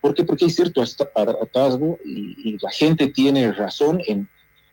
¿Por 0.00 0.14
qué? 0.14 0.24
Porque 0.24 0.44
hay 0.44 0.50
cierto 0.50 0.82
hartazgo 0.82 1.98
y, 2.04 2.58
la 2.60 2.70
gente 2.70 3.08
tiene 3.08 3.52
razón 3.52 4.00
en, 4.06 4.28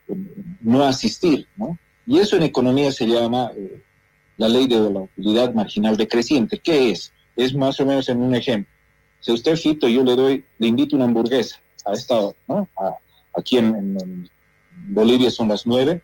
en 0.07 0.57
no 0.61 0.83
asistir, 0.83 1.47
¿no? 1.55 1.77
Y 2.07 2.19
eso 2.19 2.35
en 2.35 2.43
economía 2.43 2.91
se 2.91 3.07
llama 3.07 3.51
eh, 3.55 3.81
la 4.37 4.47
ley 4.47 4.67
de 4.67 4.79
la 4.79 5.01
utilidad 5.01 5.53
marginal 5.53 5.97
decreciente. 5.97 6.59
¿Qué 6.59 6.91
es? 6.91 7.11
Es 7.35 7.53
más 7.55 7.79
o 7.79 7.85
menos 7.85 8.07
en 8.09 8.21
un 8.21 8.35
ejemplo. 8.35 8.71
Si 9.25 9.31
usted, 9.31 9.55
Fito, 9.55 9.87
yo 9.87 10.03
le 10.03 10.15
doy, 10.15 10.45
le 10.59 10.67
invito 10.67 10.95
una 10.95 11.05
hamburguesa 11.05 11.59
a 11.83 11.93
esta 11.93 12.29
¿no? 12.47 12.69
Aquí 13.35 13.57
en, 13.57 14.29
Bolivia 14.87 15.31
son 15.31 15.47
las 15.47 15.65
nueve, 15.65 16.03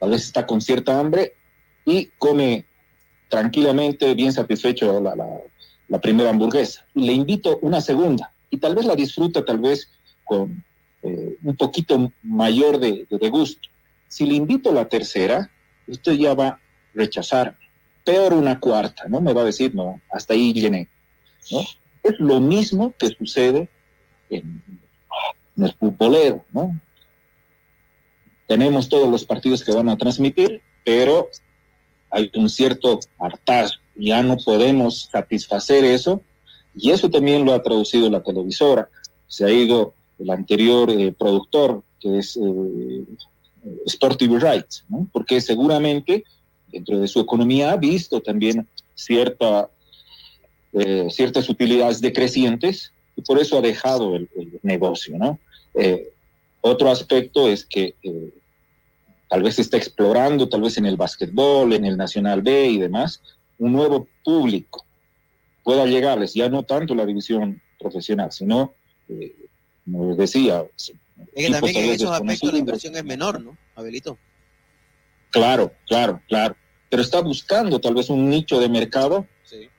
tal 0.00 0.10
vez 0.10 0.24
está 0.24 0.44
con 0.48 0.60
cierta 0.60 0.98
hambre 0.98 1.34
y 1.84 2.06
come 2.18 2.64
tranquilamente, 3.28 4.14
bien 4.14 4.32
satisfecho 4.32 5.00
la, 5.00 6.00
primera 6.00 6.30
hamburguesa. 6.30 6.84
Le 6.94 7.12
invito 7.12 7.60
una 7.62 7.80
segunda 7.80 8.32
y 8.50 8.56
tal 8.56 8.74
vez 8.74 8.84
la 8.84 8.96
disfruta 8.96 9.44
tal 9.44 9.60
vez 9.60 9.88
con 10.24 10.64
eh, 11.04 11.36
un 11.40 11.54
poquito 11.54 12.12
mayor 12.24 12.80
de, 12.80 13.06
gusto. 13.30 13.68
Si 14.08 14.26
le 14.26 14.34
invito 14.34 14.72
la 14.72 14.88
tercera, 14.88 15.48
usted 15.86 16.14
ya 16.14 16.34
va 16.34 16.48
a 16.48 16.60
rechazar. 16.94 17.56
Peor 18.04 18.32
una 18.32 18.58
cuarta, 18.58 19.04
¿no? 19.06 19.20
Me 19.20 19.32
va 19.32 19.42
a 19.42 19.44
decir, 19.44 19.72
no, 19.72 20.00
hasta 20.10 20.34
ahí 20.34 20.52
llené. 20.52 20.88
Es 22.02 22.18
lo 22.18 22.40
mismo 22.40 22.94
que 22.98 23.08
sucede 23.08 23.68
en, 24.28 24.62
el 25.56 25.72
futbolero, 25.74 26.44
¿no? 26.52 26.80
Tenemos 28.46 28.88
todos 28.88 29.08
los 29.08 29.24
partidos 29.24 29.62
que 29.62 29.72
van 29.72 29.88
a 29.88 29.96
transmitir, 29.96 30.62
pero 30.84 31.28
hay 32.10 32.30
un 32.34 32.48
cierto 32.48 32.98
hartazgo. 33.18 33.80
Ya 33.94 34.22
no 34.22 34.36
podemos 34.38 35.08
satisfacer 35.12 35.84
eso, 35.84 36.22
y 36.74 36.90
eso 36.90 37.10
también 37.10 37.44
lo 37.44 37.52
ha 37.52 37.62
traducido 37.62 38.08
la 38.08 38.22
televisora. 38.22 38.88
Se 39.26 39.44
ha 39.44 39.50
ido 39.50 39.94
el 40.18 40.30
anterior 40.30 40.90
eh, 40.90 41.12
productor, 41.12 41.82
que 42.00 42.18
es 42.18 42.36
eh, 42.36 43.04
Rights, 44.18 44.84
porque 45.12 45.40
seguramente 45.40 46.24
dentro 46.68 46.98
de 46.98 47.08
su 47.08 47.20
economía 47.20 47.72
ha 47.72 47.76
visto 47.76 48.20
también 48.20 48.66
cierta, 48.94 49.68
eh, 50.72 51.08
ciertas 51.10 51.48
utilidades 51.48 52.00
decrecientes 52.00 52.92
y 53.16 53.22
por 53.22 53.38
eso 53.38 53.58
ha 53.58 53.60
dejado 53.60 54.16
el, 54.16 54.28
el 54.36 54.60
negocio. 54.62 55.18
¿no? 55.18 55.38
Eh, 55.74 56.12
otro 56.60 56.90
aspecto 56.90 57.48
es 57.48 57.64
que 57.64 57.94
eh, 58.02 58.34
tal 59.28 59.42
vez 59.42 59.58
está 59.58 59.76
explorando, 59.76 60.48
tal 60.48 60.62
vez 60.62 60.76
en 60.78 60.86
el 60.86 60.96
básquetbol, 60.96 61.72
en 61.72 61.84
el 61.84 61.96
Nacional 61.96 62.42
B 62.42 62.68
y 62.68 62.78
demás, 62.78 63.22
un 63.58 63.72
nuevo 63.72 64.06
público 64.24 64.84
pueda 65.62 65.86
llegarles, 65.86 66.34
ya 66.34 66.48
no 66.48 66.62
tanto 66.62 66.94
la 66.94 67.06
división 67.06 67.60
profesional, 67.78 68.32
sino, 68.32 68.74
eh, 69.08 69.34
como 69.84 70.14
decía, 70.16 70.64
Es 70.76 70.92
que 71.34 71.50
también 71.50 71.76
en 71.76 71.90
esos 71.90 72.10
aspectos 72.10 72.52
la 72.52 72.58
inversión 72.58 72.96
es 72.96 73.04
menor, 73.04 73.40
¿no, 73.40 73.56
Abelito? 73.74 74.18
Claro, 75.30 75.72
claro, 75.86 76.20
claro. 76.28 76.56
Pero 76.88 77.02
está 77.02 77.20
buscando 77.20 77.80
tal 77.80 77.94
vez 77.94 78.10
un 78.10 78.28
nicho 78.28 78.58
de 78.58 78.68
mercado, 78.68 79.26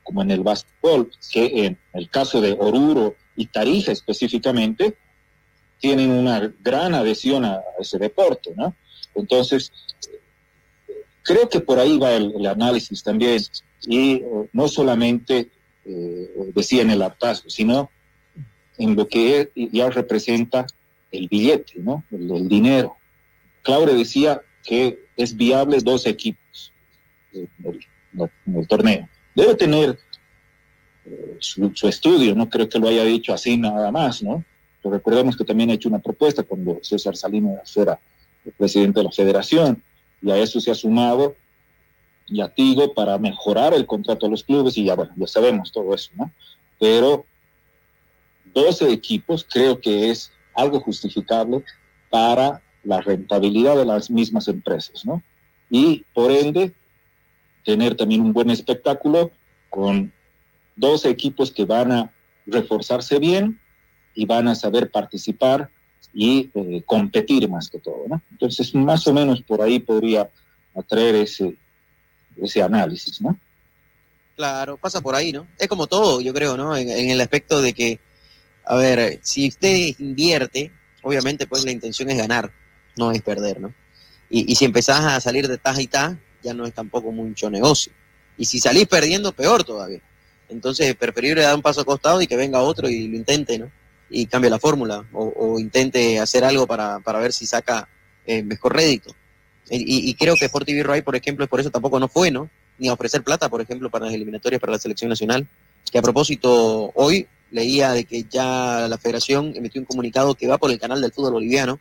como 0.04 0.22
en 0.22 0.32
el 0.32 0.42
básquetbol, 0.42 1.12
que 1.32 1.66
en 1.66 1.78
el 1.94 2.10
caso 2.10 2.42
de 2.42 2.54
Oruro 2.60 3.16
y 3.36 3.48
Tarija 3.48 3.92
específicamente, 3.92 4.96
tienen 5.80 6.12
una 6.12 6.54
gran 6.62 6.94
adhesión 6.94 7.44
a 7.44 7.62
ese 7.80 7.98
deporte, 7.98 8.54
¿no? 8.56 8.76
Entonces, 9.16 9.72
creo 11.24 11.50
que 11.50 11.60
por 11.60 11.80
ahí 11.80 11.98
va 11.98 12.14
el, 12.14 12.46
análisis 12.46 13.04
también. 13.04 13.42
Y 13.88 14.14
eh, 14.14 14.24
no 14.54 14.68
solamente 14.68 15.50
eh, 15.86 16.52
decía 16.54 16.84
en 16.84 16.92
el 16.92 17.02
hartazgo, 17.02 17.50
sino 17.50 17.90
en 18.78 18.96
lo 18.96 19.08
que 19.08 19.52
ya 19.72 19.90
representa 19.90 20.66
el 21.12 21.28
billete, 21.28 21.74
¿no? 21.78 22.04
El, 22.12 22.48
dinero. 22.48 22.98
Claure 23.64 23.94
decía 23.94 24.42
que 24.64 25.06
es 25.18 25.36
viable 25.36 25.80
dos 25.82 26.06
equipos 26.06 26.72
en 27.34 27.50
el 28.56 28.68
torneo. 28.68 29.10
Debe 29.36 29.56
tener 29.56 29.98
eh, 31.06 31.38
su, 31.40 31.88
estudio, 31.88 32.36
no 32.36 32.50
creo 32.50 32.70
que 32.70 32.80
lo 32.80 32.88
haya 32.88 33.04
dicho 33.04 33.34
así 33.34 33.58
nada 33.58 33.92
más, 33.92 34.22
¿no? 34.22 34.44
Recordemos 34.84 35.38
que 35.38 35.44
también 35.44 35.70
ha 35.70 35.74
hecho 35.74 35.90
una 35.90 36.00
propuesta 36.00 36.44
cuando 36.44 36.80
César 36.82 37.16
Salinas 37.16 37.76
era 37.78 38.00
el 38.46 38.52
presidente 38.54 39.00
de 39.00 39.04
la 39.04 39.12
federación, 39.12 39.84
y 40.22 40.32
a 40.32 40.38
eso 40.38 40.60
se 40.60 40.72
ha 40.72 40.76
sumado 40.76 41.36
Yatigo 42.28 42.94
para 42.94 43.18
mejorar 43.18 43.74
el 43.74 43.86
contrato 43.86 44.26
de 44.26 44.32
los 44.32 44.44
clubes, 44.44 44.78
y 44.78 44.86
ya, 44.86 44.96
bueno, 44.96 45.14
ya 45.16 45.28
sabemos 45.28 45.72
todo 45.72 45.94
eso, 45.94 46.12
¿no? 46.16 46.32
Pero 46.80 47.26
12 48.54 48.92
equipos 48.92 49.46
creo 49.50 49.80
que 49.80 50.10
es 50.10 50.32
algo 50.56 50.80
justificable 50.80 51.64
para 52.10 52.62
la 52.84 53.02
rentabilidad 53.02 53.76
de 53.76 53.86
las 53.86 54.10
mismas 54.10 54.48
empresas, 54.48 55.06
¿no? 55.06 55.22
Y 55.70 56.04
por 56.14 56.32
ende, 56.32 56.74
tener 57.64 57.96
también 57.96 58.22
un 58.22 58.34
buen 58.34 58.50
espectáculo 58.50 59.32
con 59.70 60.12
12 60.76 61.10
equipos 61.10 61.52
que 61.52 61.66
van 61.66 61.92
a 61.92 62.14
reforzarse 62.46 63.20
bien 63.20 63.60
y 64.14 64.26
van 64.26 64.48
a 64.48 64.56
saber 64.56 64.90
participar 64.92 65.70
y 66.14 66.50
eh, 66.54 66.84
competir 66.86 67.48
más 67.50 67.70
que 67.70 67.80
todo, 67.80 68.04
¿no? 68.08 68.22
Entonces, 68.32 68.74
más 68.76 69.08
o 69.08 69.14
menos 69.14 69.42
por 69.42 69.62
ahí 69.62 69.80
podría 69.80 70.30
atraer 70.76 71.16
ese, 71.16 71.56
ese 72.42 72.62
análisis, 72.62 73.22
¿no? 73.22 73.40
Claro, 74.36 74.78
pasa 74.78 75.02
por 75.02 75.16
ahí, 75.16 75.32
¿no? 75.32 75.48
Es 75.58 75.68
como 75.68 75.88
todo, 75.88 76.20
yo 76.22 76.34
creo, 76.34 76.58
¿no? 76.58 76.76
En, 76.76 76.90
en 76.90 77.10
el 77.10 77.22
aspecto 77.22 77.62
de 77.62 77.74
que, 77.74 78.00
a 78.66 78.76
ver, 78.76 79.20
si 79.22 79.48
usted 79.48 79.96
invierte, 80.00 80.72
obviamente 81.04 81.48
pues 81.48 81.64
la 81.64 81.72
intención 81.72 82.10
es 82.10 82.18
ganar, 82.18 82.52
no 82.98 83.12
es 83.12 83.22
perder, 83.22 83.62
¿no? 83.62 83.74
Y, 84.30 84.52
y 84.52 84.56
si 84.56 84.66
empezás 84.66 85.02
a 85.02 85.20
salir 85.22 85.48
de 85.48 85.58
taja 85.58 85.82
y 85.82 85.88
taja, 85.88 86.18
ya 86.44 86.54
no 86.54 86.66
es 86.66 86.74
tampoco 86.74 87.12
mucho 87.12 87.50
negocio. 87.50 87.92
Y 88.38 88.46
si 88.46 88.60
salís 88.60 88.88
perdiendo, 88.88 89.32
peor 89.32 89.64
todavía. 89.64 90.02
Entonces, 90.50 90.96
preferible 90.96 91.42
dar 91.42 91.56
un 91.56 91.62
paso 91.62 91.82
acostado 91.82 92.22
y 92.22 92.28
que 92.28 92.36
venga 92.36 92.62
otro 92.62 92.90
y 92.90 93.08
lo 93.08 93.16
intente, 93.16 93.58
¿no? 93.58 93.72
Y 94.10 94.26
cambie 94.26 94.50
la 94.50 94.60
fórmula 94.60 95.06
o, 95.14 95.34
o 95.36 95.60
intente 95.60 96.20
hacer 96.20 96.44
algo 96.44 96.68
para, 96.68 97.00
para 97.00 97.20
ver 97.20 97.32
si 97.32 97.46
saca 97.46 97.88
eh, 98.26 98.44
mejor 98.44 98.76
rédito. 98.76 99.16
Y, 99.70 100.10
y 100.10 100.14
creo 100.16 100.36
que 100.36 100.46
Sport 100.46 100.66
TV 100.66 100.84
Ray, 100.84 101.02
por 101.02 101.16
ejemplo, 101.16 101.48
por 101.48 101.62
eso 101.62 101.72
tampoco 101.72 102.00
no 102.00 102.10
fue, 102.10 102.30
¿no? 102.30 102.50
Ni 102.78 102.90
a 102.90 102.94
ofrecer 102.94 103.24
plata, 103.24 103.48
por 103.48 103.62
ejemplo, 103.62 103.90
para 103.90 104.06
las 104.06 104.14
eliminatorias 104.14 104.60
para 104.60 104.74
la 104.74 104.80
selección 104.80 105.10
nacional. 105.10 105.48
Que 105.90 105.98
a 105.98 106.02
propósito, 106.02 106.92
hoy 106.96 107.28
leía 107.52 107.92
de 107.92 108.06
que 108.06 108.24
ya 108.24 108.88
la 108.90 108.98
federación 108.98 109.54
emitió 109.56 109.80
un 109.82 109.86
comunicado 109.86 110.36
que 110.36 110.48
va 110.48 110.58
por 110.58 110.72
el 110.72 110.80
canal 110.80 111.02
del 111.02 111.12
fútbol 111.12 111.34
boliviano, 111.34 111.80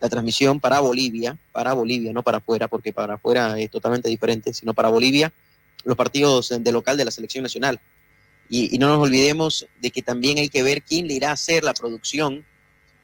la 0.00 0.08
transmisión 0.08 0.60
para 0.60 0.80
Bolivia, 0.80 1.36
para 1.52 1.74
Bolivia, 1.74 2.12
no 2.12 2.22
para 2.22 2.38
afuera, 2.38 2.68
porque 2.68 2.92
para 2.92 3.14
afuera 3.14 3.58
es 3.60 3.70
totalmente 3.70 4.08
diferente, 4.08 4.54
sino 4.54 4.72
para 4.72 4.88
Bolivia, 4.88 5.32
los 5.84 5.96
partidos 5.96 6.52
de 6.58 6.72
local 6.72 6.96
de 6.96 7.04
la 7.04 7.10
selección 7.10 7.42
nacional. 7.42 7.80
Y, 8.48 8.78
no 8.78 8.88
nos 8.88 8.98
olvidemos 8.98 9.66
de 9.80 9.90
que 9.90 10.02
también 10.02 10.38
hay 10.38 10.48
que 10.48 10.62
ver 10.62 10.82
quién 10.82 11.06
le 11.06 11.14
irá 11.14 11.30
a 11.30 11.34
hacer 11.34 11.62
la 11.62 11.74
producción 11.74 12.44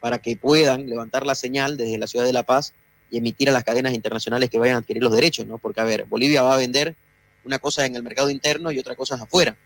para 0.00 0.18
que 0.18 0.36
puedan 0.36 0.88
levantar 0.88 1.24
la 1.24 1.34
señal 1.34 1.76
desde 1.76 1.98
la 1.98 2.06
ciudad 2.06 2.24
de 2.24 2.32
La 2.32 2.42
Paz 2.42 2.72
y 3.10 3.18
emitir 3.18 3.48
a 3.48 3.52
las 3.52 3.62
cadenas 3.62 3.94
internacionales 3.94 4.50
que 4.50 4.58
vayan 4.58 4.76
a 4.76 4.78
adquirir 4.78 5.02
los 5.02 5.12
derechos, 5.12 5.46
¿no? 5.46 5.58
Porque, 5.58 5.80
a 5.80 5.84
ver, 5.84 6.06
Bolivia 6.06 6.42
va 6.42 6.54
a 6.54 6.58
vender 6.58 6.96
una 7.44 7.58
cosa 7.60 7.86
en 7.86 7.94
el 7.94 8.02
mercado 8.02 8.28
interno 8.30 8.72
y 8.72 8.78
otra 8.78 8.96
cosa 8.96 9.14
afuera. 9.14 9.56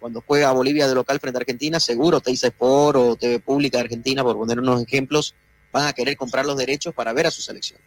Cuando 0.00 0.24
juega 0.26 0.50
Bolivia 0.50 0.88
de 0.88 0.94
local 0.96 1.20
frente 1.20 1.38
a 1.38 1.40
Argentina, 1.40 1.78
seguro 1.78 2.20
Teisa 2.20 2.48
Sport 2.48 2.96
o 2.96 3.14
TV 3.14 3.38
Pública 3.38 3.78
de 3.78 3.84
Argentina, 3.84 4.24
por 4.24 4.36
poner 4.36 4.58
unos 4.58 4.82
ejemplos, 4.82 5.36
van 5.72 5.86
a 5.86 5.92
querer 5.92 6.16
comprar 6.16 6.44
los 6.44 6.56
derechos 6.56 6.94
para 6.94 7.12
ver 7.12 7.26
a 7.26 7.30
su 7.30 7.40
selección. 7.40 7.80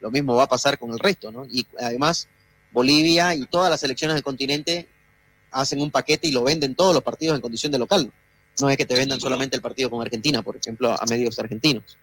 Lo 0.00 0.10
mismo 0.10 0.34
va 0.34 0.44
a 0.44 0.48
pasar 0.48 0.78
con 0.78 0.90
el 0.90 0.98
resto, 0.98 1.30
¿no? 1.30 1.46
Y 1.46 1.66
además, 1.78 2.28
Bolivia 2.72 3.34
y 3.34 3.46
todas 3.46 3.70
las 3.70 3.80
selecciones 3.80 4.14
del 4.14 4.24
continente 4.24 4.88
hacen 5.50 5.80
un 5.80 5.90
paquete 5.90 6.28
y 6.28 6.32
lo 6.32 6.42
venden 6.42 6.74
todos 6.74 6.94
los 6.94 7.02
partidos 7.02 7.36
en 7.36 7.40
condición 7.40 7.72
de 7.72 7.78
local. 7.78 8.12
No 8.60 8.70
es 8.70 8.76
que 8.76 8.86
te 8.86 8.94
vendan 8.94 9.20
solamente 9.20 9.56
el 9.56 9.62
partido 9.62 9.90
con 9.90 10.00
Argentina, 10.00 10.42
por 10.42 10.56
ejemplo, 10.56 10.90
a 10.92 11.04
medios 11.06 11.38
argentinos. 11.38 11.98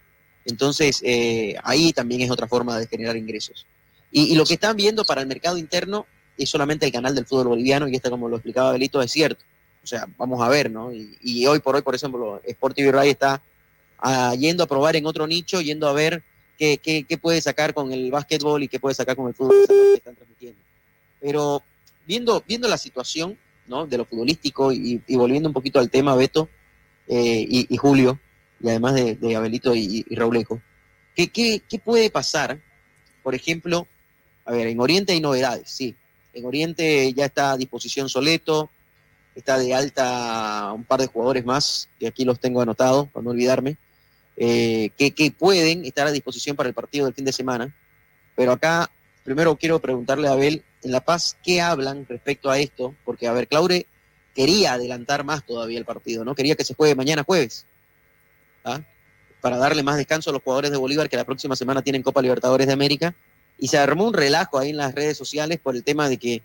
Entonces, 0.46 1.02
eh, 1.04 1.56
ahí 1.64 1.94
también 1.94 2.22
es 2.22 2.30
otra 2.30 2.48
forma 2.48 2.78
de 2.78 2.88
generar 2.88 3.18
ingresos. 3.18 3.66
Y, 4.12 4.36
lo 4.36 4.46
que 4.46 4.54
están 4.54 4.76
viendo 4.76 5.04
para 5.04 5.22
el 5.22 5.28
mercado 5.28 5.58
interno 5.58 6.06
es 6.38 6.50
solamente 6.50 6.86
el 6.86 6.92
canal 6.92 7.16
del 7.16 7.26
fútbol 7.26 7.48
boliviano, 7.48 7.88
y 7.88 7.96
esto, 7.96 8.12
como 8.12 8.30
lo 8.30 8.36
explicaba 8.36 8.72
Belito, 8.72 9.02
es 9.02 9.12
cierto. 9.12 9.44
O 9.84 9.88
sea, 9.88 10.08
vamos 10.18 10.42
a 10.42 10.50
ver, 10.50 10.70
¿no? 10.70 10.94
Y, 10.94 11.18
y 11.22 11.48
hoy 11.48 11.60
por 11.60 11.76
hoy, 11.76 11.82
por 11.82 11.96
ejemplo, 11.96 12.40
Sport 12.44 12.76
TV 12.76 12.92
Ray 12.92 13.10
está 13.10 13.42
ah, 14.04 14.36
yendo 14.36 14.64
a 14.64 14.68
probar 14.68 14.96
en 14.96 15.06
otro 15.06 15.26
nicho, 15.26 15.62
yendo 15.62 15.88
a 15.88 15.94
ver 15.94 16.24
qué, 16.58 16.78
qué, 16.78 17.06
qué, 17.08 17.18
puede 17.18 17.42
sacar 17.42 17.74
con 17.74 17.92
el 17.92 18.12
básquetbol 18.12 18.62
y 18.62 18.68
qué 18.68 18.80
puede 18.80 18.94
sacar 18.94 19.16
con 19.16 19.28
el 19.28 19.34
fútbol 19.34 19.66
que 19.68 19.96
están 19.96 20.16
transmitiendo. 20.16 20.60
Pero 21.20 21.64
viendo, 22.06 22.44
viendo 22.48 22.68
la 22.68 22.78
situación, 22.78 23.38
¿no? 23.68 23.88
De 23.88 23.98
lo 23.98 24.06
futbolístico 24.06 24.72
y, 24.72 25.02
y 25.08 25.16
volviendo 25.16 25.50
un 25.50 25.54
poquito 25.54 25.80
al 25.80 25.90
tema, 25.90 26.16
Beto 26.16 26.50
eh, 27.08 27.46
y, 27.50 27.74
y 27.74 27.78
Julio, 27.78 28.20
y 28.62 28.70
además 28.70 28.94
de, 28.96 29.16
de 29.16 29.36
Abelito 29.36 29.74
y, 29.74 30.06
y 30.08 30.16
Rauleco, 30.16 30.62
¿qué, 31.16 31.30
qué, 31.30 31.62
¿qué 31.68 31.80
puede 31.80 32.10
pasar? 32.10 32.60
Por 33.24 33.36
ejemplo, 33.36 33.88
a 34.46 34.52
ver, 34.52 34.68
en 34.68 34.80
Oriente 34.80 35.14
hay 35.14 35.22
novedades, 35.22 35.70
sí. 35.70 35.96
En 36.34 36.46
Oriente 36.46 37.14
ya 37.14 37.26
está 37.26 37.54
a 37.54 37.58
disposición 37.58 38.10
Soleto, 38.10 38.70
está 39.36 39.58
de 39.58 39.74
alta 39.74 40.72
un 40.74 40.84
par 40.84 41.00
de 41.00 41.08
jugadores 41.08 41.46
más, 41.46 41.90
que 42.00 42.08
aquí 42.08 42.26
los 42.26 42.40
tengo 42.40 42.62
anotados, 42.62 43.08
para 43.10 43.24
no 43.24 43.32
olvidarme, 43.32 43.78
eh, 44.38 44.90
que, 44.98 45.32
pueden 45.32 45.86
estar 45.86 46.08
a 46.08 46.12
disposición 46.12 46.56
para 46.56 46.70
el 46.70 46.76
partido 46.76 47.06
del 47.06 47.14
fin 47.14 47.26
de 47.26 47.34
semana. 47.34 47.76
Pero 48.36 48.52
acá, 48.52 48.90
primero 49.24 49.56
quiero 49.56 49.80
preguntarle 49.80 50.28
a 50.28 50.32
Abel, 50.32 50.64
en 50.82 50.92
La 50.92 51.02
Paz, 51.02 51.38
¿qué 51.44 51.62
hablan 51.62 52.06
respecto 52.08 52.50
a 52.50 52.60
esto? 52.60 52.96
Porque, 53.06 53.28
a 53.28 53.34
ver, 53.34 53.48
Claure 53.48 53.88
quería 54.36 54.74
adelantar 54.74 55.24
más 55.24 55.46
todavía 55.46 55.78
el 55.78 55.86
partido, 55.86 56.26
¿no? 56.26 56.36
Quería 56.36 56.56
que 56.56 56.66
se 56.66 56.74
juegue 56.74 56.96
mañana 56.96 57.24
jueves. 57.24 57.66
¿ah? 58.66 58.82
Para 59.42 59.58
darle 59.58 59.84
más 59.84 59.98
descanso 59.98 60.30
a 60.30 60.34
los 60.34 60.42
jugadores 60.42 60.72
de 60.72 60.78
Bolívar 60.78 61.10
que 61.10 61.18
la 61.18 61.26
próxima 61.26 61.56
semana 61.56 61.82
tienen 61.82 62.02
Copa 62.02 62.22
Libertadores 62.22 62.68
de 62.68 62.74
América. 62.74 63.16
Y 63.60 63.68
se 63.68 63.78
armó 63.78 64.08
un 64.08 64.14
relajo 64.14 64.58
ahí 64.58 64.72
en 64.72 64.78
las 64.78 64.96
redes 64.96 65.16
sociales 65.16 65.60
por 65.62 65.76
el 65.76 65.84
tema 65.84 66.10
de 66.10 66.18
que 66.18 66.42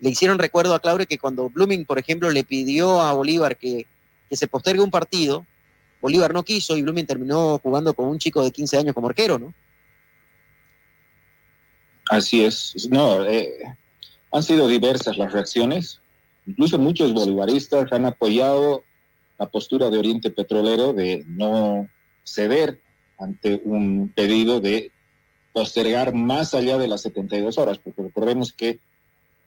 le 0.00 0.10
hicieron 0.10 0.38
recuerdo 0.38 0.74
a 0.74 0.80
Claure 0.80 1.06
que 1.06 1.18
cuando 1.18 1.50
Blooming, 1.50 1.84
por 1.84 1.98
ejemplo, 1.98 2.30
le 2.30 2.44
pidió 2.44 3.00
a 3.00 3.12
Bolívar 3.12 3.56
que, 3.56 3.86
que 4.30 4.36
se 4.36 4.48
postergue 4.48 4.80
un 4.80 4.90
partido, 4.90 5.46
Bolívar 6.02 6.34
no 6.34 6.42
quiso 6.42 6.76
y 6.76 6.82
Blooming 6.82 7.06
terminó 7.06 7.58
jugando 7.58 7.94
con 7.94 8.08
un 8.08 8.18
chico 8.18 8.42
de 8.42 8.50
15 8.50 8.76
años 8.76 8.94
como 8.94 9.08
arquero, 9.08 9.38
¿no? 9.38 9.54
Así 12.10 12.44
es. 12.44 12.88
No, 12.90 13.24
eh, 13.24 13.54
han 14.32 14.42
sido 14.42 14.66
diversas 14.66 15.16
las 15.16 15.32
reacciones. 15.32 16.00
Incluso 16.44 16.76
muchos 16.76 17.14
bolivaristas 17.14 17.92
han 17.92 18.04
apoyado 18.04 18.82
la 19.38 19.48
postura 19.48 19.90
de 19.90 19.98
Oriente 19.98 20.30
Petrolero 20.30 20.92
de 20.92 21.24
no 21.28 21.88
ceder 22.24 22.80
ante 23.18 23.62
un 23.64 24.12
pedido 24.14 24.60
de 24.60 24.90
postergar 25.52 26.12
más 26.14 26.52
allá 26.52 26.78
de 26.78 26.88
las 26.88 27.02
72 27.02 27.58
horas, 27.58 27.78
porque 27.78 28.02
recordemos 28.02 28.52
que 28.52 28.80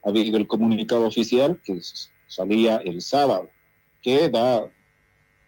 ha 0.03 0.09
habido 0.09 0.37
el 0.37 0.47
comunicado 0.47 1.05
oficial 1.05 1.59
que 1.65 1.81
salía 2.27 2.77
el 2.77 3.01
sábado, 3.01 3.49
que 4.01 4.29
da 4.29 4.69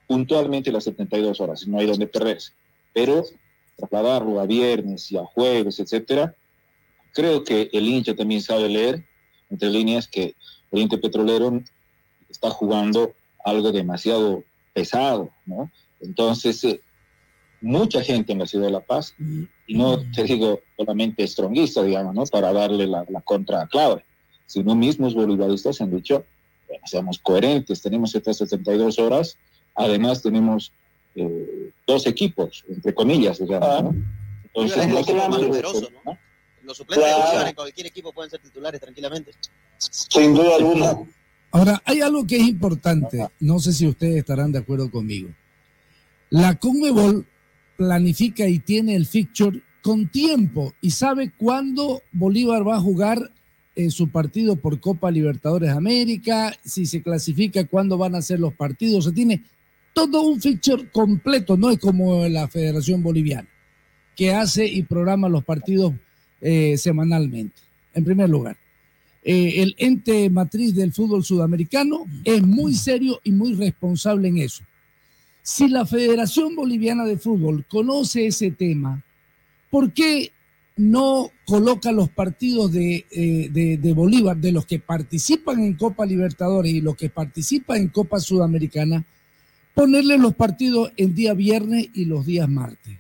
puntualmente 0.08 0.72
las 0.72 0.86
72 0.86 1.40
horas, 1.40 1.68
no 1.68 1.80
hay 1.80 1.86
donde 1.86 2.08
perderse. 2.08 2.54
Pero 2.94 3.24
trasladarlo 3.78 4.40
a 4.40 4.46
viernes 4.46 5.12
y 5.12 5.18
a 5.18 5.26
jueves, 5.26 5.80
etcétera, 5.80 6.36
creo 7.14 7.44
que 7.44 7.70
el 7.74 7.88
hincha 7.88 8.16
también 8.16 8.42
sabe 8.42 8.70
leer 8.70 9.06
entre 9.50 9.70
líneas 9.70 10.08
que 10.08 10.36
Oriente 10.72 10.98
Petrolero 10.98 11.62
está 12.30 12.50
jugando 12.50 13.14
algo 13.44 13.72
demasiado 13.72 14.44
pesado, 14.74 15.30
¿no? 15.46 15.72
Entonces, 16.02 16.64
eh, 16.64 16.82
mucha 17.62 18.04
gente 18.04 18.34
en 18.34 18.40
la 18.40 18.46
ciudad 18.46 18.66
de 18.66 18.72
La 18.72 18.86
Paz, 18.86 19.16
y 19.68 19.74
no 19.74 20.00
te 20.12 20.24
digo 20.24 20.60
solamente 20.76 21.26
stronguista, 21.28 21.84
digamos, 21.84 22.14
¿no? 22.14 22.24
Para 22.26 22.54
darle 22.54 22.88
la, 22.88 23.06
la 23.10 23.22
contra 23.22 23.62
a 23.62 23.68
Claudia, 23.68 24.04
sino 24.46 24.76
mismos 24.76 25.16
bolivaristas 25.16 25.82
han 25.82 25.92
dicho, 25.92 26.26
bueno, 26.68 26.86
seamos 26.86 27.20
coherentes, 27.20 27.82
tenemos 27.82 28.14
estas 28.14 28.38
72 28.38 29.00
horas, 29.00 29.38
además 29.78 30.22
tenemos 30.22 30.72
eh, 31.16 31.72
dos 31.86 32.06
equipos, 32.08 32.66
entre 32.68 32.94
comillas, 32.94 33.40
digamos, 33.40 33.84
¿no? 33.84 33.96
Entonces, 34.44 34.86
es 34.86 35.08
lo 35.08 35.30
más 35.30 35.38
poderoso, 35.38 35.88
¿no? 36.06 36.18
Los 36.64 36.78
suplentes 36.78 37.08
claro. 37.08 37.20
de 37.20 37.26
Bolívar 37.26 37.48
en 37.48 37.56
cualquier 37.56 37.88
equipo 37.88 38.12
pueden 38.12 38.30
ser 38.30 38.42
titulares 38.42 38.82
tranquilamente. 38.82 39.32
Sin 39.78 40.34
duda 40.34 40.56
alguna. 40.58 40.98
Ahora, 41.52 41.82
hay 41.86 42.02
algo 42.02 42.26
que 42.28 42.36
es 42.36 42.44
importante, 42.44 43.26
no 43.40 43.60
sé 43.60 43.72
si 43.72 43.88
ustedes 43.88 44.18
estarán 44.18 44.52
de 44.52 44.60
acuerdo 44.60 44.92
conmigo. 44.92 45.30
La 46.30 46.56
Conmebol 46.56 47.26
planifica 47.78 48.48
y 48.48 48.60
tiene 48.60 48.96
el 48.96 49.06
fixture 49.06 49.62
con 49.82 50.10
tiempo 50.10 50.74
y 50.82 50.92
sabe 50.92 51.32
cuándo 51.38 52.02
Bolívar 52.12 52.68
va 52.68 52.76
a 52.76 52.82
jugar 52.82 53.32
eh, 53.76 53.90
su 53.92 54.10
partido 54.10 54.56
por 54.58 54.80
Copa 54.80 55.10
Libertadores 55.12 55.70
América, 55.70 56.52
si 56.66 56.86
se 56.86 57.02
clasifica, 57.02 57.66
cuándo 57.66 57.98
van 57.98 58.16
a 58.16 58.22
ser 58.22 58.40
los 58.40 58.54
partidos. 58.54 59.06
Se 59.06 59.12
tiene 59.12 59.44
todo 60.06 60.22
un 60.22 60.40
fixture 60.40 60.88
completo, 60.92 61.58
no 61.58 61.72
es 61.72 61.80
como 61.80 62.28
la 62.28 62.48
Federación 62.48 63.02
Boliviana, 63.02 63.50
que 64.16 64.32
hace 64.32 64.68
y 64.68 64.84
programa 64.84 65.28
los 65.28 65.44
partidos 65.44 65.96
eh, 66.40 66.78
semanalmente. 66.78 67.56
En 67.96 68.06
primer 68.06 68.30
lugar, 68.30 68.56
eh, 69.24 69.64
el 69.64 69.74
ente 69.80 70.30
matriz 70.30 70.76
del 70.76 70.94
fútbol 70.94 71.24
sudamericano 71.24 72.06
es 72.24 72.44
muy 72.46 72.76
serio 72.76 73.20
y 73.24 73.32
muy 73.32 73.56
responsable 73.56 74.28
en 74.28 74.38
eso. 74.38 74.64
Si 75.42 75.68
la 75.68 75.84
Federación 75.84 76.56
Boliviana 76.56 77.04
de 77.04 77.18
Fútbol 77.18 77.66
conoce 77.68 78.28
ese 78.28 78.52
tema, 78.52 79.04
¿por 79.72 79.94
qué 79.94 80.32
no 80.76 81.32
coloca 81.48 81.92
los 81.92 82.10
partidos 82.10 82.72
de, 82.72 83.04
eh, 83.10 83.50
de, 83.52 83.78
de, 83.78 83.94
Bolívar, 83.94 84.38
de 84.38 84.52
los 84.52 84.68
que 84.68 84.78
participan 84.78 85.60
en 85.62 85.74
Copa 85.74 86.06
Libertadores 86.06 86.72
y 86.72 86.82
los 86.82 86.96
que 86.96 87.10
participan 87.10 87.78
en 87.78 87.88
Copa 87.88 88.20
Sudamericana, 88.20 89.04
ponerle 89.78 90.18
los 90.18 90.34
partidos 90.34 90.92
el 90.98 91.14
día 91.14 91.36
viernes 91.36 91.88
y 91.94 92.06
los 92.06 92.26
días 92.26 92.50
martes? 92.50 92.98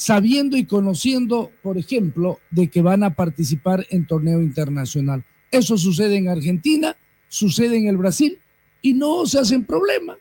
sabiendo 0.00 0.56
y 0.56 0.64
conociendo, 0.64 1.52
por 1.62 1.76
ejemplo, 1.76 2.40
de 2.50 2.68
que 2.68 2.80
van 2.80 3.04
a 3.04 3.14
participar 3.14 3.86
en 3.90 4.06
torneo 4.06 4.40
internacional. 4.40 5.26
Eso 5.50 5.76
sucede 5.76 6.16
en 6.16 6.30
Argentina, 6.30 6.96
sucede 7.28 7.76
en 7.76 7.86
el 7.86 7.98
Brasil 7.98 8.38
y 8.80 8.94
no 8.94 9.26
se 9.26 9.40
hacen 9.40 9.62
problema. 9.62 10.16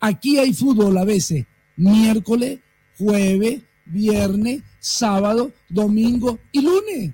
Aquí 0.00 0.38
hay 0.38 0.54
fútbol 0.54 0.96
a 0.96 1.04
veces 1.04 1.44
miércoles, 1.76 2.60
jueves, 2.96 3.60
viernes, 3.84 4.62
sábado, 4.78 5.52
domingo 5.68 6.38
y 6.50 6.62
lunes. 6.62 7.12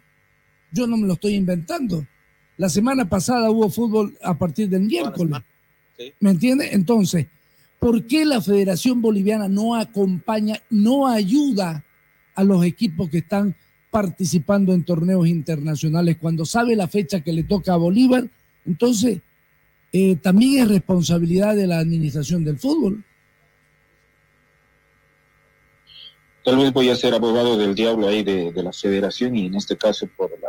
Yo 0.71 0.87
no 0.87 0.97
me 0.97 1.09
lo 1.09 1.15
estoy 1.15 1.35
inventando. 1.35 2.07
La 2.57 2.69
semana 2.69 3.09
pasada 3.09 3.51
hubo 3.51 3.69
fútbol 3.69 4.17
a 4.23 4.39
partir 4.39 4.69
del 4.69 4.83
miércoles. 4.83 5.41
¿Me 6.21 6.31
entiende? 6.31 6.69
Entonces, 6.71 7.27
¿Por 7.79 8.07
qué 8.07 8.25
la 8.25 8.41
Federación 8.41 9.01
Boliviana 9.01 9.49
no 9.49 9.77
acompaña, 9.77 10.61
no 10.71 11.07
ayuda 11.07 11.85
a 12.35 12.45
los 12.45 12.65
equipos 12.65 13.09
que 13.09 13.19
están 13.19 13.55
participando 13.91 14.73
en 14.75 14.85
torneos 14.85 15.27
internacionales 15.29 16.17
cuando 16.21 16.45
sabe 16.45 16.77
la 16.77 16.89
fecha 16.89 17.21
que 17.21 17.33
le 17.33 17.45
toca 17.45 17.75
a 17.75 17.77
Bolívar? 17.77 18.29
Entonces, 18.67 19.21
eh, 19.93 20.17
también 20.17 20.63
es 20.63 20.69
responsabilidad 20.69 21.57
de 21.57 21.67
la 21.67 21.79
administración 21.79 22.45
del 22.45 22.59
fútbol. 22.59 23.05
Tal 26.45 26.57
vez 26.57 26.73
voy 26.73 26.89
a 26.91 26.97
ser 26.97 27.15
abogado 27.15 27.59
del 27.59 27.75
diablo 27.75 28.09
ahí 28.09 28.23
de, 28.23 28.53
la 28.55 28.73
federación 28.73 29.37
y 29.37 29.47
en 29.47 29.55
este 29.55 29.77
caso 29.77 30.09
por, 30.17 30.31
la, 30.31 30.49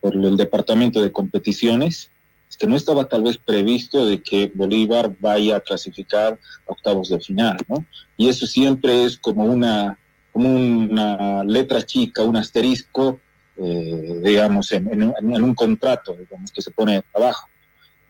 por 0.00 0.14
el 0.14 0.36
departamento 0.36 1.02
de 1.02 1.12
competiciones. 1.12 2.11
Que 2.58 2.66
no 2.66 2.76
estaba 2.76 3.08
tal 3.08 3.22
vez 3.22 3.38
previsto 3.38 4.06
de 4.06 4.22
que 4.22 4.50
Bolívar 4.54 5.14
vaya 5.20 5.56
a 5.56 5.60
clasificar 5.60 6.38
a 6.68 6.72
octavos 6.72 7.08
de 7.08 7.18
final, 7.20 7.56
¿no? 7.68 7.84
Y 8.16 8.28
eso 8.28 8.46
siempre 8.46 9.04
es 9.04 9.18
como 9.18 9.44
una, 9.44 9.98
como 10.32 10.48
una 10.54 11.42
letra 11.44 11.82
chica, 11.84 12.22
un 12.22 12.36
asterisco, 12.36 13.20
eh, 13.56 14.20
digamos, 14.22 14.70
en, 14.72 14.88
en 14.92 15.42
un- 15.44 15.54
contrato, 15.54 16.14
digamos, 16.14 16.52
que 16.52 16.62
se 16.62 16.70
pone 16.70 17.02
abajo, 17.14 17.48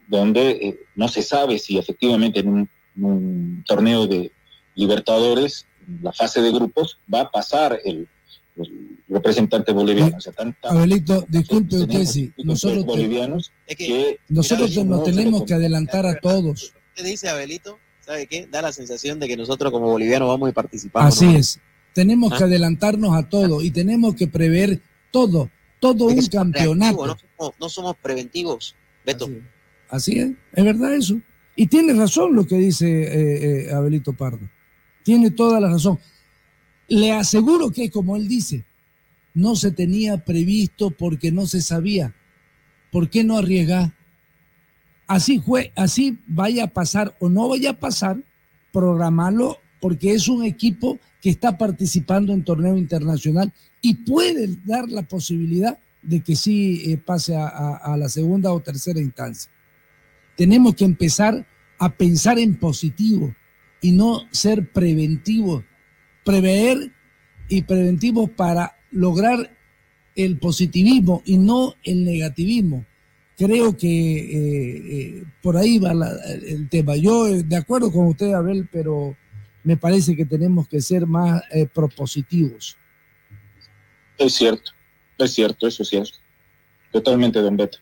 donde 0.08 0.50
eh, 0.50 0.80
no 0.94 1.08
se 1.08 1.22
sabe 1.22 1.58
si 1.58 1.78
efectivamente 1.78 2.40
en 2.40 2.68
un 2.96 3.64
torneo 3.66 4.06
de 4.06 4.30
Libertadores, 4.74 5.66
la 6.02 6.12
fase 6.12 6.40
de 6.42 6.50
grupos, 6.52 6.98
va 7.12 7.22
a 7.22 7.30
pasar 7.30 7.78
el, 7.84 8.08
el 8.56 8.98
representante 9.08 9.72
boliviano. 9.72 10.16
O 10.16 10.20
sea, 10.20 10.32
tan- 10.32 10.54
tan- 10.60 10.76
Abelito, 10.76 11.24
disculpe 11.28 11.76
usted 11.76 11.88
tenemos 11.88 12.16
nosotros, 12.44 12.80
te- 12.80 12.86
bolivianos 12.86 13.52
que 13.76 14.18
nosotros 14.28 14.70
Mira, 14.70 14.84
nos 14.84 15.04
tenemos 15.04 15.42
que 15.44 15.54
adelantar 15.54 16.06
a 16.06 16.18
todos. 16.20 16.74
¿Qué 16.94 17.02
dice 17.02 17.28
Abelito? 17.28 17.78
¿Sabe 18.00 18.26
qué? 18.26 18.46
Da 18.50 18.60
la 18.62 18.72
sensación 18.72 19.18
de 19.20 19.28
que 19.28 19.36
nosotros 19.36 19.70
como 19.72 19.86
bolivianos 19.88 20.28
vamos 20.28 20.50
y 20.50 20.52
participamos. 20.52 21.14
Así 21.14 21.26
¿no? 21.26 21.38
es. 21.38 21.60
Tenemos 21.94 22.32
¿Ah? 22.32 22.38
que 22.38 22.44
adelantarnos 22.44 23.14
a 23.14 23.28
todo 23.28 23.62
y 23.62 23.70
tenemos 23.70 24.14
que 24.14 24.26
prever 24.26 24.80
todo, 25.10 25.50
todo 25.78 26.06
un 26.06 26.26
campeonato. 26.26 27.06
No 27.06 27.16
somos, 27.38 27.54
no 27.60 27.68
somos 27.68 27.96
preventivos, 28.02 28.74
Beto. 29.06 29.30
Así 29.88 30.18
es, 30.18 30.30
es 30.54 30.64
verdad 30.64 30.94
eso. 30.94 31.20
Y 31.54 31.66
tiene 31.66 31.92
razón 31.92 32.34
lo 32.34 32.46
que 32.46 32.56
dice 32.56 32.86
eh, 32.88 33.66
eh, 33.68 33.72
Abelito 33.72 34.14
Pardo. 34.14 34.48
Tiene 35.02 35.30
toda 35.30 35.60
la 35.60 35.68
razón. 35.68 35.98
Le 36.88 37.12
aseguro 37.12 37.70
que, 37.70 37.90
como 37.90 38.16
él 38.16 38.28
dice, 38.28 38.64
no 39.34 39.56
se 39.56 39.70
tenía 39.70 40.24
previsto 40.24 40.90
porque 40.90 41.32
no 41.32 41.46
se 41.46 41.62
sabía. 41.62 42.14
¿Por 42.90 43.08
qué 43.08 43.24
no 43.24 43.38
arriesgar? 43.38 43.92
Así 45.06 45.40
fue, 45.40 45.72
así 45.76 46.18
vaya 46.26 46.64
a 46.64 46.68
pasar 46.68 47.16
o 47.20 47.28
no 47.28 47.48
vaya 47.48 47.70
a 47.70 47.80
pasar, 47.80 48.22
programarlo 48.72 49.58
porque 49.80 50.12
es 50.12 50.28
un 50.28 50.44
equipo 50.44 51.00
que 51.20 51.28
está 51.28 51.58
participando 51.58 52.32
en 52.32 52.44
torneo 52.44 52.76
internacional 52.76 53.52
y 53.80 53.94
puede 53.94 54.56
dar 54.64 54.88
la 54.88 55.02
posibilidad 55.02 55.76
de 56.02 56.20
que 56.20 56.36
sí 56.36 56.82
eh, 56.86 56.96
pase 56.98 57.36
a, 57.36 57.96
la 57.98 58.08
segunda 58.08 58.52
o 58.52 58.60
tercera 58.60 59.00
instancia. 59.00 59.50
Tenemos 60.36 60.76
que 60.76 60.84
empezar 60.84 61.46
a 61.78 61.90
pensar 61.90 62.38
en 62.38 62.56
positivo 62.56 63.34
y 63.80 63.92
no 63.92 64.22
ser 64.30 64.70
preventivos, 64.70 65.64
prever 66.24 66.90
y 67.48 67.62
preventivos 67.62 68.30
para 68.30 68.76
lograr 68.90 69.56
el 70.14 70.38
positivismo 70.38 71.22
y 71.24 71.38
no 71.38 71.74
el 71.84 72.04
negativismo. 72.04 72.84
Creo 73.36 73.76
que 73.76 73.88
eh, 73.88 74.82
eh, 75.18 75.24
por 75.42 75.56
ahí 75.56 75.78
va 75.78 75.94
la- 75.94 76.12
el 76.46 76.68
tema. 76.68 76.96
Yo 76.96 77.26
eh, 77.26 77.42
de 77.42 77.56
acuerdo 77.56 77.90
con 77.90 78.06
usted, 78.06 78.32
Abel, 78.32 78.68
pero 78.70 79.16
me 79.64 79.76
parece 79.76 80.14
que 80.14 80.24
tenemos 80.26 80.68
que 80.68 80.80
ser 80.80 81.06
más 81.06 81.42
eh, 81.50 81.66
propositivos. 81.72 82.76
Es 84.18 84.34
cierto, 84.34 84.72
es 85.18 85.32
cierto, 85.32 85.66
eso 85.66 85.82
es. 85.82 86.20
Totalmente, 86.92 87.40
don 87.40 87.56
Beto. 87.56 87.78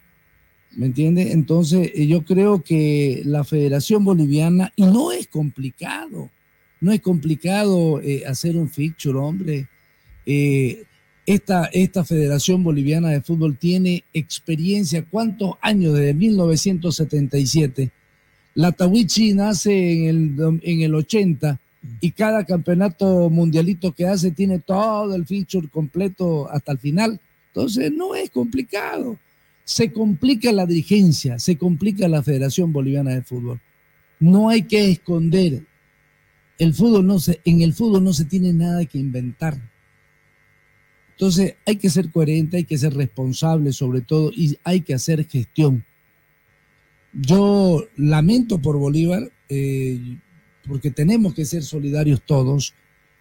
¿Me 0.73 0.87
entiende? 0.87 1.33
Entonces, 1.33 1.91
yo 1.95 2.25
creo 2.25 2.62
que 2.62 3.23
la 3.25 3.43
Federación 3.43 4.05
Boliviana, 4.05 4.73
y 4.77 4.85
no 4.85 5.11
es 5.11 5.27
complicado, 5.27 6.31
no 6.81 6.93
es 6.93 7.01
complicado 7.01 8.01
eh, 8.01 8.24
hacer 8.27 8.57
un 8.57 8.69
fixture, 8.69 9.19
hombre. 9.19 9.69
Eh, 10.27 10.85
esta, 11.27 11.66
esta 11.66 12.05
Federación 12.05 12.65
Boliviana 12.65 13.11
de 13.11 13.20
Fútbol 13.20 13.57
tiene 13.59 14.05
experiencia, 14.12 15.05
¿cuántos 15.05 15.55
años? 15.61 15.94
Desde 15.94 16.15
1977. 16.15 17.90
La 18.55 18.73
Tawichi 18.73 19.35
nace 19.35 19.93
en 19.93 20.09
el, 20.09 20.61
en 20.62 20.81
el 20.81 20.94
80 20.94 21.61
y 22.01 22.11
cada 22.11 22.44
campeonato 22.44 23.31
mundialito 23.31 23.93
que 23.93 24.07
hace 24.07 24.32
tiene 24.32 24.59
todo 24.59 25.15
el 25.15 25.27
feature 25.27 25.69
completo 25.69 26.51
hasta 26.51 26.73
el 26.73 26.78
final. 26.78 27.20
Entonces, 27.52 27.93
no 27.93 28.15
es 28.15 28.31
complicado 28.31 29.19
se 29.70 29.93
complica 29.93 30.51
la 30.51 30.66
dirigencia, 30.66 31.39
se 31.39 31.57
complica 31.57 32.09
la 32.09 32.24
Federación 32.24 32.73
Boliviana 32.73 33.12
de 33.12 33.23
Fútbol. 33.23 33.61
No 34.19 34.48
hay 34.48 34.62
que 34.62 34.90
esconder. 34.90 35.62
El 36.61 36.74
fútbol 36.74 37.07
no 37.07 37.19
se, 37.19 37.41
en 37.47 37.62
el 37.62 37.73
fútbol 37.73 38.05
no 38.05 38.12
se 38.12 38.27
tiene 38.27 38.53
nada 38.53 38.85
que 38.85 38.99
inventar. 38.99 39.59
Entonces 41.12 41.55
hay 41.66 41.77
que 41.77 41.89
ser 41.89 42.11
coherente, 42.11 42.59
hay 42.59 42.65
que 42.65 42.77
ser 42.77 42.93
responsable 42.93 43.73
sobre 43.73 44.03
todo 44.03 44.31
y 44.31 44.59
hay 44.62 44.82
que 44.82 44.93
hacer 44.93 45.27
gestión. 45.27 45.87
Yo 47.15 47.87
lamento 47.97 48.61
por 48.61 48.77
Bolívar, 48.77 49.32
eh, 49.49 50.19
porque 50.69 50.91
tenemos 50.91 51.32
que 51.32 51.47
ser 51.47 51.62
solidarios 51.62 52.20
todos. 52.27 52.74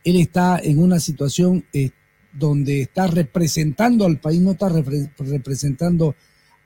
Él 0.03 0.18
está 0.18 0.60
en 0.60 0.78
una 0.78 0.99
situación 0.99 1.64
eh, 1.72 1.91
donde 2.34 2.82
está 2.82 3.07
representando 3.07 4.06
al 4.06 4.20
país, 4.20 4.41
no 4.41 4.52
está 4.52 4.68
repre- 4.68 5.11
representando 5.18 6.14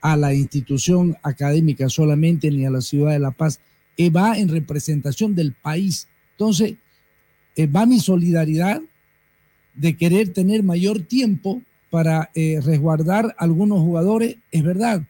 a 0.02 0.18
la 0.18 0.34
institución 0.34 1.16
académica 1.22 1.88
solamente 1.88 2.50
ni 2.50 2.66
a 2.66 2.72
la 2.72 2.82
ciudad 2.82 3.12
de 3.12 3.20
La 3.20 3.32
Paz, 3.32 3.60
eh, 3.96 4.10
va 4.10 4.40
en 4.40 4.50
representación 4.50 5.36
del 5.36 5.54
país. 5.54 6.08
Entonces, 6.34 6.76
eh, 7.56 7.68
va 7.68 7.86
mi 7.86 8.00
solidaridad 8.00 8.82
de 9.76 9.98
querer 9.98 10.34
tener 10.34 10.64
mayor 10.64 11.02
tiempo 11.02 11.62
para 11.90 12.32
eh, 12.34 12.60
resguardar 12.64 13.36
algunos 13.38 13.80
jugadores, 13.80 14.38
es 14.52 14.64
verdad, 14.64 15.04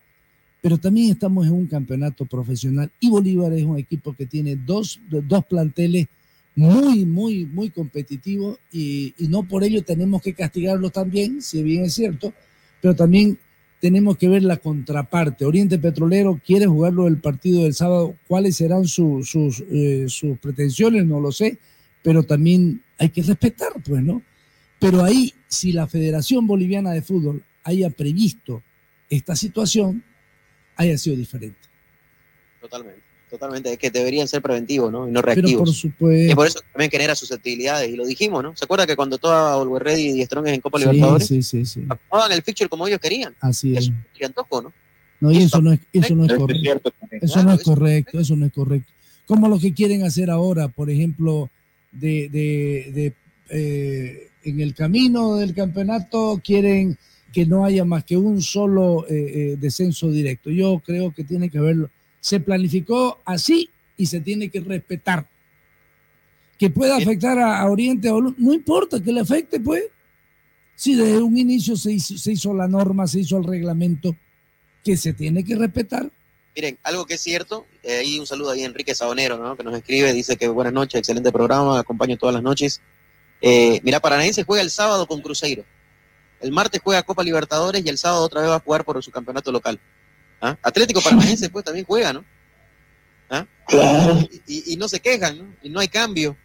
pero 0.61 0.77
también 0.77 1.11
estamos 1.11 1.45
en 1.45 1.53
un 1.53 1.67
campeonato 1.67 2.25
profesional 2.25 2.91
y 2.99 3.09
Bolívar 3.09 3.53
es 3.53 3.63
un 3.63 3.77
equipo 3.77 4.13
que 4.13 4.25
tiene 4.25 4.55
dos, 4.55 4.99
dos 5.09 5.45
planteles 5.45 6.07
muy, 6.55 7.05
muy, 7.05 7.45
muy 7.45 7.69
competitivos 7.69 8.59
y, 8.71 9.13
y 9.17 9.27
no 9.27 9.43
por 9.43 9.63
ello 9.63 9.83
tenemos 9.83 10.21
que 10.21 10.33
castigarlos 10.33 10.91
también, 10.91 11.41
si 11.41 11.63
bien 11.63 11.85
es 11.85 11.93
cierto, 11.93 12.33
pero 12.81 12.95
también 12.95 13.37
tenemos 13.84 14.18
que 14.18 14.30
ver 14.30 14.43
la 14.43 14.55
contraparte. 14.55 15.43
Oriente 15.43 15.77
Petrolero 15.77 16.39
quiere 16.45 16.65
jugarlo 16.68 17.05
el 17.05 17.18
partido 17.18 17.64
del 17.64 17.73
sábado. 17.73 18.15
¿Cuáles 18.30 18.55
serán 18.55 18.85
su- 18.88 19.26
sus, 19.26 19.61
eh, 19.69 20.05
sus 20.07 20.39
pretensiones? 20.39 21.05
No 21.05 21.19
lo 21.19 21.34
sé, 21.34 21.57
pero 22.01 22.23
también 22.23 22.81
hay 22.97 23.10
que 23.10 23.22
respetar, 23.23 23.73
pues, 23.85 24.01
¿no? 24.01 24.22
Pero 24.80 25.03
ahí, 25.03 25.34
si 25.49 25.73
la 25.73 25.85
Federación 25.85 26.47
Boliviana 26.47 26.91
de 26.91 27.01
Fútbol 27.01 27.43
haya 27.65 27.89
previsto 27.89 28.64
esta 29.10 29.35
situación, 29.35 30.01
haya 30.77 30.97
sido 30.97 31.18
diferente. 31.18 31.60
Totalmente, 32.61 33.01
totalmente. 33.34 33.73
Es 33.73 33.80
que 33.80 33.89
deberían 33.89 34.27
ser 34.27 34.41
preventivos, 34.41 34.91
¿no? 34.91 35.07
Y 35.07 35.11
no 35.11 35.22
Pero 35.22 35.34
reactivos. 35.35 35.69
por 35.69 35.73
supuesto. 35.76 36.31
Y 36.31 36.35
por 36.35 36.47
eso 36.47 36.60
también 36.72 36.91
genera 36.91 37.15
susceptibilidades, 37.15 37.89
y 37.89 37.95
lo 37.95 38.05
dijimos, 38.05 38.43
¿no? 38.43 38.55
¿Se 38.55 38.65
acuerda 38.65 38.85
que 38.85 38.95
cuando 38.95 39.18
toda 39.18 39.53
Always 39.55 39.81
Ready 39.84 40.22
y 40.22 40.26
Strong 40.26 40.47
en 40.47 40.61
Copa 40.61 40.77
Sí, 40.80 40.85
Libertadores, 40.85 41.27
sí, 41.27 41.41
sí, 41.41 41.65
sí. 41.65 41.81
acomodaban 41.89 42.31
el 42.31 42.43
fixture 42.43 42.69
como 42.69 42.88
ellos 42.88 42.99
querían? 42.99 43.35
Así 43.41 43.76
es. 43.76 43.91
Y 44.19 44.23
antojo, 44.23 44.61
¿no? 44.61 44.73
No, 45.19 45.31
y 45.31 45.38
eso 45.38 45.61
no 45.61 45.72
es, 45.73 45.80
eso 45.93 46.15
no 46.15 46.26
es 46.26 46.34
correcto. 46.34 46.91
Eso 47.22 47.43
no 47.43 47.53
es 47.53 47.64
correcto, 47.64 48.19
eso 48.19 48.35
no 48.35 48.45
es 48.45 48.51
correcto. 48.51 48.91
Como 49.26 49.47
lo 49.47 49.57
que 49.57 49.73
quieren 49.73 50.03
hacer 50.03 50.30
ahora, 50.30 50.68
por 50.68 50.89
ejemplo, 50.89 51.49
de, 51.91 52.27
de- 52.30 52.91
de, 52.93 53.14
eh, 53.49 54.27
en 54.43 54.60
el 54.60 54.73
camino 54.76 55.35
del 55.38 55.53
campeonato 55.53 56.41
quieren 56.43 56.97
que 57.31 57.45
no 57.45 57.65
haya 57.65 57.85
más 57.85 58.03
que 58.03 58.18
un 58.18 58.41
solo 58.41 59.05
eh, 59.07 59.14
eh, 59.53 59.57
descenso 59.60 60.11
directo. 60.11 60.49
Yo 60.51 60.81
creo 60.85 61.11
que 61.14 61.23
tiene 61.23 61.49
que 61.49 61.57
haberlo. 61.57 61.89
Se 62.23 62.39
planificó 62.39 63.19
así 63.25 63.69
y 63.97 64.05
se 64.05 64.21
tiene 64.21 64.49
que 64.49 64.61
respetar. 64.61 65.27
Que 66.57 66.69
pueda 66.69 66.95
afectar 66.95 67.37
a, 67.37 67.59
a 67.59 67.69
Oriente 67.69 68.09
o 68.09 68.21
no 68.21 68.53
importa 68.53 69.03
que 69.03 69.11
le 69.11 69.19
afecte, 69.19 69.59
pues. 69.59 69.83
Si 70.73 70.95
desde 70.95 71.21
un 71.21 71.37
inicio 71.37 71.75
se 71.75 71.91
hizo, 71.91 72.17
se 72.17 72.31
hizo 72.31 72.53
la 72.53 72.69
norma, 72.69 73.07
se 73.07 73.19
hizo 73.19 73.37
el 73.37 73.43
reglamento, 73.43 74.15
que 74.85 74.95
se 74.95 75.11
tiene 75.11 75.43
que 75.43 75.57
respetar. 75.57 76.09
Miren, 76.55 76.79
algo 76.83 77.05
que 77.05 77.15
es 77.15 77.21
cierto, 77.21 77.65
eh, 77.83 77.97
ahí 77.97 78.17
un 78.19 78.25
saludo 78.25 78.51
ahí 78.51 78.63
a 78.63 78.67
Enrique 78.67 78.95
Sabonero, 78.95 79.37
¿no? 79.37 79.57
Que 79.57 79.63
nos 79.63 79.75
escribe, 79.75 80.13
dice 80.13 80.37
que 80.37 80.47
buenas 80.47 80.71
noches, 80.71 80.99
excelente 80.99 81.29
programa, 81.33 81.77
acompaño 81.77 82.15
todas 82.15 82.35
las 82.35 82.43
noches. 82.43 82.79
Eh, 83.41 83.81
mira, 83.83 83.99
Paranaense 83.99 84.45
juega 84.45 84.63
el 84.63 84.71
sábado 84.71 85.05
con 85.07 85.21
Cruzeiro. 85.21 85.65
El 86.39 86.53
martes 86.53 86.79
juega 86.81 87.03
Copa 87.03 87.21
Libertadores 87.21 87.85
y 87.85 87.89
el 87.89 87.97
sábado 87.97 88.23
otra 88.23 88.39
vez 88.39 88.49
va 88.49 88.55
a 88.55 88.59
jugar 88.61 88.85
por 88.85 89.03
su 89.03 89.11
campeonato 89.11 89.51
local. 89.51 89.77
¿Ah? 90.45 90.57
Atlético 90.61 90.99
Paranaense 91.02 91.49
pues 91.49 91.64
también 91.64 91.86
juega, 91.86 92.11
¿no? 92.11 92.26
¿Ah? 93.30 93.45
Y, 93.70 94.41
y- 94.45 94.74
y 94.74 94.78
no 94.78 94.90
se 94.90 94.99
quejan, 94.99 95.38
¿no? 95.38 95.56
Y 95.64 95.70
no 95.70 95.80
hay 95.80 95.88
cambio. 95.88 96.36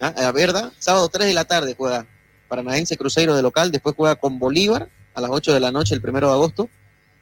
¿Ah? 0.00 0.12
La 0.16 0.32
verdad, 0.32 0.72
sábado 0.78 1.08
3 1.08 1.26
de 1.28 1.34
la 1.34 1.44
tarde 1.46 1.74
juega 1.76 2.06
Paranaense 2.48 2.96
Cruzeiro 2.98 3.34
de 3.34 3.42
local, 3.42 3.70
después 3.72 3.94
juega 3.96 4.16
con 4.16 4.38
Bolívar 4.38 4.88
a 5.14 5.20
las 5.20 5.30
8 5.30 5.54
de 5.54 5.60
la 5.60 5.70
noche 5.72 5.94
el 5.94 6.02
primero 6.02 6.26
de 6.28 6.34
agosto 6.34 6.68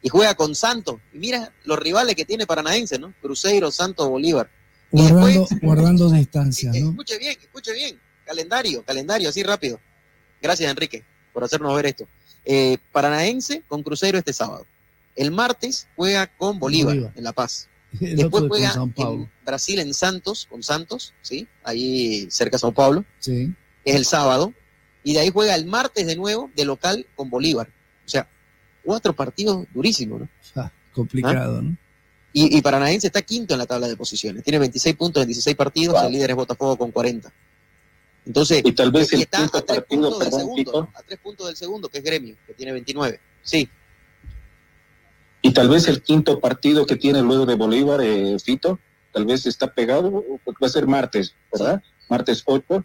y 0.02 0.08
juega 0.08 0.34
con 0.34 0.54
Santos. 0.56 0.96
Y 1.12 1.18
mira 1.18 1.52
los 1.64 1.78
rivales 1.78 2.16
que 2.16 2.24
tiene 2.24 2.44
Paranaense, 2.46 2.98
¿no? 2.98 3.14
Cruzeiro, 3.22 3.70
Santos, 3.70 4.08
Bolívar. 4.08 4.50
Guardando, 4.90 5.26
después- 5.26 5.60
guardando 5.62 6.10
distancias, 6.10 6.74
¿no? 6.76 6.90
Escuche 6.90 7.18
bien, 7.18 7.38
escuche 7.40 7.72
bien. 7.72 8.00
Calendario, 8.26 8.82
calendario, 8.84 9.28
así 9.28 9.42
rápido. 9.44 9.78
Gracias, 10.40 10.68
Enrique, 10.68 11.04
por 11.32 11.44
hacernos 11.44 11.74
ver 11.76 11.86
esto. 11.86 12.08
Eh, 12.44 12.78
Paranaense 12.90 13.62
con 13.68 13.82
Cruzeiro 13.84 14.18
este 14.18 14.32
sábado. 14.32 14.66
El 15.16 15.30
martes 15.30 15.88
juega 15.96 16.26
con 16.26 16.58
Bolívar, 16.58 16.94
Bolívar. 16.94 17.12
en 17.16 17.24
La 17.24 17.32
Paz. 17.32 17.68
El 18.00 18.16
Después 18.16 18.44
juega 18.48 18.72
en. 18.96 19.30
Brasil 19.44 19.78
en 19.80 19.92
Santos, 19.92 20.46
con 20.50 20.62
Santos, 20.62 21.14
¿sí? 21.20 21.46
Ahí 21.64 22.26
cerca 22.30 22.56
de 22.56 22.60
Sao 22.60 22.72
Paulo. 22.72 23.04
Sí. 23.18 23.52
Es 23.84 23.96
el 23.96 24.04
sábado. 24.04 24.54
Y 25.04 25.14
de 25.14 25.20
ahí 25.20 25.30
juega 25.30 25.54
el 25.56 25.66
martes 25.66 26.06
de 26.06 26.16
nuevo 26.16 26.50
de 26.54 26.64
local 26.64 27.06
con 27.16 27.28
Bolívar. 27.28 27.68
O 28.06 28.08
sea, 28.08 28.28
cuatro 28.84 29.12
partidos 29.14 29.66
durísimos, 29.74 30.20
¿no? 30.20 30.28
Ah, 30.54 30.70
complicado, 30.92 31.62
¿no? 31.62 31.76
Y, 32.34 32.56
y 32.56 32.62
Paranaense 32.62 33.08
está 33.08 33.20
quinto 33.22 33.54
en 33.54 33.58
la 33.58 33.66
tabla 33.66 33.88
de 33.88 33.96
posiciones. 33.96 34.42
Tiene 34.42 34.58
26 34.58 34.96
puntos 34.96 35.22
en 35.22 35.28
16 35.28 35.54
partidos. 35.56 36.02
El 36.02 36.12
líder 36.12 36.30
es 36.30 36.36
Botafogo 36.36 36.76
con 36.76 36.90
40. 36.90 37.30
Entonces, 38.24 38.62
Y 38.64 38.72
tal 38.72 38.92
vez 38.92 39.12
y 39.12 39.16
el 39.16 39.22
está 39.22 39.44
a 39.44 39.48
tres 39.48 39.62
partido, 39.64 39.84
puntos 39.88 40.18
del 40.20 40.32
segundo, 40.32 40.88
a 40.94 41.02
tres 41.02 41.18
puntos 41.18 41.46
del 41.48 41.56
segundo, 41.56 41.88
que 41.88 41.98
es 41.98 42.04
Gremio, 42.04 42.36
que 42.46 42.54
tiene 42.54 42.72
29. 42.72 43.20
Sí, 43.42 43.68
Y 45.42 45.52
tal 45.52 45.68
vez 45.68 45.88
el 45.88 46.02
quinto 46.02 46.38
partido 46.40 46.86
que 46.86 46.96
tiene 46.96 47.20
luego 47.20 47.44
de 47.46 47.56
Bolívar, 47.56 48.00
eh, 48.00 48.38
Fito, 48.38 48.78
tal 49.12 49.26
vez 49.26 49.44
está 49.44 49.72
pegado, 49.74 50.24
va 50.46 50.66
a 50.66 50.70
ser 50.70 50.86
martes, 50.86 51.34
¿verdad? 51.52 51.82
Martes 52.08 52.42
8. 52.46 52.84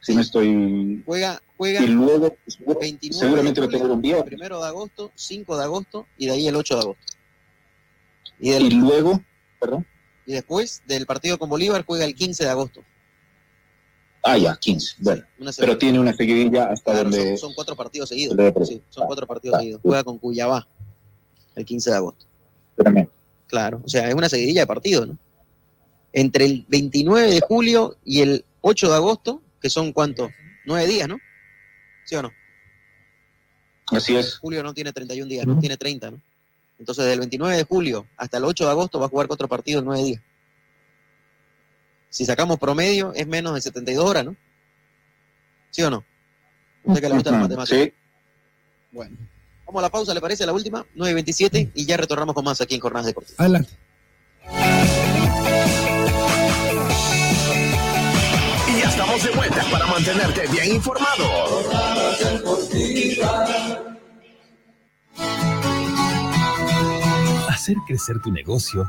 Si 0.00 0.14
no 0.14 0.20
estoy. 0.20 1.02
juega, 1.06 1.40
juega 1.56 1.80
Y 1.82 1.86
luego, 1.86 2.36
pues, 2.44 2.58
29 2.80 3.12
seguramente 3.24 3.60
de 3.60 3.66
va 3.66 3.70
a 3.70 3.76
tener 3.76 3.90
un 3.90 4.02
viernes. 4.02 4.24
primero 4.26 4.60
de 4.60 4.66
agosto, 4.66 5.12
5 5.14 5.56
de 5.56 5.64
agosto 5.64 6.06
y 6.18 6.26
de 6.26 6.32
ahí 6.32 6.48
el 6.48 6.56
8 6.56 6.74
de 6.74 6.80
agosto. 6.80 7.04
Y, 8.40 8.70
luego, 8.70 9.22
perdón. 9.60 9.86
y 10.26 10.32
después 10.32 10.82
del 10.86 11.06
partido 11.06 11.38
con 11.38 11.48
Bolívar 11.48 11.84
juega 11.86 12.04
el 12.04 12.14
15 12.14 12.44
de 12.44 12.50
agosto. 12.50 12.82
Ah, 14.24 14.36
ya, 14.36 14.56
15. 14.56 14.96
Bueno, 14.98 15.24
pero 15.58 15.78
tiene 15.78 15.98
una 15.98 16.12
seguidilla 16.12 16.66
hasta 16.66 16.92
Claro, 16.92 17.10
donde. 17.10 17.28
son, 17.36 17.38
son 17.38 17.54
cuatro 17.54 17.76
partidos 17.76 18.08
seguidos. 18.08 18.36
Sí, 18.68 18.82
son 18.90 19.06
cuatro 19.06 19.26
partidos 19.26 19.58
seguidos. 19.58 19.80
Juega 19.82 20.04
con 20.04 20.18
Cuyabá 20.18 20.66
el 21.56 21.64
15 21.64 21.90
de 21.90 21.96
agosto. 21.96 22.26
Claro, 23.46 23.82
o 23.84 23.88
sea, 23.88 24.08
es 24.08 24.14
una 24.14 24.28
seguidilla 24.28 24.62
de 24.62 24.66
partidos, 24.66 25.08
¿no? 25.08 25.18
Entre 26.12 26.44
el 26.44 26.64
29 26.68 27.30
de 27.30 27.40
julio 27.40 27.96
y 28.04 28.20
el 28.20 28.44
8 28.60 28.88
de 28.90 28.94
agosto, 28.94 29.42
que 29.60 29.70
son 29.70 29.92
cuántos? 29.92 30.30
Nueve 30.64 30.86
días, 30.86 31.08
¿no? 31.08 31.18
¿Sí 32.04 32.14
o 32.16 32.22
no? 32.22 32.30
Así 33.88 34.16
es. 34.16 34.38
Julio 34.38 34.62
no 34.62 34.72
tiene 34.74 34.92
31 34.92 35.28
días, 35.28 35.46
no 35.46 35.58
tiene 35.58 35.76
30, 35.76 36.10
¿no? 36.12 36.20
Entonces, 36.78 37.04
del 37.04 37.20
29 37.20 37.56
de 37.56 37.64
julio 37.64 38.06
hasta 38.16 38.38
el 38.38 38.44
8 38.44 38.64
de 38.64 38.70
agosto 38.70 38.98
va 38.98 39.06
a 39.06 39.08
jugar 39.08 39.28
cuatro 39.28 39.48
partidos 39.48 39.82
en 39.82 39.86
nueve 39.86 40.02
días. 40.02 40.22
Si 42.08 42.24
sacamos 42.24 42.58
promedio, 42.58 43.12
es 43.14 43.26
menos 43.26 43.54
de 43.54 43.60
72 43.60 44.04
horas, 44.04 44.24
¿no? 44.24 44.36
¿Sí 45.70 45.82
o 45.82 45.90
no? 45.90 46.04
Usted 46.84 47.00
que 47.00 47.08
le 47.08 47.14
gusta 47.14 47.30
la 47.30 47.38
matemática. 47.38 47.84
Sí. 47.84 47.92
Bueno, 48.90 49.16
vamos 49.66 49.80
a 49.80 49.82
la 49.82 49.90
pausa, 49.90 50.14
¿le 50.14 50.20
parece? 50.20 50.46
La 50.46 50.52
última, 50.52 50.84
9.27, 50.96 51.72
y 51.74 51.86
ya 51.86 51.96
retornamos 51.96 52.34
con 52.34 52.44
más 52.44 52.60
aquí 52.60 52.74
en 52.74 52.80
Jornadas 52.80 53.06
Deportivas. 53.06 53.40
Adelante. 53.40 53.70
Y 58.68 58.80
ya 58.80 58.88
estamos 58.88 59.22
de 59.22 59.30
vuelta 59.30 59.64
para 59.70 59.86
mantenerte 59.86 60.46
bien 60.48 60.74
informado. 60.74 61.24
Hacer 67.48 67.76
crecer 67.86 68.20
tu 68.20 68.32
negocio, 68.32 68.88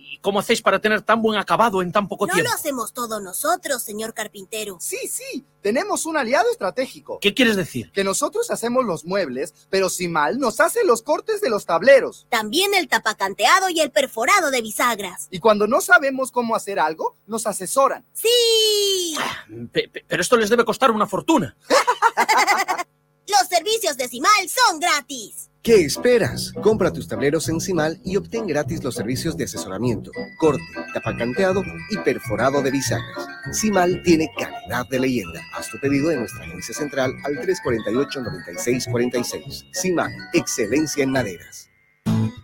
cómo 0.21 0.39
hacéis 0.39 0.61
para 0.61 0.79
tener 0.79 1.01
tan 1.01 1.21
buen 1.21 1.37
acabado 1.39 1.81
en 1.81 1.91
tan 1.91 2.07
poco 2.07 2.27
No 2.27 2.33
tiempo? 2.33 2.49
lo 2.49 2.55
hacemos 2.55 2.93
todos 2.93 3.21
nosotros, 3.21 3.81
señor 3.83 4.13
carpintero. 4.13 4.77
Sí, 4.79 4.97
sí. 5.09 5.45
Tenemos 5.61 6.05
un 6.07 6.17
aliado 6.17 6.49
estratégico. 6.51 7.19
¿Qué 7.21 7.33
quieres 7.35 7.55
decir? 7.55 7.91
Que 7.91 8.03
nosotros 8.03 8.49
hacemos 8.49 8.83
los 8.85 9.05
muebles, 9.05 9.53
pero 9.69 9.89
Simal 9.89 10.39
nos 10.39 10.59
hace 10.59 10.83
los 10.83 11.03
cortes 11.03 11.39
de 11.41 11.49
los 11.51 11.65
tableros. 11.67 12.25
También 12.29 12.73
el 12.73 12.87
tapacanteado 12.87 13.69
y 13.69 13.79
el 13.79 13.91
perforado 13.91 14.49
de 14.49 14.61
bisagras. 14.61 15.27
Y 15.29 15.39
cuando 15.39 15.67
no 15.67 15.81
sabemos 15.81 16.31
cómo 16.31 16.55
hacer 16.55 16.79
algo, 16.79 17.15
nos 17.27 17.45
asesoran. 17.45 18.05
¡Sí! 18.13 19.15
Pe- 19.71 19.91
pero 20.07 20.21
esto 20.21 20.35
les 20.37 20.49
debe 20.49 20.65
costar 20.65 20.89
una 20.91 21.05
fortuna. 21.05 21.55
Los 23.39 23.47
servicios 23.47 23.95
de 23.95 24.09
Simal 24.09 24.49
son 24.49 24.77
gratis. 24.79 25.49
¿Qué 25.61 25.85
esperas? 25.85 26.51
Compra 26.61 26.91
tus 26.91 27.07
tableros 27.07 27.47
en 27.47 27.61
Cimal 27.61 27.97
y 28.03 28.17
obtén 28.17 28.45
gratis 28.45 28.83
los 28.83 28.95
servicios 28.95 29.37
de 29.37 29.45
asesoramiento, 29.45 30.11
corte, 30.37 30.61
tapacanteado 30.93 31.63
y 31.91 31.97
perforado 31.99 32.61
de 32.61 32.71
bisagras. 32.71 33.25
Cimal 33.53 34.03
tiene 34.03 34.29
calidad 34.37 34.85
de 34.89 34.99
leyenda. 34.99 35.41
Haz 35.53 35.69
tu 35.69 35.79
pedido 35.79 36.11
en 36.11 36.19
nuestra 36.19 36.43
agencia 36.43 36.75
central 36.75 37.13
al 37.23 37.37
348-9646. 37.37 39.63
Cimal, 39.71 40.11
excelencia 40.33 41.03
en 41.03 41.11
maderas. 41.11 41.70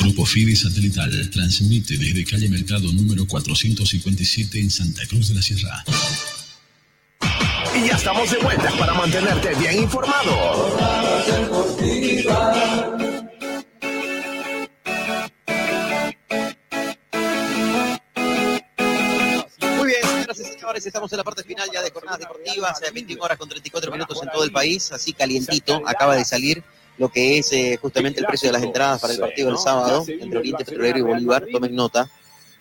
Grupo 0.00 0.26
Fide 0.26 0.54
Satelital 0.54 1.30
transmite 1.30 1.96
desde 1.96 2.24
calle 2.24 2.48
Mercado 2.48 2.92
número 2.92 3.26
457 3.26 4.60
en 4.60 4.70
Santa 4.70 5.06
Cruz 5.06 5.28
de 5.28 5.34
la 5.34 5.42
Sierra. 5.42 5.84
Y 7.74 7.88
ya 7.88 7.96
estamos 7.96 8.30
de 8.30 8.38
vuelta 8.38 8.70
para 8.78 8.94
mantenerte 8.94 9.54
bien 9.54 9.82
informado. 9.82 10.76
Muy 19.76 19.86
bien, 19.86 20.02
señoras 20.02 20.40
y 20.40 20.44
señores, 20.44 20.86
estamos 20.86 21.12
en 21.12 21.18
la 21.18 21.24
parte 21.24 21.44
final 21.44 21.68
ya 21.72 21.82
de 21.82 21.90
jornadas 21.90 22.20
deportivas, 22.20 22.82
eh, 22.82 22.90
21 22.92 23.22
horas 23.22 23.38
con 23.38 23.48
34 23.48 23.92
minutos 23.92 24.22
en 24.22 24.30
todo 24.30 24.44
el 24.44 24.52
país, 24.52 24.92
así 24.92 25.12
calientito, 25.12 25.82
acaba 25.86 26.16
de 26.16 26.24
salir 26.24 26.62
lo 26.98 27.08
que 27.08 27.38
es 27.38 27.52
eh, 27.52 27.78
justamente 27.80 28.20
el 28.20 28.26
precio 28.26 28.48
de 28.48 28.52
las 28.52 28.62
entradas 28.62 29.00
para 29.00 29.14
el 29.14 29.20
partido 29.20 29.48
del 29.48 29.58
sábado 29.58 30.04
entre 30.06 30.38
Oriente 30.38 30.64
Petrolero 30.64 30.98
y 30.98 31.02
Bolívar, 31.02 31.46
tomen 31.50 31.74
nota. 31.74 32.10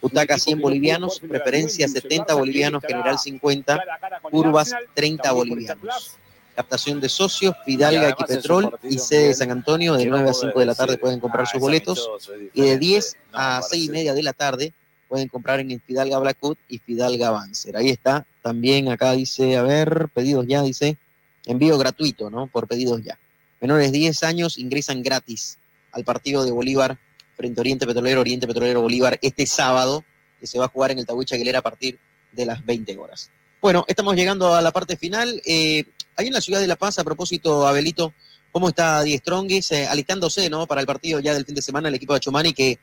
Butaca 0.01 0.37
100 0.37 0.61
bolivianos, 0.61 1.19
preferencia 1.19 1.87
70 1.87 2.33
bolivianos, 2.33 2.81
general 2.81 3.19
50, 3.19 3.83
curvas 4.31 4.73
30 4.93 5.31
bolivianos. 5.33 6.17
Captación 6.55 7.01
de 7.01 7.09
socios, 7.09 7.55
Fidalga, 7.65 8.09
Equipetrol 8.09 8.77
y 8.83 8.97
sede 8.97 9.29
de 9.29 9.33
San 9.33 9.51
Antonio, 9.51 9.95
de 9.95 10.05
9 10.05 10.29
a 10.29 10.33
5 10.33 10.59
de 10.59 10.65
la 10.65 10.75
tarde 10.75 10.97
pueden 10.97 11.19
comprar 11.19 11.47
sus 11.47 11.59
boletos 11.59 12.09
y 12.53 12.61
de 12.61 12.77
10 12.77 13.17
a 13.33 13.61
6 13.61 13.85
y 13.85 13.89
media 13.89 14.13
de 14.13 14.23
la 14.23 14.33
tarde 14.33 14.73
pueden 15.09 15.27
comprar 15.27 15.59
en 15.59 15.71
el 15.71 15.81
Fidalga 15.81 16.19
Blackwood 16.19 16.57
y 16.69 16.77
Fidalga 16.77 17.29
Avancer. 17.29 17.75
Ahí 17.75 17.89
está. 17.89 18.25
También 18.41 18.89
acá 18.89 19.13
dice, 19.13 19.57
a 19.57 19.63
ver, 19.63 20.07
pedidos 20.13 20.45
ya, 20.47 20.61
dice, 20.61 20.97
envío 21.45 21.77
gratuito, 21.77 22.29
¿no? 22.29 22.47
Por 22.47 22.67
pedidos 22.67 23.01
ya. 23.03 23.17
Menores 23.61 23.91
de 23.91 23.97
10 23.97 24.23
años 24.23 24.57
ingresan 24.57 25.03
gratis 25.03 25.57
al 25.91 26.03
partido 26.03 26.45
de 26.45 26.51
Bolívar 26.51 26.97
frente 27.35 27.59
a 27.59 27.61
Oriente 27.61 27.85
Petrolero, 27.85 28.21
Oriente 28.21 28.47
Petrolero 28.47 28.81
Bolívar, 28.81 29.17
este 29.21 29.45
sábado, 29.45 30.03
que 30.39 30.47
se 30.47 30.57
va 30.59 30.65
a 30.65 30.69
jugar 30.69 30.91
en 30.91 30.99
el 30.99 31.05
Tahuicha 31.05 31.35
Aguilera 31.35 31.59
a 31.59 31.61
partir 31.61 31.99
de 32.31 32.45
las 32.45 32.65
20 32.65 32.97
horas. 32.97 33.31
Bueno, 33.61 33.83
estamos 33.87 34.15
llegando 34.15 34.55
a 34.55 34.61
la 34.61 34.71
parte 34.71 34.95
final. 34.95 35.41
Eh, 35.45 35.83
ahí 36.15 36.27
en 36.27 36.33
la 36.33 36.41
ciudad 36.41 36.61
de 36.61 36.67
La 36.67 36.77
Paz, 36.77 36.99
a 36.99 37.03
propósito, 37.03 37.67
Abelito, 37.67 38.13
¿cómo 38.51 38.69
está 38.69 39.03
Die 39.03 39.17
Strongest? 39.17 39.73
Eh, 39.73 39.87
alistándose, 39.87 40.49
¿no? 40.49 40.65
Para 40.65 40.81
el 40.81 40.87
partido 40.87 41.19
ya 41.19 41.33
del 41.33 41.45
fin 41.45 41.55
de 41.55 41.61
semana, 41.61 41.89
el 41.89 41.95
equipo 41.95 42.13
de 42.13 42.21
Chumani, 42.21 42.53
que, 42.53 42.79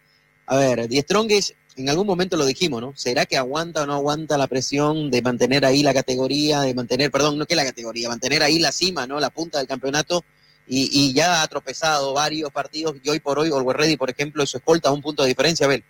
a 0.47 0.57
ver, 0.57 0.89
Die 0.89 1.01
Strongest, 1.01 1.53
en 1.77 1.89
algún 1.89 2.07
momento 2.07 2.37
lo 2.37 2.45
dijimos, 2.45 2.81
¿no? 2.81 2.93
¿Será 2.95 3.25
que 3.25 3.37
aguanta 3.39 3.83
o 3.83 3.87
no 3.87 3.95
aguanta 3.95 4.37
la 4.37 4.47
presión 4.47 5.11
de 5.11 5.23
mantener 5.23 5.65
ahí 5.65 5.83
la 5.83 5.95
categoría, 5.95 6.61
de 6.61 6.75
mantener, 6.75 7.11
perdón, 7.11 7.39
no 7.39 7.47
que 7.47 7.57
la 7.57 7.65
categoría, 7.65 8.09
mantener 8.09 8.43
ahí 8.43 8.59
la 8.59 8.73
cima, 8.73 9.07
¿no? 9.07 9.19
La 9.21 9.31
punta 9.31 9.59
del 9.59 9.67
campeonato. 9.67 10.25
Y, 10.69 10.91
y 10.93 11.15
ya 11.15 11.43
ha 11.43 11.47
tropezado 11.47 12.13
varios 12.13 12.51
partidos 12.51 12.97
y 13.03 13.09
hoy 13.09 13.21
por 13.21 13.39
hoy, 13.39 13.51
Always 13.51 13.77
Ready, 13.77 13.97
por 13.97 14.11
ejemplo, 14.11 14.43
eso 14.43 14.59
escolta 14.59 14.89
a 14.89 14.93
un 14.93 15.01
punto 15.01 15.23
de 15.23 15.29
diferencia, 15.29 15.67
Abel. 15.67 15.85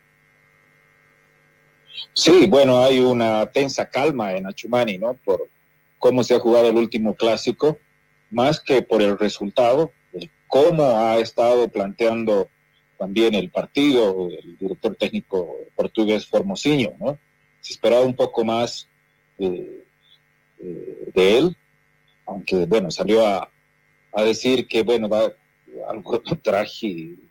Sí, 2.12 2.46
bueno, 2.46 2.82
hay 2.82 2.98
una 3.00 3.46
tensa 3.46 3.88
calma 3.88 4.34
en 4.34 4.46
Achumani, 4.46 4.98
¿no? 4.98 5.14
Por 5.14 5.48
cómo 5.98 6.24
se 6.24 6.34
ha 6.34 6.38
jugado 6.38 6.68
el 6.68 6.76
último 6.76 7.14
clásico, 7.14 7.78
más 8.30 8.60
que 8.60 8.82
por 8.82 9.02
el 9.02 9.18
resultado, 9.18 9.92
el 10.12 10.30
cómo 10.46 10.98
ha 10.98 11.18
estado 11.18 11.68
planteando 11.68 12.48
también 12.98 13.34
el 13.34 13.50
partido, 13.50 14.28
el 14.30 14.56
director 14.58 14.96
técnico 14.96 15.56
portugués 15.74 16.26
Formosinho, 16.26 16.94
¿no? 16.98 17.18
Se 17.60 17.74
esperaba 17.74 18.04
un 18.04 18.14
poco 18.14 18.44
más 18.44 18.88
eh, 19.38 19.84
eh, 20.58 21.10
de 21.14 21.38
él, 21.38 21.56
aunque 22.26 22.64
bueno, 22.66 22.90
salió 22.90 23.26
a, 23.26 23.50
a 24.16 24.24
decir 24.24 24.66
que 24.66 24.82
bueno, 24.82 25.08
va 25.08 25.30
algo 25.88 26.20
trágico, 26.42 27.22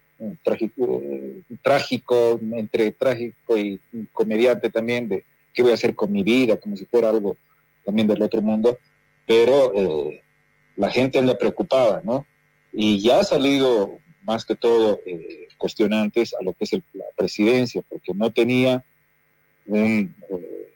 trágico, 1.62 2.40
entre 2.54 2.92
trágico 2.92 3.58
y 3.58 3.80
comediante 4.14 4.70
también, 4.70 5.10
de 5.10 5.24
qué 5.54 5.62
voy 5.64 5.72
a 5.72 5.76
hacer 5.76 5.96
con 5.96 6.12
mi 6.12 6.24
vida, 6.24 6.58
como 6.58 6.78
si 6.78 6.86
fuera 6.86 7.10
algo 7.10 7.36
también 7.84 8.08
del 8.08 8.22
otro 8.22 8.42
mundo, 8.42 8.78
pero 9.26 9.74
eh, 9.76 10.22
la 10.76 10.90
gente 10.90 11.22
le 11.22 11.36
preocupaba, 11.36 12.02
¿no? 12.04 12.26
Y 12.72 13.00
ya 13.00 13.20
ha 13.20 13.24
salido 13.24 13.98
más 14.24 14.46
que 14.46 14.56
todo 14.56 15.00
eh, 15.06 15.48
cuestionantes 15.58 16.34
a 16.40 16.44
lo 16.44 16.54
que 16.54 16.66
es 16.66 16.74
el- 16.74 16.84
la 16.94 17.06
presidencia, 17.16 17.82
porque 17.88 18.14
no 18.14 18.32
tenía 18.32 18.84
un, 19.66 20.14
eh, 20.30 20.74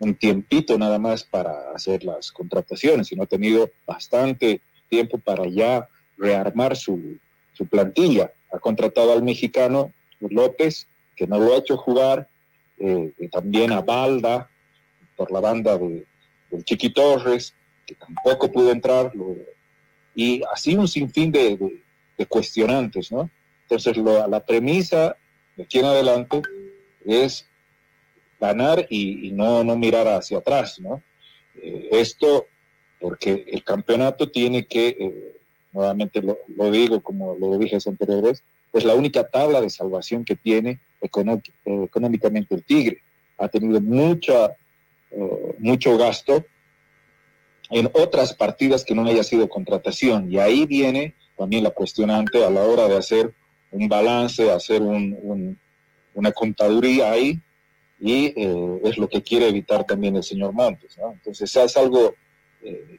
un 0.00 0.14
tiempito 0.16 0.76
nada 0.78 0.98
más 0.98 1.24
para 1.24 1.70
hacer 1.74 2.04
las 2.04 2.32
contrataciones, 2.32 3.06
sino 3.08 3.22
ha 3.22 3.26
tenido 3.26 3.70
bastante 3.86 4.60
tiempo 4.88 5.18
para 5.18 5.46
ya 5.46 5.88
rearmar 6.18 6.76
su, 6.76 7.18
su 7.52 7.66
plantilla. 7.66 8.32
Ha 8.52 8.58
contratado 8.58 9.12
al 9.12 9.22
mexicano 9.22 9.92
López, 10.20 10.86
que 11.14 11.26
no 11.26 11.38
lo 11.38 11.54
ha 11.54 11.58
hecho 11.58 11.76
jugar, 11.76 12.28
eh, 12.78 13.12
y 13.18 13.28
también 13.28 13.72
a 13.72 13.80
Balda 13.80 14.48
por 15.16 15.30
la 15.30 15.40
banda 15.40 15.76
de, 15.78 16.04
del 16.50 16.64
Chiqui 16.64 16.90
Torres, 16.90 17.54
que 17.86 17.94
tampoco 17.94 18.50
pudo 18.50 18.70
entrar, 18.70 19.14
lo- 19.14 19.36
y 20.14 20.42
así 20.52 20.74
un 20.74 20.88
sinfín 20.88 21.30
de, 21.32 21.56
de- 21.56 21.82
de 22.18 22.26
cuestionantes, 22.26 23.12
¿no? 23.12 23.28
Entonces, 23.62 23.96
lo- 23.96 24.26
la 24.26 24.40
premisa 24.44 25.16
de 25.56 25.62
aquí 25.64 25.78
en 25.78 25.84
adelante 25.86 26.40
es 27.04 27.46
ganar 28.40 28.86
y, 28.90 29.28
y 29.28 29.32
no, 29.32 29.64
no 29.64 29.76
mirar 29.76 30.06
hacia 30.08 30.38
atrás, 30.38 30.78
¿no? 30.80 31.02
Eh, 31.54 31.88
esto 31.92 32.46
porque 33.00 33.44
el 33.48 33.62
campeonato 33.64 34.30
tiene 34.30 34.66
que, 34.66 34.88
eh, 34.88 35.36
nuevamente 35.72 36.22
lo, 36.22 36.38
lo 36.56 36.70
digo 36.70 37.00
como 37.00 37.34
lo 37.36 37.58
dije 37.58 37.78
anteriores, 37.86 38.42
es 38.72 38.84
la 38.84 38.94
única 38.94 39.26
tabla 39.28 39.60
de 39.60 39.70
salvación 39.70 40.24
que 40.24 40.36
tiene 40.36 40.80
eh, 41.00 41.84
económicamente 41.84 42.54
el 42.54 42.62
Tigre. 42.64 42.98
Ha 43.38 43.48
tenido 43.48 43.80
mucha, 43.80 44.48
eh, 45.10 45.54
mucho 45.58 45.96
gasto 45.96 46.44
en 47.70 47.86
otras 47.94 48.34
partidas 48.34 48.84
que 48.84 48.94
no 48.94 49.04
haya 49.06 49.22
sido 49.24 49.48
contratación. 49.48 50.30
Y 50.30 50.38
ahí 50.38 50.66
viene 50.66 51.14
también 51.36 51.64
la 51.64 51.70
cuestionante 51.70 52.44
a 52.44 52.50
la 52.50 52.62
hora 52.62 52.86
de 52.88 52.96
hacer 52.96 53.34
un 53.70 53.88
balance, 53.88 54.50
hacer 54.50 54.82
un- 54.82 55.18
un- 55.22 55.58
una 56.14 56.32
contaduría 56.32 57.10
ahí, 57.12 57.38
y 58.00 58.26
eh, 58.36 58.80
es 58.84 58.98
lo 58.98 59.08
que 59.08 59.22
quiere 59.22 59.48
evitar 59.48 59.84
también 59.84 60.16
el 60.16 60.22
señor 60.22 60.52
Montes. 60.52 60.96
¿no? 60.98 61.12
Entonces 61.12 61.54
es 61.56 61.76
algo 61.76 62.14
eh, 62.62 62.98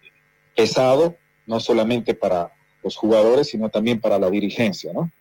pesado, 0.55 1.17
no 1.45 1.59
solamente 1.59 2.13
para 2.13 2.51
los 2.83 2.95
jugadores, 2.95 3.47
sino 3.47 3.69
también 3.69 3.99
para 3.99 4.19
la 4.19 4.29
dirigencia, 4.29 4.93
¿no? 4.93 5.11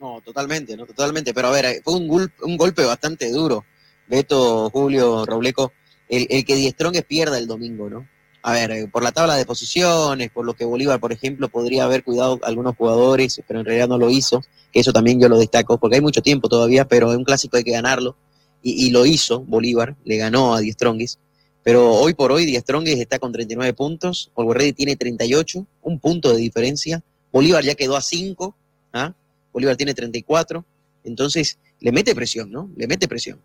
No, 0.00 0.20
totalmente, 0.20 0.76
no, 0.76 0.84
totalmente. 0.86 1.32
Pero 1.32 1.48
a 1.48 1.52
ver, 1.52 1.64
eh, 1.64 1.80
fue 1.84 1.94
un, 1.94 2.30
un 2.42 2.56
golpe 2.56 2.84
bastante 2.84 3.30
duro. 3.30 3.64
Beto, 4.08 4.68
Julio, 4.70 5.24
Robleco, 5.24 5.72
el, 6.08 6.44
que 6.44 6.56
Die 6.56 6.70
Strongest 6.70 7.06
pierda 7.06 7.38
el 7.38 7.46
domingo, 7.46 7.88
¿no? 7.88 8.08
A 8.42 8.52
ver, 8.52 8.70
eh, 8.72 8.88
por 8.88 9.02
la 9.02 9.12
tabla 9.12 9.36
de 9.36 9.46
posiciones, 9.46 10.30
por 10.30 10.44
lo 10.44 10.54
que 10.54 10.64
Bolívar, 10.64 10.98
por 10.98 11.12
ejemplo, 11.12 11.48
podría 11.48 11.84
haber 11.84 12.02
cuidado 12.02 12.40
a 12.42 12.48
algunos 12.48 12.76
jugadores, 12.76 13.40
pero 13.46 13.60
en 13.60 13.66
realidad 13.66 13.88
no 13.88 13.98
lo 13.98 14.10
hizo, 14.10 14.42
que 14.72 14.80
eso 14.80 14.92
también 14.92 15.20
yo 15.20 15.28
lo 15.28 15.38
destaco, 15.38 15.78
porque 15.78 15.96
hay 15.96 16.02
mucho 16.02 16.20
tiempo 16.20 16.48
todavía, 16.48 16.86
pero 16.86 17.12
es 17.12 17.16
un 17.16 17.24
clásico 17.24 17.56
hay 17.56 17.64
que 17.64 17.70
ganarlo, 17.70 18.16
y, 18.62 18.86
y 18.86 18.90
lo 18.90 19.06
hizo 19.06 19.40
Bolívar, 19.40 19.96
le 20.04 20.16
ganó 20.16 20.54
a 20.54 20.60
Die 20.60 20.72
Strongest, 20.72 21.20
pero 21.62 21.92
hoy 21.92 22.14
por 22.14 22.32
hoy 22.32 22.44
Die 22.44 22.58
Strongest 22.58 23.00
está 23.00 23.18
con 23.18 23.32
39 23.32 23.72
puntos, 23.74 24.30
Ready 24.36 24.72
tiene 24.72 24.96
38, 24.96 25.66
un 25.82 25.98
punto 25.98 26.32
de 26.32 26.38
diferencia, 26.38 27.02
Bolívar 27.32 27.64
ya 27.64 27.74
quedó 27.74 27.96
a 27.96 28.00
5, 28.00 28.54
¿ah? 28.92 29.14
Bolívar 29.52 29.76
tiene 29.76 29.94
34, 29.94 30.64
entonces 31.04 31.58
le 31.80 31.92
mete 31.92 32.14
presión, 32.14 32.50
¿no? 32.50 32.70
Le 32.76 32.86
mete 32.86 33.08
presión. 33.08 33.40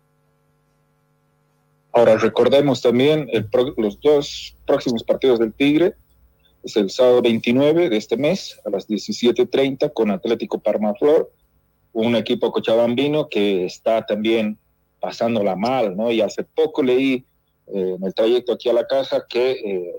Ahora 1.92 2.16
recordemos 2.16 2.82
también 2.82 3.28
los 3.76 4.00
dos 4.00 4.54
próximos 4.66 5.02
partidos 5.02 5.38
del 5.38 5.52
Tigre. 5.52 5.94
Es 6.62 6.76
el 6.76 6.90
sábado 6.90 7.22
29 7.22 7.88
de 7.88 7.96
este 7.96 8.16
mes 8.16 8.60
a 8.64 8.70
las 8.70 8.88
17.30 8.88 9.92
con 9.92 10.10
Atlético 10.10 10.58
Parmaflor, 10.58 11.32
un 11.92 12.14
equipo 12.14 12.52
cochabambino 12.52 13.28
que 13.28 13.64
está 13.64 14.04
también 14.04 14.58
pasándola 15.00 15.56
mal, 15.56 15.96
¿no? 15.96 16.12
Y 16.12 16.20
hace 16.20 16.44
poco 16.44 16.82
leí 16.82 17.24
eh, 17.74 17.96
en 17.98 18.04
el 18.04 18.14
trayecto 18.14 18.52
aquí 18.52 18.68
a 18.68 18.72
la 18.72 18.86
casa 18.86 19.24
que 19.28 19.52
eh, 19.52 19.92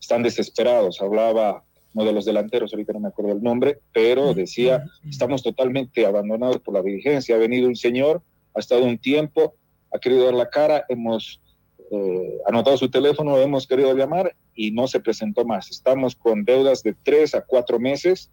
están 0.00 0.22
desesperados. 0.22 1.00
Hablaba 1.00 1.64
uno 1.94 2.04
de 2.04 2.12
los 2.12 2.24
delanteros, 2.24 2.72
ahorita 2.72 2.92
no 2.92 3.00
me 3.00 3.08
acuerdo 3.08 3.32
el 3.32 3.42
nombre, 3.42 3.78
pero 3.92 4.34
decía, 4.34 4.84
estamos 5.08 5.42
totalmente 5.42 6.04
abandonados 6.04 6.58
por 6.58 6.74
la 6.74 6.82
dirigencia. 6.82 7.36
Ha 7.36 7.38
venido 7.38 7.68
un 7.68 7.76
señor, 7.76 8.20
ha 8.54 8.60
estado 8.60 8.84
un 8.84 8.98
tiempo, 8.98 9.54
ha 9.92 9.98
querido 9.98 10.24
dar 10.24 10.34
la 10.34 10.50
cara, 10.50 10.84
hemos 10.88 11.40
eh, 11.90 12.38
anotado 12.46 12.76
su 12.76 12.90
teléfono, 12.90 13.38
hemos 13.38 13.66
querido 13.66 13.94
llamar 13.94 14.34
y 14.54 14.72
no 14.72 14.88
se 14.88 15.00
presentó 15.00 15.44
más. 15.44 15.70
Estamos 15.70 16.16
con 16.16 16.44
deudas 16.44 16.82
de 16.82 16.94
tres 17.02 17.34
a 17.34 17.42
cuatro 17.42 17.78
meses 17.78 18.30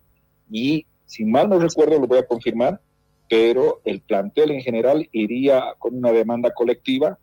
y, 0.50 0.88
si 1.06 1.24
mal 1.26 1.50
no 1.50 1.60
recuerdo, 1.60 2.00
lo 2.00 2.08
voy 2.08 2.18
a 2.18 2.26
confirmar, 2.26 2.82
pero 3.30 3.82
el 3.86 4.02
plantel 4.02 4.52
en 4.52 4.62
general 4.62 5.08
iría 5.12 5.76
con 5.78 5.96
una 5.96 6.12
demanda 6.12 6.52
colectiva 6.52 7.20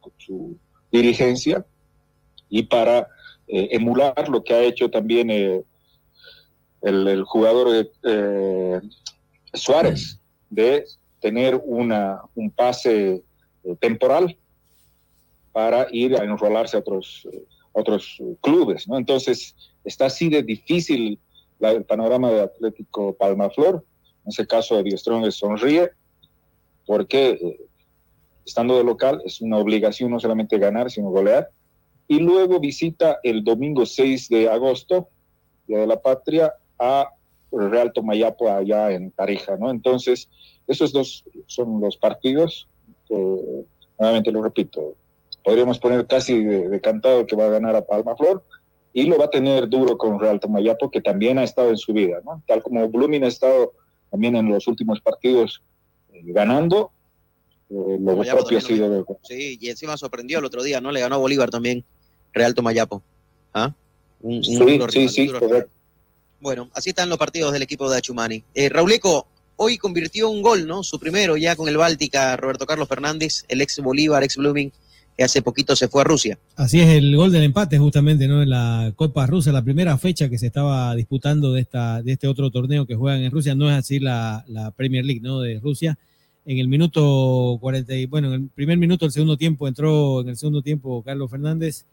con 0.00 0.12
su 0.18 0.56
dirigencia 0.90 1.64
y 2.48 2.64
para 2.64 3.08
eh, 3.48 3.68
emular 3.72 4.28
lo 4.28 4.42
que 4.44 4.54
ha 4.54 4.62
hecho 4.62 4.90
también 4.90 5.30
eh, 5.30 5.62
el, 6.82 7.22
jugador 7.24 7.90
eh, 8.04 8.80
Suárez 9.54 10.20
de 10.50 10.84
tener 11.20 11.60
una, 11.64 12.22
un 12.34 12.50
pase 12.50 13.22
temporal 13.80 14.36
para 15.52 15.86
ir 15.92 16.16
a 16.16 16.24
enrolarse 16.24 16.76
a 16.76 16.80
otros, 16.80 17.28
otros 17.72 18.18
clubes. 18.40 18.88
¿no? 18.88 18.98
Entonces, 18.98 19.54
está 19.84 20.06
así 20.06 20.28
de 20.28 20.42
difícil 20.42 21.18
el 21.60 21.84
panorama 21.84 22.30
de 22.30 22.40
Atlético 22.42 23.14
Palmaflor. 23.14 23.84
En 24.24 24.30
ese 24.30 24.46
caso, 24.46 24.78
Eddie 24.78 24.98
Strong 24.98 25.30
sonríe 25.30 25.90
porque 26.86 27.58
estando 28.44 28.76
de 28.76 28.84
local 28.84 29.22
es 29.24 29.40
una 29.40 29.58
obligación 29.58 30.10
no 30.10 30.20
solamente 30.20 30.58
ganar, 30.58 30.90
sino 30.90 31.10
golear. 31.10 31.50
Y 32.08 32.18
luego 32.18 32.60
visita 32.60 33.18
el 33.22 33.44
domingo 33.44 33.86
6 33.86 34.28
de 34.28 34.48
agosto, 34.48 35.08
Día 35.66 35.78
de 35.78 35.86
la 35.86 36.00
Patria, 36.00 36.52
a 36.78 37.08
Real 37.52 37.92
Tomayapo 37.92 38.50
allá 38.50 38.90
en 38.90 39.10
Tarija, 39.12 39.56
¿no? 39.56 39.70
Entonces, 39.70 40.28
esos 40.66 40.92
dos 40.92 41.24
son 41.46 41.80
los 41.80 41.96
partidos 41.96 42.68
que, 43.06 43.14
nuevamente 43.98 44.32
lo 44.32 44.42
repito, 44.42 44.96
podríamos 45.44 45.78
poner 45.78 46.06
casi 46.06 46.42
de, 46.42 46.68
de 46.68 46.80
cantado 46.80 47.26
que 47.26 47.36
va 47.36 47.46
a 47.46 47.50
ganar 47.50 47.76
a 47.76 47.84
Palma 47.84 48.16
Flor 48.16 48.44
y 48.92 49.04
lo 49.04 49.18
va 49.18 49.26
a 49.26 49.30
tener 49.30 49.68
duro 49.68 49.96
con 49.96 50.20
Real 50.20 50.40
Tomayapo, 50.40 50.90
que 50.90 51.00
también 51.00 51.38
ha 51.38 51.44
estado 51.44 51.70
en 51.70 51.78
su 51.78 51.92
vida, 51.92 52.20
¿no? 52.24 52.42
Tal 52.46 52.62
como 52.62 52.88
Blooming 52.88 53.24
ha 53.24 53.28
estado 53.28 53.72
también 54.10 54.36
en 54.36 54.50
los 54.50 54.66
últimos 54.66 55.00
partidos 55.00 55.62
eh, 56.12 56.20
ganando, 56.26 56.92
eh, 57.72 58.30
propio 58.30 58.58
de, 58.58 59.04
Sí, 59.22 59.58
y 59.60 59.68
encima 59.70 59.96
sorprendió 59.96 60.38
el 60.38 60.44
otro 60.44 60.62
día, 60.62 60.80
¿no? 60.80 60.92
Le 60.92 61.00
ganó 61.00 61.14
a 61.14 61.18
Bolívar 61.18 61.50
también, 61.50 61.84
Real 62.32 62.54
Tomayapo. 62.54 63.02
¿Ah? 63.54 63.72
Un, 64.20 64.36
un 64.36 64.44
Sí, 64.44 64.56
duro 64.56 64.88
sí, 64.88 64.98
rival, 64.98 65.14
sí, 65.14 65.28
correcto. 65.28 65.70
Bueno, 66.40 66.70
así 66.74 66.90
están 66.90 67.08
los 67.08 67.18
partidos 67.18 67.52
del 67.52 67.62
equipo 67.62 67.90
de 67.90 67.98
Achumani. 67.98 68.42
Eh, 68.54 68.68
Rauleco, 68.68 69.26
hoy 69.56 69.78
convirtió 69.78 70.28
un 70.28 70.42
gol, 70.42 70.66
¿no? 70.66 70.82
Su 70.82 70.98
primero 70.98 71.36
ya 71.36 71.56
con 71.56 71.68
el 71.68 71.76
Báltica, 71.76 72.36
Roberto 72.36 72.66
Carlos 72.66 72.88
Fernández, 72.88 73.44
el 73.48 73.60
ex 73.60 73.78
Bolívar, 73.78 74.22
ex 74.24 74.36
Blooming, 74.36 74.72
que 75.16 75.24
hace 75.24 75.40
poquito 75.40 75.76
se 75.76 75.88
fue 75.88 76.00
a 76.00 76.04
Rusia. 76.04 76.38
Así 76.56 76.80
es 76.80 76.88
el 76.88 77.14
gol 77.16 77.30
del 77.30 77.44
empate 77.44 77.78
justamente, 77.78 78.26
¿no? 78.26 78.42
En 78.42 78.50
la 78.50 78.92
Copa 78.96 79.26
Rusa, 79.26 79.52
la 79.52 79.62
primera 79.62 79.96
fecha 79.98 80.28
que 80.28 80.38
se 80.38 80.46
estaba 80.46 80.94
disputando 80.94 81.52
de 81.52 81.60
esta, 81.60 82.02
de 82.02 82.12
este 82.12 82.26
otro 82.26 82.50
torneo 82.50 82.86
que 82.86 82.96
juegan 82.96 83.22
en 83.22 83.30
Rusia, 83.30 83.54
no 83.54 83.70
es 83.70 83.76
así 83.76 84.00
la, 84.00 84.44
la 84.48 84.72
Premier 84.72 85.04
League, 85.04 85.20
¿no? 85.22 85.40
De 85.40 85.60
Rusia. 85.60 85.98
En 86.44 86.58
el 86.58 86.66
minuto 86.66 87.56
40, 87.60 87.94
y, 87.94 88.06
bueno, 88.06 88.28
en 88.28 88.42
el 88.42 88.48
primer 88.48 88.76
minuto 88.76 89.04
del 89.04 89.12
segundo 89.12 89.36
tiempo 89.36 89.68
entró 89.68 90.22
en 90.22 90.28
el 90.30 90.36
segundo 90.36 90.60
tiempo 90.60 91.02
Carlos 91.02 91.30
Fernández, 91.30 91.84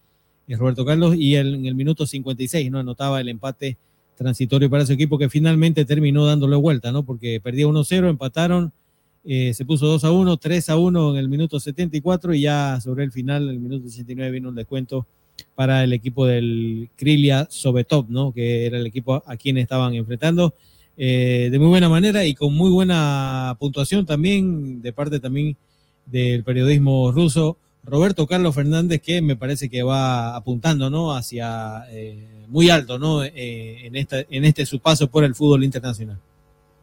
eh, 0.48 0.56
Roberto 0.56 0.84
Carlos, 0.86 1.16
y 1.16 1.36
el- 1.36 1.54
en 1.56 1.66
el 1.68 1.76
minuto 1.76 2.08
56, 2.08 2.72
¿no? 2.72 2.80
Anotaba 2.80 3.22
el 3.22 3.30
empate 3.30 3.78
transitorio 4.18 4.70
para 4.70 4.86
su 4.88 4.94
equipo 4.94 5.18
que 5.20 5.30
finalmente 5.30 5.86
terminó 5.86 6.26
dándole 6.26 6.56
vuelta, 6.56 6.92
¿no? 6.92 7.04
Porque 7.04 7.40
perdía 7.40 7.68
1-0, 7.68 8.10
empataron, 8.10 8.74
eh, 9.24 9.54
se 9.54 9.66
puso 9.66 9.86
2 9.86 10.04
a 10.04 10.12
1, 10.12 10.38
3 10.38 10.68
a 10.70 10.78
1 10.78 11.12
en 11.12 11.18
el 11.18 11.30
minuto 11.30 11.60
74 11.60 12.34
y 12.34 12.42
ya 12.42 12.80
sobre 12.82 13.04
el 13.04 13.12
final, 13.12 13.50
el 13.50 13.60
minuto 13.60 13.86
89, 13.88 14.32
vino 14.32 14.50
un 14.50 14.56
descuento 14.56 15.06
para 15.56 15.84
el 15.84 15.94
equipo 15.94 16.26
del 16.26 16.90
Krilia 16.98 17.48
Sobetov, 17.50 18.10
¿no? 18.10 18.34
Que 18.34 18.66
era 18.66 18.78
el 18.80 18.86
equipo 18.88 19.24
a 19.26 19.38
quien 19.38 19.58
estaban 19.58 19.94
enfrentando 19.94 20.54
eh, 21.02 21.48
de 21.50 21.58
muy 21.60 21.70
buena 21.70 21.88
manera 21.88 22.26
y 22.26 22.36
con 22.36 22.54
muy 22.54 22.70
buena 22.70 23.56
puntuación 23.58 24.06
también 24.06 24.82
de 24.82 24.92
parte 24.92 25.22
también 25.22 25.56
del 26.06 26.44
periodismo 26.44 27.10
ruso. 27.14 27.56
Roberto 27.86 28.28
Carlos 28.28 28.54
Fernández, 28.54 29.02
que 29.02 29.22
me 29.22 29.38
parece 29.38 29.70
que 29.70 29.82
va 29.82 30.36
apuntando, 30.36 30.90
¿no? 30.90 31.16
Hacia 31.16 31.86
eh, 31.90 32.28
muy 32.50 32.70
alto, 32.70 33.00
¿no? 33.00 33.24
Eh, 33.24 33.86
en, 33.88 33.96
esta, 33.96 34.20
en 34.30 34.44
este 34.44 34.66
su 34.66 34.80
paso 34.82 35.10
por 35.10 35.24
el 35.24 35.36
fútbol 35.36 35.64
internacional. 35.64 36.20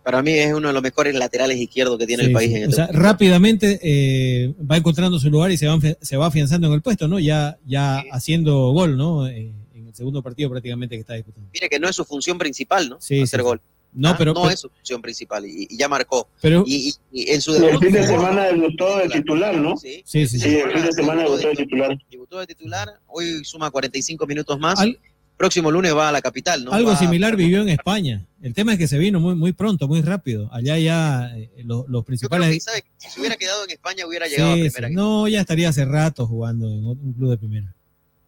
Para 0.02 0.22
mí 0.22 0.32
es 0.32 0.54
uno 0.54 0.68
de 0.68 0.72
los 0.74 0.82
mejores 0.82 1.14
laterales 1.14 1.58
izquierdos 1.58 1.98
que 1.98 2.06
tiene 2.06 2.22
Sí, 2.22 2.28
el 2.28 2.32
país 2.32 2.50
sí. 2.50 2.56
en 2.56 2.62
O 2.62 2.70
este 2.70 2.76
sea, 2.76 2.88
rápidamente 2.92 3.78
eh, 3.82 4.54
va 4.68 4.78
encontrando 4.78 5.18
su 5.18 5.28
lugar 5.28 5.50
y 5.50 5.58
se 5.58 5.66
va, 5.66 5.78
se 6.00 6.16
va 6.16 6.26
afianzando 6.28 6.68
en 6.68 6.72
el 6.72 6.80
puesto, 6.80 7.06
¿no? 7.06 7.18
Ya, 7.18 7.58
ya 7.66 8.02
haciendo 8.12 8.70
gol, 8.70 8.96
¿no? 8.96 9.28
En 9.28 9.52
el 9.74 9.94
segundo 9.94 10.22
partido 10.22 10.48
prácticamente 10.48 10.94
que 10.94 11.00
está 11.00 11.12
disputando. 11.14 11.50
Mire 11.52 11.68
que 11.68 11.78
no 11.78 11.86
es 11.86 11.96
su 11.96 12.04
función 12.06 12.38
principal, 12.38 12.88
¿no? 12.88 12.96
Sí, 12.98 13.20
Hacer 13.20 13.42
gol. 13.42 13.60
No, 13.96 14.10
Ah, 14.10 14.14
pero- 14.18 14.34
no 14.34 14.42
pero- 14.42 14.52
es 14.54 14.60
su 14.60 14.68
función 14.68 15.00
principal 15.02 15.44
y, 15.46 15.66
y 15.70 15.76
ya 15.76 15.88
marcó. 15.88 16.28
Pero- 16.40 16.62
y, 16.66 16.94
y- 17.12 17.22
y 17.22 17.30
en 17.32 17.40
su 17.40 17.52
Y 17.52 17.64
el 17.64 17.78
fin 17.78 17.92
de 17.92 18.06
semana 18.06 18.44
debutó 18.44 18.98
de 18.98 19.08
titular, 19.08 19.56
¿no? 19.56 19.76
Sí, 19.76 20.02
Sí, 20.04 20.26
sí, 20.28 20.38
Sí, 20.38 20.56
el 20.56 20.70
fin 20.72 20.82
de 20.84 20.92
semana 20.92 21.22
debutó 21.22 21.48
de 21.48 21.54
titular. 21.56 21.98
debutó 22.10 22.38
de 22.38 22.46
titular, 22.46 22.88
hoy 23.06 23.44
suma 23.44 23.70
45 23.70 24.26
minutos 24.26 24.58
más. 24.58 24.78
Al- 24.78 24.98
Próximo 25.38 25.70
lunes 25.70 25.94
va 25.94 26.08
a 26.08 26.12
la 26.12 26.22
capital, 26.22 26.64
¿no? 26.64 26.72
Algo 26.72 26.92
Va- 26.92 26.96
similar 26.96 27.36
vivió 27.36 27.60
en 27.60 27.68
España. 27.68 28.24
El 28.40 28.54
tema 28.54 28.72
es 28.72 28.78
que 28.78 28.88
se 28.88 28.96
vino 28.96 29.20
muy, 29.20 29.34
muy 29.34 29.52
pronto, 29.52 29.86
muy 29.86 30.00
rápido. 30.00 30.48
Allá 30.50 30.78
ya 30.78 31.30
eh, 31.36 31.50
los, 31.58 31.80
los 31.80 31.86
Yo 31.86 31.90
creo 31.90 32.00
que, 32.02 32.06
principales... 32.06 32.64
¿sabe? 32.64 32.84
si 32.96 33.10
se 33.10 33.20
hubiera 33.20 33.36
quedado 33.36 33.64
en 33.64 33.70
España 33.70 34.06
hubiera 34.06 34.28
llegado 34.28 34.52
a 34.52 34.54
Sí, 34.54 34.60
primera. 34.62 34.88
sí. 34.88 34.94
No, 34.94 35.28
ya 35.28 35.42
estaría 35.42 35.68
hace 35.68 35.84
rato 35.84 36.26
jugando 36.26 36.66
en 36.70 36.86
un 36.86 37.12
club 37.12 37.28
de 37.32 37.36
primera. 37.36 37.74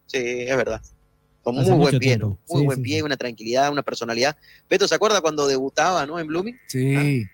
Sí, 0.05 0.19
es 0.19 0.55
verdad. 0.55 0.83
Con 1.43 1.55
muy 1.55 1.65
buen 1.71 1.99
pie. 1.99 2.19
Muy 2.19 2.37
Sí, 2.61 2.65
buen 2.65 2.77
sí, 2.79 2.83
pie, 2.83 3.03
una 3.03 3.17
tranquilidad, 3.17 3.71
una 3.73 3.83
personalidad. 3.83 4.37
Beto, 4.69 4.87
¿se 4.87 4.95
acuerda 4.95 5.21
cuando 5.21 5.47
debutaba, 5.47 6.05
no? 6.07 6.19
En 6.19 6.27
Blooming. 6.27 6.59
Sí, 6.67 7.25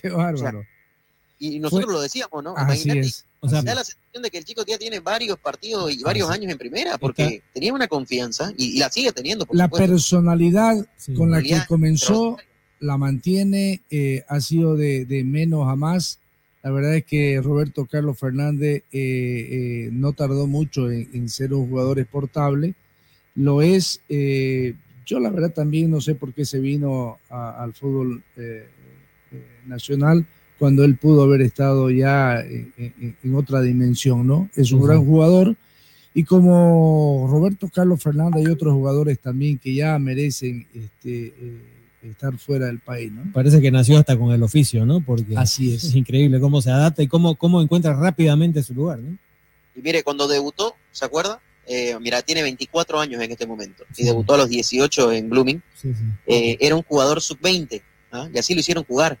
qué 0.00 0.08
bárbaro. 0.10 0.64
Y 1.38 1.58
nosotros 1.60 1.86
Fue- 1.86 1.94
lo 1.94 2.00
decíamos, 2.00 2.42
¿no? 2.42 2.54
Así 2.56 2.88
Imagínate. 2.88 3.00
es, 3.00 3.24
O 3.40 3.48
sea, 3.48 3.62
da 3.62 3.74
la 3.76 3.84
sensación 3.84 4.22
de 4.24 4.30
que 4.30 4.38
el 4.38 4.44
chico 4.44 4.64
ya 4.66 4.76
tiene 4.78 4.98
varios 5.00 5.38
partidos 5.38 5.92
y 5.92 6.02
varios 6.02 6.28
años 6.30 6.50
en 6.50 6.58
primera, 6.58 6.98
porque 6.98 7.42
tenía 7.54 7.72
una 7.72 7.86
confianza 7.86 8.52
y, 8.56 8.76
y 8.76 8.78
la 8.78 8.90
sigue 8.90 9.12
teniendo, 9.12 9.46
por 9.46 9.54
La 9.56 9.64
supuesto. 9.66 9.86
personalidad 9.92 10.84
con 11.16 11.30
la 11.30 11.40
que 11.42 11.56
comenzó 11.68 12.36
la 12.80 12.96
mantiene, 12.96 13.82
eh, 13.90 14.24
ha 14.28 14.40
sido 14.40 14.76
de, 14.76 15.04
de 15.04 15.22
menos 15.24 15.68
a 15.68 15.76
más. 15.76 16.18
La 16.64 16.70
verdad 16.72 16.96
es 16.96 17.04
que 17.04 17.40
Roberto 17.42 17.86
Carlos 17.86 18.18
Fernández 18.18 18.82
eh, 18.92 18.98
eh, 19.00 19.88
no 19.92 20.12
tardó 20.14 20.46
mucho 20.48 20.90
en, 20.90 21.08
en 21.12 21.28
ser 21.28 21.54
un 21.54 21.68
jugador 21.68 21.98
exportable. 22.00 22.74
Lo 23.38 23.62
es. 23.62 24.00
eh, 24.08 24.74
yo 25.06 25.20
la 25.20 25.30
verdad 25.30 25.50
también 25.54 25.90
no 25.90 26.02
sé 26.02 26.14
por 26.14 26.34
qué 26.34 26.44
se 26.44 26.58
vino 26.60 27.16
a- 27.30 27.62
al 27.62 27.72
fútbol 27.72 28.22
eh, 28.36 28.66
eh, 29.32 29.42
nacional 29.66 30.26
cuando 30.58 30.84
él 30.84 30.96
pudo 30.96 31.22
haber 31.22 31.40
estado 31.40 31.88
ya 31.90 32.40
en, 32.40 32.72
en- 32.76 33.16
en 33.22 33.34
otra 33.34 33.62
dimensión, 33.62 34.26
¿no? 34.26 34.50
Es 34.54 34.70
un 34.72 34.82
gran 34.82 35.02
jugador. 35.06 35.56
Y 36.14 36.24
como 36.24 37.26
Roberto 37.30 37.68
Carlos 37.72 38.02
Fernández 38.02 38.44
y 38.46 38.50
otros 38.50 38.74
jugadores 38.74 39.18
también 39.20 39.56
que 39.58 39.72
ya 39.74 39.98
merecen 39.98 40.66
este, 40.74 41.26
eh, 41.28 41.62
estar 42.02 42.36
fuera 42.38 42.66
del 42.66 42.80
país, 42.80 43.10
¿no? 43.12 43.32
Parece 43.32 43.60
que 43.60 43.70
nació 43.70 43.98
hasta 43.98 44.18
con 44.18 44.32
el 44.32 44.42
oficio, 44.42 44.84
¿no? 44.84 45.00
Porque 45.00 45.36
Así 45.36 45.72
es. 45.74 45.84
es 45.84 45.94
increíble 45.94 46.38
cómo 46.40 46.60
se 46.60 46.70
adapta 46.70 47.02
y 47.02 47.08
cómo, 47.08 47.36
cómo 47.36 47.62
encuentra 47.62 47.94
rápidamente 47.94 48.62
su 48.62 48.74
lugar, 48.74 48.98
¿no? 48.98 49.16
Y 49.76 49.80
mire, 49.80 50.02
cuando 50.02 50.26
debutó, 50.28 50.74
¿se 50.90 51.04
acuerda? 51.04 51.40
Eh, 51.70 51.94
mira, 52.00 52.22
tiene 52.22 52.42
24 52.42 52.98
años 52.98 53.20
en 53.22 53.30
este 53.30 53.46
momento 53.46 53.84
y 53.96 54.04
debutó 54.04 54.34
a 54.34 54.38
los 54.38 54.48
18 54.48 55.12
en 55.12 55.28
Blooming. 55.28 55.62
Sí, 55.74 55.92
sí. 55.92 56.00
Eh, 56.26 56.56
era 56.60 56.74
un 56.74 56.82
jugador 56.82 57.20
sub-20 57.20 57.82
¿ah? 58.10 58.28
y 58.32 58.38
así 58.38 58.54
lo 58.54 58.60
hicieron 58.60 58.84
jugar. 58.84 59.18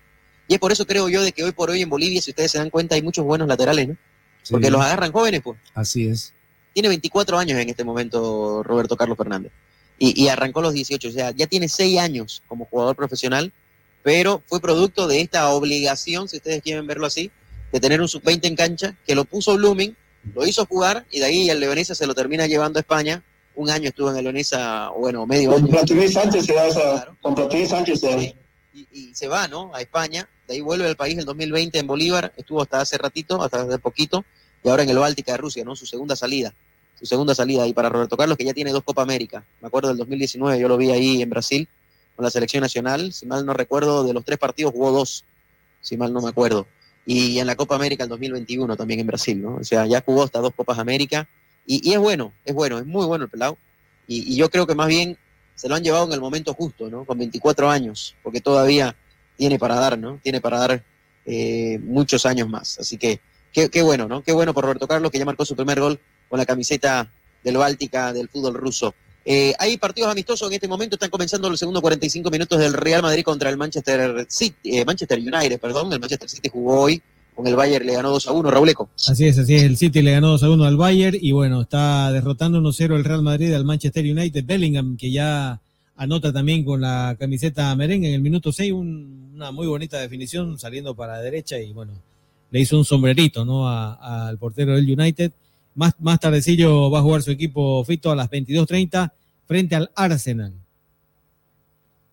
Y 0.48 0.54
es 0.54 0.60
por 0.60 0.72
eso 0.72 0.86
creo 0.86 1.10
yo 1.10 1.22
de 1.22 1.32
que 1.32 1.44
hoy 1.44 1.52
por 1.52 1.68
hoy 1.68 1.82
en 1.82 1.90
Bolivia, 1.90 2.22
si 2.22 2.30
ustedes 2.30 2.50
se 2.52 2.56
dan 2.58 2.70
cuenta, 2.70 2.94
hay 2.94 3.02
muchos 3.02 3.22
buenos 3.24 3.46
laterales, 3.48 3.88
¿no? 3.88 3.96
Porque 4.50 4.66
Sí. 4.68 4.72
los 4.72 4.80
agarran 4.80 5.12
jóvenes, 5.12 5.42
pues. 5.44 5.58
Así 5.74 6.06
es. 6.08 6.32
Tiene 6.72 6.88
24 6.88 7.38
años 7.38 7.58
en 7.60 7.68
este 7.68 7.84
momento 7.84 8.62
Roberto 8.62 8.96
Carlos 8.96 9.18
Fernández. 9.18 9.52
Y, 9.98 10.18
y 10.24 10.28
arrancó 10.28 10.60
a 10.60 10.62
los 10.62 10.72
18, 10.72 11.06
o 11.08 11.10
sea, 11.10 11.32
ya 11.32 11.46
tiene 11.48 11.68
6 11.68 11.98
años 11.98 12.42
como 12.46 12.64
jugador 12.64 12.96
profesional, 12.96 13.52
pero 14.02 14.42
fue 14.46 14.58
producto 14.60 15.06
de 15.06 15.20
esta 15.20 15.50
obligación, 15.50 16.28
si 16.28 16.36
ustedes 16.38 16.62
quieren 16.62 16.86
verlo 16.86 17.04
así, 17.04 17.30
de 17.72 17.80
tener 17.80 18.00
un 18.00 18.08
sub-20 18.08 18.46
en 18.46 18.56
cancha, 18.56 18.96
que 19.06 19.14
lo 19.14 19.26
puso 19.26 19.54
Blooming, 19.56 19.94
lo 20.34 20.46
hizo 20.46 20.66
jugar 20.66 21.06
y 21.10 21.20
de 21.20 21.26
ahí 21.26 21.50
el 21.50 21.60
Leonesa 21.60 21.94
se 21.94 22.06
lo 22.06 22.14
termina 22.14 22.46
llevando 22.46 22.78
a 22.78 22.80
España. 22.80 23.22
Un 23.54 23.70
año 23.70 23.88
estuvo 23.88 24.10
en 24.10 24.16
el 24.16 24.24
Leonesa, 24.24 24.90
bueno, 24.90 25.26
medio 25.26 25.50
Con 25.50 25.64
año. 25.64 25.70
Platini 25.70 26.08
Sánchez 26.08 26.46
se 26.46 26.54
da. 26.54 27.16
Con 27.20 27.34
Platini 27.34 27.66
Sánchez 27.66 28.00
se 28.00 28.10
da. 28.10 28.22
y 28.92 29.14
se 29.14 29.26
va, 29.26 29.48
¿no? 29.48 29.74
A 29.74 29.80
España, 29.80 30.28
de 30.48 30.54
ahí 30.54 30.60
vuelve 30.62 30.86
al 30.86 30.96
país 30.96 31.18
el 31.18 31.26
2020 31.26 31.78
en 31.78 31.86
Bolívar, 31.86 32.32
estuvo 32.36 32.62
hasta 32.62 32.80
hace 32.80 32.96
ratito, 32.96 33.42
hasta 33.42 33.62
hace 33.62 33.78
poquito, 33.78 34.24
y 34.64 34.68
ahora 34.68 34.82
en 34.82 34.88
el 34.88 34.98
Báltica 34.98 35.32
de 35.32 35.38
Rusia, 35.38 35.62
¿no? 35.62 35.76
Su 35.76 35.84
segunda 35.84 36.16
salida, 36.16 36.54
su 36.98 37.04
segunda 37.04 37.34
salida 37.34 37.64
ahí 37.64 37.74
para 37.74 37.90
Roberto 37.90 38.16
Carlos, 38.16 38.38
que 38.38 38.44
ya 38.44 38.54
tiene 38.54 38.72
dos 38.72 38.82
Copa 38.82 39.02
América. 39.02 39.44
Me 39.60 39.68
acuerdo 39.68 39.88
del 39.88 39.98
2019, 39.98 40.58
yo 40.58 40.68
lo 40.68 40.78
vi 40.78 40.90
ahí 40.90 41.20
en 41.20 41.28
Brasil 41.28 41.68
con 42.16 42.24
la 42.24 42.30
selección 42.30 42.62
nacional, 42.62 43.12
si 43.12 43.26
mal 43.26 43.44
no 43.44 43.52
recuerdo, 43.52 44.04
de 44.04 44.14
los 44.14 44.24
tres 44.24 44.38
partidos 44.38 44.72
jugó 44.72 44.90
dos, 44.90 45.24
si 45.82 45.96
mal 45.96 46.12
no 46.12 46.22
me 46.22 46.30
acuerdo. 46.30 46.66
Y 47.10 47.38
en 47.38 47.46
la 47.46 47.56
Copa 47.56 47.74
América 47.74 48.02
el 48.04 48.10
2021 48.10 48.76
también 48.76 49.00
en 49.00 49.06
Brasil, 49.06 49.40
¿no? 49.40 49.54
O 49.54 49.64
sea, 49.64 49.86
ya 49.86 50.02
jugó 50.04 50.24
hasta 50.24 50.40
dos 50.40 50.52
Copas 50.54 50.78
América, 50.78 51.26
y, 51.64 51.88
y 51.88 51.94
es 51.94 51.98
bueno, 51.98 52.34
es 52.44 52.54
bueno, 52.54 52.78
es 52.78 52.84
muy 52.84 53.06
bueno 53.06 53.24
el 53.24 53.30
pelado. 53.30 53.56
Y, 54.06 54.34
y 54.34 54.36
yo 54.36 54.50
creo 54.50 54.66
que 54.66 54.74
más 54.74 54.88
bien 54.88 55.16
se 55.54 55.70
lo 55.70 55.74
han 55.74 55.82
llevado 55.82 56.04
en 56.04 56.12
el 56.12 56.20
momento 56.20 56.52
justo, 56.52 56.90
¿no? 56.90 57.06
Con 57.06 57.16
24 57.16 57.70
años, 57.70 58.14
porque 58.22 58.42
todavía 58.42 58.94
tiene 59.38 59.58
para 59.58 59.76
dar, 59.76 59.98
¿no? 59.98 60.20
Tiene 60.22 60.42
para 60.42 60.58
dar 60.58 60.84
eh, 61.24 61.78
muchos 61.82 62.26
años 62.26 62.46
más. 62.46 62.78
Así 62.78 62.98
que 62.98 63.20
qué, 63.54 63.70
qué 63.70 63.80
bueno, 63.80 64.06
¿no? 64.06 64.22
Qué 64.22 64.32
bueno 64.32 64.52
por 64.52 64.64
Roberto 64.64 64.86
Carlos, 64.86 65.10
que 65.10 65.18
ya 65.18 65.24
marcó 65.24 65.46
su 65.46 65.56
primer 65.56 65.80
gol 65.80 65.98
con 66.28 66.38
la 66.38 66.44
camiseta 66.44 67.10
del 67.42 67.56
Báltica 67.56 68.12
del 68.12 68.28
fútbol 68.28 68.52
ruso. 68.52 68.94
Eh, 69.30 69.52
hay 69.58 69.76
partidos 69.76 70.10
amistosos 70.10 70.48
en 70.48 70.54
este 70.54 70.66
momento, 70.68 70.96
están 70.96 71.10
comenzando 71.10 71.50
los 71.50 71.58
segundos 71.58 71.82
45 71.82 72.30
minutos 72.30 72.58
del 72.58 72.72
Real 72.72 73.02
Madrid 73.02 73.22
contra 73.22 73.50
el 73.50 73.58
Manchester 73.58 74.26
City, 74.26 74.78
eh, 74.78 74.86
Manchester 74.86 75.18
United, 75.18 75.60
perdón. 75.60 75.92
El 75.92 76.00
Manchester 76.00 76.30
City 76.30 76.48
jugó 76.50 76.80
hoy 76.80 77.02
con 77.34 77.46
el 77.46 77.54
Bayern, 77.54 77.84
le 77.84 77.92
ganó 77.92 78.08
2 78.10 78.26
a 78.26 78.32
1, 78.32 78.50
Rauleco. 78.50 78.88
Así 79.06 79.26
es, 79.26 79.38
así 79.38 79.54
es. 79.54 79.64
El 79.64 79.76
City 79.76 80.00
le 80.00 80.12
ganó 80.12 80.28
2 80.28 80.44
a 80.44 80.50
1 80.50 80.64
al 80.64 80.78
Bayern 80.78 81.18
y 81.20 81.32
bueno, 81.32 81.60
está 81.60 82.10
derrotando 82.10 82.58
1-0 82.58 82.96
el 82.96 83.04
Real 83.04 83.22
Madrid 83.22 83.52
al 83.52 83.66
Manchester 83.66 84.02
United. 84.02 84.44
Bellingham, 84.46 84.96
que 84.96 85.10
ya 85.12 85.60
anota 85.96 86.32
también 86.32 86.64
con 86.64 86.80
la 86.80 87.14
camiseta 87.18 87.76
merengue 87.76 88.08
en 88.08 88.14
el 88.14 88.22
minuto 88.22 88.50
6, 88.50 88.72
un- 88.72 89.32
una 89.34 89.50
muy 89.52 89.66
bonita 89.66 90.00
definición 90.00 90.58
saliendo 90.58 90.94
para 90.94 91.12
la 91.18 91.20
derecha 91.20 91.58
y 91.60 91.74
bueno, 91.74 91.92
le 92.50 92.60
hizo 92.60 92.78
un 92.78 92.84
sombrerito 92.86 93.44
¿no? 93.44 93.68
Al 93.68 94.38
portero 94.38 94.74
del 94.74 94.90
United. 94.98 95.32
Más, 95.74 95.92
más 96.00 96.18
tardecillo 96.18 96.90
va 96.90 97.00
a 97.00 97.02
jugar 97.02 97.22
su 97.22 97.30
equipo 97.30 97.84
Fito 97.84 98.10
a 98.10 98.16
las 98.16 98.28
22.30 98.30 99.12
frente 99.48 99.74
al 99.74 99.90
Arsenal. 99.96 100.52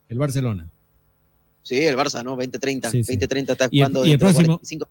El 0.09 0.17
Barcelona. 0.17 0.71
Sí, 1.61 1.79
el 1.79 1.97
Barça, 1.97 2.23
¿no? 2.23 2.37
20-30. 2.37 2.91
Sí, 2.91 3.03
sí. 3.03 3.17
20-30 3.17 3.51
está 3.51 3.67
Y 3.71 3.81
el, 3.81 3.87
jugando 3.87 4.05
y 4.05 4.11
el 4.11 4.19
de 4.19 4.19
próximo, 4.19 4.59
45 4.59 4.89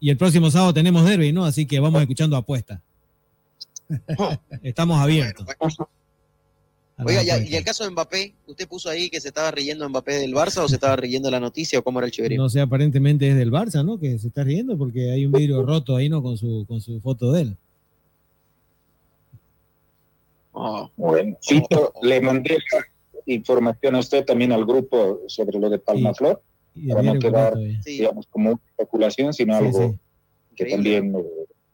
y 0.00 0.10
el 0.10 0.16
próximo 0.16 0.50
sábado 0.50 0.72
tenemos 0.72 1.04
derby, 1.04 1.32
¿no? 1.32 1.44
Así 1.44 1.66
que 1.66 1.80
vamos 1.80 2.00
escuchando 2.00 2.36
apuestas. 2.36 2.80
Estamos 4.62 4.98
abiertos. 4.98 5.46
A 5.48 5.54
las 5.60 7.06
Oiga, 7.06 7.22
ya, 7.22 7.38
y 7.38 7.54
el 7.56 7.64
caso 7.64 7.84
de 7.84 7.90
Mbappé, 7.90 8.34
¿usted 8.46 8.68
puso 8.68 8.88
ahí 8.88 9.10
que 9.10 9.20
se 9.20 9.28
estaba 9.28 9.50
riendo 9.50 9.86
Mbappé 9.88 10.14
del 10.14 10.32
Barça 10.32 10.62
o 10.62 10.68
se 10.68 10.76
estaba 10.76 10.94
riendo 10.96 11.30
la 11.30 11.40
noticia 11.40 11.78
o 11.78 11.82
cómo 11.82 11.98
era 11.98 12.06
el 12.06 12.12
chiverío? 12.12 12.40
No 12.40 12.48
sé, 12.48 12.60
aparentemente 12.60 13.28
es 13.28 13.36
del 13.36 13.50
Barça, 13.50 13.84
¿no? 13.84 13.98
Que 13.98 14.18
se 14.18 14.28
está 14.28 14.44
riendo 14.44 14.78
porque 14.78 15.10
hay 15.10 15.26
un 15.26 15.32
vidrio 15.32 15.62
roto 15.62 15.96
ahí, 15.96 16.08
¿no? 16.08 16.22
Con 16.22 16.38
su, 16.38 16.64
con 16.68 16.80
su 16.80 17.00
foto 17.00 17.32
de 17.32 17.42
él. 17.42 17.56
Bueno, 20.96 21.36
Fito, 21.42 21.92
le 22.02 22.20
mandé 22.20 22.58
información 23.26 23.94
a 23.96 23.98
usted 24.00 24.24
también 24.24 24.52
al 24.52 24.64
grupo 24.64 25.20
sobre 25.28 25.58
lo 25.58 25.68
de 25.70 25.78
Palmaflor, 25.78 26.42
Y 26.74 26.88
para 26.88 27.02
no 27.02 27.18
quedar, 27.18 27.52
correcto, 27.54 27.82
digamos, 27.84 28.26
como 28.28 28.50
una 28.50 28.60
especulación, 28.70 29.32
sino 29.32 29.58
Sí, 29.58 29.64
algo 29.64 29.90
sí. 29.90 29.98
que 30.56 30.64
también... 30.66 31.14
eh, 31.16 31.24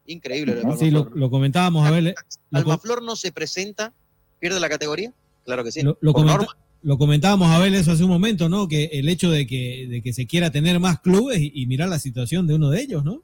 Increíble. 0.07 0.63
lo. 0.63 0.77
Sí, 0.77 0.91
lo, 0.91 1.09
lo 1.15 1.31
comentábamos 1.31 1.87
a 1.87 1.91
ver. 1.91 2.03
Lo, 2.03 2.13
co- 2.15 2.19
Almaflor 2.53 3.03
no 3.03 3.15
se 3.17 3.31
presenta, 3.33 3.93
pierde 4.41 4.59
la 4.61 4.69
categoría. 4.69 5.13
Claro 5.45 5.63
que 5.65 5.71
sí. 5.73 5.83
lo- 5.83 5.99
lo 6.01 6.13
comenta- 6.13 6.47
lo 6.83 6.97
comentábamos 6.99 7.49
a 7.51 7.59
ver 7.59 7.75
eso 7.75 7.93
hace 7.93 8.03
un 8.05 8.11
momento, 8.11 8.49
¿no? 8.49 8.67
Que 8.67 8.85
el 8.93 9.09
hecho 9.09 9.31
de 9.31 9.47
que, 9.47 9.87
de 9.89 10.01
que 10.03 10.13
se 10.15 10.27
quiera 10.27 10.51
tener 10.51 10.81
más 10.81 11.01
clubes 11.01 11.39
y, 11.41 11.53
y 11.55 11.67
mirar 11.67 11.89
la 11.91 11.99
situación 11.99 12.47
de 12.47 12.55
uno 12.55 12.71
de 12.71 12.81
ellos, 12.81 13.05
¿no? 13.05 13.23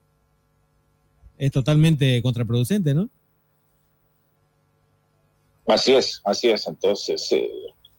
Es 1.38 1.50
totalmente 1.52 2.20
contraproducente, 2.22 2.94
¿no? 2.94 3.08
Así 5.66 5.94
es, 5.94 6.20
así 6.24 6.48
es. 6.48 6.66
Entonces, 6.66 7.30
eh, 7.32 7.50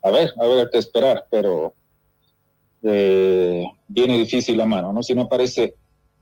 a 0.01 0.11
ver, 0.11 0.33
a 0.39 0.47
ver 0.47 0.69
qué 0.71 0.77
esperar, 0.77 1.25
pero 1.29 1.73
eh, 2.83 3.65
viene 3.87 4.17
difícil 4.17 4.57
la 4.57 4.65
mano, 4.65 4.93
¿no? 4.93 5.03
Si 5.03 5.13
no 5.13 5.23
aparece 5.23 5.75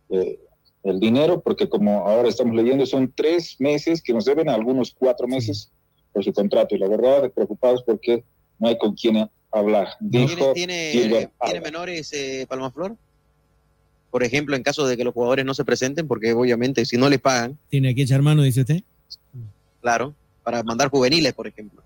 eh, 0.09 0.39
el 0.83 0.99
dinero, 0.99 1.41
porque 1.41 1.69
como 1.69 2.07
ahora 2.07 2.29
estamos 2.29 2.55
leyendo, 2.55 2.85
son 2.85 3.11
tres 3.15 3.55
meses 3.59 4.01
que 4.01 4.13
nos 4.13 4.25
deben, 4.25 4.49
algunos 4.49 4.95
cuatro 4.97 5.27
meses 5.27 5.71
por 6.13 6.23
su 6.23 6.33
contrato. 6.33 6.75
Y 6.75 6.79
la 6.79 6.87
verdad, 6.87 7.31
preocupados 7.31 7.83
porque 7.83 8.23
no 8.59 8.67
hay 8.67 8.77
con 8.77 8.95
quién 8.95 9.29
hablar. 9.51 9.89
¿Tiene, 10.11 10.27
Dijo 10.27 10.53
tiene, 10.53 10.89
Gilbert 10.91 11.31
tiene 11.43 11.61
menores 11.61 12.11
eh, 12.13 12.45
Palmaflor? 12.47 12.95
por 14.15 14.23
ejemplo, 14.23 14.55
en 14.55 14.63
caso 14.63 14.87
de 14.87 14.95
que 14.95 15.03
los 15.03 15.13
jugadores 15.13 15.43
no 15.43 15.53
se 15.53 15.65
presenten, 15.65 16.07
porque 16.07 16.31
obviamente 16.31 16.85
si 16.85 16.95
no 16.95 17.09
les 17.09 17.19
pagan, 17.19 17.57
¿Tiene 17.67 17.93
que 17.93 18.03
echar 18.03 18.21
mano, 18.21 18.43
dice 18.43 18.61
usted? 18.61 18.81
claro, 19.81 20.15
para 20.45 20.63
mandar 20.63 20.89
juveniles, 20.89 21.33
por 21.33 21.47
ejemplo. 21.47 21.81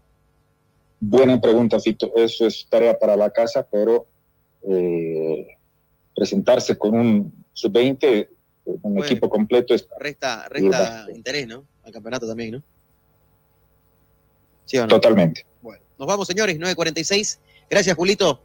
Buena 0.99 1.39
pregunta, 1.39 1.79
Fito. 1.79 2.11
Eso 2.15 2.45
es 2.45 2.67
tarea 2.69 2.99
para 2.99 3.15
la 3.15 3.29
casa, 3.31 3.65
pero 3.65 4.05
eh, 4.69 5.47
presentarse 6.13 6.77
con 6.77 6.93
un 6.93 7.45
sub-20, 7.53 8.27
un 8.65 8.79
Bueno. 8.81 9.05
equipo 9.05 9.29
completo 9.29 9.73
es 9.73 9.87
Resta, 9.97 10.47
resta 10.49 11.07
interés, 11.15 11.47
¿no? 11.47 11.63
Al 11.83 11.93
campeonato 11.93 12.27
también, 12.27 12.51
¿no? 12.51 12.63
¿Sí 14.65 14.77
o 14.77 14.81
no? 14.81 14.87
totalmente. 14.89 15.45
Bueno, 15.61 15.81
nos 15.97 16.07
vamos, 16.07 16.27
señores, 16.27 16.59
9.46. 16.59 17.39
Gracias, 17.69 17.95
Julito. 17.95 18.41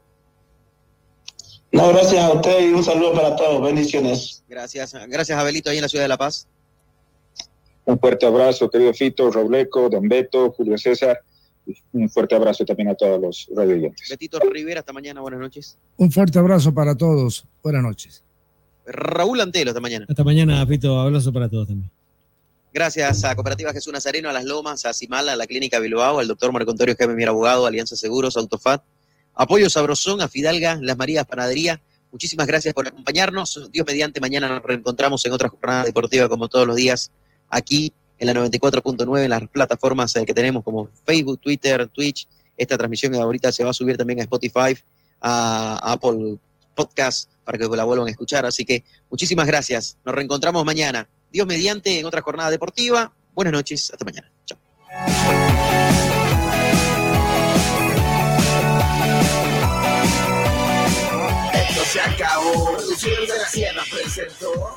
No, 1.73 1.89
gracias 1.89 2.23
a 2.25 2.33
usted 2.33 2.69
y 2.69 2.73
un 2.73 2.85
saludo 2.85 3.13
para 3.15 3.35
todos. 3.35 3.61
Bendiciones. 3.63 4.45
Gracias. 4.49 4.95
Gracias, 5.09 5.37
Abelito, 5.37 5.71
ahí 5.71 5.79
en 5.79 5.83
la 5.83 5.89
ciudad 5.89 6.05
de 6.05 6.09
La 6.09 6.17
Paz. 6.17 6.47
Un 7.87 7.99
fuerte 7.99 8.27
abrazo, 8.27 8.71
querido 8.71 8.95
Fito, 8.95 9.31
Robleco, 9.31 9.89
Don 9.91 10.09
Beto, 10.09 10.53
Julio 10.53 10.79
César. 10.79 11.21
y 11.67 11.75
Un 11.93 12.09
fuerte 12.09 12.35
abrazo 12.35 12.65
también 12.65 12.89
a 12.89 12.95
todos 12.95 13.21
los 13.21 13.49
radioyentes. 13.55 14.09
Betito 14.09 14.39
Rivera, 14.41 14.81
hasta 14.81 14.93
mañana, 14.93 15.21
buenas 15.21 15.41
noches. 15.41 15.79
Un 15.97 16.11
fuerte 16.11 16.39
abrazo 16.39 16.73
para 16.73 16.97
todos. 16.97 17.47
Buenas 17.63 17.83
noches. 17.83 18.25
Raúl 18.87 19.41
Antelo, 19.41 19.71
hasta 19.71 19.81
mañana. 19.81 20.07
Hasta 20.09 20.25
mañana, 20.25 20.67
Fito. 20.67 20.99
Abrazo 20.99 21.33
para 21.33 21.49
todos 21.49 21.69
también. 21.69 21.91
Gracias 22.73 23.23
a 23.25 23.35
Cooperativa 23.37 23.73
Jesús 23.73 23.93
Nazareno, 23.93 24.29
a 24.29 24.33
Las 24.33 24.45
Lomas, 24.45 24.85
a 24.85 24.93
Simala, 24.93 25.35
a 25.35 25.37
la 25.37 25.47
Clínica 25.47 25.79
Bilbao, 25.79 26.19
al 26.19 26.27
doctor 26.27 26.53
Marco 26.53 26.73
Antonio 26.73 26.95
Jaime 26.99 27.15
Mier 27.15 27.29
Abogado, 27.29 27.67
Alianza 27.67 27.95
Seguros, 27.95 28.37
Autofat, 28.37 28.83
Apoyo 29.35 29.71
Sabrosón, 29.71 30.21
a 30.21 30.29
Fidalga, 30.29 30.79
Las 30.83 30.97
Marías 30.97 31.25
Panadería. 31.25 31.81
Muchísimas 32.11 32.47
gracias 32.47 32.75
por 32.75 32.89
acompañarnos. 32.89 33.71
Dios 33.71 33.87
mediante, 33.87 34.21
mañana 34.21 34.49
nos 34.49 34.63
reencontramos 34.63 35.25
en 35.25 35.33
otra 35.33 35.49
jornada 35.51 35.85
deportiva 35.85 36.29
como 36.29 36.49
todos 36.49 36.67
los 36.67 36.75
días 36.77 37.13
aquí 37.55 37.93
en 38.19 38.27
la 38.27 38.35
94.9, 38.35 39.25
en 39.25 39.31
las 39.31 39.49
plataformas 39.49 40.15
eh, 40.17 40.25
que 40.25 40.35
tenemos 40.35 40.63
como 40.63 40.89
Facebook, 41.05 41.41
Twitter, 41.41 41.89
Twitch. 41.89 42.29
Esta 42.57 42.77
transmisión 42.77 43.15
ahorita 43.15 43.51
se 43.53 43.65
va 43.65 43.71
a 43.71 43.73
subir 43.73 43.97
también 43.97 44.21
a 44.21 44.23
Spotify, 44.23 44.77
a 45.21 45.93
Apple 45.93 46.39
Podcast, 46.75 47.31
para 47.45 47.59
que 47.59 47.67
la 47.69 47.85
vuelvan 47.85 48.09
a 48.09 48.11
escuchar. 48.11 48.47
Así 48.47 48.65
que 48.65 48.85
muchísimas 49.11 49.47
gracias. 49.47 49.97
Nos 50.05 50.15
reencontramos 50.15 50.65
mañana. 50.65 51.09
Dios 51.33 51.47
mediante 51.47 51.99
en 51.99 52.07
otra 52.07 52.23
jornada 52.23 52.51
deportiva. 52.51 53.13
Buenas 53.35 53.53
noches. 53.53 53.91
Hasta 53.91 54.05
mañana. 54.05 54.31
Chao. 54.47 54.59
Se 61.95 62.01
acabó. 62.01 62.77
De 62.77 63.39
la 63.39 63.49
Sierra 63.49 63.83
presentó 63.89 64.77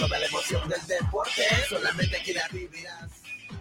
toda 0.00 0.18
la 0.18 0.26
emoción 0.26 0.68
del 0.68 0.86
deporte. 0.86 1.42
Solamente 1.68 2.16
aquí 2.16 2.32
la 2.32 2.48
vivirás. 2.50 3.10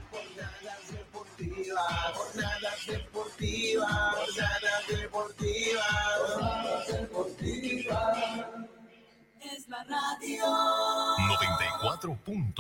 Jornadas 0.10 0.92
deportivas, 0.92 2.14
jornadas 2.14 2.86
deportivas, 2.88 4.16
jornadas 4.16 4.88
deportivas, 4.88 5.86
jornadas 6.28 6.88
deportivas. 6.88 8.18
Es 9.42 9.68
la 9.68 9.84
radio. 9.84 10.46
94.9 11.18 12.54